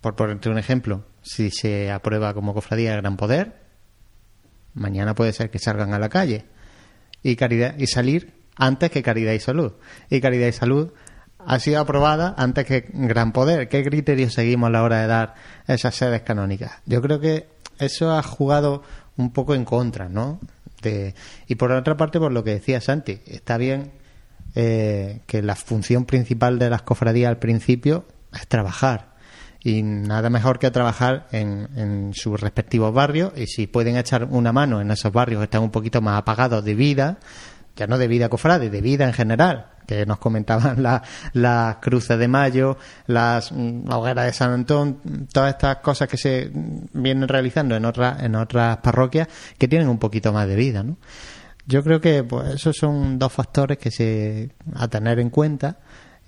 por 0.00 0.16
ponerte 0.16 0.48
un 0.48 0.58
ejemplo, 0.58 1.04
si 1.22 1.50
se 1.50 1.90
aprueba 1.90 2.32
como 2.32 2.54
cofradía 2.54 2.94
el 2.94 3.02
gran 3.02 3.16
poder, 3.16 3.60
mañana 4.72 5.14
puede 5.14 5.32
ser 5.32 5.50
que 5.50 5.58
salgan 5.58 5.92
a 5.92 5.98
la 5.98 6.08
calle 6.08 6.46
y 7.22 7.36
salir 7.86 8.39
antes 8.60 8.90
que 8.90 9.02
caridad 9.02 9.32
y 9.32 9.40
salud. 9.40 9.72
Y 10.08 10.20
caridad 10.20 10.46
y 10.46 10.52
salud 10.52 10.92
ha 11.44 11.58
sido 11.58 11.80
aprobada 11.80 12.34
antes 12.36 12.66
que 12.66 12.86
gran 12.92 13.32
poder. 13.32 13.68
¿Qué 13.68 13.82
criterios 13.82 14.34
seguimos 14.34 14.68
a 14.68 14.70
la 14.70 14.82
hora 14.82 15.00
de 15.00 15.06
dar 15.06 15.34
esas 15.66 15.94
sedes 15.94 16.22
canónicas? 16.22 16.72
Yo 16.86 17.00
creo 17.00 17.18
que 17.18 17.48
eso 17.78 18.12
ha 18.12 18.22
jugado 18.22 18.82
un 19.16 19.32
poco 19.32 19.54
en 19.54 19.64
contra, 19.64 20.08
¿no? 20.08 20.38
De, 20.82 21.14
y 21.46 21.56
por 21.56 21.72
otra 21.72 21.96
parte, 21.96 22.18
por 22.18 22.32
lo 22.32 22.44
que 22.44 22.52
decía 22.52 22.80
Santi, 22.80 23.20
está 23.26 23.56
bien 23.56 23.92
eh, 24.54 25.20
que 25.26 25.42
la 25.42 25.56
función 25.56 26.04
principal 26.04 26.58
de 26.58 26.70
las 26.70 26.82
cofradías 26.82 27.28
al 27.28 27.38
principio 27.38 28.06
es 28.32 28.46
trabajar. 28.46 29.10
Y 29.62 29.82
nada 29.82 30.30
mejor 30.30 30.58
que 30.58 30.70
trabajar 30.70 31.26
en, 31.32 31.68
en 31.76 32.14
sus 32.14 32.40
respectivos 32.40 32.94
barrios 32.94 33.32
y 33.36 33.46
si 33.46 33.66
pueden 33.66 33.98
echar 33.98 34.24
una 34.24 34.52
mano 34.52 34.80
en 34.80 34.90
esos 34.90 35.12
barrios 35.12 35.40
que 35.40 35.44
están 35.44 35.62
un 35.62 35.70
poquito 35.70 36.00
más 36.00 36.18
apagados 36.18 36.64
de 36.64 36.74
vida, 36.74 37.18
ya 37.76 37.86
no 37.86 37.98
de 37.98 38.08
vida 38.08 38.28
cofrade, 38.28 38.70
de 38.70 38.80
vida 38.80 39.06
en 39.06 39.12
general, 39.12 39.66
que 39.86 40.06
nos 40.06 40.18
comentaban 40.18 40.82
las 40.82 41.02
las 41.32 41.76
cruces 41.76 42.18
de 42.18 42.28
mayo, 42.28 42.76
las 43.06 43.52
mm, 43.52 43.90
hogueras 43.90 44.26
de 44.26 44.32
San 44.32 44.52
Antón, 44.52 45.26
todas 45.32 45.54
estas 45.54 45.76
cosas 45.78 46.08
que 46.08 46.16
se 46.16 46.50
vienen 46.92 47.28
realizando 47.28 47.76
en 47.76 47.84
otras 47.84 48.22
en 48.22 48.34
otras 48.36 48.78
parroquias 48.78 49.28
que 49.58 49.68
tienen 49.68 49.88
un 49.88 49.98
poquito 49.98 50.32
más 50.32 50.46
de 50.46 50.56
vida, 50.56 50.82
¿no? 50.82 50.96
Yo 51.66 51.82
creo 51.82 52.00
que 52.00 52.24
pues, 52.24 52.54
esos 52.54 52.76
son 52.76 53.18
dos 53.18 53.32
factores 53.32 53.78
que 53.78 53.90
se 53.90 54.50
a 54.74 54.88
tener 54.88 55.20
en 55.20 55.30
cuenta 55.30 55.78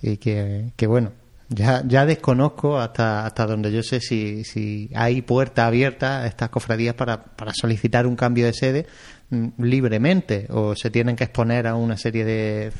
y 0.00 0.16
que, 0.18 0.72
que 0.76 0.86
bueno, 0.86 1.12
ya, 1.54 1.82
ya 1.86 2.06
desconozco 2.06 2.78
hasta, 2.78 3.26
hasta 3.26 3.46
donde 3.46 3.72
yo 3.72 3.82
sé 3.82 4.00
si, 4.00 4.44
si 4.44 4.90
hay 4.94 5.22
puerta 5.22 5.66
abierta 5.66 6.22
a 6.22 6.26
estas 6.26 6.48
cofradías 6.50 6.94
para, 6.94 7.22
para 7.22 7.52
solicitar 7.54 8.06
un 8.06 8.16
cambio 8.16 8.46
de 8.46 8.52
sede 8.52 8.86
mm, 9.30 9.48
libremente 9.58 10.46
o 10.50 10.74
se 10.74 10.90
tienen 10.90 11.16
que 11.16 11.24
exponer 11.24 11.66
a 11.66 11.74
una 11.74 11.96
serie 11.96 12.24
de, 12.24 12.72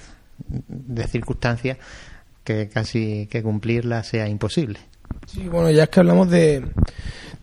de 0.47 1.09
circunstancias 1.09 1.79
que 2.45 2.69
casi 2.69 3.27
que 3.31 3.43
cumplirlas 3.43 4.09
sea 4.09 4.29
imposible. 4.29 4.81
Sí, 5.27 5.49
bueno, 5.49 5.71
ya 5.71 5.85
es 5.85 5.89
que 5.89 6.01
hablamos 6.01 6.31
de, 6.31 6.65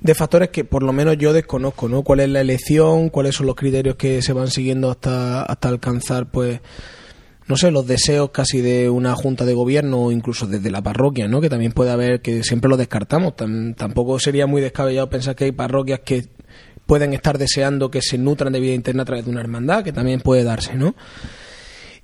de 0.01 0.15
factores 0.15 0.49
que 0.49 0.65
por 0.65 0.83
lo 0.83 0.91
menos 0.91 1.17
yo 1.17 1.33
desconozco, 1.33 1.87
¿no? 1.87 2.03
¿Cuál 2.03 2.21
es 2.21 2.29
la 2.29 2.41
elección? 2.41 3.09
¿Cuáles 3.09 3.35
son 3.35 3.45
los 3.45 3.55
criterios 3.55 3.95
que 3.95 4.21
se 4.21 4.33
van 4.33 4.49
siguiendo 4.49 4.91
hasta, 4.91 5.43
hasta 5.43 5.69
alcanzar, 5.69 6.29
pues, 6.31 6.59
no 7.49 7.57
sé, 7.57 7.71
los 7.71 7.85
deseos 7.87 8.29
casi 8.29 8.61
de 8.61 8.89
una 8.89 9.15
junta 9.15 9.43
de 9.43 9.53
gobierno 9.55 10.03
o 10.05 10.11
incluso 10.11 10.45
desde 10.47 10.69
la 10.71 10.81
parroquia, 10.81 11.27
¿no? 11.27 11.41
Que 11.41 11.49
también 11.49 11.71
puede 11.73 11.89
haber, 11.91 12.21
que 12.21 12.43
siempre 12.43 12.69
lo 12.69 12.77
descartamos. 12.77 13.33
Tam- 13.35 13.75
tampoco 13.75 14.19
sería 14.19 14.45
muy 14.47 14.61
descabellado 14.61 15.09
pensar 15.09 15.35
que 15.35 15.45
hay 15.45 15.51
parroquias 15.51 15.99
que 16.05 16.27
pueden 16.85 17.13
estar 17.13 17.37
deseando 17.37 17.89
que 17.91 18.01
se 18.01 18.17
nutran 18.17 18.53
de 18.53 18.59
vida 18.59 18.73
interna 18.73 19.01
a 19.01 19.05
través 19.05 19.25
de 19.25 19.31
una 19.31 19.41
hermandad, 19.41 19.83
que 19.83 19.91
también 19.91 20.21
puede 20.21 20.43
darse, 20.43 20.75
¿no? 20.75 20.95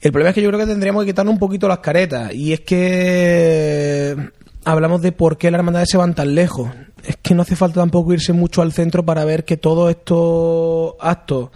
El 0.02 0.12
problema 0.12 0.30
es 0.30 0.36
que 0.36 0.42
yo 0.42 0.50
creo 0.50 0.60
que 0.60 0.68
tendríamos 0.68 1.04
que 1.04 1.12
quitarnos 1.12 1.34
un 1.34 1.40
poquito 1.40 1.68
las 1.68 1.80
caretas. 1.80 2.34
Y 2.34 2.54
es 2.54 2.62
que 2.62 4.16
hablamos 4.64 5.02
de 5.02 5.12
por 5.12 5.38
qué 5.38 5.50
las 5.52 5.60
hermandades 5.60 5.90
se 5.90 5.98
van 5.98 6.14
tan 6.16 6.36
lejos. 6.36 6.70
Es 7.04 7.18
que 7.22 7.34
no 7.36 7.44
hace 7.44 7.56
falta 7.56 7.82
tampoco 7.82 8.14
irse 8.14 8.34
mucho 8.34 8.62
al 8.62 8.74
centro 8.74 9.06
para 9.06 9.26
ver 9.26 9.46
que 9.46 9.58
todos 9.58 9.90
estos 9.92 10.94
actos 11.00 11.50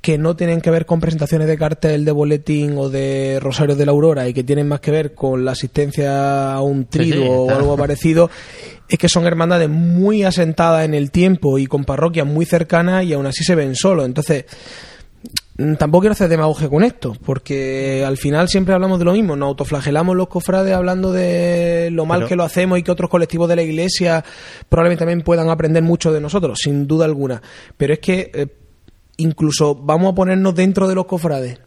que 0.00 0.18
no 0.18 0.36
tienen 0.36 0.60
que 0.60 0.70
ver 0.70 0.86
con 0.86 1.00
presentaciones 1.00 1.48
de 1.48 1.58
cartel, 1.58 2.04
de 2.04 2.12
boletín 2.12 2.74
o 2.78 2.88
de 2.88 3.38
Rosario 3.40 3.74
de 3.74 3.86
la 3.86 3.92
Aurora 3.92 4.28
y 4.28 4.34
que 4.34 4.44
tienen 4.44 4.68
más 4.68 4.80
que 4.80 4.90
ver 4.92 5.14
con 5.14 5.44
la 5.44 5.52
asistencia 5.52 6.52
a 6.52 6.60
un 6.60 6.86
trido 6.86 7.22
sí, 7.22 7.28
o 7.28 7.50
algo 7.50 7.76
parecido, 7.76 8.30
es 8.88 8.98
que 8.98 9.08
son 9.08 9.26
hermandades 9.26 9.68
muy 9.68 10.22
asentadas 10.22 10.84
en 10.84 10.94
el 10.94 11.10
tiempo 11.10 11.58
y 11.58 11.66
con 11.66 11.84
parroquias 11.84 12.26
muy 12.26 12.44
cercanas 12.46 13.04
y 13.04 13.14
aún 13.14 13.26
así 13.26 13.42
se 13.42 13.56
ven 13.56 13.74
solos. 13.74 14.04
Entonces, 14.06 14.44
mm, 15.58 15.74
tampoco 15.74 16.02
quiero 16.02 16.12
hacer 16.12 16.28
demagogia 16.28 16.68
con 16.68 16.84
esto, 16.84 17.16
porque 17.24 18.04
al 18.06 18.16
final 18.16 18.48
siempre 18.48 18.74
hablamos 18.74 19.00
de 19.00 19.06
lo 19.06 19.12
mismo, 19.12 19.34
nos 19.34 19.48
autoflagelamos 19.48 20.14
los 20.14 20.28
cofrades 20.28 20.72
hablando 20.72 21.10
de 21.10 21.88
lo 21.90 22.06
mal 22.06 22.20
Pero- 22.20 22.28
que 22.28 22.36
lo 22.36 22.44
hacemos 22.44 22.78
y 22.78 22.84
que 22.84 22.92
otros 22.92 23.10
colectivos 23.10 23.48
de 23.48 23.56
la 23.56 23.62
iglesia 23.62 24.24
probablemente 24.68 25.00
también 25.00 25.22
puedan 25.22 25.48
aprender 25.48 25.82
mucho 25.82 26.12
de 26.12 26.20
nosotros, 26.20 26.60
sin 26.62 26.86
duda 26.86 27.06
alguna. 27.06 27.42
Pero 27.76 27.94
es 27.94 27.98
que 27.98 28.30
eh, 28.32 28.46
incluso 29.16 29.74
vamos 29.74 30.12
a 30.12 30.14
ponernos 30.14 30.54
dentro 30.54 30.88
de 30.88 30.94
los 30.94 31.06
cofrades. 31.06 31.58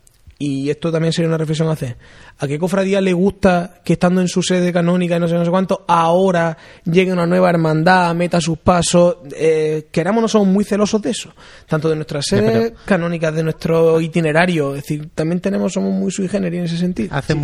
Y 0.42 0.70
esto 0.70 0.90
también 0.90 1.12
sería 1.12 1.28
una 1.28 1.38
reflexión 1.38 1.68
a 1.68 1.74
hacer. 1.74 1.98
¿A 2.38 2.48
qué 2.48 2.58
cofradía 2.58 3.02
le 3.02 3.12
gusta 3.12 3.82
que 3.84 3.92
estando 3.92 4.22
en 4.22 4.30
su 4.30 4.42
sede 4.42 4.72
canónica 4.72 5.18
y 5.18 5.20
no 5.20 5.28
sé, 5.28 5.34
no 5.34 5.44
sé 5.44 5.52
cuánto, 5.52 5.84
ahora 5.86 6.58
llegue 6.86 7.12
una 7.12 7.26
nueva 7.26 7.50
hermandad, 7.50 8.16
meta 8.16 8.40
sus 8.40 8.58
pasos? 8.58 9.18
Eh, 9.36 9.90
queramos, 9.92 10.22
no 10.22 10.30
somos 10.30 10.48
muy 10.48 10.64
celosos 10.64 11.02
de 11.02 11.10
eso. 11.10 11.34
Tanto 11.68 11.90
de 11.90 11.98
nuestras 11.98 12.26
sedes 12.26 12.72
canónicas, 12.86 13.36
de 13.36 13.44
nuestro 13.44 14.00
itinerario. 14.00 14.76
Es 14.76 14.84
decir, 14.84 15.10
también 15.14 15.42
tenemos, 15.42 15.74
somos 15.74 15.92
muy 15.92 16.10
sui 16.10 16.30
generis 16.30 16.60
en 16.60 16.66
ese 16.68 16.78
sentido. 16.78 17.14
Hace 17.14 17.36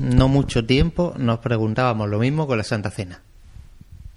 no 0.00 0.26
mucho 0.26 0.66
tiempo 0.66 1.14
nos 1.16 1.38
preguntábamos 1.38 2.08
lo 2.08 2.18
mismo 2.18 2.48
con 2.48 2.58
la 2.58 2.64
Santa 2.64 2.90
Cena. 2.90 3.22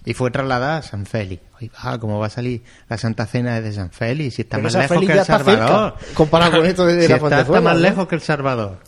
Y 0.05 0.13
fue 0.13 0.31
trasladada 0.31 0.77
a 0.77 0.81
San 0.81 1.05
Félix. 1.05 1.41
Oye, 1.57 1.71
va, 1.85 1.97
¿cómo 1.99 2.19
va 2.19 2.27
a 2.27 2.29
salir 2.29 2.61
la 2.89 2.97
Santa 2.97 3.25
Cena 3.25 3.61
desde 3.61 3.75
San 3.77 3.89
Félix? 3.91 4.35
Si 4.35 4.41
está 4.41 4.57
Pero 4.57 4.63
más 4.65 4.73
lejos 4.75 4.89
Félix 4.89 5.13
que 5.13 5.19
El 5.19 5.25
Salvador. 5.25 5.95
cerca, 5.99 6.13
comparado 6.15 6.51
con 6.57 6.65
esto 6.65 6.85
de 6.85 7.01
Si 7.03 7.07
la 7.07 7.15
está, 7.15 7.41
está 7.41 7.61
más 7.61 7.75
¿no? 7.75 7.79
lejos 7.81 8.07
que 8.07 8.15
El 8.15 8.21
Salvador. 8.21 8.79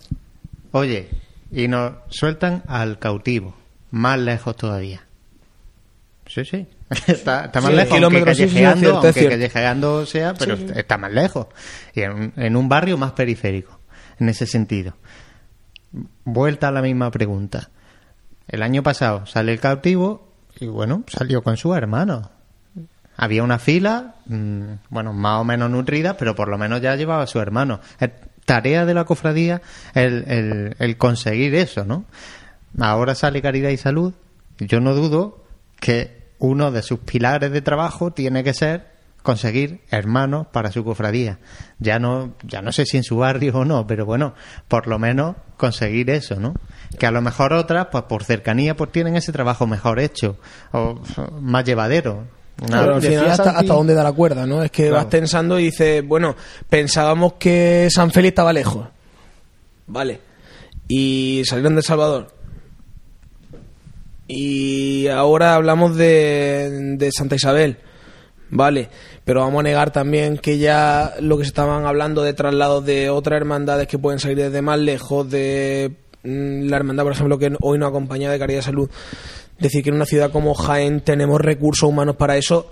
Oye, 0.71 1.09
y 1.51 1.67
nos 1.69 1.93
sueltan 2.09 2.63
al 2.67 2.99
cautivo. 2.99 3.55
Más 3.91 4.19
lejos 4.19 4.55
todavía. 4.57 5.03
Sí, 6.27 6.43
sí. 6.43 6.67
Está, 7.07 7.45
está 7.45 7.61
más 7.61 7.71
Sí, 7.71 7.77
lejos, 7.77 8.03
aunque 8.03 8.19
sí, 8.19 8.25
sí, 8.25 8.25
callejeando, 8.55 8.89
es 8.99 9.05
aunque 9.05 9.29
callejeando 9.29 10.05
sea, 10.05 10.33
pero 10.35 10.55
Sí, 10.57 10.67
sí. 10.67 10.73
está 10.75 10.97
más 10.97 11.11
lejos. 11.11 11.47
Y 11.95 12.01
en 12.01 12.55
un 12.55 12.69
barrio 12.69 12.97
más 12.97 13.13
periférico, 13.13 13.79
en 14.19 14.29
ese 14.29 14.45
sentido. 14.45 14.95
Vuelta 16.25 16.67
a 16.67 16.71
la 16.71 16.81
misma 16.81 17.09
pregunta. 17.09 17.69
El 18.47 18.61
año 18.63 18.83
pasado 18.83 19.25
sale 19.25 19.51
el 19.53 19.59
cautivo 19.59 20.31
y 20.60 20.68
bueno, 20.68 21.03
salió 21.07 21.41
con 21.44 21.57
su 21.57 21.73
hermano. 21.76 22.30
Había 23.18 23.44
una 23.44 23.60
fila, 23.60 24.15
mm, 24.26 24.64
bueno, 24.90 25.14
más 25.14 25.40
o 25.40 25.44
menos 25.45 25.69
nutrida, 25.69 26.18
pero 26.18 26.36
por 26.36 26.49
lo 26.49 26.57
menos 26.57 26.82
ya 26.82 26.95
llevaba 26.95 27.23
a 27.23 27.27
su 27.27 27.40
hermano. 27.40 27.80
Es 27.99 28.10
tarea 28.45 28.86
de 28.86 28.94
la 28.94 29.06
cofradía 29.06 29.61
el, 29.94 30.73
el- 30.80 30.98
conseguir 30.98 31.56
eso, 31.56 31.86
¿no? 31.86 32.06
Ahora 32.80 33.15
sale 33.15 33.41
Caridad 33.41 33.69
y 33.69 33.77
Salud. 33.77 34.14
Yo 34.60 34.80
no 34.82 34.94
dudo 34.94 35.44
que 35.80 36.26
uno 36.40 36.72
de 36.72 36.82
sus 36.82 36.99
pilares 36.99 37.52
de 37.52 37.61
trabajo 37.61 38.11
tiene 38.11 38.44
que 38.44 38.53
ser 38.53 38.94
conseguir 39.26 39.81
hermanos 39.91 40.47
para 40.53 40.72
su 40.72 40.85
cofradía. 40.85 41.39
Ya 41.80 41.99
no, 41.99 42.35
ya 42.43 42.61
no 42.61 42.72
sé 42.72 42.85
si 42.85 42.95
en 42.95 43.03
su 43.03 43.18
barrio 43.18 43.53
o 43.57 43.65
no, 43.65 43.85
pero 43.85 44.06
bueno, 44.06 44.34
por 44.69 44.88
lo 44.88 44.97
menos 44.99 45.35
conseguir 45.57 46.10
eso, 46.11 46.39
¿no? 46.39 46.53
Que 46.97 47.06
a 47.07 47.11
lo 47.11 47.22
mejor 47.22 47.52
otras, 47.52 47.88
pues 47.91 48.06
por 48.06 48.23
cercanía, 48.23 48.76
pues 48.77 48.91
tienen 48.93 49.15
ese 49.18 49.34
trabajo 49.34 49.68
mejor 49.68 49.99
hecho 49.99 50.38
o 50.72 51.02
más 51.41 51.65
llevadero. 51.65 52.27
Una- 52.61 52.68
Claro, 52.77 52.95
al 52.95 53.02
final 53.02 53.26
hasta, 53.31 53.43
Santi- 53.43 53.60
hasta 53.60 53.73
dónde 53.73 53.93
da 53.93 54.03
la 54.03 54.14
cuerda, 54.14 54.45
¿no? 54.45 54.64
Es 54.64 54.72
que 54.72 54.84
Claro. 54.84 54.95
vas 54.95 55.06
pensando 55.07 55.60
y 55.60 55.64
dices, 55.65 56.07
bueno, 56.07 56.35
pensábamos 56.69 57.34
que 57.34 57.89
San 57.91 58.11
Félix 58.11 58.31
estaba 58.31 58.53
lejos. 58.53 58.88
Vale. 59.88 60.22
Y 60.88 61.41
salieron 61.45 61.76
de 61.76 61.81
Salvador. 61.81 62.34
Y 64.27 65.07
ahora 65.07 65.56
hablamos 65.56 65.95
de, 65.97 66.95
de 66.97 67.11
Santa 67.11 67.35
Isabel. 67.35 67.77
Vale. 68.49 68.89
Pero 69.26 69.41
vamos 69.41 69.60
a 69.60 69.64
negar 69.64 69.91
también 69.91 70.38
que 70.38 70.57
ya 70.60 71.15
lo 71.19 71.38
que 71.38 71.43
se 71.43 71.49
estaban 71.49 71.85
hablando 71.85 72.22
de 72.23 72.34
traslados 72.34 72.85
de 72.85 73.10
otras 73.10 73.38
hermandades 73.38 73.88
que 73.88 73.97
pueden 73.97 74.19
salir 74.19 74.38
desde 74.38 74.61
más 74.61 74.80
lejos, 74.80 75.30
de 75.30 75.91
mm, 76.23 76.69
la 76.69 76.77
hermandad, 76.77 77.03
por 77.03 77.11
ejemplo, 77.14 77.38
que 77.39 77.52
hoy 77.61 77.80
nos 77.80 77.89
acompaña 77.89 78.31
de 78.31 78.38
Caridad 78.39 78.60
de 78.60 78.64
Salud, 78.64 78.89
decir 79.60 79.84
que 79.84 79.89
en 79.89 79.95
una 79.95 80.06
ciudad 80.06 80.31
como 80.31 80.53
Jaén 80.53 81.02
tenemos 81.02 81.41
recursos 81.41 81.89
humanos 81.89 82.15
para 82.18 82.38
eso, 82.38 82.72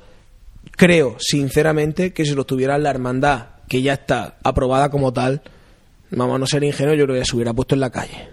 creo 0.77 1.15
sinceramente 1.19 2.13
que 2.13 2.23
si 2.23 2.35
lo 2.35 2.45
tuviera 2.45 2.77
la 2.77 2.91
hermandad, 2.91 3.47
que 3.67 3.81
ya 3.81 3.93
está 3.93 4.37
aprobada 4.43 4.89
como 4.89 5.11
tal, 5.11 5.41
vamos 6.11 6.35
a 6.35 6.39
no 6.39 6.45
ser 6.45 6.63
ingenuos, 6.63 6.97
yo 6.97 7.05
creo 7.05 7.19
que 7.19 7.25
se 7.25 7.35
hubiera 7.35 7.53
puesto 7.53 7.73
en 7.73 7.81
la 7.81 7.89
calle. 7.89 8.29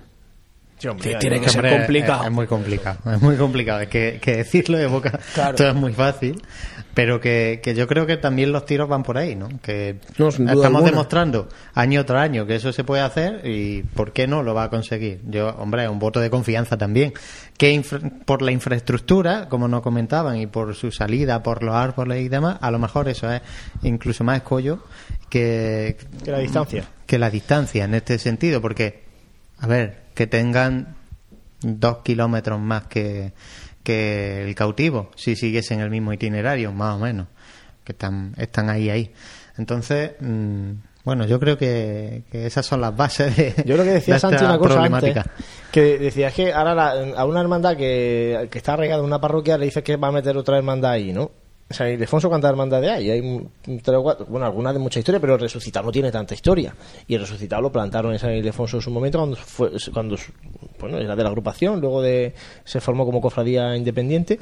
Sí, 0.78 0.88
tiene 1.18 1.40
que 1.40 1.50
ser 1.50 1.68
complicado. 1.68 2.22
Es, 2.22 2.28
es 2.28 2.32
muy 2.32 2.46
complicado, 2.46 3.12
es 3.14 3.20
muy 3.20 3.36
complicado. 3.36 3.80
Es 3.80 3.88
que, 3.88 4.18
que 4.20 4.36
decirlo 4.38 4.78
de 4.78 4.86
boca 4.86 5.20
Claro. 5.34 5.54
todo 5.56 5.68
es 5.68 5.74
muy 5.74 5.92
fácil, 5.92 6.40
pero 7.00 7.18
que, 7.18 7.60
que 7.62 7.74
yo 7.74 7.86
creo 7.86 8.04
que 8.04 8.18
también 8.18 8.52
los 8.52 8.66
tiros 8.66 8.86
van 8.86 9.02
por 9.04 9.16
ahí, 9.16 9.34
¿no? 9.34 9.48
Que 9.62 9.96
No, 10.18 10.28
estamos 10.28 10.50
alguna. 10.66 10.82
demostrando 10.90 11.48
año 11.72 12.04
tras 12.04 12.24
año 12.24 12.44
que 12.46 12.56
eso 12.56 12.74
se 12.74 12.84
puede 12.84 13.00
hacer 13.00 13.40
y 13.48 13.84
¿por 13.84 14.12
qué 14.12 14.26
no 14.26 14.42
lo 14.42 14.52
va 14.52 14.64
a 14.64 14.68
conseguir? 14.68 15.22
Yo, 15.26 15.48
hombre, 15.58 15.88
un 15.88 15.98
voto 15.98 16.20
de 16.20 16.28
confianza 16.28 16.76
también. 16.76 17.14
Que 17.56 17.72
infra- 17.72 18.02
por 18.26 18.42
la 18.42 18.52
infraestructura, 18.52 19.48
como 19.48 19.66
nos 19.66 19.80
comentaban, 19.80 20.36
y 20.36 20.46
por 20.46 20.74
su 20.74 20.92
salida, 20.92 21.42
por 21.42 21.62
los 21.62 21.74
árboles 21.74 22.20
y 22.22 22.28
demás, 22.28 22.58
a 22.60 22.70
lo 22.70 22.78
mejor 22.78 23.08
eso 23.08 23.32
es 23.32 23.40
incluso 23.82 24.22
más 24.22 24.36
escollo 24.36 24.84
que, 25.30 25.96
Que 26.22 26.30
la 26.32 26.38
distancia. 26.40 26.84
que 27.06 27.18
la 27.18 27.30
distancia 27.30 27.84
en 27.86 27.94
este 27.94 28.18
sentido, 28.18 28.60
porque, 28.60 29.04
a 29.58 29.66
ver, 29.66 30.02
que 30.14 30.26
tengan 30.26 30.96
dos 31.62 31.98
kilómetros 32.02 32.60
más 32.60 32.84
que, 32.88 33.32
que 33.82 34.42
el 34.42 34.54
cautivo, 34.54 35.10
si 35.16 35.36
siguiesen 35.36 35.80
el 35.80 35.90
mismo 35.90 36.12
itinerario, 36.12 36.72
más 36.72 36.96
o 36.96 36.98
menos, 36.98 37.26
que 37.84 37.92
están, 37.92 38.34
están 38.36 38.68
ahí, 38.70 38.90
ahí. 38.90 39.12
Entonces, 39.56 40.12
mm, 40.20 40.70
bueno, 41.04 41.26
yo 41.26 41.40
creo 41.40 41.56
que, 41.56 42.24
que 42.30 42.46
esas 42.46 42.66
son 42.66 42.80
las 42.82 42.94
bases 42.94 43.34
de, 43.36 43.54
Yo 43.64 43.76
lo 43.76 43.82
que 43.84 43.90
decía 43.90 44.14
de 44.14 44.20
Santi 44.20 44.36
una 44.44 44.58
cosa 44.58 44.74
antes, 44.84 45.14
que 45.72 45.98
decías 45.98 46.32
que 46.34 46.52
ahora 46.52 46.74
la- 46.74 46.90
a 47.16 47.24
una 47.24 47.40
hermandad 47.40 47.76
que, 47.76 48.48
que 48.50 48.58
está 48.58 48.74
arraigada 48.74 49.00
en 49.00 49.06
una 49.06 49.20
parroquia 49.20 49.56
le 49.56 49.64
dices 49.66 49.82
que 49.82 49.96
va 49.96 50.08
a 50.08 50.12
meter 50.12 50.36
otra 50.36 50.58
hermandad 50.58 50.92
ahí, 50.92 51.12
¿no? 51.12 51.30
Sea, 51.72 51.88
Ildefonso, 51.88 52.28
¿cuántas 52.28 52.50
hermandades 52.50 52.90
hay? 52.90 53.10
Hay 53.10 53.20
un- 53.20 53.48
tres 53.80 53.96
o 53.96 54.02
cuatro, 54.02 54.26
bueno, 54.28 54.44
algunas 54.44 54.72
de 54.72 54.80
mucha 54.80 54.98
historia, 54.98 55.20
pero 55.20 55.34
el 55.34 55.40
resucitado 55.40 55.86
no 55.86 55.92
tiene 55.92 56.10
tanta 56.10 56.34
historia. 56.34 56.74
Y 57.06 57.14
el 57.14 57.20
resucitado 57.20 57.62
lo 57.62 57.70
plantaron 57.70 58.12
en 58.12 58.18
San 58.18 58.32
Ildefonso 58.34 58.78
en 58.78 58.82
su 58.82 58.90
momento 58.90 59.18
cuando 59.18 59.36
fue, 59.36 59.70
cuando, 59.92 60.16
bueno, 60.80 60.98
era 60.98 61.14
de 61.14 61.22
la 61.22 61.28
agrupación, 61.28 61.80
luego 61.80 62.02
de, 62.02 62.34
se 62.64 62.80
formó 62.80 63.04
como 63.06 63.20
cofradía 63.20 63.76
independiente 63.76 64.40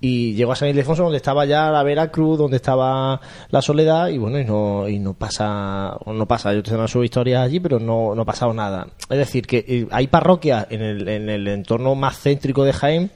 y 0.00 0.32
llegó 0.32 0.52
a 0.52 0.56
San 0.56 0.70
Ildefonso 0.70 1.02
donde 1.02 1.18
estaba 1.18 1.44
ya 1.44 1.70
la 1.70 1.82
Veracruz, 1.82 2.38
donde 2.38 2.56
estaba 2.56 3.20
la 3.50 3.60
Soledad 3.62 4.08
y 4.08 4.16
bueno, 4.16 4.40
y 4.40 4.44
no, 4.46 4.88
y 4.88 4.98
no 4.98 5.12
pasa, 5.12 5.94
no 6.06 6.26
pasa, 6.26 6.54
yo 6.54 6.62
tengo 6.62 6.88
sus 6.88 7.04
historias 7.04 7.42
allí, 7.42 7.60
pero 7.60 7.78
no, 7.80 8.14
no 8.14 8.22
ha 8.22 8.24
pasado 8.24 8.54
nada. 8.54 8.86
Es 9.10 9.18
decir, 9.18 9.46
que 9.46 9.62
eh, 9.68 9.86
hay 9.90 10.06
parroquias 10.06 10.68
en 10.70 10.80
el, 10.80 11.06
en 11.06 11.28
el 11.28 11.46
entorno 11.48 11.94
más 11.94 12.18
céntrico 12.18 12.64
de 12.64 12.72
Jaén 12.72 13.10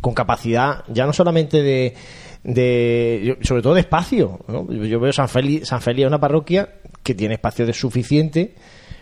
con 0.00 0.14
capacidad 0.14 0.84
ya 0.88 1.06
no 1.06 1.12
solamente 1.12 1.62
de, 1.62 1.94
de 2.42 3.38
sobre 3.42 3.62
todo 3.62 3.74
de 3.74 3.80
espacio 3.80 4.40
¿no? 4.48 4.66
yo, 4.72 4.84
yo 4.84 5.00
veo 5.00 5.12
San 5.12 5.28
Feli 5.28 5.64
San 5.64 5.82
Feli 5.82 6.02
es 6.02 6.08
una 6.08 6.20
parroquia 6.20 6.70
que 7.02 7.14
tiene 7.14 7.34
espacio 7.34 7.66
de 7.66 7.74
suficiente 7.74 8.54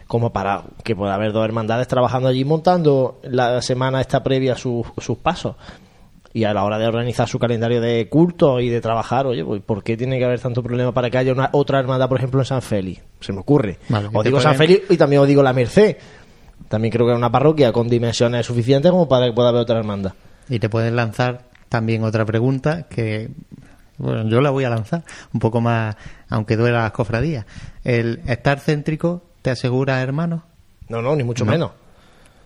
como 0.09 0.33
para 0.33 0.65
que 0.83 0.97
pueda 0.97 1.15
haber 1.15 1.33
dos 1.33 1.45
hermandades 1.45 1.87
trabajando 1.87 2.29
allí 2.29 2.45
montando 2.45 3.21
la 3.23 3.63
semana 3.63 4.01
esta 4.01 4.23
previa 4.23 4.57
sus, 4.57 4.87
sus 4.99 5.19
pasos 5.19 5.55
y 6.33 6.45
a 6.45 6.53
la 6.53 6.65
hora 6.65 6.79
de 6.79 6.87
organizar 6.87 7.29
su 7.29 7.39
calendario 7.39 7.81
de 7.81 8.09
culto 8.09 8.61
y 8.61 8.69
de 8.69 8.81
trabajar, 8.81 9.27
oye, 9.27 9.45
pues, 9.45 9.63
¿por 9.63 9.83
qué 9.83 9.97
tiene 9.97 10.19
que 10.19 10.25
haber 10.25 10.41
tanto 10.41 10.63
problema 10.63 10.93
para 10.93 11.11
que 11.11 11.19
haya 11.19 11.33
una 11.33 11.49
otra 11.53 11.81
hermandad, 11.81 12.09
por 12.09 12.19
ejemplo, 12.19 12.41
en 12.41 12.47
San 12.47 12.63
Félix? 12.63 13.03
Se 13.21 13.33
me 13.33 13.41
ocurre. 13.41 13.79
Vale, 13.89 14.09
os 14.13 14.25
digo 14.25 14.41
San 14.41 14.55
Félix 14.55 14.91
y 14.91 14.97
también 14.97 15.23
os 15.23 15.29
digo 15.29 15.43
la 15.43 15.53
Merced. 15.53 15.97
También 16.69 16.93
creo 16.93 17.07
que 17.07 17.13
es 17.13 17.19
una 17.19 17.33
parroquia 17.33 17.73
con 17.73 17.89
dimensiones 17.89 18.45
suficientes 18.47 18.91
como 18.91 19.09
para 19.09 19.27
que 19.27 19.33
pueda 19.33 19.49
haber 19.49 19.63
otra 19.63 19.79
hermandad. 19.79 20.13
Y 20.49 20.59
te 20.59 20.69
pueden 20.69 20.97
lanzar 20.97 21.48
también 21.69 22.03
otra 22.05 22.25
pregunta 22.25 22.85
que, 22.85 23.31
bueno, 23.99 24.29
yo 24.29 24.41
la 24.41 24.51
voy 24.51 24.65
a 24.65 24.71
lanzar 24.71 25.03
un 25.33 25.41
poco 25.41 25.61
más, 25.61 25.97
aunque 26.29 26.57
duela 26.57 26.83
las 26.83 26.93
cofradías. 26.93 27.45
¿El 27.85 28.21
estar 28.27 28.61
céntrico 28.61 29.23
te 29.43 29.51
asegura 29.51 30.01
hermanos? 30.03 30.43
No, 30.89 31.03
no, 31.03 31.15
ni 31.17 31.25
mucho 31.25 31.45
No. 31.45 31.53
menos. 31.53 31.71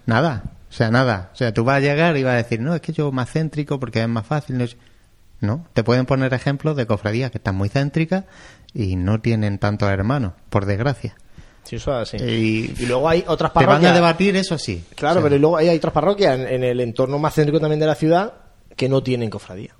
Nada, 0.06 0.42
o 0.68 0.72
sea, 0.72 0.90
nada. 0.90 1.30
O 1.32 1.36
sea, 1.36 1.52
tú 1.54 1.64
vas 1.64 1.76
a 1.76 1.80
llegar 1.80 2.16
y 2.16 2.22
vas 2.24 2.32
a 2.34 2.36
decir, 2.38 2.60
no, 2.60 2.74
es 2.74 2.80
que 2.80 2.92
yo 2.92 3.12
más 3.12 3.30
céntrico 3.30 3.78
porque 3.78 4.02
es 4.02 4.08
más 4.08 4.26
fácil. 4.26 4.76
No, 5.40 5.66
te 5.72 5.82
pueden 5.84 6.06
poner 6.06 6.32
ejemplos 6.34 6.76
de 6.76 6.86
cofradías 6.86 7.30
que 7.30 7.38
están 7.38 7.54
muy 7.56 7.68
céntricas 7.68 8.24
y 8.74 8.96
no 8.96 9.20
tienen 9.20 9.58
tantos 9.58 9.88
hermanos, 9.90 10.32
por 10.50 10.66
desgracia. 10.66 11.14
Sí, 11.64 11.76
eso 11.76 12.00
es 12.00 12.14
así. 12.14 12.24
Y, 12.24 12.74
Y 12.82 12.86
luego 12.86 13.08
hay 13.08 13.24
otras 13.26 13.52
te 13.52 13.58
van 13.60 13.66
parroquias. 13.66 13.92
a 13.92 13.94
debatir, 13.94 14.36
eso 14.36 14.58
sí. 14.58 14.84
Claro, 14.96 15.18
O 15.18 15.22
sea, 15.22 15.28
pero 15.28 15.40
luego 15.40 15.56
hay 15.56 15.68
otras 15.68 15.92
parroquias 15.92 16.38
en, 16.38 16.46
en 16.48 16.64
el 16.64 16.80
entorno 16.80 17.18
más 17.18 17.34
céntrico 17.34 17.60
también 17.60 17.78
de 17.80 17.86
la 17.86 17.94
ciudad 17.94 18.32
que 18.76 18.88
no 18.88 19.02
tienen 19.02 19.30
cofradía. 19.30 19.74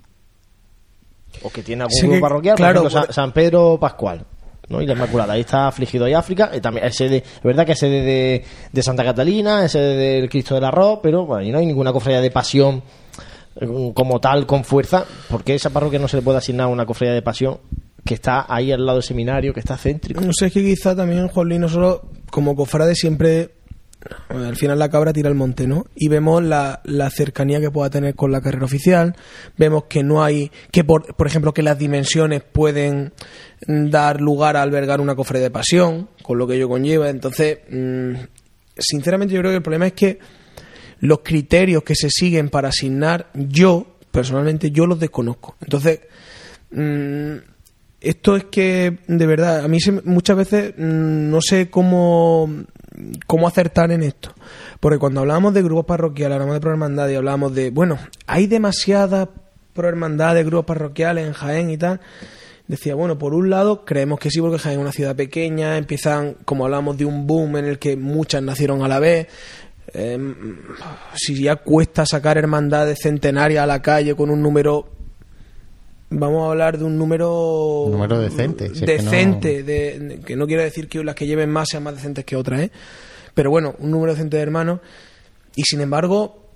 O 1.41 1.49
que 1.49 1.63
tienen 1.63 1.83
algún 1.83 1.93
Sí, 1.99 2.07
grupo 2.07 2.21
parroquial, 2.21 2.55
claro, 2.55 2.81
por 2.83 2.91
ejemplo, 2.91 2.99
San, 3.01 3.05
por- 3.07 3.13
San 3.15 3.31
Pedro 3.33 3.77
Pascual. 3.79 4.25
¿no? 4.69 4.81
Y 4.81 4.85
la 4.85 4.93
Inmaculada, 4.93 5.33
ahí 5.33 5.41
está 5.41 5.67
afligido 5.67 6.07
y 6.07 6.13
África, 6.13 6.51
y 6.55 6.61
también 6.61 6.85
es 6.87 6.95
sede, 6.95 7.17
es 7.17 7.43
verdad 7.43 7.65
que 7.65 7.73
es 7.73 7.79
sede 7.79 8.01
de, 8.01 8.45
de 8.71 8.81
Santa 8.83 9.03
Catalina, 9.03 9.65
es 9.65 9.73
sede 9.73 9.95
del 9.97 10.29
Cristo 10.29 10.55
del 10.55 10.63
Arroz, 10.63 10.99
pero 11.03 11.25
bueno, 11.25 11.43
y 11.43 11.51
no 11.51 11.57
hay 11.59 11.65
ninguna 11.65 11.91
cofradía 11.91 12.21
de 12.21 12.31
pasión 12.31 12.81
eh, 13.59 13.67
como 13.93 14.21
tal, 14.21 14.45
con 14.45 14.63
fuerza, 14.63 15.05
porque 15.29 15.53
esa 15.53 15.69
parroquia 15.69 15.99
no 15.99 16.07
se 16.07 16.15
le 16.17 16.23
puede 16.23 16.37
asignar 16.37 16.67
una 16.67 16.85
cofradía 16.85 17.13
de 17.13 17.21
pasión 17.21 17.59
que 18.05 18.13
está 18.13 18.45
ahí 18.47 18.71
al 18.71 18.85
lado 18.85 18.99
del 18.99 19.03
seminario, 19.03 19.53
que 19.53 19.59
está 19.59 19.75
céntrico. 19.77 20.21
No 20.21 20.31
sé, 20.31 20.45
es 20.47 20.53
que 20.53 20.61
quizá 20.63 20.95
también, 20.95 21.27
Juanlín, 21.27 21.59
nosotros 21.61 22.01
como 22.31 22.55
cofrades 22.55 22.97
siempre, 22.97 23.41
eh, 23.41 23.49
al 24.29 24.55
final 24.55 24.79
la 24.79 24.89
cabra 24.89 25.13
tira 25.13 25.29
al 25.29 25.35
monte, 25.35 25.67
¿no? 25.67 25.85
Y 25.95 26.07
vemos 26.07 26.43
la, 26.43 26.81
la 26.83 27.09
cercanía 27.09 27.59
que 27.59 27.71
pueda 27.71 27.89
tener 27.89 28.15
con 28.15 28.31
la 28.31 28.41
carrera 28.41 28.65
oficial, 28.65 29.15
vemos 29.57 29.85
que 29.85 30.03
no 30.03 30.23
hay, 30.23 30.51
que 30.71 30.83
por, 30.83 31.15
por 31.15 31.27
ejemplo, 31.27 31.53
que 31.53 31.63
las 31.63 31.77
dimensiones 31.77 32.43
pueden 32.43 33.13
dar 33.67 34.21
lugar 34.21 34.57
a 34.57 34.61
albergar 34.61 35.01
una 35.01 35.15
cofradía 35.15 35.45
de 35.45 35.51
pasión, 35.51 36.09
con 36.21 36.37
lo 36.37 36.47
que 36.47 36.55
ello 36.55 36.69
conlleva. 36.69 37.09
Entonces, 37.09 37.59
mm, 37.69 38.13
sinceramente 38.77 39.33
yo 39.33 39.41
creo 39.41 39.51
que 39.51 39.57
el 39.57 39.63
problema 39.63 39.87
es 39.87 39.93
que 39.93 40.19
los 40.99 41.19
criterios 41.19 41.83
que 41.83 41.95
se 41.95 42.09
siguen 42.09 42.49
para 42.49 42.69
asignar, 42.69 43.29
yo, 43.33 43.97
personalmente, 44.11 44.71
yo 44.71 44.85
los 44.85 44.99
desconozco. 44.99 45.55
Entonces, 45.61 46.01
mm, 46.71 47.35
esto 47.99 48.35
es 48.35 48.45
que, 48.45 48.99
de 49.07 49.25
verdad, 49.25 49.63
a 49.63 49.67
mí 49.67 49.79
se 49.79 49.91
muchas 49.91 50.37
veces 50.37 50.73
mm, 50.77 51.29
no 51.29 51.41
sé 51.41 51.69
cómo, 51.69 52.49
cómo 53.27 53.47
acertar 53.47 53.91
en 53.91 54.03
esto. 54.03 54.33
Porque 54.79 54.99
cuando 54.99 55.21
hablábamos 55.21 55.53
de 55.53 55.61
grupos 55.61 55.85
parroquiales, 55.85 56.35
hablamos 56.35 56.55
de 56.55 56.61
prohermandades 56.61 57.13
y 57.13 57.17
hablábamos 57.17 57.55
de, 57.55 57.71
bueno, 57.71 57.97
hay 58.27 58.47
demasiadas 58.47 59.29
prohermandades, 59.73 60.45
grupos 60.45 60.65
parroquiales 60.65 61.27
en 61.27 61.33
Jaén 61.33 61.69
y 61.69 61.77
tal. 61.77 61.99
Decía, 62.67 62.95
bueno, 62.95 63.17
por 63.17 63.33
un 63.33 63.49
lado 63.49 63.83
creemos 63.83 64.19
que 64.19 64.29
sí, 64.29 64.39
porque 64.39 64.59
Jaén 64.59 64.79
es 64.79 64.81
una 64.81 64.91
ciudad 64.91 65.15
pequeña, 65.15 65.77
empiezan, 65.77 66.37
como 66.45 66.65
hablamos 66.65 66.97
de 66.97 67.05
un 67.05 67.27
boom 67.27 67.57
en 67.57 67.65
el 67.65 67.79
que 67.79 67.97
muchas 67.97 68.41
nacieron 68.41 68.83
a 68.83 68.87
la 68.87 68.99
vez. 68.99 69.27
Eh, 69.93 70.17
si 71.13 71.43
ya 71.43 71.57
cuesta 71.57 72.05
sacar 72.05 72.37
hermandades 72.37 72.99
centenarias 73.01 73.63
a 73.63 73.67
la 73.67 73.81
calle 73.81 74.15
con 74.15 74.29
un 74.29 74.41
número 74.41 74.89
vamos 76.09 76.43
a 76.47 76.51
hablar 76.51 76.77
de 76.77 76.83
un 76.83 76.97
número 76.97 77.85
Número 77.89 78.19
decente, 78.19 78.69
si 78.75 78.83
es 78.83 78.89
que 78.91 78.97
no- 78.99 79.11
decente 79.11 79.63
de, 79.63 79.99
de- 79.99 80.19
que 80.21 80.35
no 80.35 80.45
quiero 80.47 80.61
decir 80.61 80.87
que 80.87 81.03
las 81.03 81.15
que 81.15 81.25
lleven 81.27 81.49
más 81.49 81.67
sean 81.71 81.83
más 81.83 81.95
decentes 81.95 82.23
que 82.25 82.35
otras 82.35 82.61
¿eh? 82.61 82.71
pero 83.33 83.49
bueno 83.49 83.75
un 83.79 83.91
número 83.91 84.13
decente 84.13 84.37
de 84.37 84.43
hermanos 84.43 84.79
y 85.55 85.63
sin 85.63 85.81
embargo 85.81 86.49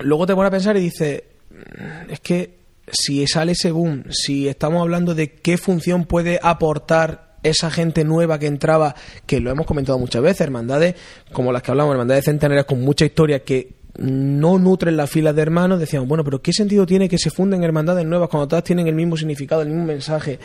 luego 0.00 0.26
te 0.26 0.34
pones 0.34 0.48
a 0.48 0.50
pensar 0.50 0.76
y 0.76 0.80
dices 0.80 1.22
"Mm, 1.50 2.10
es 2.10 2.20
que 2.20 2.58
si 2.92 3.24
sale 3.28 3.52
ese 3.52 3.70
boom 3.70 4.04
si 4.10 4.48
estamos 4.48 4.80
hablando 4.82 5.14
de 5.14 5.32
qué 5.34 5.56
función 5.56 6.04
puede 6.04 6.40
aportar 6.42 7.30
esa 7.42 7.70
gente 7.70 8.04
nueva 8.04 8.38
que 8.38 8.46
entraba, 8.46 8.94
que 9.24 9.40
lo 9.40 9.50
hemos 9.50 9.64
comentado 9.66 9.98
muchas 9.98 10.20
veces, 10.20 10.42
hermandades 10.42 10.94
como 11.32 11.52
las 11.52 11.62
que 11.62 11.70
hablamos, 11.70 11.92
hermandades 11.92 12.26
centenarias 12.26 12.66
con 12.66 12.80
mucha 12.82 13.06
historia 13.06 13.42
que 13.44 13.79
no 13.98 14.58
nutren 14.58 14.96
las 14.96 15.10
filas 15.10 15.34
de 15.34 15.42
hermanos, 15.42 15.80
decíamos, 15.80 16.08
bueno, 16.08 16.24
pero 16.24 16.40
¿qué 16.40 16.52
sentido 16.52 16.86
tiene 16.86 17.08
que 17.08 17.18
se 17.18 17.30
funden 17.30 17.62
hermandades 17.62 18.06
nuevas 18.06 18.28
cuando 18.28 18.48
todas 18.48 18.64
tienen 18.64 18.86
el 18.86 18.94
mismo 18.94 19.16
significado, 19.16 19.62
el 19.62 19.68
mismo 19.68 19.84
mensaje? 19.84 20.38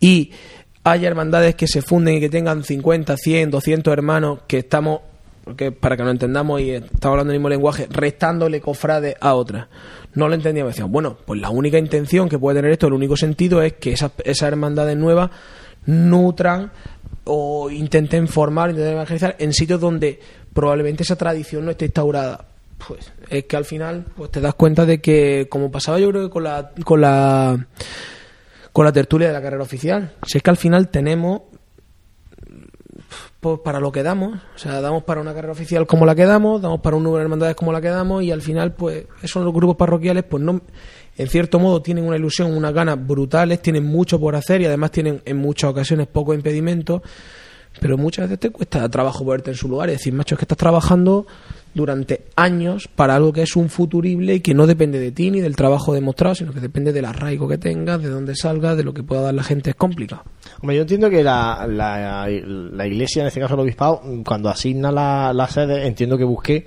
Y 0.00 0.32
haya 0.84 1.08
hermandades 1.08 1.54
que 1.54 1.66
se 1.66 1.82
funden 1.82 2.16
y 2.16 2.20
que 2.20 2.28
tengan 2.28 2.64
50, 2.64 3.16
100, 3.16 3.50
200 3.50 3.92
hermanos 3.92 4.40
que 4.46 4.58
estamos, 4.58 5.00
porque 5.44 5.72
para 5.72 5.96
que 5.96 6.04
lo 6.04 6.10
entendamos 6.10 6.60
y 6.60 6.70
estamos 6.70 7.04
hablando 7.04 7.32
del 7.32 7.40
mismo 7.40 7.48
lenguaje, 7.48 7.86
restándole 7.90 8.60
cofrades 8.60 9.16
a 9.20 9.34
otras. 9.34 9.68
No 10.14 10.28
lo 10.28 10.34
entendíamos. 10.34 10.72
Decíamos, 10.72 10.92
bueno, 10.92 11.16
pues 11.24 11.40
la 11.40 11.50
única 11.50 11.78
intención 11.78 12.28
que 12.28 12.38
puede 12.38 12.58
tener 12.58 12.72
esto, 12.72 12.86
el 12.86 12.94
único 12.94 13.16
sentido 13.16 13.62
es 13.62 13.74
que 13.74 13.92
esas, 13.92 14.12
esas 14.24 14.48
hermandades 14.48 14.96
nuevas 14.96 15.30
nutran 15.86 16.72
o 17.24 17.70
intenten 17.70 18.28
formar, 18.28 18.70
intenten 18.70 18.94
evangelizar 18.94 19.36
en 19.38 19.52
sitios 19.52 19.80
donde 19.80 20.18
probablemente 20.52 21.02
esa 21.02 21.16
tradición 21.16 21.64
no 21.64 21.70
esté 21.70 21.86
instaurada. 21.86 22.47
Pues 22.86 23.12
es 23.28 23.44
que 23.44 23.56
al 23.56 23.64
final 23.64 24.06
pues 24.16 24.30
te 24.30 24.40
das 24.40 24.54
cuenta 24.54 24.86
de 24.86 25.00
que, 25.00 25.48
como 25.50 25.70
pasaba 25.70 25.98
yo 25.98 26.10
creo 26.10 26.24
que 26.24 26.30
con 26.30 26.44
la, 26.44 26.72
con 26.84 27.00
la, 27.00 27.66
con 28.72 28.84
la 28.84 28.92
tertulia 28.92 29.28
de 29.28 29.34
la 29.34 29.42
carrera 29.42 29.62
oficial, 29.62 30.12
si 30.26 30.38
es 30.38 30.42
que 30.42 30.50
al 30.50 30.56
final 30.56 30.88
tenemos 30.88 31.42
pues 33.40 33.60
para 33.60 33.78
lo 33.78 33.92
que 33.92 34.02
damos, 34.02 34.36
o 34.54 34.58
sea, 34.58 34.80
damos 34.80 35.04
para 35.04 35.20
una 35.20 35.32
carrera 35.32 35.52
oficial 35.52 35.86
como 35.86 36.04
la 36.04 36.14
que 36.14 36.24
damos, 36.24 36.60
damos 36.60 36.80
para 36.80 36.96
un 36.96 37.04
número 37.04 37.18
de 37.18 37.24
hermandades 37.24 37.54
como 37.54 37.72
la 37.72 37.80
que 37.80 37.88
damos 37.88 38.22
y 38.24 38.32
al 38.32 38.42
final 38.42 38.74
pues 38.74 39.06
esos 39.22 39.44
grupos 39.52 39.76
parroquiales 39.76 40.24
pues 40.24 40.42
no 40.42 40.60
en 41.16 41.28
cierto 41.28 41.58
modo 41.58 41.80
tienen 41.80 42.04
una 42.04 42.16
ilusión, 42.16 42.56
unas 42.56 42.72
ganas 42.72 43.04
brutales, 43.04 43.62
tienen 43.62 43.84
mucho 43.84 44.18
por 44.18 44.34
hacer 44.34 44.60
y 44.60 44.66
además 44.66 44.90
tienen 44.90 45.22
en 45.24 45.36
muchas 45.36 45.70
ocasiones 45.70 46.06
pocos 46.06 46.34
impedimentos, 46.34 47.02
pero 47.80 47.96
muchas 47.96 48.26
veces 48.26 48.40
te 48.40 48.50
cuesta 48.50 48.88
trabajo 48.88 49.24
ponerte 49.24 49.50
en 49.50 49.56
su 49.56 49.68
lugar 49.68 49.88
y 49.88 49.92
decir, 49.92 50.12
macho, 50.12 50.34
es 50.34 50.38
que 50.38 50.44
estás 50.44 50.58
trabajando 50.58 51.26
durante 51.78 52.22
años 52.34 52.88
para 52.88 53.14
algo 53.14 53.32
que 53.32 53.42
es 53.42 53.54
un 53.54 53.68
futurible 53.68 54.34
y 54.34 54.40
que 54.40 54.52
no 54.52 54.66
depende 54.66 54.98
de 54.98 55.12
ti 55.12 55.30
ni 55.30 55.40
del 55.40 55.54
trabajo 55.54 55.94
demostrado, 55.94 56.34
sino 56.34 56.52
que 56.52 56.58
depende 56.58 56.92
del 56.92 57.04
arraigo 57.04 57.46
que 57.46 57.56
tengas, 57.56 58.02
de 58.02 58.08
dónde 58.08 58.34
salgas, 58.34 58.76
de 58.76 58.82
lo 58.82 58.92
que 58.92 59.04
pueda 59.04 59.22
dar 59.22 59.34
la 59.34 59.44
gente, 59.44 59.70
es 59.70 59.76
complicado. 59.76 60.24
Hombre, 60.60 60.76
yo 60.76 60.82
entiendo 60.82 61.08
que 61.08 61.22
la, 61.22 61.66
la, 61.68 62.28
la 62.28 62.86
iglesia, 62.86 63.22
en 63.22 63.28
este 63.28 63.40
caso 63.40 63.54
el 63.54 63.60
obispado, 63.60 64.02
cuando 64.26 64.48
asigna 64.48 64.90
la, 64.90 65.32
la 65.32 65.46
sede, 65.46 65.86
entiendo 65.86 66.18
que 66.18 66.24
busque 66.24 66.64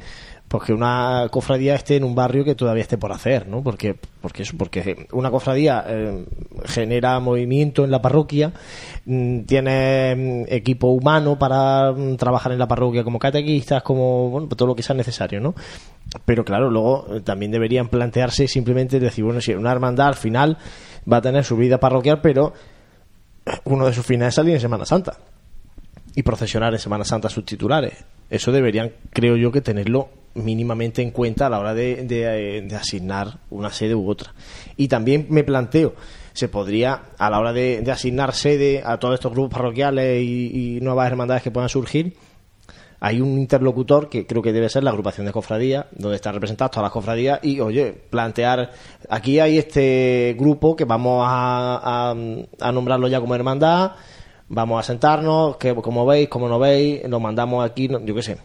pues 0.52 0.66
que 0.66 0.74
una 0.74 1.30
cofradía 1.32 1.76
esté 1.76 1.96
en 1.96 2.04
un 2.04 2.14
barrio 2.14 2.44
que 2.44 2.56
todavía 2.56 2.82
esté 2.82 2.98
por 2.98 3.14
hacer, 3.14 3.48
¿no? 3.48 3.64
Porque 3.64 3.96
porque 4.20 4.44
eso, 4.44 4.58
porque 4.58 5.08
una 5.14 5.32
cofradía 5.32 5.86
eh, 5.88 6.26
genera 6.66 7.18
movimiento 7.22 7.86
en 7.86 7.92
la 7.92 8.02
parroquia, 8.02 8.52
mm, 9.06 9.44
tiene 9.44 10.14
mm, 10.14 10.54
equipo 10.54 10.88
humano 10.88 11.40
para 11.40 11.94
mm, 11.94 12.18
trabajar 12.18 12.52
en 12.52 12.60
la 12.60 12.68
parroquia 12.68 13.06
como 13.06 13.18
catequistas, 13.18 13.82
como 13.82 14.30
bueno, 14.30 14.50
todo 14.50 14.68
lo 14.68 14.76
que 14.76 14.84
sea 14.84 14.94
necesario, 14.94 15.40
¿no? 15.40 15.56
Pero 16.26 16.44
claro, 16.44 16.70
luego 16.70 17.08
eh, 17.10 17.22
también 17.22 17.54
deberían 17.54 17.88
plantearse 17.88 18.46
simplemente 18.50 19.00
decir, 19.00 19.24
bueno, 19.24 19.40
si 19.40 19.54
una 19.54 19.72
hermandad 19.72 20.10
al 20.10 20.16
final 20.16 20.58
va 21.10 21.18
a 21.18 21.22
tener 21.22 21.46
su 21.46 21.56
vida 21.56 21.80
parroquial, 21.80 22.20
pero 22.20 22.52
uno 23.64 23.86
de 23.86 23.94
sus 23.94 24.06
fines 24.06 24.28
es 24.28 24.36
salir 24.36 24.56
en 24.56 24.60
Semana 24.60 24.86
Santa 24.86 25.18
y 26.16 26.24
procesionar 26.24 26.74
en 26.74 26.80
Semana 26.80 27.06
Santa 27.06 27.30
sus 27.30 27.46
titulares. 27.46 27.94
Eso 28.30 28.52
deberían, 28.52 28.92
creo 29.12 29.36
yo, 29.36 29.52
que 29.52 29.62
tenerlo 29.62 30.10
mínimamente 30.34 31.02
en 31.02 31.12
cuenta 31.12 31.48
a 31.48 31.50
la 31.50 31.60
hora 31.60 31.74
de, 31.74 32.04
de, 32.04 32.62
de 32.62 32.76
asignar 32.76 33.40
una 33.50 33.70
sede 33.70 33.96
u 33.96 34.10
otra. 34.10 34.34
Y 34.78 34.88
también 34.88 35.28
me 35.30 35.44
planteo, 35.44 35.94
se 36.34 36.48
podría, 36.48 37.04
a 37.18 37.30
la 37.30 37.40
hora 37.40 37.54
de, 37.54 37.84
asignar 37.92 38.34
sede 38.34 38.84
a 38.86 38.98
todos 38.98 39.16
estos 39.16 39.32
grupos 39.32 39.54
parroquiales 39.54 40.24
y, 40.24 40.80
nuevas 40.82 41.08
hermandades 41.08 41.44
que 41.44 41.52
puedan 41.52 41.70
surgir, 41.70 42.16
hay 43.00 43.20
un 43.20 43.40
interlocutor 43.40 44.10
que 44.10 44.28
creo 44.28 44.44
que 44.44 44.54
debe 44.54 44.70
ser 44.70 44.84
la 44.84 44.92
agrupación 44.92 45.26
de 45.26 45.32
cofradías, 45.32 45.88
donde 45.92 46.18
están 46.18 46.36
representadas 46.36 46.72
todas 46.72 46.84
las 46.84 46.92
cofradías, 46.92 47.40
y 47.42 47.60
oye, 47.60 47.92
plantear, 47.92 48.72
aquí 49.10 49.40
hay 49.40 49.58
este 49.58 50.36
grupo 50.38 50.76
que 50.76 50.86
vamos 50.86 51.26
a, 51.28 52.14
a 52.60 52.72
nombrarlo 52.72 53.08
ya 53.08 53.20
como 53.20 53.36
hermandad, 53.36 53.94
vamos 54.52 54.80
a 54.80 54.84
sentarnos, 54.84 55.58
que 55.58 55.74
como 55.74 56.06
veis, 56.06 56.30
como 56.30 56.48
no 56.48 56.60
veis, 56.60 57.02
lo 57.08 57.20
mandamos 57.20 57.66
aquí, 57.66 57.88
yo 57.88 58.16
qué 58.16 58.22
sé. 58.22 58.38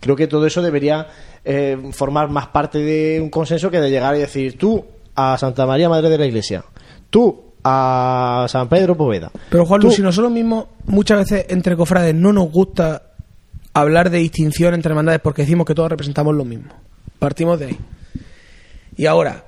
Creo 0.00 0.16
que 0.16 0.26
todo 0.26 0.46
eso 0.46 0.62
debería 0.62 1.06
eh, 1.44 1.78
formar 1.92 2.30
más 2.30 2.48
parte 2.48 2.78
de 2.78 3.20
un 3.20 3.28
consenso 3.28 3.70
que 3.70 3.80
de 3.80 3.90
llegar 3.90 4.16
y 4.16 4.20
decir 4.20 4.58
tú 4.58 4.84
a 5.14 5.36
Santa 5.36 5.66
María 5.66 5.88
Madre 5.88 6.08
de 6.08 6.18
la 6.18 6.26
Iglesia, 6.26 6.64
tú 7.10 7.52
a 7.62 8.46
San 8.48 8.68
Pedro 8.68 8.96
Poveda. 8.96 9.30
Pero 9.50 9.66
Juan 9.66 9.82
Luis, 9.82 9.96
si 9.96 10.02
nosotros 10.02 10.32
mismos 10.32 10.66
muchas 10.86 11.18
veces 11.18 11.46
entre 11.50 11.76
cofrades 11.76 12.14
no 12.14 12.32
nos 12.32 12.50
gusta 12.50 13.02
hablar 13.74 14.08
de 14.08 14.18
distinción 14.18 14.72
entre 14.72 14.90
hermandades 14.90 15.20
porque 15.20 15.42
decimos 15.42 15.66
que 15.66 15.74
todos 15.74 15.90
representamos 15.90 16.34
lo 16.34 16.46
mismo. 16.46 16.72
Partimos 17.18 17.60
de 17.60 17.66
ahí. 17.66 17.78
Y 18.96 19.04
ahora, 19.04 19.44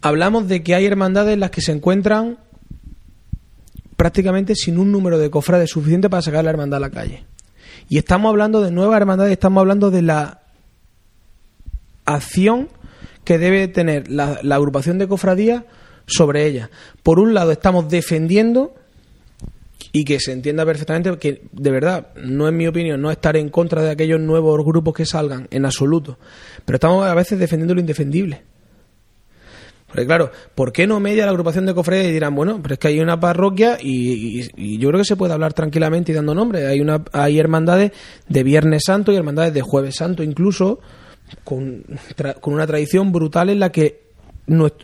hablamos 0.00 0.46
de 0.46 0.62
que 0.62 0.76
hay 0.76 0.86
hermandades 0.86 1.34
en 1.34 1.40
las 1.40 1.50
que 1.50 1.60
se 1.60 1.72
encuentran 1.72 2.38
prácticamente 3.96 4.54
sin 4.54 4.78
un 4.78 4.92
número 4.92 5.18
de 5.18 5.30
cofrades 5.30 5.70
suficiente 5.70 6.10
para 6.10 6.22
sacar 6.22 6.44
la 6.44 6.50
hermandad 6.50 6.78
a 6.78 6.80
la 6.80 6.90
calle. 6.90 7.24
Y 7.88 7.98
estamos 7.98 8.30
hablando 8.30 8.60
de 8.60 8.70
nuevas 8.70 8.96
hermandades, 8.96 9.32
estamos 9.32 9.60
hablando 9.60 9.90
de 9.90 10.02
la 10.02 10.42
acción 12.04 12.68
que 13.24 13.38
debe 13.38 13.68
tener 13.68 14.10
la, 14.10 14.40
la 14.42 14.54
agrupación 14.56 14.98
de 14.98 15.08
cofradías 15.08 15.64
sobre 16.06 16.46
ella. 16.46 16.70
Por 17.02 17.18
un 17.18 17.34
lado, 17.34 17.52
estamos 17.52 17.88
defendiendo 17.88 18.74
y 19.92 20.04
que 20.04 20.20
se 20.20 20.32
entienda 20.32 20.64
perfectamente 20.64 21.16
que, 21.18 21.42
de 21.52 21.70
verdad, 21.70 22.08
no 22.16 22.46
es 22.46 22.54
mi 22.54 22.66
opinión, 22.66 23.00
no 23.00 23.10
estar 23.10 23.36
en 23.36 23.48
contra 23.48 23.82
de 23.82 23.90
aquellos 23.90 24.20
nuevos 24.20 24.62
grupos 24.64 24.94
que 24.94 25.06
salgan, 25.06 25.48
en 25.50 25.64
absoluto. 25.64 26.18
Pero 26.64 26.76
estamos 26.76 27.06
a 27.06 27.14
veces 27.14 27.38
defendiendo 27.38 27.74
lo 27.74 27.80
indefendible. 27.80 28.42
Porque 29.86 30.04
claro, 30.04 30.30
¿por 30.54 30.72
qué 30.72 30.86
no 30.86 30.98
media 30.98 31.24
la 31.24 31.30
agrupación 31.30 31.64
de 31.64 31.74
cofradías 31.74 32.08
y 32.08 32.12
dirán, 32.12 32.34
bueno, 32.34 32.60
pero 32.60 32.74
es 32.74 32.78
que 32.78 32.88
hay 32.88 33.00
una 33.00 33.20
parroquia 33.20 33.78
y, 33.80 34.78
yo 34.78 34.88
creo 34.88 35.00
que 35.00 35.06
se 35.06 35.16
puede 35.16 35.32
hablar 35.32 35.52
tranquilamente 35.52 36.12
y 36.12 36.14
dando 36.14 36.34
nombre. 36.34 36.66
Hay 36.66 36.80
una 36.80 37.04
hay 37.12 37.38
hermandades 37.38 37.92
de 38.28 38.42
Viernes 38.42 38.82
Santo 38.84 39.12
y 39.12 39.16
hermandades 39.16 39.54
de 39.54 39.62
Jueves 39.62 39.96
Santo 39.96 40.22
incluso 40.22 40.80
con, 41.44 41.84
con 42.40 42.54
una 42.54 42.66
tradición 42.66 43.12
brutal 43.12 43.48
en 43.50 43.60
la 43.60 43.70
que 43.70 44.06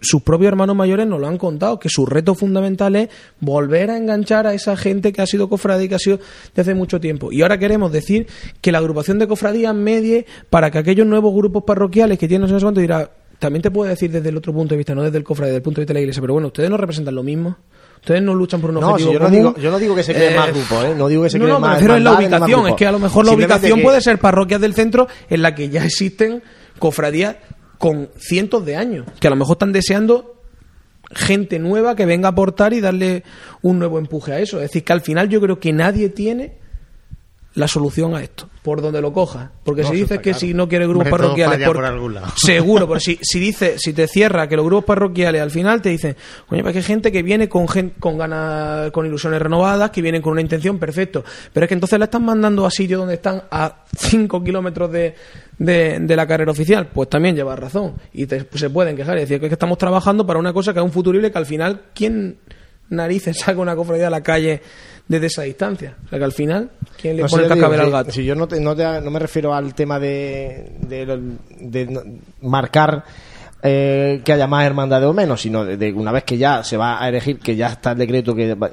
sus 0.00 0.22
propios 0.22 0.48
hermanos 0.48 0.74
mayores 0.74 1.06
nos 1.06 1.20
lo 1.20 1.28
han 1.28 1.38
contado, 1.38 1.78
que 1.78 1.88
su 1.88 2.04
reto 2.04 2.34
fundamental 2.34 2.96
es 2.96 3.08
volver 3.40 3.90
a 3.90 3.96
enganchar 3.96 4.46
a 4.46 4.54
esa 4.54 4.76
gente 4.76 5.12
que 5.12 5.22
ha 5.22 5.26
sido 5.26 5.48
cofradía 5.48 5.84
y 5.84 5.88
que 5.88 5.94
ha 5.94 6.00
sido 6.00 6.18
desde 6.54 6.74
mucho 6.74 7.00
tiempo. 7.00 7.30
Y 7.32 7.42
ahora 7.42 7.58
queremos 7.58 7.92
decir 7.92 8.26
que 8.60 8.72
la 8.72 8.78
agrupación 8.78 9.18
de 9.18 9.28
cofradías 9.28 9.74
medie 9.74 10.26
para 10.50 10.70
que 10.70 10.78
aquellos 10.78 11.06
nuevos 11.06 11.32
grupos 11.34 11.62
parroquiales 11.64 12.18
que 12.18 12.28
tienen 12.28 12.50
no 12.50 12.58
sé 12.58 12.64
cuánto 12.64 12.80
dirá, 12.80 13.10
también 13.42 13.60
te 13.62 13.70
puedo 13.72 13.90
decir 13.90 14.10
desde 14.10 14.28
el 14.28 14.36
otro 14.36 14.52
punto 14.52 14.74
de 14.74 14.78
vista, 14.78 14.94
no 14.94 15.02
desde 15.02 15.18
el 15.18 15.24
cofrade, 15.24 15.50
desde 15.50 15.56
el 15.56 15.62
punto 15.62 15.80
de 15.80 15.82
vista 15.82 15.90
de 15.92 15.98
la 15.98 16.00
iglesia, 16.02 16.20
pero 16.20 16.34
bueno, 16.34 16.46
ustedes 16.46 16.70
no 16.70 16.76
representan 16.76 17.14
lo 17.14 17.22
mismo. 17.24 17.56
Ustedes 17.96 18.22
no 18.22 18.34
luchan 18.34 18.60
por 18.60 18.70
un 18.70 18.80
no, 18.80 18.88
objetivo 18.90 19.10
si 19.10 19.14
yo, 19.14 19.18
no 19.20 19.24
común. 19.26 19.38
digo, 19.38 19.56
yo 19.58 19.70
no 19.72 19.78
digo 19.78 19.94
que 19.96 20.02
se 20.04 20.14
creen 20.14 20.32
Eh, 20.32 20.36
más 20.36 20.48
grupos, 20.52 20.84
¿eh? 20.84 20.94
No 20.96 21.08
digo 21.08 21.22
que 21.24 21.30
se 21.30 21.38
no, 21.38 21.44
creen 21.44 21.54
no, 21.54 21.60
me 21.60 21.66
más 21.66 21.74
refiero 21.76 21.96
en 21.96 22.04
la 22.04 22.10
hermandades, 22.10 22.30
ni 22.30 22.38
más 22.40 22.48
ubicación. 22.48 22.68
Es 22.70 22.76
que 22.76 22.86
a 22.86 22.92
lo 22.92 22.98
mejor 23.00 23.24
la 23.26 23.32
ubicación 23.32 23.78
que- 23.78 23.84
puede 23.84 24.00
ser 24.00 24.18
parroquias 24.18 24.60
del 24.60 24.74
centro 24.74 25.08
en 25.28 25.42
la 25.42 25.54
que 25.54 25.68
ya 25.68 25.84
existen 25.84 26.42
cofradías 26.78 27.36
con 27.78 28.10
cientos 28.16 28.64
de 28.64 28.76
años, 28.76 29.06
que 29.20 29.26
a 29.26 29.30
lo 29.30 29.36
mejor 29.36 29.54
están 29.54 29.72
deseando 29.72 30.36
gente 31.12 31.58
nueva 31.58 31.94
que 31.96 32.06
venga 32.06 32.28
a 32.28 32.32
aportar 32.32 32.72
y 32.72 32.80
darle 32.80 33.22
un 33.60 33.78
nuevo 33.78 33.98
empuje 33.98 34.32
a 34.32 34.38
eso. 34.38 34.56
Es 34.58 34.62
decir, 34.70 34.84
que 34.84 34.92
al 34.92 35.00
final 35.00 35.28
yo 35.28 35.40
creo 35.40 35.58
que 35.60 35.72
nadie 35.72 36.08
tiene 36.08 36.58
la 37.54 37.68
solución 37.68 38.14
a 38.14 38.22
esto, 38.22 38.48
por 38.62 38.80
donde 38.80 39.02
lo 39.02 39.12
cojas. 39.12 39.50
Porque 39.62 39.82
No, 39.82 39.88
si 39.90 39.96
dices 39.96 40.18
que 40.18 40.30
claro. 40.30 40.38
si 40.38 40.54
no 40.54 40.68
quieres 40.68 40.88
grupos 40.88 41.06
Hombre, 41.08 41.18
parroquiales, 41.22 41.58
falla 41.58 41.66
por 41.66 41.84
algún 41.84 42.14
lado. 42.14 42.28
seguro, 42.36 42.88
pero 42.88 42.98
si, 42.98 43.18
si 43.20 43.38
dice, 43.38 43.78
si 43.78 43.92
te 43.92 44.08
cierra 44.08 44.48
que 44.48 44.56
los 44.56 44.64
grupos 44.64 44.86
parroquiales 44.86 45.42
al 45.42 45.50
final 45.50 45.82
te 45.82 45.90
dicen, 45.90 46.16
coño, 46.48 46.62
pues 46.62 46.72
que 46.72 46.78
hay 46.78 46.84
gente 46.84 47.12
que 47.12 47.22
viene 47.22 47.50
con 47.50 47.68
gen- 47.68 47.92
con 48.00 48.16
ganas, 48.16 48.90
con 48.92 49.04
ilusiones 49.04 49.42
renovadas, 49.42 49.90
que 49.90 50.00
vienen 50.00 50.22
con 50.22 50.32
una 50.32 50.40
intención, 50.40 50.78
perfecto. 50.78 51.24
Pero 51.52 51.64
es 51.64 51.68
que 51.68 51.74
entonces 51.74 51.98
la 51.98 52.06
están 52.06 52.24
mandando 52.24 52.64
a 52.64 52.70
sitios 52.70 52.98
donde 52.98 53.14
están 53.16 53.42
a 53.50 53.84
5 53.98 54.42
kilómetros 54.42 54.90
de, 54.90 55.14
de, 55.58 55.98
de 56.00 56.16
la 56.16 56.26
carrera 56.26 56.52
oficial. 56.52 56.88
Pues 56.92 57.10
también 57.10 57.36
llevas 57.36 57.58
razón. 57.58 57.96
Y 58.14 58.24
te- 58.24 58.46
se 58.54 58.70
pueden 58.70 58.96
quejar 58.96 59.18
y 59.18 59.20
decir 59.20 59.38
que 59.40 59.46
es 59.46 59.50
que 59.50 59.54
estamos 59.56 59.76
trabajando 59.76 60.26
para 60.26 60.38
una 60.38 60.54
cosa 60.54 60.72
que 60.72 60.78
es 60.78 60.84
un 60.84 60.92
futurible 60.92 61.30
que 61.30 61.36
al 61.36 61.44
final, 61.46 61.82
¿quién 61.94 62.38
narices 62.88 63.38
saca 63.44 63.60
una 63.60 63.76
cofradía 63.76 64.06
a 64.06 64.10
la 64.10 64.22
calle 64.22 64.62
desde 65.08 65.26
esa 65.26 65.42
distancia? 65.42 65.96
O 66.06 66.08
sea 66.08 66.18
que 66.18 66.24
al 66.24 66.32
final, 66.32 66.70
¿quién 67.00 67.16
le 67.16 67.22
No 67.22 67.28
pone 67.28 67.42
el 67.44 67.48
cascabel 67.50 67.78
si- 67.80 67.84
al 67.86 67.90
gato? 67.92 68.10
Si 68.12 68.24
yo 68.24 68.34
no, 68.34 68.48
te- 68.48 68.60
no, 68.60 68.74
te- 68.76 69.00
no 69.00 69.10
me 69.10 69.18
refiero 69.18 69.52
al 69.54 69.74
tema 69.74 69.98
de, 69.98 70.72
de, 70.80 71.20
de 71.60 72.20
marcar 72.40 73.04
eh, 73.64 74.22
que 74.24 74.32
haya 74.32 74.48
más 74.48 74.64
hermandades 74.66 75.06
o 75.08 75.12
menos, 75.12 75.40
sino 75.40 75.64
de, 75.64 75.76
de 75.76 75.92
una 75.92 76.10
vez 76.10 76.24
que 76.24 76.36
ya 76.36 76.64
se 76.64 76.76
va 76.76 77.00
a 77.00 77.08
elegir, 77.08 77.38
que 77.38 77.54
ya 77.54 77.68
está 77.68 77.92
el 77.92 77.98
decreto, 77.98 78.34
que 78.34 78.54
va- 78.56 78.70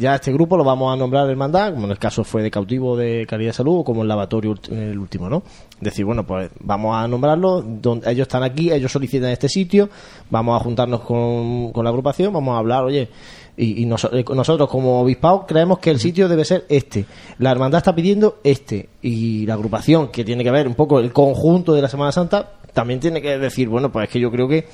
ya 0.00 0.16
este 0.16 0.32
grupo 0.32 0.56
lo 0.56 0.64
vamos 0.64 0.92
a 0.92 0.96
nombrar 0.96 1.30
hermandad, 1.30 1.72
como 1.72 1.84
en 1.86 1.92
el 1.92 1.98
caso 2.00 2.24
fue 2.24 2.42
de 2.42 2.50
cautivo 2.50 2.96
de 2.96 3.26
calidad 3.28 3.50
de 3.50 3.54
salud 3.54 3.78
o 3.78 3.84
como 3.84 4.02
el 4.02 4.08
lavatorio 4.08 4.56
el 4.72 4.98
último, 4.98 5.28
¿no? 5.30 5.44
Decir, 5.80 6.04
bueno, 6.04 6.26
pues 6.26 6.50
vamos 6.60 6.96
a 6.96 7.06
nombrarlo, 7.06 7.62
donde 7.62 8.10
ellos 8.10 8.22
están 8.26 8.42
aquí, 8.42 8.72
ellos 8.72 8.90
solicitan 8.90 9.30
este 9.30 9.48
sitio, 9.48 9.88
vamos 10.30 10.60
a 10.60 10.64
juntarnos 10.64 11.02
con, 11.02 11.70
con 11.72 11.84
la 11.84 11.90
agrupación, 11.90 12.32
vamos 12.32 12.56
a 12.56 12.58
hablar, 12.58 12.82
oye, 12.82 13.08
y, 13.56 13.82
y 13.82 13.84
eh, 13.84 14.24
nosotros 14.34 14.68
como 14.68 15.00
obispado 15.00 15.46
creemos 15.46 15.78
que 15.78 15.90
el 15.90 16.00
sitio 16.00 16.28
debe 16.28 16.44
ser 16.44 16.64
este. 16.68 17.06
La 17.38 17.50
hermandad 17.50 17.78
está 17.78 17.94
pidiendo 17.94 18.38
este. 18.42 18.88
Y 19.02 19.46
la 19.46 19.54
agrupación, 19.54 20.08
que 20.08 20.24
tiene 20.24 20.42
que 20.42 20.50
ver 20.50 20.66
un 20.66 20.74
poco 20.74 20.98
el 21.00 21.12
conjunto 21.12 21.72
de 21.74 21.82
la 21.82 21.88
Semana 21.88 22.12
Santa, 22.12 22.52
también 22.74 23.00
tiene 23.00 23.22
que 23.22 23.38
decir, 23.38 23.68
bueno, 23.68 23.90
pues 23.90 24.04
es 24.08 24.12
que 24.12 24.20
yo 24.20 24.30
creo 24.30 24.46
que, 24.46 24.66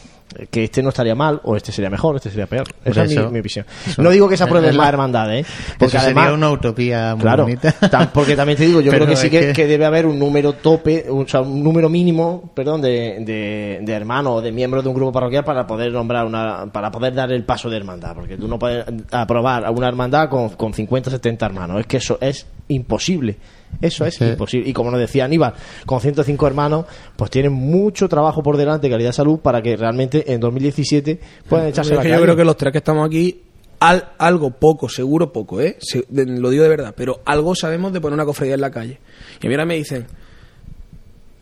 que 0.50 0.64
este 0.64 0.82
no 0.82 0.88
estaría 0.88 1.14
mal, 1.14 1.40
o 1.44 1.54
este 1.56 1.70
sería 1.70 1.90
mejor, 1.90 2.16
este 2.16 2.30
sería 2.30 2.46
peor. 2.46 2.64
Esa 2.84 3.04
es 3.04 3.14
mi, 3.16 3.26
mi 3.28 3.40
visión. 3.40 3.66
eso- 3.86 4.02
No 4.02 4.10
digo 4.10 4.28
que 4.28 4.36
se 4.36 4.44
aprueben 4.44 4.76
más 4.76 4.88
hermandades, 4.88 5.46
¿eh? 5.46 5.50
Eso 5.80 5.98
sería 6.00 6.32
una 6.32 6.50
utopía 6.50 7.14
muy 7.14 7.22
claro, 7.22 7.42
bonita. 7.44 7.74
porque 8.12 8.34
también 8.36 8.56
te 8.58 8.66
digo, 8.66 8.80
yo 8.80 8.90
Pero 8.90 9.04
creo 9.06 9.16
que 9.16 9.20
sí 9.22 9.28
que, 9.30 9.48
que- 9.48 9.52
que 9.52 9.66
debe 9.66 9.84
haber 9.84 10.06
un 10.06 10.18
número 10.18 10.54
tope, 10.54 11.04
o 11.10 11.26
sea, 11.28 11.40
un 11.42 11.62
número 11.62 11.88
mínimo, 11.88 12.50
perdón, 12.54 12.80
de, 12.80 13.18
de, 13.20 13.80
de 13.82 13.92
hermanos 13.92 14.34
o 14.36 14.40
de 14.40 14.50
miembros 14.52 14.82
de 14.82 14.88
un 14.88 14.94
grupo 14.96 15.12
parroquial 15.12 15.44
para 15.44 15.66
poder 15.66 15.92
nombrar 15.92 16.24
una, 16.26 16.66
para 16.72 16.90
poder 16.90 17.12
dar 17.14 17.30
el 17.32 17.44
paso 17.44 17.68
de 17.68 17.76
hermandad, 17.76 18.14
porque 18.14 18.36
tú 18.36 18.48
no 18.48 18.58
puedes 18.58 18.84
aprobar 19.10 19.64
a 19.66 19.70
una 19.70 19.88
hermandad 19.88 20.28
con, 20.30 20.48
con 20.50 20.72
50 20.72 21.10
70 21.10 21.44
hermanos, 21.46 21.80
es 21.80 21.86
que 21.86 21.98
eso 21.98 22.16
es 22.20 22.46
imposible. 22.68 23.36
Eso 23.80 24.04
es 24.04 24.14
Sí. 24.16 24.24
imposible. 24.24 24.68
Y 24.68 24.72
como 24.72 24.90
nos 24.90 25.00
decía 25.00 25.24
Aníbal, 25.24 25.54
con 25.86 26.00
105 26.00 26.46
hermanos, 26.46 26.84
pues 27.16 27.30
tienen 27.30 27.52
mucho 27.52 28.08
trabajo 28.08 28.42
por 28.42 28.56
delante, 28.56 28.90
calidad 28.90 29.10
de 29.10 29.14
salud, 29.14 29.38
para 29.40 29.62
que 29.62 29.76
realmente 29.76 30.32
en 30.32 30.40
2017 30.40 31.18
puedan 31.48 31.68
echarse 31.68 31.94
la 31.94 32.02
que 32.02 32.08
calle. 32.08 32.18
yo 32.20 32.24
creo 32.24 32.36
que 32.36 32.44
los 32.44 32.56
tres 32.56 32.72
que 32.72 32.78
estamos 32.78 33.06
aquí, 33.06 33.42
al- 33.80 34.10
algo 34.18 34.50
poco, 34.50 34.88
seguro 34.88 35.32
poco, 35.32 35.60
¿eh? 35.62 35.76
Se- 35.80 36.04
de- 36.10 36.26
lo 36.26 36.50
digo 36.50 36.62
de 36.62 36.68
verdad, 36.68 36.94
pero 36.96 37.20
algo 37.24 37.54
sabemos 37.54 37.92
de 37.94 38.00
poner 38.00 38.14
una 38.14 38.26
cofradía 38.26 38.54
en 38.54 38.60
la 38.60 38.70
calle. 38.70 38.98
Y 39.40 39.46
a 39.46 39.48
mí 39.48 39.54
ahora 39.54 39.64
me 39.66 39.76
dicen, 39.76 40.06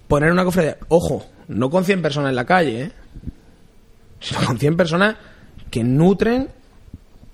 poner 0.07 0.31
una 0.31 0.45
cofradía, 0.45 0.77
ojo, 0.89 1.27
no 1.49 1.71
con 1.71 1.85
100 1.85 2.03
personas 2.03 2.31
en 2.31 2.37
la 2.37 2.45
calle, 2.45 2.83
¿eh? 2.83 2.93
Sino 4.21 4.41
con 4.47 4.59
100 4.59 4.77
personas 4.77 5.17
que 5.71 5.83
nutren 5.85 6.49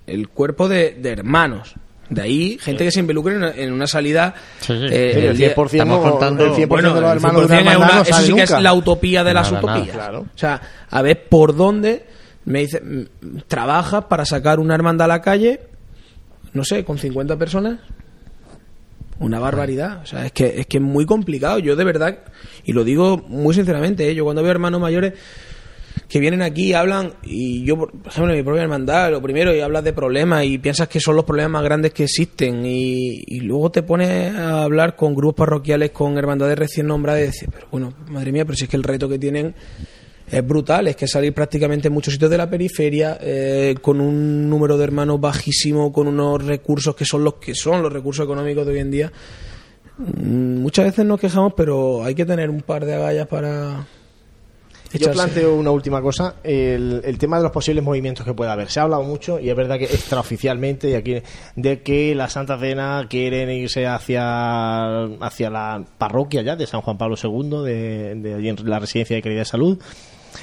el 0.06 0.28
cuerpo 0.28 0.68
de, 0.68 0.94
de 0.94 1.10
hermanos. 1.10 1.74
De 2.10 2.20
ahí, 2.22 2.58
gente 2.60 2.84
que 2.84 2.90
se 2.90 3.00
involucre 3.00 3.32
en 3.34 3.38
una, 3.38 3.50
en 3.54 3.72
una 3.72 3.86
salida. 3.86 4.34
Sí, 4.60 4.66
sí. 4.78 4.86
eh, 4.90 5.10
Sí, 5.14 5.18
el 5.20 5.24
el 5.26 5.36
día- 5.36 5.54
100%, 5.54 5.66
estamos 5.82 6.10
contando- 6.10 6.44
el 6.44 6.52
100% 6.52 6.68
bueno, 6.68 6.94
de 6.94 7.00
los 7.00 7.10
hermanos 7.12 7.48
de 7.48 7.48
100% 7.48 7.48
una 7.48 7.56
es 7.60 7.66
hermandad 7.74 7.88
una- 7.88 7.96
no 7.96 8.02
eso 8.02 8.18
sí 8.26 8.34
que 8.34 8.42
es 8.42 8.50
la 8.50 8.74
utopía 8.74 9.24
de 9.24 9.34
las 9.34 9.50
utopías. 9.52 9.88
Claro. 9.96 10.20
O 10.20 10.38
sea, 10.38 10.60
a 10.90 11.02
ver 11.02 11.28
por 11.28 11.56
dónde 11.56 12.04
me 12.44 12.60
dice, 12.60 12.80
mm, 12.80 13.38
trabajas 13.48 14.04
para 14.04 14.24
sacar 14.26 14.60
una 14.60 14.74
hermandad 14.74 15.06
a 15.06 15.08
la 15.08 15.22
calle, 15.22 15.60
no 16.52 16.62
sé, 16.64 16.84
con 16.84 16.98
50 16.98 17.36
personas. 17.38 17.78
Una 19.20 19.38
barbaridad. 19.38 20.00
O 20.02 20.06
sea, 20.06 20.26
es 20.26 20.32
que, 20.32 20.60
es 20.60 20.66
que 20.66 20.78
es 20.78 20.82
muy 20.82 21.06
complicado. 21.06 21.58
Yo 21.60 21.76
de 21.76 21.84
verdad, 21.84 22.18
y 22.64 22.72
lo 22.72 22.82
digo 22.84 23.24
muy 23.28 23.54
sinceramente, 23.54 24.10
¿eh? 24.10 24.14
yo 24.14 24.24
cuando 24.24 24.42
veo 24.42 24.50
hermanos 24.50 24.80
mayores 24.80 25.14
que 26.08 26.20
vienen 26.20 26.42
aquí 26.42 26.68
y 26.68 26.72
hablan, 26.72 27.14
y 27.22 27.64
yo, 27.64 27.76
por 27.76 27.92
ejemplo, 28.06 28.34
mi 28.34 28.42
propia 28.42 28.62
hermandad, 28.62 29.10
lo 29.10 29.22
primero, 29.22 29.54
y 29.54 29.60
hablas 29.60 29.84
de 29.84 29.92
problemas 29.92 30.44
y 30.44 30.58
piensas 30.58 30.88
que 30.88 31.00
son 31.00 31.16
los 31.16 31.24
problemas 31.24 31.52
más 31.52 31.64
grandes 31.64 31.92
que 31.92 32.04
existen, 32.04 32.64
y, 32.64 33.40
luego 33.40 33.70
te 33.70 33.82
pones 33.82 34.34
a 34.34 34.62
hablar 34.62 34.96
con 34.96 35.14
grupos 35.14 35.46
parroquiales, 35.46 35.90
con 35.90 36.16
hermandades 36.18 36.58
recién 36.58 36.86
nombradas, 36.86 37.22
y 37.22 37.26
decir, 37.26 37.48
pero 37.52 37.66
bueno, 37.70 37.94
madre 38.08 38.32
mía, 38.32 38.44
pero 38.44 38.56
si 38.56 38.64
es 38.64 38.70
que 38.70 38.76
el 38.76 38.82
reto 38.82 39.08
que 39.08 39.18
tienen 39.18 39.54
es 40.30 40.46
brutal, 40.46 40.88
es 40.88 40.96
que 40.96 41.06
salir 41.06 41.34
prácticamente 41.34 41.88
en 41.88 41.94
muchos 41.94 42.14
sitios 42.14 42.30
de 42.30 42.38
la 42.38 42.48
periferia, 42.48 43.18
eh, 43.20 43.74
con 43.80 44.00
un 44.00 44.48
número 44.48 44.78
de 44.78 44.84
hermanos 44.84 45.20
bajísimo, 45.20 45.92
con 45.92 46.06
unos 46.08 46.44
recursos 46.44 46.96
que 46.96 47.04
son 47.04 47.24
los 47.24 47.34
que 47.34 47.54
son 47.54 47.82
los 47.82 47.92
recursos 47.92 48.24
económicos 48.24 48.66
de 48.66 48.72
hoy 48.72 48.78
en 48.78 48.90
día. 48.90 49.12
Mm, 49.98 50.58
Muchas 50.58 50.86
veces 50.86 51.04
nos 51.04 51.20
quejamos, 51.20 51.52
pero 51.56 52.02
hay 52.04 52.14
que 52.14 52.24
tener 52.24 52.50
un 52.50 52.62
par 52.62 52.84
de 52.84 52.94
agallas 52.94 53.26
para. 53.26 53.86
Yo 54.98 55.12
planteo 55.12 55.54
una 55.54 55.70
última 55.70 56.00
cosa, 56.00 56.36
el, 56.42 57.02
el 57.04 57.18
tema 57.18 57.38
de 57.38 57.42
los 57.42 57.52
posibles 57.52 57.82
movimientos 57.82 58.24
que 58.24 58.32
pueda 58.32 58.52
haber. 58.52 58.70
Se 58.70 58.80
ha 58.80 58.84
hablado 58.84 59.02
mucho 59.02 59.40
y 59.40 59.50
es 59.50 59.56
verdad 59.56 59.78
que 59.78 59.84
extraoficialmente 59.84 60.90
y 60.90 60.94
aquí 60.94 61.22
de 61.56 61.82
que 61.82 62.14
la 62.14 62.28
Santa 62.28 62.58
Cena 62.58 63.06
quieren 63.08 63.50
irse 63.50 63.86
hacia 63.86 65.04
hacia 65.20 65.50
la 65.50 65.84
parroquia 65.98 66.42
ya 66.42 66.56
de 66.56 66.66
San 66.66 66.80
Juan 66.80 66.98
Pablo 66.98 67.16
II, 67.22 67.64
de, 67.64 68.14
de 68.16 68.34
allí 68.34 68.48
en 68.48 68.56
la 68.68 68.78
residencia 68.78 69.16
de 69.16 69.22
Caridad 69.22 69.42
de 69.42 69.46
Salud, 69.46 69.78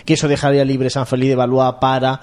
que 0.05 0.13
eso 0.13 0.27
dejaría 0.27 0.65
libre 0.65 0.89
San 0.89 1.07
Feliz 1.07 1.29
de 1.29 1.35
Valois 1.35 1.75
para 1.79 2.21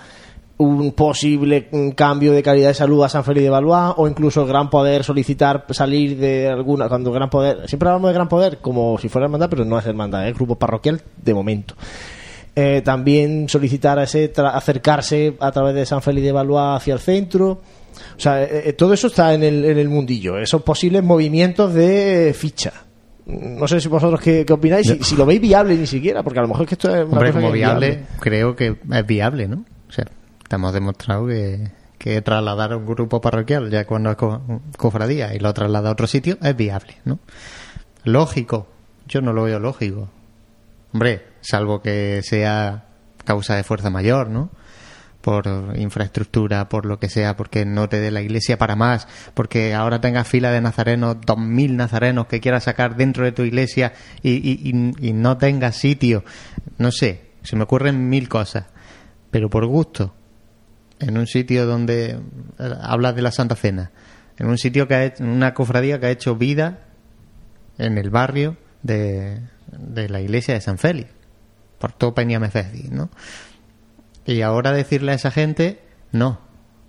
un 0.59 0.93
posible 0.93 1.69
mm, 1.71 1.91
cambio 1.91 2.33
de 2.33 2.43
calidad 2.43 2.69
de 2.69 2.75
salud 2.75 3.05
a 3.05 3.09
San 3.09 3.25
Feliz 3.25 3.45
de 3.45 3.51
Valois 3.51 3.95
o 3.97 4.09
incluso 4.09 4.43
el 4.43 4.49
Gran 4.49 4.69
Poder 4.69 5.05
solicitar 5.05 5.65
salir 5.71 6.19
de 6.19 6.49
alguna 6.49 6.89
cuando 6.89 7.13
Gran 7.13 7.31
Poder 7.31 7.69
siempre 7.69 7.89
hablamos 7.89 8.09
de 8.09 8.15
Gran 8.15 8.29
Poder 8.29 8.59
como 8.59 8.99
si 8.99 9.09
fuera 9.09 9.27
hermandad 9.27 9.49
pero 9.49 9.65
no 9.65 9.79
es 9.79 9.87
hermandad 9.87 10.29
es 10.29 10.35
grupo 10.35 10.57
parroquial 10.57 11.01
de 11.23 11.35
momento 11.35 11.75
Eh, 12.61 12.83
también 12.83 13.49
solicitar 13.49 13.99
a 14.01 14.03
ese 14.05 14.33
tra- 14.33 14.53
acercarse 14.53 15.37
a 15.39 15.53
través 15.53 15.75
de 15.77 15.87
San 15.87 16.03
Feliz 16.03 16.25
de 16.25 16.33
Valois 16.33 16.77
hacia 16.81 16.95
el 16.95 16.99
centro 17.01 17.61
o 18.17 18.21
sea 18.21 18.43
eh, 18.43 18.63
eh, 18.71 18.73
todo 18.73 18.95
eso 18.95 19.07
está 19.07 19.33
en 19.35 19.43
el, 19.45 19.65
en 19.65 19.79
el 19.79 19.89
mundillo 19.89 20.39
esos 20.39 20.63
posibles 20.63 21.05
movimientos 21.05 21.73
de 21.75 22.35
ficha 22.37 22.73
no 23.27 23.69
sé 23.69 23.81
si 23.81 23.87
vosotros 23.89 24.21
qué, 24.21 24.45
qué 24.47 24.53
opináis, 24.55 24.87
si, 24.89 24.99
si 25.05 25.15
lo 25.17 25.25
veis 25.27 25.41
viable 25.41 25.77
ni 25.77 25.87
siquiera, 25.87 26.23
porque 26.23 26.39
a 26.39 26.43
lo 26.43 26.49
mejor 26.49 26.63
es 26.63 26.69
que 26.71 26.75
esto 26.77 26.89
es 26.89 27.05
una 27.05 27.13
Hombre, 27.13 27.29
cosa 27.29 27.41
como 27.41 27.53
que 27.53 27.59
viable, 27.59 28.03
creo 28.21 28.57
que 28.57 28.77
es 28.93 29.07
viable, 29.07 29.47
¿no? 29.47 29.65
O 29.89 29.93
sea, 29.93 30.07
te 30.49 30.57
hemos 30.57 30.73
demostrado 30.73 31.27
que, 31.27 31.69
que 31.99 32.23
trasladar 32.23 32.73
a 32.73 32.77
un 32.79 32.87
grupo 32.87 33.21
parroquial, 33.21 33.69
ya 33.71 33.85
cuando 33.87 34.11
es 34.11 34.17
co- 34.17 34.41
cofradía, 34.79 35.35
y 35.35 35.41
lo 35.41 35.53
traslada 35.53 35.91
a 35.91 35.93
otro 35.93 36.07
sitio, 36.07 36.39
es 36.43 36.57
viable, 36.57 36.95
¿no? 37.05 37.19
Lógico, 38.05 38.67
yo 39.07 39.21
no 39.21 39.33
lo 39.35 39.43
veo 39.45 39.61
lógico. 39.61 40.09
Hombre, 40.99 41.23
salvo 41.43 41.81
que 41.81 42.23
sea 42.25 42.87
causa 43.25 43.55
de 43.55 43.63
fuerza 43.63 43.89
mayor, 43.89 44.31
¿no? 44.31 44.51
Por 45.21 45.47
infraestructura, 45.77 46.69
por 46.69 46.87
lo 46.87 46.99
que 46.99 47.09
sea, 47.09 47.37
porque 47.37 47.65
no 47.65 47.89
te 47.89 48.01
dé 48.01 48.11
la 48.11 48.21
iglesia 48.21 48.59
para 48.59 48.75
más, 48.75 49.07
porque 49.35 49.75
ahora 49.75 50.01
tengas 50.01 50.27
fila 50.27 50.51
de 50.51 50.61
nazarenos, 50.61 51.19
dos 51.25 51.39
mil 51.39 51.77
nazarenos 51.77 52.27
que 52.27 52.41
quieras 52.41 52.65
sacar 52.65 52.97
dentro 52.97 53.25
de 53.25 53.31
tu 53.31 53.43
iglesia 53.45 53.93
y, 54.25 54.69
y- 54.69 55.13
no 55.13 55.39
tengas 55.39 55.77
sitio. 55.77 56.25
No 56.79 56.91
sé, 56.91 57.27
se 57.45 57.55
me 57.55 57.63
ocurren 57.63 58.09
mil 58.09 58.29
cosas, 58.29 58.65
pero 59.31 59.49
por 59.49 59.67
gusto, 59.67 60.17
en 60.99 61.17
un 61.17 61.29
sitio 61.29 61.65
donde 61.65 62.19
eh, 62.59 62.75
hablas 62.83 63.15
de 63.15 63.23
la 63.23 63.31
Santa 63.31 63.55
Cena, 63.55 63.93
en 64.37 64.49
un 64.49 64.59
sitio 64.59 64.89
que 64.89 64.95
ha 64.97 65.05
hecho, 65.05 65.23
en 65.23 65.29
una 65.29 65.55
cofradía 65.55 66.01
que 66.01 66.07
ha 66.07 66.11
hecho 66.11 66.35
vida 66.35 66.81
en 67.79 67.99
el 67.99 68.11
barrio 68.11 68.57
de, 68.83 69.41
de 69.73 70.09
la 70.09 70.21
iglesia 70.21 70.55
de 70.55 70.61
San 70.61 70.79
Félix, 70.79 71.11
por 71.79 71.93
todo 71.93 72.15
Peñamefesti, 72.15 72.89
¿no? 72.91 73.11
Y 74.27 74.43
ahora 74.43 74.73
decirle 74.73 75.13
a 75.13 75.15
esa 75.15 75.31
gente, 75.31 75.81
no, 76.13 76.39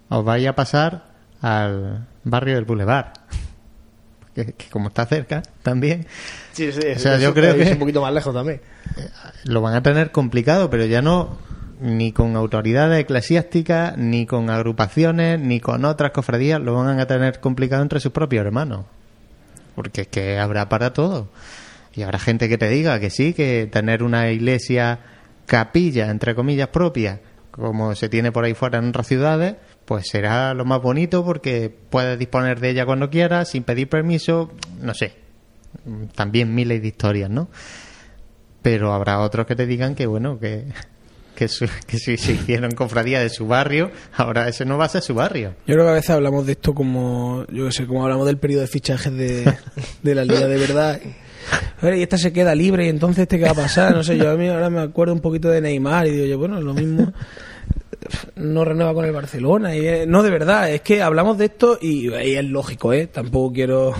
os 0.09 0.23
vais 0.23 0.47
a 0.47 0.55
pasar 0.55 1.05
al 1.41 2.07
barrio 2.23 2.55
del 2.55 2.65
Boulevard, 2.65 3.13
que, 4.35 4.53
que 4.53 4.69
como 4.69 4.89
está 4.89 5.05
cerca 5.05 5.41
también, 5.63 6.05
Sí, 6.59 6.73
sí, 6.73 6.87
O 6.93 6.99
sea, 6.99 7.17
yo 7.17 7.33
creo 7.33 7.55
es 7.55 7.71
un 7.71 7.79
poquito 7.79 8.01
más 8.01 8.13
lejos 8.13 8.33
también. 8.33 8.59
lo 9.45 9.61
van 9.61 9.75
a 9.75 9.81
tener 9.81 10.11
complicado, 10.11 10.69
pero 10.69 10.83
ya 10.85 11.01
no 11.01 11.37
ni 11.79 12.11
con 12.11 12.35
autoridades 12.35 12.99
eclesiásticas, 12.99 13.97
ni 13.97 14.25
con 14.25 14.49
agrupaciones, 14.49 15.39
ni 15.39 15.61
con 15.61 15.85
otras 15.85 16.11
cofradías, 16.11 16.59
lo 16.59 16.75
van 16.75 16.99
a 16.99 17.07
tener 17.07 17.39
complicado 17.39 17.81
entre 17.81 18.01
sus 18.01 18.11
propios 18.11 18.45
hermanos. 18.45 18.85
Porque 19.75 20.01
es 20.01 20.07
que 20.07 20.37
habrá 20.37 20.67
para 20.67 20.91
todo. 20.91 21.29
Y 21.95 22.01
habrá 22.03 22.19
gente 22.19 22.47
que 22.49 22.57
te 22.57 22.69
diga 22.69 22.99
que 22.99 23.09
sí, 23.09 23.33
que 23.33 23.67
tener 23.71 24.03
una 24.03 24.31
iglesia 24.31 24.99
capilla, 25.45 26.09
entre 26.09 26.35
comillas, 26.35 26.67
propia, 26.69 27.19
como 27.51 27.95
se 27.95 28.09
tiene 28.09 28.31
por 28.31 28.45
ahí 28.45 28.53
fuera 28.53 28.77
en 28.79 28.89
otras 28.89 29.07
ciudades, 29.07 29.55
pues 29.85 30.07
será 30.07 30.53
lo 30.53 30.65
más 30.65 30.81
bonito 30.81 31.25
porque 31.25 31.73
puedes 31.89 32.17
disponer 32.19 32.59
de 32.59 32.69
ella 32.69 32.85
cuando 32.85 33.09
quieras, 33.09 33.49
sin 33.49 33.63
pedir 33.63 33.89
permiso, 33.89 34.51
no 34.79 34.93
sé. 34.93 35.13
También 36.15 36.53
miles 36.53 36.81
de 36.81 36.87
historias, 36.87 37.29
¿no? 37.29 37.49
pero 38.61 38.93
habrá 38.93 39.19
otros 39.21 39.45
que 39.45 39.55
te 39.55 39.65
digan 39.65 39.95
que 39.95 40.05
bueno 40.05 40.37
que 40.39 40.65
que, 41.35 41.47
su- 41.47 41.69
que 41.87 41.97
si 41.97 42.17
se 42.17 42.33
hicieron 42.33 42.71
cofradía 42.71 43.21
de 43.21 43.29
su 43.29 43.47
barrio 43.47 43.89
ahora 44.17 44.49
ese 44.49 44.65
no 44.65 44.77
va 44.77 44.83
a 44.85 44.89
ser 44.89 45.01
su 45.01 45.13
barrio 45.13 45.55
Yo 45.65 45.75
creo 45.75 45.85
que 45.85 45.91
a 45.91 45.93
veces 45.93 46.09
hablamos 46.09 46.45
de 46.45 46.51
esto 46.51 46.73
como, 46.73 47.45
yo 47.49 47.65
qué 47.67 47.71
sé, 47.71 47.87
como 47.87 48.03
hablamos 48.03 48.25
del 48.27 48.37
periodo 48.37 48.61
de 48.63 48.67
fichajes 48.67 49.13
de, 49.13 49.55
de 50.03 50.15
la 50.15 50.25
liga 50.25 50.45
de 50.47 50.57
verdad. 50.57 50.99
Y 51.81 52.01
esta 52.01 52.17
se 52.17 52.33
queda 52.33 52.53
libre 52.55 52.85
y 52.85 52.89
entonces 52.89 53.23
este 53.23 53.37
qué 53.37 53.45
va 53.45 53.51
a 53.51 53.55
pasar, 53.55 53.95
no 53.95 54.03
sé, 54.03 54.17
yo 54.17 54.29
a 54.29 54.35
mí 54.35 54.47
ahora 54.47 54.69
me 54.69 54.81
acuerdo 54.81 55.13
un 55.13 55.21
poquito 55.21 55.49
de 55.49 55.61
Neymar 55.61 56.07
y 56.07 56.11
digo 56.11 56.25
yo, 56.25 56.37
bueno, 56.37 56.59
lo 56.59 56.73
mismo 56.73 57.13
no 58.35 58.65
renueva 58.65 58.93
con 58.93 59.05
el 59.05 59.11
Barcelona 59.11 59.75
y 59.75 60.07
no 60.07 60.23
de 60.23 60.29
verdad, 60.29 60.69
es 60.71 60.81
que 60.81 61.01
hablamos 61.01 61.37
de 61.37 61.45
esto 61.45 61.77
y, 61.81 62.09
y 62.09 62.35
es 62.35 62.45
lógico, 62.45 62.93
¿eh? 62.93 63.07
Tampoco 63.07 63.53
quiero 63.53 63.93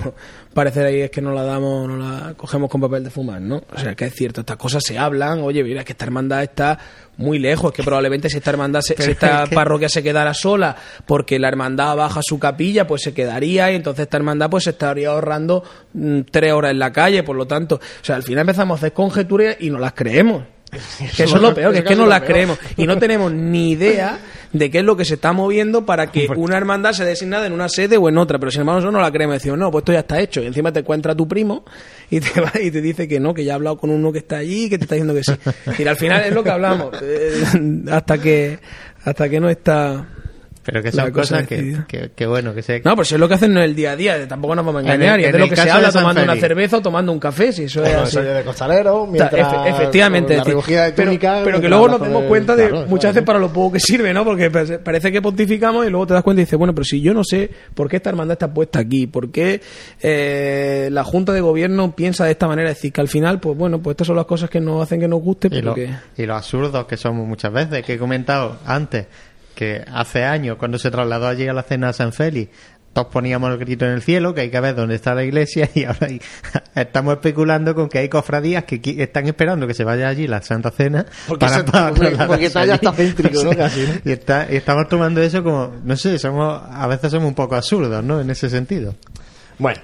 parecer 0.54 0.86
ahí 0.86 1.02
es 1.02 1.12
que 1.12 1.22
no 1.22 1.32
la 1.34 1.44
damos, 1.44 1.88
no 1.88 1.98
la 1.98 2.34
cogemos 2.36 2.70
con 2.70 2.82
papel 2.82 3.04
de 3.04 3.10
fumar, 3.10 3.40
¿no? 3.42 3.58
O 3.74 3.80
sea, 3.80 3.96
que 3.96 4.06
es 4.06 4.14
cierto, 4.14 4.42
estas 4.42 4.58
cosas 4.58 4.84
se 4.86 4.98
hablan, 4.98 5.42
oye, 5.42 5.64
mira, 5.64 5.84
que 5.84 5.92
esta 5.94 6.06
hermandad 6.06 6.44
está 6.44 6.78
muy 7.18 7.38
lejos, 7.40 7.72
que 7.74 7.84
probablemente 7.84 8.30
si 8.30 8.38
esta 8.38 8.50
hermandad, 8.52 8.82
se- 8.82 8.96
si 8.96 9.12
esta 9.12 9.44
es 9.44 9.50
parroquia 9.56 9.90
se 9.90 10.02
quedara 10.04 10.34
sola 10.34 10.76
porque 11.06 11.38
la 11.40 11.50
hermandad 11.50 11.96
baja 11.96 12.22
su 12.24 12.40
capilla, 12.40 12.88
pues 12.88 13.02
se 13.04 13.14
quedaría 13.14 13.72
y 13.72 13.76
entonces 13.76 14.04
esta 14.04 14.18
hermandad 14.18 14.50
pues 14.50 14.64
se 14.64 14.70
estaría 14.72 15.10
ahorrando 15.10 15.64
mm, 15.94 16.22
tres 16.32 16.54
horas 16.54 16.72
en 16.72 16.80
la 16.80 16.92
calle, 16.94 17.24
por 17.24 17.36
lo 17.36 17.46
tanto, 17.46 17.76
o 17.76 18.06
sea, 18.06 18.16
al 18.16 18.24
final 18.24 18.42
empezamos 18.42 18.76
a 18.76 18.78
hacer 18.80 18.94
conjeturas 18.94 19.58
y 19.60 19.70
no 19.70 19.80
las 19.80 19.94
creemos. 19.94 20.44
Que 21.16 21.24
eso 21.24 21.36
es 21.38 21.42
lo 21.42 21.54
peor, 21.54 21.74
que 21.74 21.80
es 21.80 21.86
que 21.86 21.96
no 21.96 22.06
las 22.06 22.22
creemos. 22.22 22.60
Y 22.78 22.86
no 22.86 22.98
tenemos 22.98 23.32
ni 23.32 23.72
idea 23.72 24.20
de 24.54 24.72
qué 24.72 24.80
es 24.80 24.84
lo 24.84 24.98
que 24.98 25.06
se 25.06 25.16
está 25.16 25.32
moviendo 25.32 25.86
para 25.86 26.12
que 26.12 26.28
una 26.36 26.58
hermandad 26.58 26.94
se 26.94 27.06
designada 27.06 27.46
en 27.46 27.54
una 27.54 27.70
sede 27.70 27.98
o 27.98 28.10
en 28.10 28.18
otra, 28.18 28.40
pero 28.40 28.52
sin 28.52 28.62
embargo 28.62 28.80
nosotros 28.80 28.94
no 28.94 29.02
la 29.02 29.12
creemos, 29.12 29.36
decimos, 29.36 29.60
no, 29.60 29.72
pues 29.72 29.84
esto 29.84 29.94
ya 29.94 30.00
está 30.00 30.20
hecho 30.20 30.42
y 30.42 30.48
encima 30.48 30.72
te 30.72 30.80
encuentra 30.80 31.16
tu 31.16 31.28
primo 31.28 31.64
y 32.10 32.20
te 32.20 32.42
va 32.42 32.52
y 32.60 32.72
te 32.72 32.82
dice 32.82 33.08
que 33.08 33.20
no, 33.20 33.34
que 33.34 33.44
ya 33.44 33.54
ha 33.54 33.56
hablado 33.56 33.78
con 33.78 33.90
uno 33.90 34.12
que 34.12 34.20
está 34.20 34.38
allí 34.38 34.66
y 34.66 34.70
que 34.70 34.78
te 34.78 34.86
está 34.86 34.96
diciendo 34.96 35.14
que 35.14 35.24
sí. 35.24 35.34
Y 35.84 35.88
al 35.88 35.98
final 35.98 36.24
es 36.24 36.34
lo 36.34 36.44
que 36.44 36.50
hablamos, 36.50 36.96
eh, 37.02 37.44
hasta 37.92 38.18
que 38.18 38.60
hasta 39.06 39.30
que 39.30 39.40
no 39.40 39.50
está 39.50 40.08
pero 40.72 40.84
que 40.84 40.92
la 40.92 41.04
son 41.04 41.12
cosa 41.12 41.36
cosas 41.36 41.48
que, 41.48 41.78
que, 41.88 42.12
que 42.16 42.26
bueno 42.28 42.54
que 42.54 42.62
se 42.62 42.82
No, 42.84 42.96
pues 42.96 43.08
eso 43.10 43.16
es 43.16 43.20
lo 43.20 43.28
que 43.28 43.34
hacen 43.36 43.52
en 43.52 43.64
el 43.64 43.76
día 43.76 43.92
a 43.92 43.96
día, 43.96 44.28
tampoco 44.28 44.56
nos 44.56 44.66
vamos 44.66 44.84
a 44.84 44.86
En 44.88 44.94
engañar, 44.94 45.20
el- 45.20 45.22
y 45.22 45.28
es 45.28 45.34
de 45.34 45.40
lo 45.40 45.50
que 45.50 45.56
se 45.56 45.70
habla 45.70 45.92
tomando 45.92 46.24
una 46.24 46.36
cerveza 46.36 46.78
o 46.78 46.82
tomando 46.82 47.12
un 47.12 47.20
café, 47.20 47.52
si 47.54 47.64
eso 47.64 47.82
es 47.84 47.90
Bueno, 47.90 48.04
así. 48.04 48.20
de 48.20 48.44
costalero, 48.44 49.04
Ta- 49.06 49.12
mientras 49.12 49.34
efe- 49.34 49.70
efectivamente, 49.70 50.38
la 50.38 50.44
de 50.44 50.52
pero, 50.52 50.94
túnica, 51.10 51.42
pero 51.44 51.62
que 51.62 51.70
luego 51.70 51.88
nos 51.88 52.02
demos 52.02 52.24
cuenta 52.24 52.56
de 52.56 52.70
claro, 52.70 52.86
muchas 52.88 53.00
claro. 53.12 53.14
veces 53.16 53.24
para 53.26 53.40
lo 53.40 53.50
poco 53.54 53.74
que 53.74 53.80
sirve, 53.80 54.14
¿no? 54.14 54.24
Porque 54.24 54.50
parece- 54.52 55.12
que 55.12 55.22
pontificamos 55.22 55.86
y 55.88 55.90
luego 55.90 56.06
te 56.06 56.14
das 56.14 56.24
cuenta 56.24 56.42
y 56.42 56.46
dices, 56.46 56.58
bueno, 56.60 56.74
pero 56.76 56.86
si 56.86 57.02
yo 57.02 57.14
no 57.14 57.24
sé 57.24 57.50
por 57.74 57.90
qué 57.90 57.98
esta 57.98 58.10
hermandad 58.12 58.34
está 58.34 58.54
puesta 58.54 58.80
aquí, 58.80 59.08
por 59.08 59.32
qué 59.32 59.60
eh, 60.02 60.90
la 60.92 61.04
Junta 61.04 61.34
de 61.34 61.42
Gobierno 61.42 61.96
piensa 61.96 62.26
de 62.26 62.32
esta 62.32 62.48
manera, 62.48 62.70
es 62.70 62.78
decir, 62.78 62.92
que 62.94 63.02
al 63.02 63.08
final, 63.08 63.40
pues 63.40 63.58
bueno, 63.58 63.82
pues 63.82 63.94
estas 63.94 64.08
son 64.08 64.16
las 64.16 64.26
cosas 64.26 64.50
que 64.50 64.60
nos 64.60 64.82
hacen 64.84 65.00
que 65.00 65.08
nos 65.08 65.22
guste, 65.22 65.48
y, 65.48 65.52
pero 65.52 65.66
lo, 65.68 65.74
que... 65.76 65.90
y 66.18 66.26
lo 66.26 66.36
absurdos 66.36 66.86
que 66.86 66.98
somos 66.98 67.28
muchas 67.28 67.52
veces 67.52 67.84
que 67.84 67.94
he 67.94 67.98
comentado 67.98 68.58
antes 68.66 69.08
que 69.60 69.84
hace 69.94 70.24
años 70.24 70.56
cuando 70.58 70.80
se 70.80 70.90
trasladó 70.90 71.28
allí 71.28 71.48
a 71.48 71.54
la 71.54 71.64
cena 71.64 71.90
a 71.90 71.94
San 71.94 72.14
Félix 72.14 72.50
todos 72.94 73.10
poníamos 73.10 73.52
el 73.52 73.60
grito 73.60 73.86
en 73.86 73.92
el 73.92 74.02
cielo, 74.02 74.34
que 74.34 74.42
hay 74.42 74.50
que 74.50 74.60
ver 74.60 74.74
dónde 74.74 74.96
está 74.96 75.14
la 75.14 75.24
iglesia, 75.24 75.70
y 75.76 75.84
ahora 75.84 76.08
hay- 76.08 76.20
estamos 76.74 77.14
especulando 77.14 77.76
con 77.76 77.88
que 77.88 78.00
hay 78.00 78.10
cofradías 78.10 78.64
que 78.64 78.82
están 79.04 79.28
esperando 79.28 79.68
que 79.68 79.76
se 79.76 79.84
vaya 79.84 80.08
allí 80.10 80.26
la 80.26 80.42
Santa 80.42 80.72
Cena 80.72 81.06
Porque 81.28 81.46
se- 81.50 81.60
está 82.48 82.66
ya 82.66 82.76
está 82.76 82.92
céntrico, 82.94 83.44
¿no? 83.44 83.52
Casi, 83.56 83.82
¿no? 83.82 83.94
Y, 84.04 84.12
está- 84.12 84.48
y 84.50 84.56
estamos 84.56 84.88
tomando 84.90 85.22
eso 85.22 85.44
como, 85.44 85.76
no 85.84 85.96
sé, 85.98 86.18
somos 86.18 86.62
a 86.68 86.88
veces 86.88 87.12
somos 87.12 87.28
un 87.28 87.36
poco 87.36 87.56
absurdos, 87.56 88.04
¿no? 88.04 88.22
En 88.22 88.30
ese 88.32 88.50
sentido. 88.50 88.96
Bueno, 89.60 89.82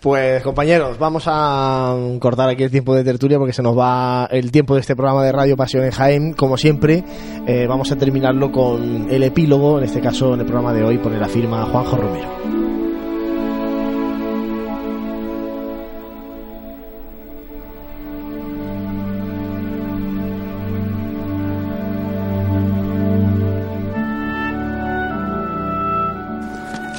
pues 0.00 0.42
compañeros, 0.42 0.98
vamos 0.98 1.24
a 1.26 1.94
cortar 2.18 2.48
aquí 2.48 2.62
el 2.62 2.70
tiempo 2.70 2.94
de 2.94 3.04
tertulia 3.04 3.38
porque 3.38 3.52
se 3.52 3.62
nos 3.62 3.78
va 3.78 4.26
el 4.30 4.50
tiempo 4.50 4.74
de 4.74 4.80
este 4.80 4.96
programa 4.96 5.22
de 5.22 5.32
Radio 5.32 5.56
Pasión 5.56 5.84
en 5.84 5.90
Jaén. 5.90 6.32
Como 6.32 6.56
siempre, 6.56 7.04
eh, 7.46 7.66
vamos 7.68 7.92
a 7.92 7.96
terminarlo 7.96 8.50
con 8.50 9.10
el 9.10 9.22
epílogo, 9.22 9.78
en 9.78 9.84
este 9.84 10.00
caso 10.00 10.34
en 10.34 10.40
el 10.40 10.46
programa 10.46 10.72
de 10.72 10.84
hoy, 10.84 10.98
pone 10.98 11.18
la 11.18 11.28
firma 11.28 11.66
Juanjo 11.66 11.96
Romero. 11.96 12.28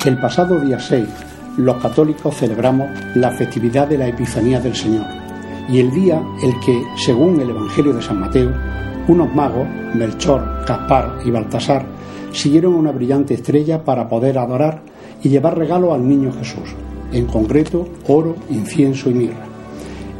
El 0.03 0.17
pasado 0.17 0.59
día 0.59 0.79
6, 0.79 1.30
los 1.57 1.77
católicos 1.77 2.35
celebramos 2.35 2.89
la 3.15 3.31
festividad 3.31 3.87
de 3.87 3.97
la 3.97 4.07
Epifanía 4.07 4.59
del 4.59 4.75
Señor 4.75 5.05
y 5.69 5.79
el 5.79 5.91
día 5.91 6.21
el 6.41 6.59
que, 6.59 6.81
según 6.95 7.39
el 7.39 7.49
Evangelio 7.49 7.93
de 7.93 8.01
San 8.01 8.19
Mateo, 8.19 8.51
unos 9.07 9.33
magos, 9.33 9.67
Melchor, 9.93 10.65
Gaspar 10.65 11.19
y 11.25 11.31
Baltasar, 11.31 11.85
siguieron 12.31 12.73
una 12.73 12.91
brillante 12.91 13.33
estrella 13.33 13.83
para 13.83 14.07
poder 14.07 14.37
adorar 14.37 14.81
y 15.23 15.29
llevar 15.29 15.57
regalo 15.57 15.93
al 15.93 16.07
niño 16.07 16.31
Jesús, 16.31 16.75
en 17.11 17.25
concreto 17.25 17.87
oro, 18.07 18.35
incienso 18.49 19.09
y 19.09 19.13
mirra. 19.13 19.45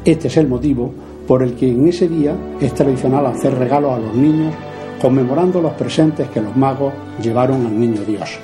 Este 0.04 0.28
es 0.28 0.38
el 0.38 0.48
motivo 0.48 0.94
por 1.28 1.44
el 1.44 1.54
que 1.54 1.70
en 1.70 1.88
ese 1.88 2.08
día 2.08 2.36
es 2.60 2.74
tradicional 2.74 3.26
hacer 3.26 3.54
regalos 3.56 3.94
a 3.94 4.00
los 4.00 4.16
niños 4.16 4.54
conmemorando 5.02 5.62
los 5.62 5.74
presentes 5.74 6.30
que 6.30 6.42
los 6.42 6.56
magos 6.56 6.94
llevaron 7.22 7.66
al 7.66 7.80
niño 7.80 8.02
Dios. 8.06 8.38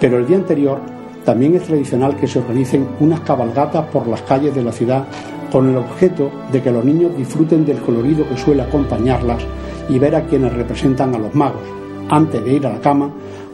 Pero 0.00 0.18
el 0.18 0.26
día 0.26 0.36
anterior 0.36 0.80
también 1.24 1.54
es 1.54 1.64
tradicional 1.64 2.16
que 2.16 2.26
se 2.26 2.38
organicen 2.38 2.88
unas 3.00 3.20
cabalgatas 3.20 3.86
por 3.86 4.06
las 4.06 4.22
calles 4.22 4.54
de 4.54 4.62
la 4.62 4.72
ciudad 4.72 5.04
con 5.50 5.68
el 5.68 5.76
objeto 5.76 6.30
de 6.50 6.62
que 6.62 6.70
los 6.70 6.84
niños 6.84 7.16
disfruten 7.16 7.64
del 7.64 7.78
colorido 7.78 8.28
que 8.28 8.36
suele 8.36 8.62
acompañarlas 8.62 9.42
y 9.88 9.98
ver 9.98 10.14
a 10.14 10.24
quienes 10.24 10.52
representan 10.52 11.14
a 11.14 11.18
los 11.18 11.34
magos, 11.34 11.62
antes 12.08 12.42
de 12.44 12.54
ir 12.54 12.66
a 12.66 12.72
la 12.72 12.80
cama, 12.80 13.10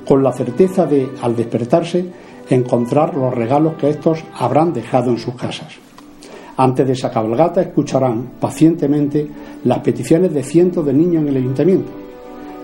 con 0.06 0.22
la 0.22 0.32
certeza 0.32 0.86
de, 0.86 1.10
al 1.22 1.34
despertarse, 1.34 2.06
encontrar 2.48 3.14
los 3.14 3.34
regalos 3.34 3.74
que 3.74 3.90
estos 3.90 4.22
habrán 4.38 4.72
dejado 4.72 5.10
en 5.10 5.18
sus 5.18 5.34
casas. 5.34 5.74
Antes 6.58 6.86
de 6.86 6.92
esa 6.92 7.10
cabalgata 7.10 7.60
escucharán 7.60 8.30
pacientemente 8.40 9.28
las 9.64 9.80
peticiones 9.80 10.32
de 10.32 10.42
cientos 10.42 10.86
de 10.86 10.92
niños 10.92 11.22
en 11.22 11.28
el 11.28 11.36
ayuntamiento. 11.36 11.90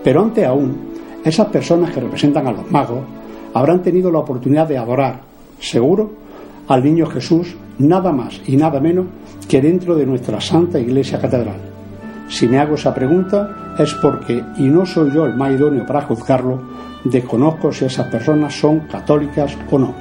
Pero 0.03 0.21
antes 0.21 0.45
aún, 0.45 0.93
esas 1.23 1.47
personas 1.47 1.91
que 1.91 1.99
representan 1.99 2.47
a 2.47 2.51
los 2.51 2.69
magos 2.71 3.01
habrán 3.53 3.81
tenido 3.81 4.11
la 4.11 4.19
oportunidad 4.19 4.67
de 4.67 4.77
adorar, 4.77 5.21
seguro, 5.59 6.11
al 6.67 6.83
niño 6.83 7.05
Jesús 7.05 7.55
nada 7.77 8.11
más 8.11 8.41
y 8.45 8.55
nada 8.55 8.79
menos 8.79 9.05
que 9.47 9.61
dentro 9.61 9.95
de 9.95 10.05
nuestra 10.05 10.39
Santa 10.39 10.79
Iglesia 10.79 11.19
Catedral. 11.19 11.57
Si 12.29 12.47
me 12.47 12.59
hago 12.59 12.75
esa 12.75 12.93
pregunta 12.93 13.75
es 13.77 13.93
porque, 13.95 14.43
y 14.57 14.63
no 14.63 14.85
soy 14.85 15.11
yo 15.11 15.25
el 15.25 15.35
más 15.35 15.51
idóneo 15.51 15.85
para 15.85 16.01
juzgarlo, 16.01 16.61
desconozco 17.03 17.71
si 17.71 17.85
esas 17.85 18.07
personas 18.07 18.53
son 18.53 18.81
católicas 18.81 19.57
o 19.69 19.79
no. 19.79 19.93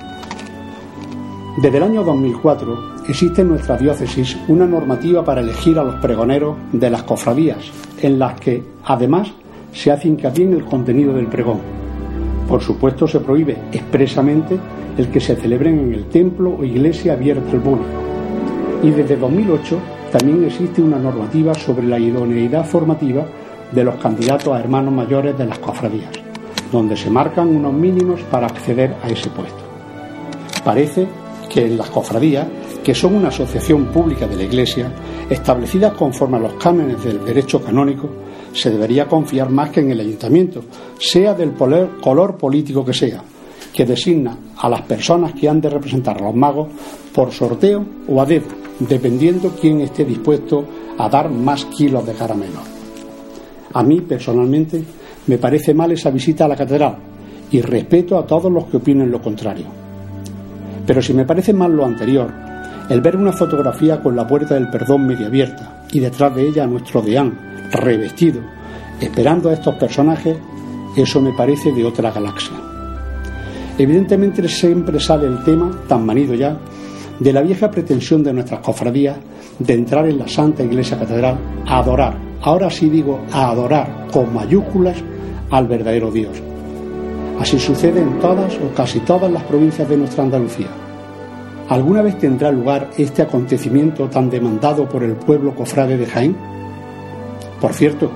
Desde 1.61 1.77
el 1.77 1.83
año 1.83 2.05
2004 2.05 2.93
existe 3.09 3.43
en 3.43 3.49
nuestra 3.49 3.77
diócesis 3.77 4.39
una 4.49 4.67
normativa 4.67 5.25
para 5.25 5.41
elegir 5.41 5.79
a 5.79 5.85
los 5.85 5.97
pregoneros 5.97 6.57
de 6.73 6.91
las 6.91 7.03
cofradías, 7.03 7.71
en 8.01 8.19
las 8.19 8.41
que, 8.41 8.63
además, 8.85 9.33
se 9.73 9.91
hace 9.91 10.09
hincapié 10.09 10.45
en 10.45 10.55
el 10.55 10.65
contenido 10.65 11.13
del 11.13 11.27
pregón. 11.27 11.82
Por 12.49 12.61
supuesto, 12.61 13.07
se 13.07 13.21
prohíbe 13.21 13.57
expresamente 13.73 14.59
el 14.97 15.09
que 15.09 15.21
se 15.21 15.37
celebren 15.37 15.79
en 15.79 15.95
el 15.95 16.05
templo 16.07 16.57
o 16.59 16.65
iglesia 16.65 17.15
abierta 17.15 17.51
al 17.53 17.63
público. 17.63 17.89
Y 18.83 18.91
desde 18.91 19.17
2008 19.17 19.79
también 20.11 20.45
existe 20.45 20.83
una 20.83 20.99
normativa 20.99 21.55
sobre 21.55 21.87
la 21.87 21.99
idoneidad 21.99 22.67
formativa 22.67 23.25
de 23.73 23.85
los 23.85 23.95
candidatos 23.97 24.55
a 24.55 24.61
hermanos 24.61 24.93
mayores 24.93 25.37
de 25.39 25.47
las 25.47 25.59
cofradías, 25.59 26.11
donde 26.71 26.97
se 26.97 27.09
marcan 27.09 27.49
unos 27.49 27.73
mínimos 27.73 28.21
para 28.23 28.47
acceder 28.47 28.95
a 29.03 29.09
ese 29.09 29.31
puesto. 29.31 29.63
Parece 30.63 31.07
que 31.49 31.67
en 31.67 31.79
las 31.79 31.91
cofradías, 31.91 32.47
que 32.85 32.95
son 32.95 33.15
una 33.15 33.29
asociación 33.29 33.87
pública 33.87 34.27
de 34.27 34.37
la 34.37 34.43
Iglesia, 34.45 34.93
establecidas 35.31 35.93
conforme 35.95 36.37
a 36.37 36.41
los 36.41 36.53
cánones 36.55 37.03
del 37.03 37.25
derecho 37.25 37.63
canónico, 37.63 38.09
se 38.53 38.71
debería 38.71 39.07
confiar 39.07 39.51
más 39.51 39.71
que 39.71 39.81
en 39.81 39.91
el 39.91 40.01
ayuntamiento, 40.01 40.63
sea 40.99 41.35
del 41.35 41.53
color 41.53 42.37
político 42.37 42.85
que 42.85 42.95
sea, 42.95 43.23
que 43.73 43.85
designa 43.85 44.37
a 44.59 44.69
las 44.69 44.83
personas 44.83 45.33
que 45.33 45.49
han 45.49 45.61
de 45.61 45.71
representar 45.71 46.19
a 46.19 46.25
los 46.25 46.35
magos 46.35 46.69
por 47.15 47.33
sorteo 47.33 47.85
o 48.09 48.21
a 48.21 48.27
dedo, 48.27 48.47
dependiendo 48.79 49.55
quién 49.61 49.81
esté 49.81 50.05
dispuesto 50.05 50.65
a 50.99 51.09
dar 51.09 51.31
más 51.31 51.65
kilos 51.67 52.07
de 52.07 52.13
caramelo. 52.13 52.61
A 53.75 53.83
mí, 53.83 54.01
personalmente, 54.03 54.85
me 55.27 55.39
parece 55.39 55.73
mal 55.73 55.93
esa 55.93 56.11
visita 56.11 56.45
a 56.45 56.49
la 56.49 56.57
catedral 56.57 56.97
y 57.51 57.61
respeto 57.61 58.19
a 58.19 58.27
todos 58.27 58.53
los 58.53 58.65
que 58.65 58.79
opinen 58.79 59.11
lo 59.11 59.21
contrario. 59.21 59.67
Pero 60.87 61.01
si 61.01 61.15
me 61.15 61.25
parece 61.25 61.53
mal 61.53 61.73
lo 61.75 61.85
anterior, 61.85 62.31
el 62.89 63.01
ver 63.01 63.17
una 63.17 63.33
fotografía 63.33 64.03
con 64.03 64.17
la 64.17 64.27
puerta 64.27 64.55
del 64.55 64.69
perdón 64.69 65.07
media 65.07 65.29
abierta 65.29 65.85
y 65.93 66.01
detrás 66.01 66.35
de 66.35 66.49
ella 66.49 66.65
a 66.65 66.67
nuestro 66.67 67.01
deán 67.01 67.52
revestido, 67.73 68.41
esperando 69.01 69.49
a 69.49 69.55
estos 69.55 69.75
personajes, 69.77 70.37
eso 70.97 71.21
me 71.21 71.33
parece 71.33 71.73
de 71.73 71.85
otra 71.85 72.11
galaxia. 72.11 72.57
Evidentemente 73.79 74.47
siempre 74.49 75.01
sale 75.01 75.27
el 75.27 75.43
tema, 75.45 75.71
tan 75.89 76.05
manido 76.05 76.35
ya, 76.35 76.57
de 77.19 77.33
la 77.33 77.41
vieja 77.41 77.71
pretensión 77.71 78.23
de 78.23 78.33
nuestras 78.33 78.61
cofradías 78.61 79.17
de 79.59 79.75
entrar 79.75 80.07
en 80.07 80.19
la 80.19 80.29
Santa 80.29 80.63
Iglesia 80.63 80.99
Catedral 80.99 81.39
a 81.67 81.79
adorar, 81.79 82.17
ahora 82.43 82.71
sí 82.71 82.89
digo 82.89 83.21
a 83.33 83.51
adorar 83.51 84.07
con 84.13 84.35
mayúsculas 84.35 84.97
al 85.51 85.67
verdadero 85.67 86.11
Dios. 86.11 86.43
Así 87.39 87.59
sucede 87.59 88.01
en 88.01 88.19
todas 88.19 88.55
o 88.57 88.75
casi 88.75 89.01
todas 89.01 89.31
las 89.31 89.43
provincias 89.45 89.89
de 89.89 89.97
nuestra 89.97 90.25
Andalucía. 90.25 90.69
¿Alguna 91.69 92.03
vez 92.03 92.19
tendrá 92.19 92.53
lugar 92.53 92.91
este 92.99 93.23
acontecimiento 93.23 94.09
tan 94.09 94.29
demandado 94.29 94.89
por 94.89 95.03
el 95.03 95.15
pueblo 95.15 95.55
cofrade 95.55 95.97
de 95.97 96.07
Jaén? 96.07 96.37
Por 97.63 97.75
cierto, 97.75 98.11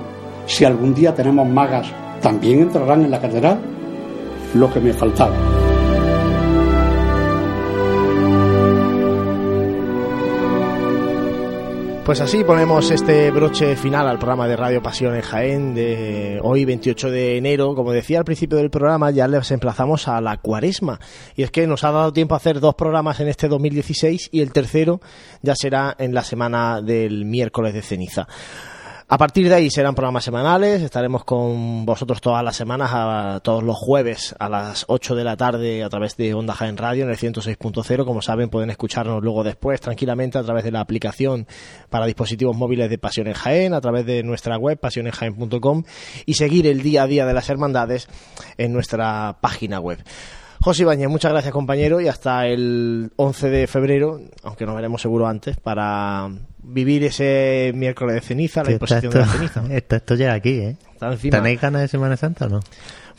si 0.45 0.65
algún 0.65 0.93
día 0.93 1.15
tenemos 1.15 1.47
magas, 1.47 1.87
¿también 2.21 2.63
entrarán 2.63 3.05
en 3.05 3.11
la 3.11 3.21
catedral? 3.21 3.57
Lo 4.53 4.69
que 4.73 4.81
me 4.81 4.91
faltaba. 4.91 5.37
Pues 12.03 12.19
así 12.19 12.43
ponemos 12.43 12.91
este 12.91 13.31
broche 13.31 13.77
final 13.77 14.09
al 14.09 14.17
programa 14.17 14.49
de 14.49 14.57
Radio 14.57 14.81
Pasión 14.81 15.15
en 15.15 15.21
Jaén 15.21 15.73
de 15.73 16.39
hoy 16.43 16.65
28 16.65 17.09
de 17.09 17.37
enero. 17.37 17.73
Como 17.73 17.93
decía 17.93 18.19
al 18.19 18.25
principio 18.25 18.57
del 18.57 18.69
programa, 18.69 19.11
ya 19.11 19.29
les 19.29 19.49
emplazamos 19.51 20.09
a 20.09 20.19
la 20.19 20.35
cuaresma. 20.37 20.99
Y 21.37 21.43
es 21.43 21.51
que 21.51 21.67
nos 21.67 21.85
ha 21.85 21.91
dado 21.91 22.11
tiempo 22.11 22.33
a 22.33 22.37
hacer 22.37 22.59
dos 22.59 22.75
programas 22.75 23.21
en 23.21 23.29
este 23.29 23.47
2016 23.47 24.27
y 24.33 24.41
el 24.41 24.51
tercero 24.51 24.99
ya 25.41 25.55
será 25.55 25.95
en 25.99 26.13
la 26.13 26.23
semana 26.23 26.81
del 26.81 27.23
miércoles 27.23 27.73
de 27.73 27.81
ceniza. 27.81 28.27
A 29.09 29.17
partir 29.17 29.47
de 29.47 29.55
ahí 29.55 29.69
serán 29.69 29.95
programas 29.95 30.25
semanales, 30.25 30.81
estaremos 30.81 31.23
con 31.23 31.85
vosotros 31.85 32.19
todas 32.19 32.43
las 32.43 32.57
semanas, 32.57 32.89
a, 32.93 33.39
todos 33.41 33.63
los 33.63 33.77
jueves 33.77 34.35
a 34.37 34.49
las 34.49 34.83
8 34.89 35.15
de 35.15 35.23
la 35.23 35.37
tarde 35.37 35.81
a 35.81 35.87
través 35.87 36.17
de 36.17 36.33
Onda 36.33 36.53
Jaén 36.53 36.75
Radio 36.75 37.05
en 37.05 37.09
el 37.09 37.15
106.0. 37.15 38.03
Como 38.03 38.21
saben, 38.21 38.49
pueden 38.49 38.69
escucharnos 38.69 39.23
luego 39.23 39.45
después 39.45 39.79
tranquilamente 39.79 40.37
a 40.37 40.43
través 40.43 40.65
de 40.65 40.71
la 40.71 40.81
aplicación 40.81 41.47
para 41.89 42.05
dispositivos 42.05 42.57
móviles 42.57 42.89
de 42.89 42.97
Pasión 42.97 43.27
en 43.27 43.33
Jaén, 43.33 43.73
a 43.73 43.79
través 43.79 44.05
de 44.05 44.23
nuestra 44.23 44.57
web 44.57 44.77
pasionenjaén.com 44.77 45.83
y 46.25 46.33
seguir 46.33 46.67
el 46.67 46.81
día 46.81 47.03
a 47.03 47.07
día 47.07 47.25
de 47.25 47.33
las 47.33 47.49
hermandades 47.49 48.09
en 48.57 48.73
nuestra 48.73 49.37
página 49.39 49.79
web. 49.79 50.03
José 50.59 50.81
Ibañez, 50.81 51.07
muchas 51.07 51.31
gracias 51.31 51.53
compañero 51.53 52.01
y 52.01 52.09
hasta 52.09 52.45
el 52.45 53.13
11 53.15 53.49
de 53.51 53.67
febrero, 53.67 54.19
aunque 54.43 54.65
nos 54.65 54.75
veremos 54.75 55.01
seguro 55.01 55.27
antes, 55.27 55.55
para 55.55 56.29
vivir 56.67 57.03
ese 57.03 57.71
miércoles 57.75 58.15
de 58.15 58.21
ceniza, 58.21 58.63
la 58.63 58.71
imposición 58.71 59.11
de 59.13 59.19
la 59.19 59.27
ceniza. 59.27 59.63
está 59.71 59.95
esto 59.97 60.15
ya 60.15 60.33
aquí, 60.33 60.49
¿eh? 60.59 60.77
Está 60.93 61.11
encima. 61.11 61.37
¿Tenéis 61.37 61.61
ganas 61.61 61.81
de 61.81 61.87
Semana 61.87 62.17
Santa 62.17 62.45
o 62.45 62.49
no? 62.49 62.59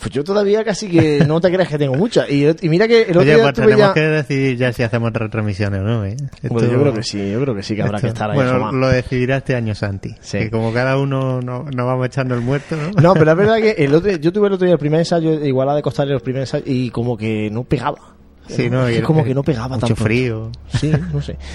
Pues 0.00 0.12
yo 0.12 0.22
todavía 0.22 0.62
casi 0.64 0.88
que 0.88 1.24
no 1.26 1.40
te 1.40 1.50
creas 1.50 1.68
que 1.68 1.76
tengo 1.76 1.94
muchas. 1.96 2.30
Y, 2.30 2.46
y 2.46 2.68
mira 2.68 2.86
que 2.86 3.02
el 3.02 3.08
otro 3.10 3.22
Oye, 3.22 3.34
día 3.34 3.42
pues 3.42 3.54
tenemos 3.54 3.78
ya- 3.78 3.92
que 3.94 4.00
decidir 4.00 4.56
ya 4.56 4.72
si 4.72 4.84
hacemos 4.84 5.12
retransmisiones 5.12 5.80
o 5.80 5.82
no, 5.82 6.04
¿eh? 6.04 6.16
Esto- 6.40 6.60
yo 6.70 6.80
creo 6.80 6.94
que 6.94 7.02
sí, 7.02 7.32
yo 7.32 7.40
creo 7.40 7.54
que 7.56 7.64
sí 7.64 7.74
que 7.74 7.82
habrá 7.82 7.96
esto- 7.98 8.06
que 8.06 8.12
estar 8.12 8.30
ahí. 8.30 8.36
Bueno, 8.36 8.70
lo 8.70 8.88
decidirá 8.88 9.38
este 9.38 9.56
año 9.56 9.74
Santi. 9.74 10.14
Sí. 10.20 10.38
Que 10.38 10.50
como 10.50 10.72
cada 10.72 10.96
uno 10.98 11.40
no- 11.42 11.64
nos 11.64 11.86
vamos 11.86 12.06
echando 12.06 12.36
el 12.36 12.42
muerto, 12.42 12.76
¿no? 12.76 12.90
No, 13.02 13.14
pero 13.14 13.32
es 13.32 13.36
verdad 13.36 13.56
que 13.56 13.70
el 13.72 13.92
otro, 13.92 14.12
yo 14.16 14.32
tuve 14.32 14.46
el 14.46 14.52
otro 14.52 14.66
día 14.66 14.74
el 14.74 14.78
primer 14.78 15.00
ensayo, 15.00 15.44
igual 15.44 15.68
a 15.68 15.74
de 15.74 15.82
costarle 15.82 16.12
los 16.12 16.22
primeros 16.22 16.48
ensayos, 16.54 16.68
y 16.68 16.90
como 16.90 17.16
que 17.16 17.50
no 17.50 17.64
pegaba. 17.64 17.98
Sí, 18.46 18.70
¿no? 18.70 18.86
Es 18.86 19.00
Y- 19.00 19.02
como 19.02 19.24
que 19.24 19.34
no 19.34 19.42
pegaba 19.42 19.68
mucho 19.76 19.80
tan 19.80 19.88
pronto. 19.88 20.04
frío. 20.04 20.52
Sí, 20.78 20.92
no 21.12 21.20
sé. 21.20 21.36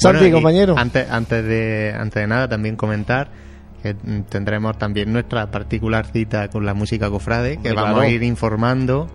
Santi, 0.00 0.20
Bueno, 0.20 0.36
compañero. 0.36 0.74
Antes, 0.78 1.10
antes, 1.10 1.44
de, 1.44 1.94
antes 1.94 2.22
de 2.22 2.26
nada, 2.26 2.48
también 2.48 2.76
comentar 2.76 3.28
que 3.82 3.94
tendremos 4.28 4.78
también 4.78 5.12
nuestra 5.12 5.50
particular 5.50 6.06
cita 6.06 6.48
con 6.48 6.66
la 6.66 6.74
música 6.74 7.10
cofrade, 7.10 7.58
que 7.58 7.72
vamos 7.72 8.00
a 8.00 8.08
ir 8.08 8.22
informando 8.22 9.08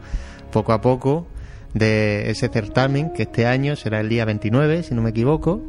poco 0.51 0.73
a 0.73 0.81
poco 0.81 1.27
de 1.73 2.29
ese 2.29 2.49
certamen, 2.49 3.11
que 3.13 3.23
este 3.23 3.45
año 3.45 3.75
será 3.75 3.99
el 3.99 4.09
día 4.09 4.25
29, 4.25 4.83
si 4.83 4.95
no 4.95 5.01
me 5.01 5.09
equivoco, 5.09 5.61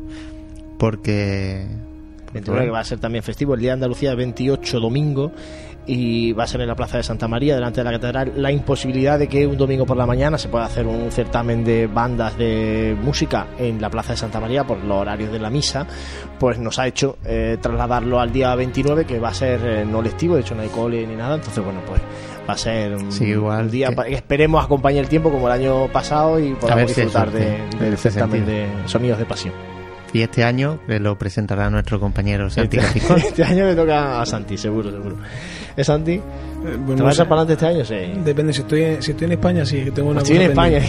porque... 0.78 1.66
porque, 2.24 2.34
29, 2.34 2.66
que 2.66 2.70
va 2.70 2.80
a 2.80 2.84
ser 2.84 2.98
también 2.98 3.24
festivo, 3.24 3.54
el 3.54 3.60
Día 3.60 3.70
de 3.70 3.74
Andalucía 3.74 4.14
28 4.14 4.80
domingo 4.80 5.32
y 5.86 6.32
va 6.32 6.44
a 6.44 6.46
ser 6.46 6.60
en 6.62 6.66
la 6.68 6.74
Plaza 6.74 6.96
de 6.96 7.02
Santa 7.04 7.28
María, 7.28 7.54
delante 7.54 7.80
de 7.80 7.84
la 7.84 7.92
Catedral, 7.92 8.32
la 8.36 8.50
imposibilidad 8.50 9.18
de 9.18 9.28
que 9.28 9.46
un 9.46 9.56
domingo 9.56 9.86
por 9.86 9.96
la 9.96 10.04
mañana 10.06 10.36
se 10.38 10.48
pueda 10.48 10.64
hacer 10.64 10.86
un 10.86 11.10
certamen 11.12 11.62
de 11.64 11.86
bandas 11.86 12.36
de 12.36 12.96
música 13.02 13.46
en 13.58 13.80
la 13.80 13.88
Plaza 13.88 14.12
de 14.12 14.16
Santa 14.18 14.40
María 14.40 14.64
por 14.64 14.78
los 14.82 14.96
horarios 14.96 15.30
de 15.30 15.38
la 15.38 15.48
misa, 15.50 15.86
pues 16.38 16.58
nos 16.58 16.78
ha 16.78 16.86
hecho 16.86 17.18
eh, 17.24 17.56
trasladarlo 17.60 18.18
al 18.20 18.32
día 18.32 18.54
29, 18.54 19.04
que 19.04 19.18
va 19.20 19.28
a 19.28 19.34
ser 19.34 19.60
eh, 19.64 19.84
no 19.84 20.02
lectivo, 20.02 20.34
de 20.34 20.40
hecho 20.40 20.54
no 20.54 20.62
hay 20.62 20.68
cole 20.68 21.06
ni 21.06 21.14
nada, 21.16 21.36
entonces 21.36 21.62
bueno, 21.64 21.80
pues 21.86 22.00
va 22.48 22.54
a 22.54 22.58
ser 22.58 22.94
un, 22.96 23.12
Sí, 23.12 23.24
igual 23.26 23.70
día 23.70 23.88
que- 23.94 24.14
esperemos 24.14 24.64
acompañe 24.64 24.98
el 24.98 25.08
tiempo 25.08 25.30
como 25.30 25.46
el 25.46 25.52
año 25.52 25.86
pasado 25.92 26.38
y 26.40 26.54
podamos 26.54 26.88
disfrutar 26.88 27.30
de- 27.30 27.58
del 27.78 27.94
ese 27.94 28.10
certamen 28.10 28.44
de 28.46 28.66
Sonidos 28.86 29.18
de 29.18 29.24
Pasión. 29.24 29.75
Y 30.12 30.22
este 30.22 30.44
año 30.44 30.78
eh, 30.88 30.98
lo 30.98 31.18
presentará 31.18 31.68
nuestro 31.68 32.00
compañero 32.00 32.48
Santi 32.48 32.78
Este, 32.78 33.00
Cajicón. 33.00 33.18
este 33.26 33.44
año 33.44 33.66
le 33.66 33.74
toca 33.74 34.20
a 34.22 34.26
Santi, 34.26 34.56
seguro, 34.56 34.90
seguro. 34.90 35.16
¿Es 35.76 35.86
Santi? 35.86 36.20
bueno, 36.80 36.96
¿Te 36.96 37.02
vas 37.02 37.20
a 37.20 37.28
para 37.28 37.42
adelante 37.42 37.52
este 37.82 37.96
año? 37.98 38.14
Sí. 38.14 38.20
Depende, 38.24 38.52
si 38.52 38.60
estoy, 38.62 38.82
en- 38.82 39.02
si 39.02 39.10
estoy 39.10 39.26
en 39.26 39.32
España, 39.32 39.66
sí, 39.66 39.84
que 39.84 39.90
tengo 39.90 40.10
una 40.10 40.20
Estoy 40.22 40.36
en 40.36 40.42
España. 40.42 40.80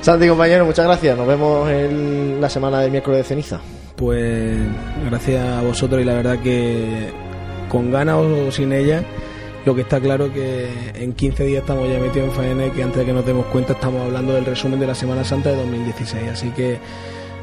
Santi, 0.00 0.26
compañero, 0.28 0.64
muchas 0.66 0.84
gracias. 0.86 1.16
Nos 1.16 1.26
vemos 1.28 1.70
en 1.70 2.40
la 2.40 2.48
semana 2.50 2.80
del 2.80 2.90
miércoles 2.90 3.18
de 3.18 3.24
ceniza. 3.24 3.60
Pues 3.96 4.58
gracias 5.08 5.44
a 5.46 5.62
vosotros 5.62 6.00
y 6.02 6.04
la 6.04 6.14
verdad 6.14 6.38
que 6.40 7.08
con 7.68 7.90
ganas 7.92 8.16
o 8.16 8.50
sin 8.50 8.72
ella, 8.72 9.02
lo 9.64 9.74
que 9.74 9.82
está 9.82 10.00
claro 10.00 10.32
que 10.32 10.68
en 10.94 11.12
15 11.12 11.44
días 11.44 11.60
estamos 11.60 11.88
ya 11.88 11.98
metidos 11.98 12.28
en 12.28 12.34
faena 12.34 12.66
y 12.66 12.70
que 12.70 12.82
antes 12.82 12.98
de 12.98 13.06
que 13.06 13.12
nos 13.12 13.24
demos 13.24 13.46
cuenta 13.46 13.74
estamos 13.74 14.02
hablando 14.02 14.32
del 14.34 14.44
resumen 14.44 14.80
de 14.80 14.86
la 14.86 14.94
Semana 14.94 15.24
Santa 15.24 15.50
de 15.50 15.56
2016. 15.56 16.28
Así 16.30 16.50
que, 16.50 16.78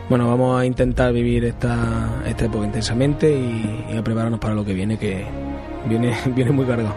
bueno, 0.09 0.27
vamos 0.27 0.59
a 0.59 0.65
intentar 0.65 1.13
vivir 1.13 1.45
esta, 1.45 2.21
esta 2.25 2.45
época 2.45 2.65
intensamente 2.65 3.31
y, 3.31 3.85
y 3.93 3.97
a 3.97 4.03
prepararnos 4.03 4.39
para 4.39 4.53
lo 4.53 4.65
que 4.65 4.73
viene, 4.73 4.97
que 4.97 5.25
viene, 5.87 6.15
viene 6.35 6.51
muy 6.51 6.65
cargado. 6.65 6.95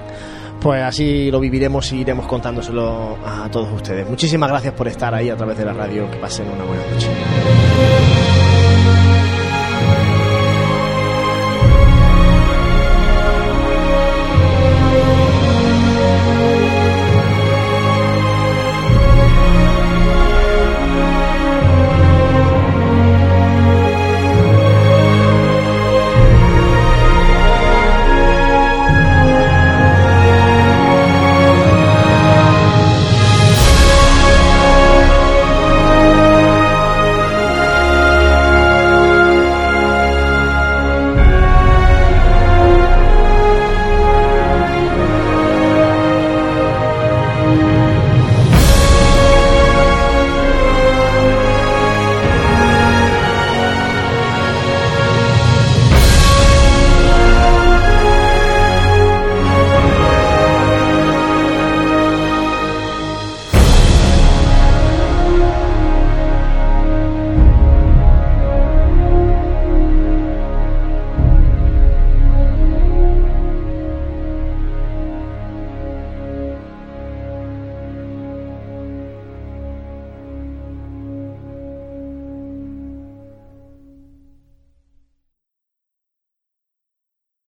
Pues 0.60 0.80
así 0.82 1.28
lo 1.30 1.40
viviremos 1.40 1.92
y 1.92 2.00
iremos 2.00 2.26
contándoselo 2.26 3.18
a 3.24 3.48
todos 3.50 3.72
ustedes. 3.72 4.08
Muchísimas 4.08 4.48
gracias 4.48 4.74
por 4.74 4.86
estar 4.86 5.12
ahí 5.12 5.28
a 5.28 5.36
través 5.36 5.58
de 5.58 5.64
la 5.64 5.72
radio. 5.72 6.08
Que 6.08 6.18
pasen 6.18 6.46
una 6.46 6.64
buena 6.64 6.82
noche. 6.92 7.71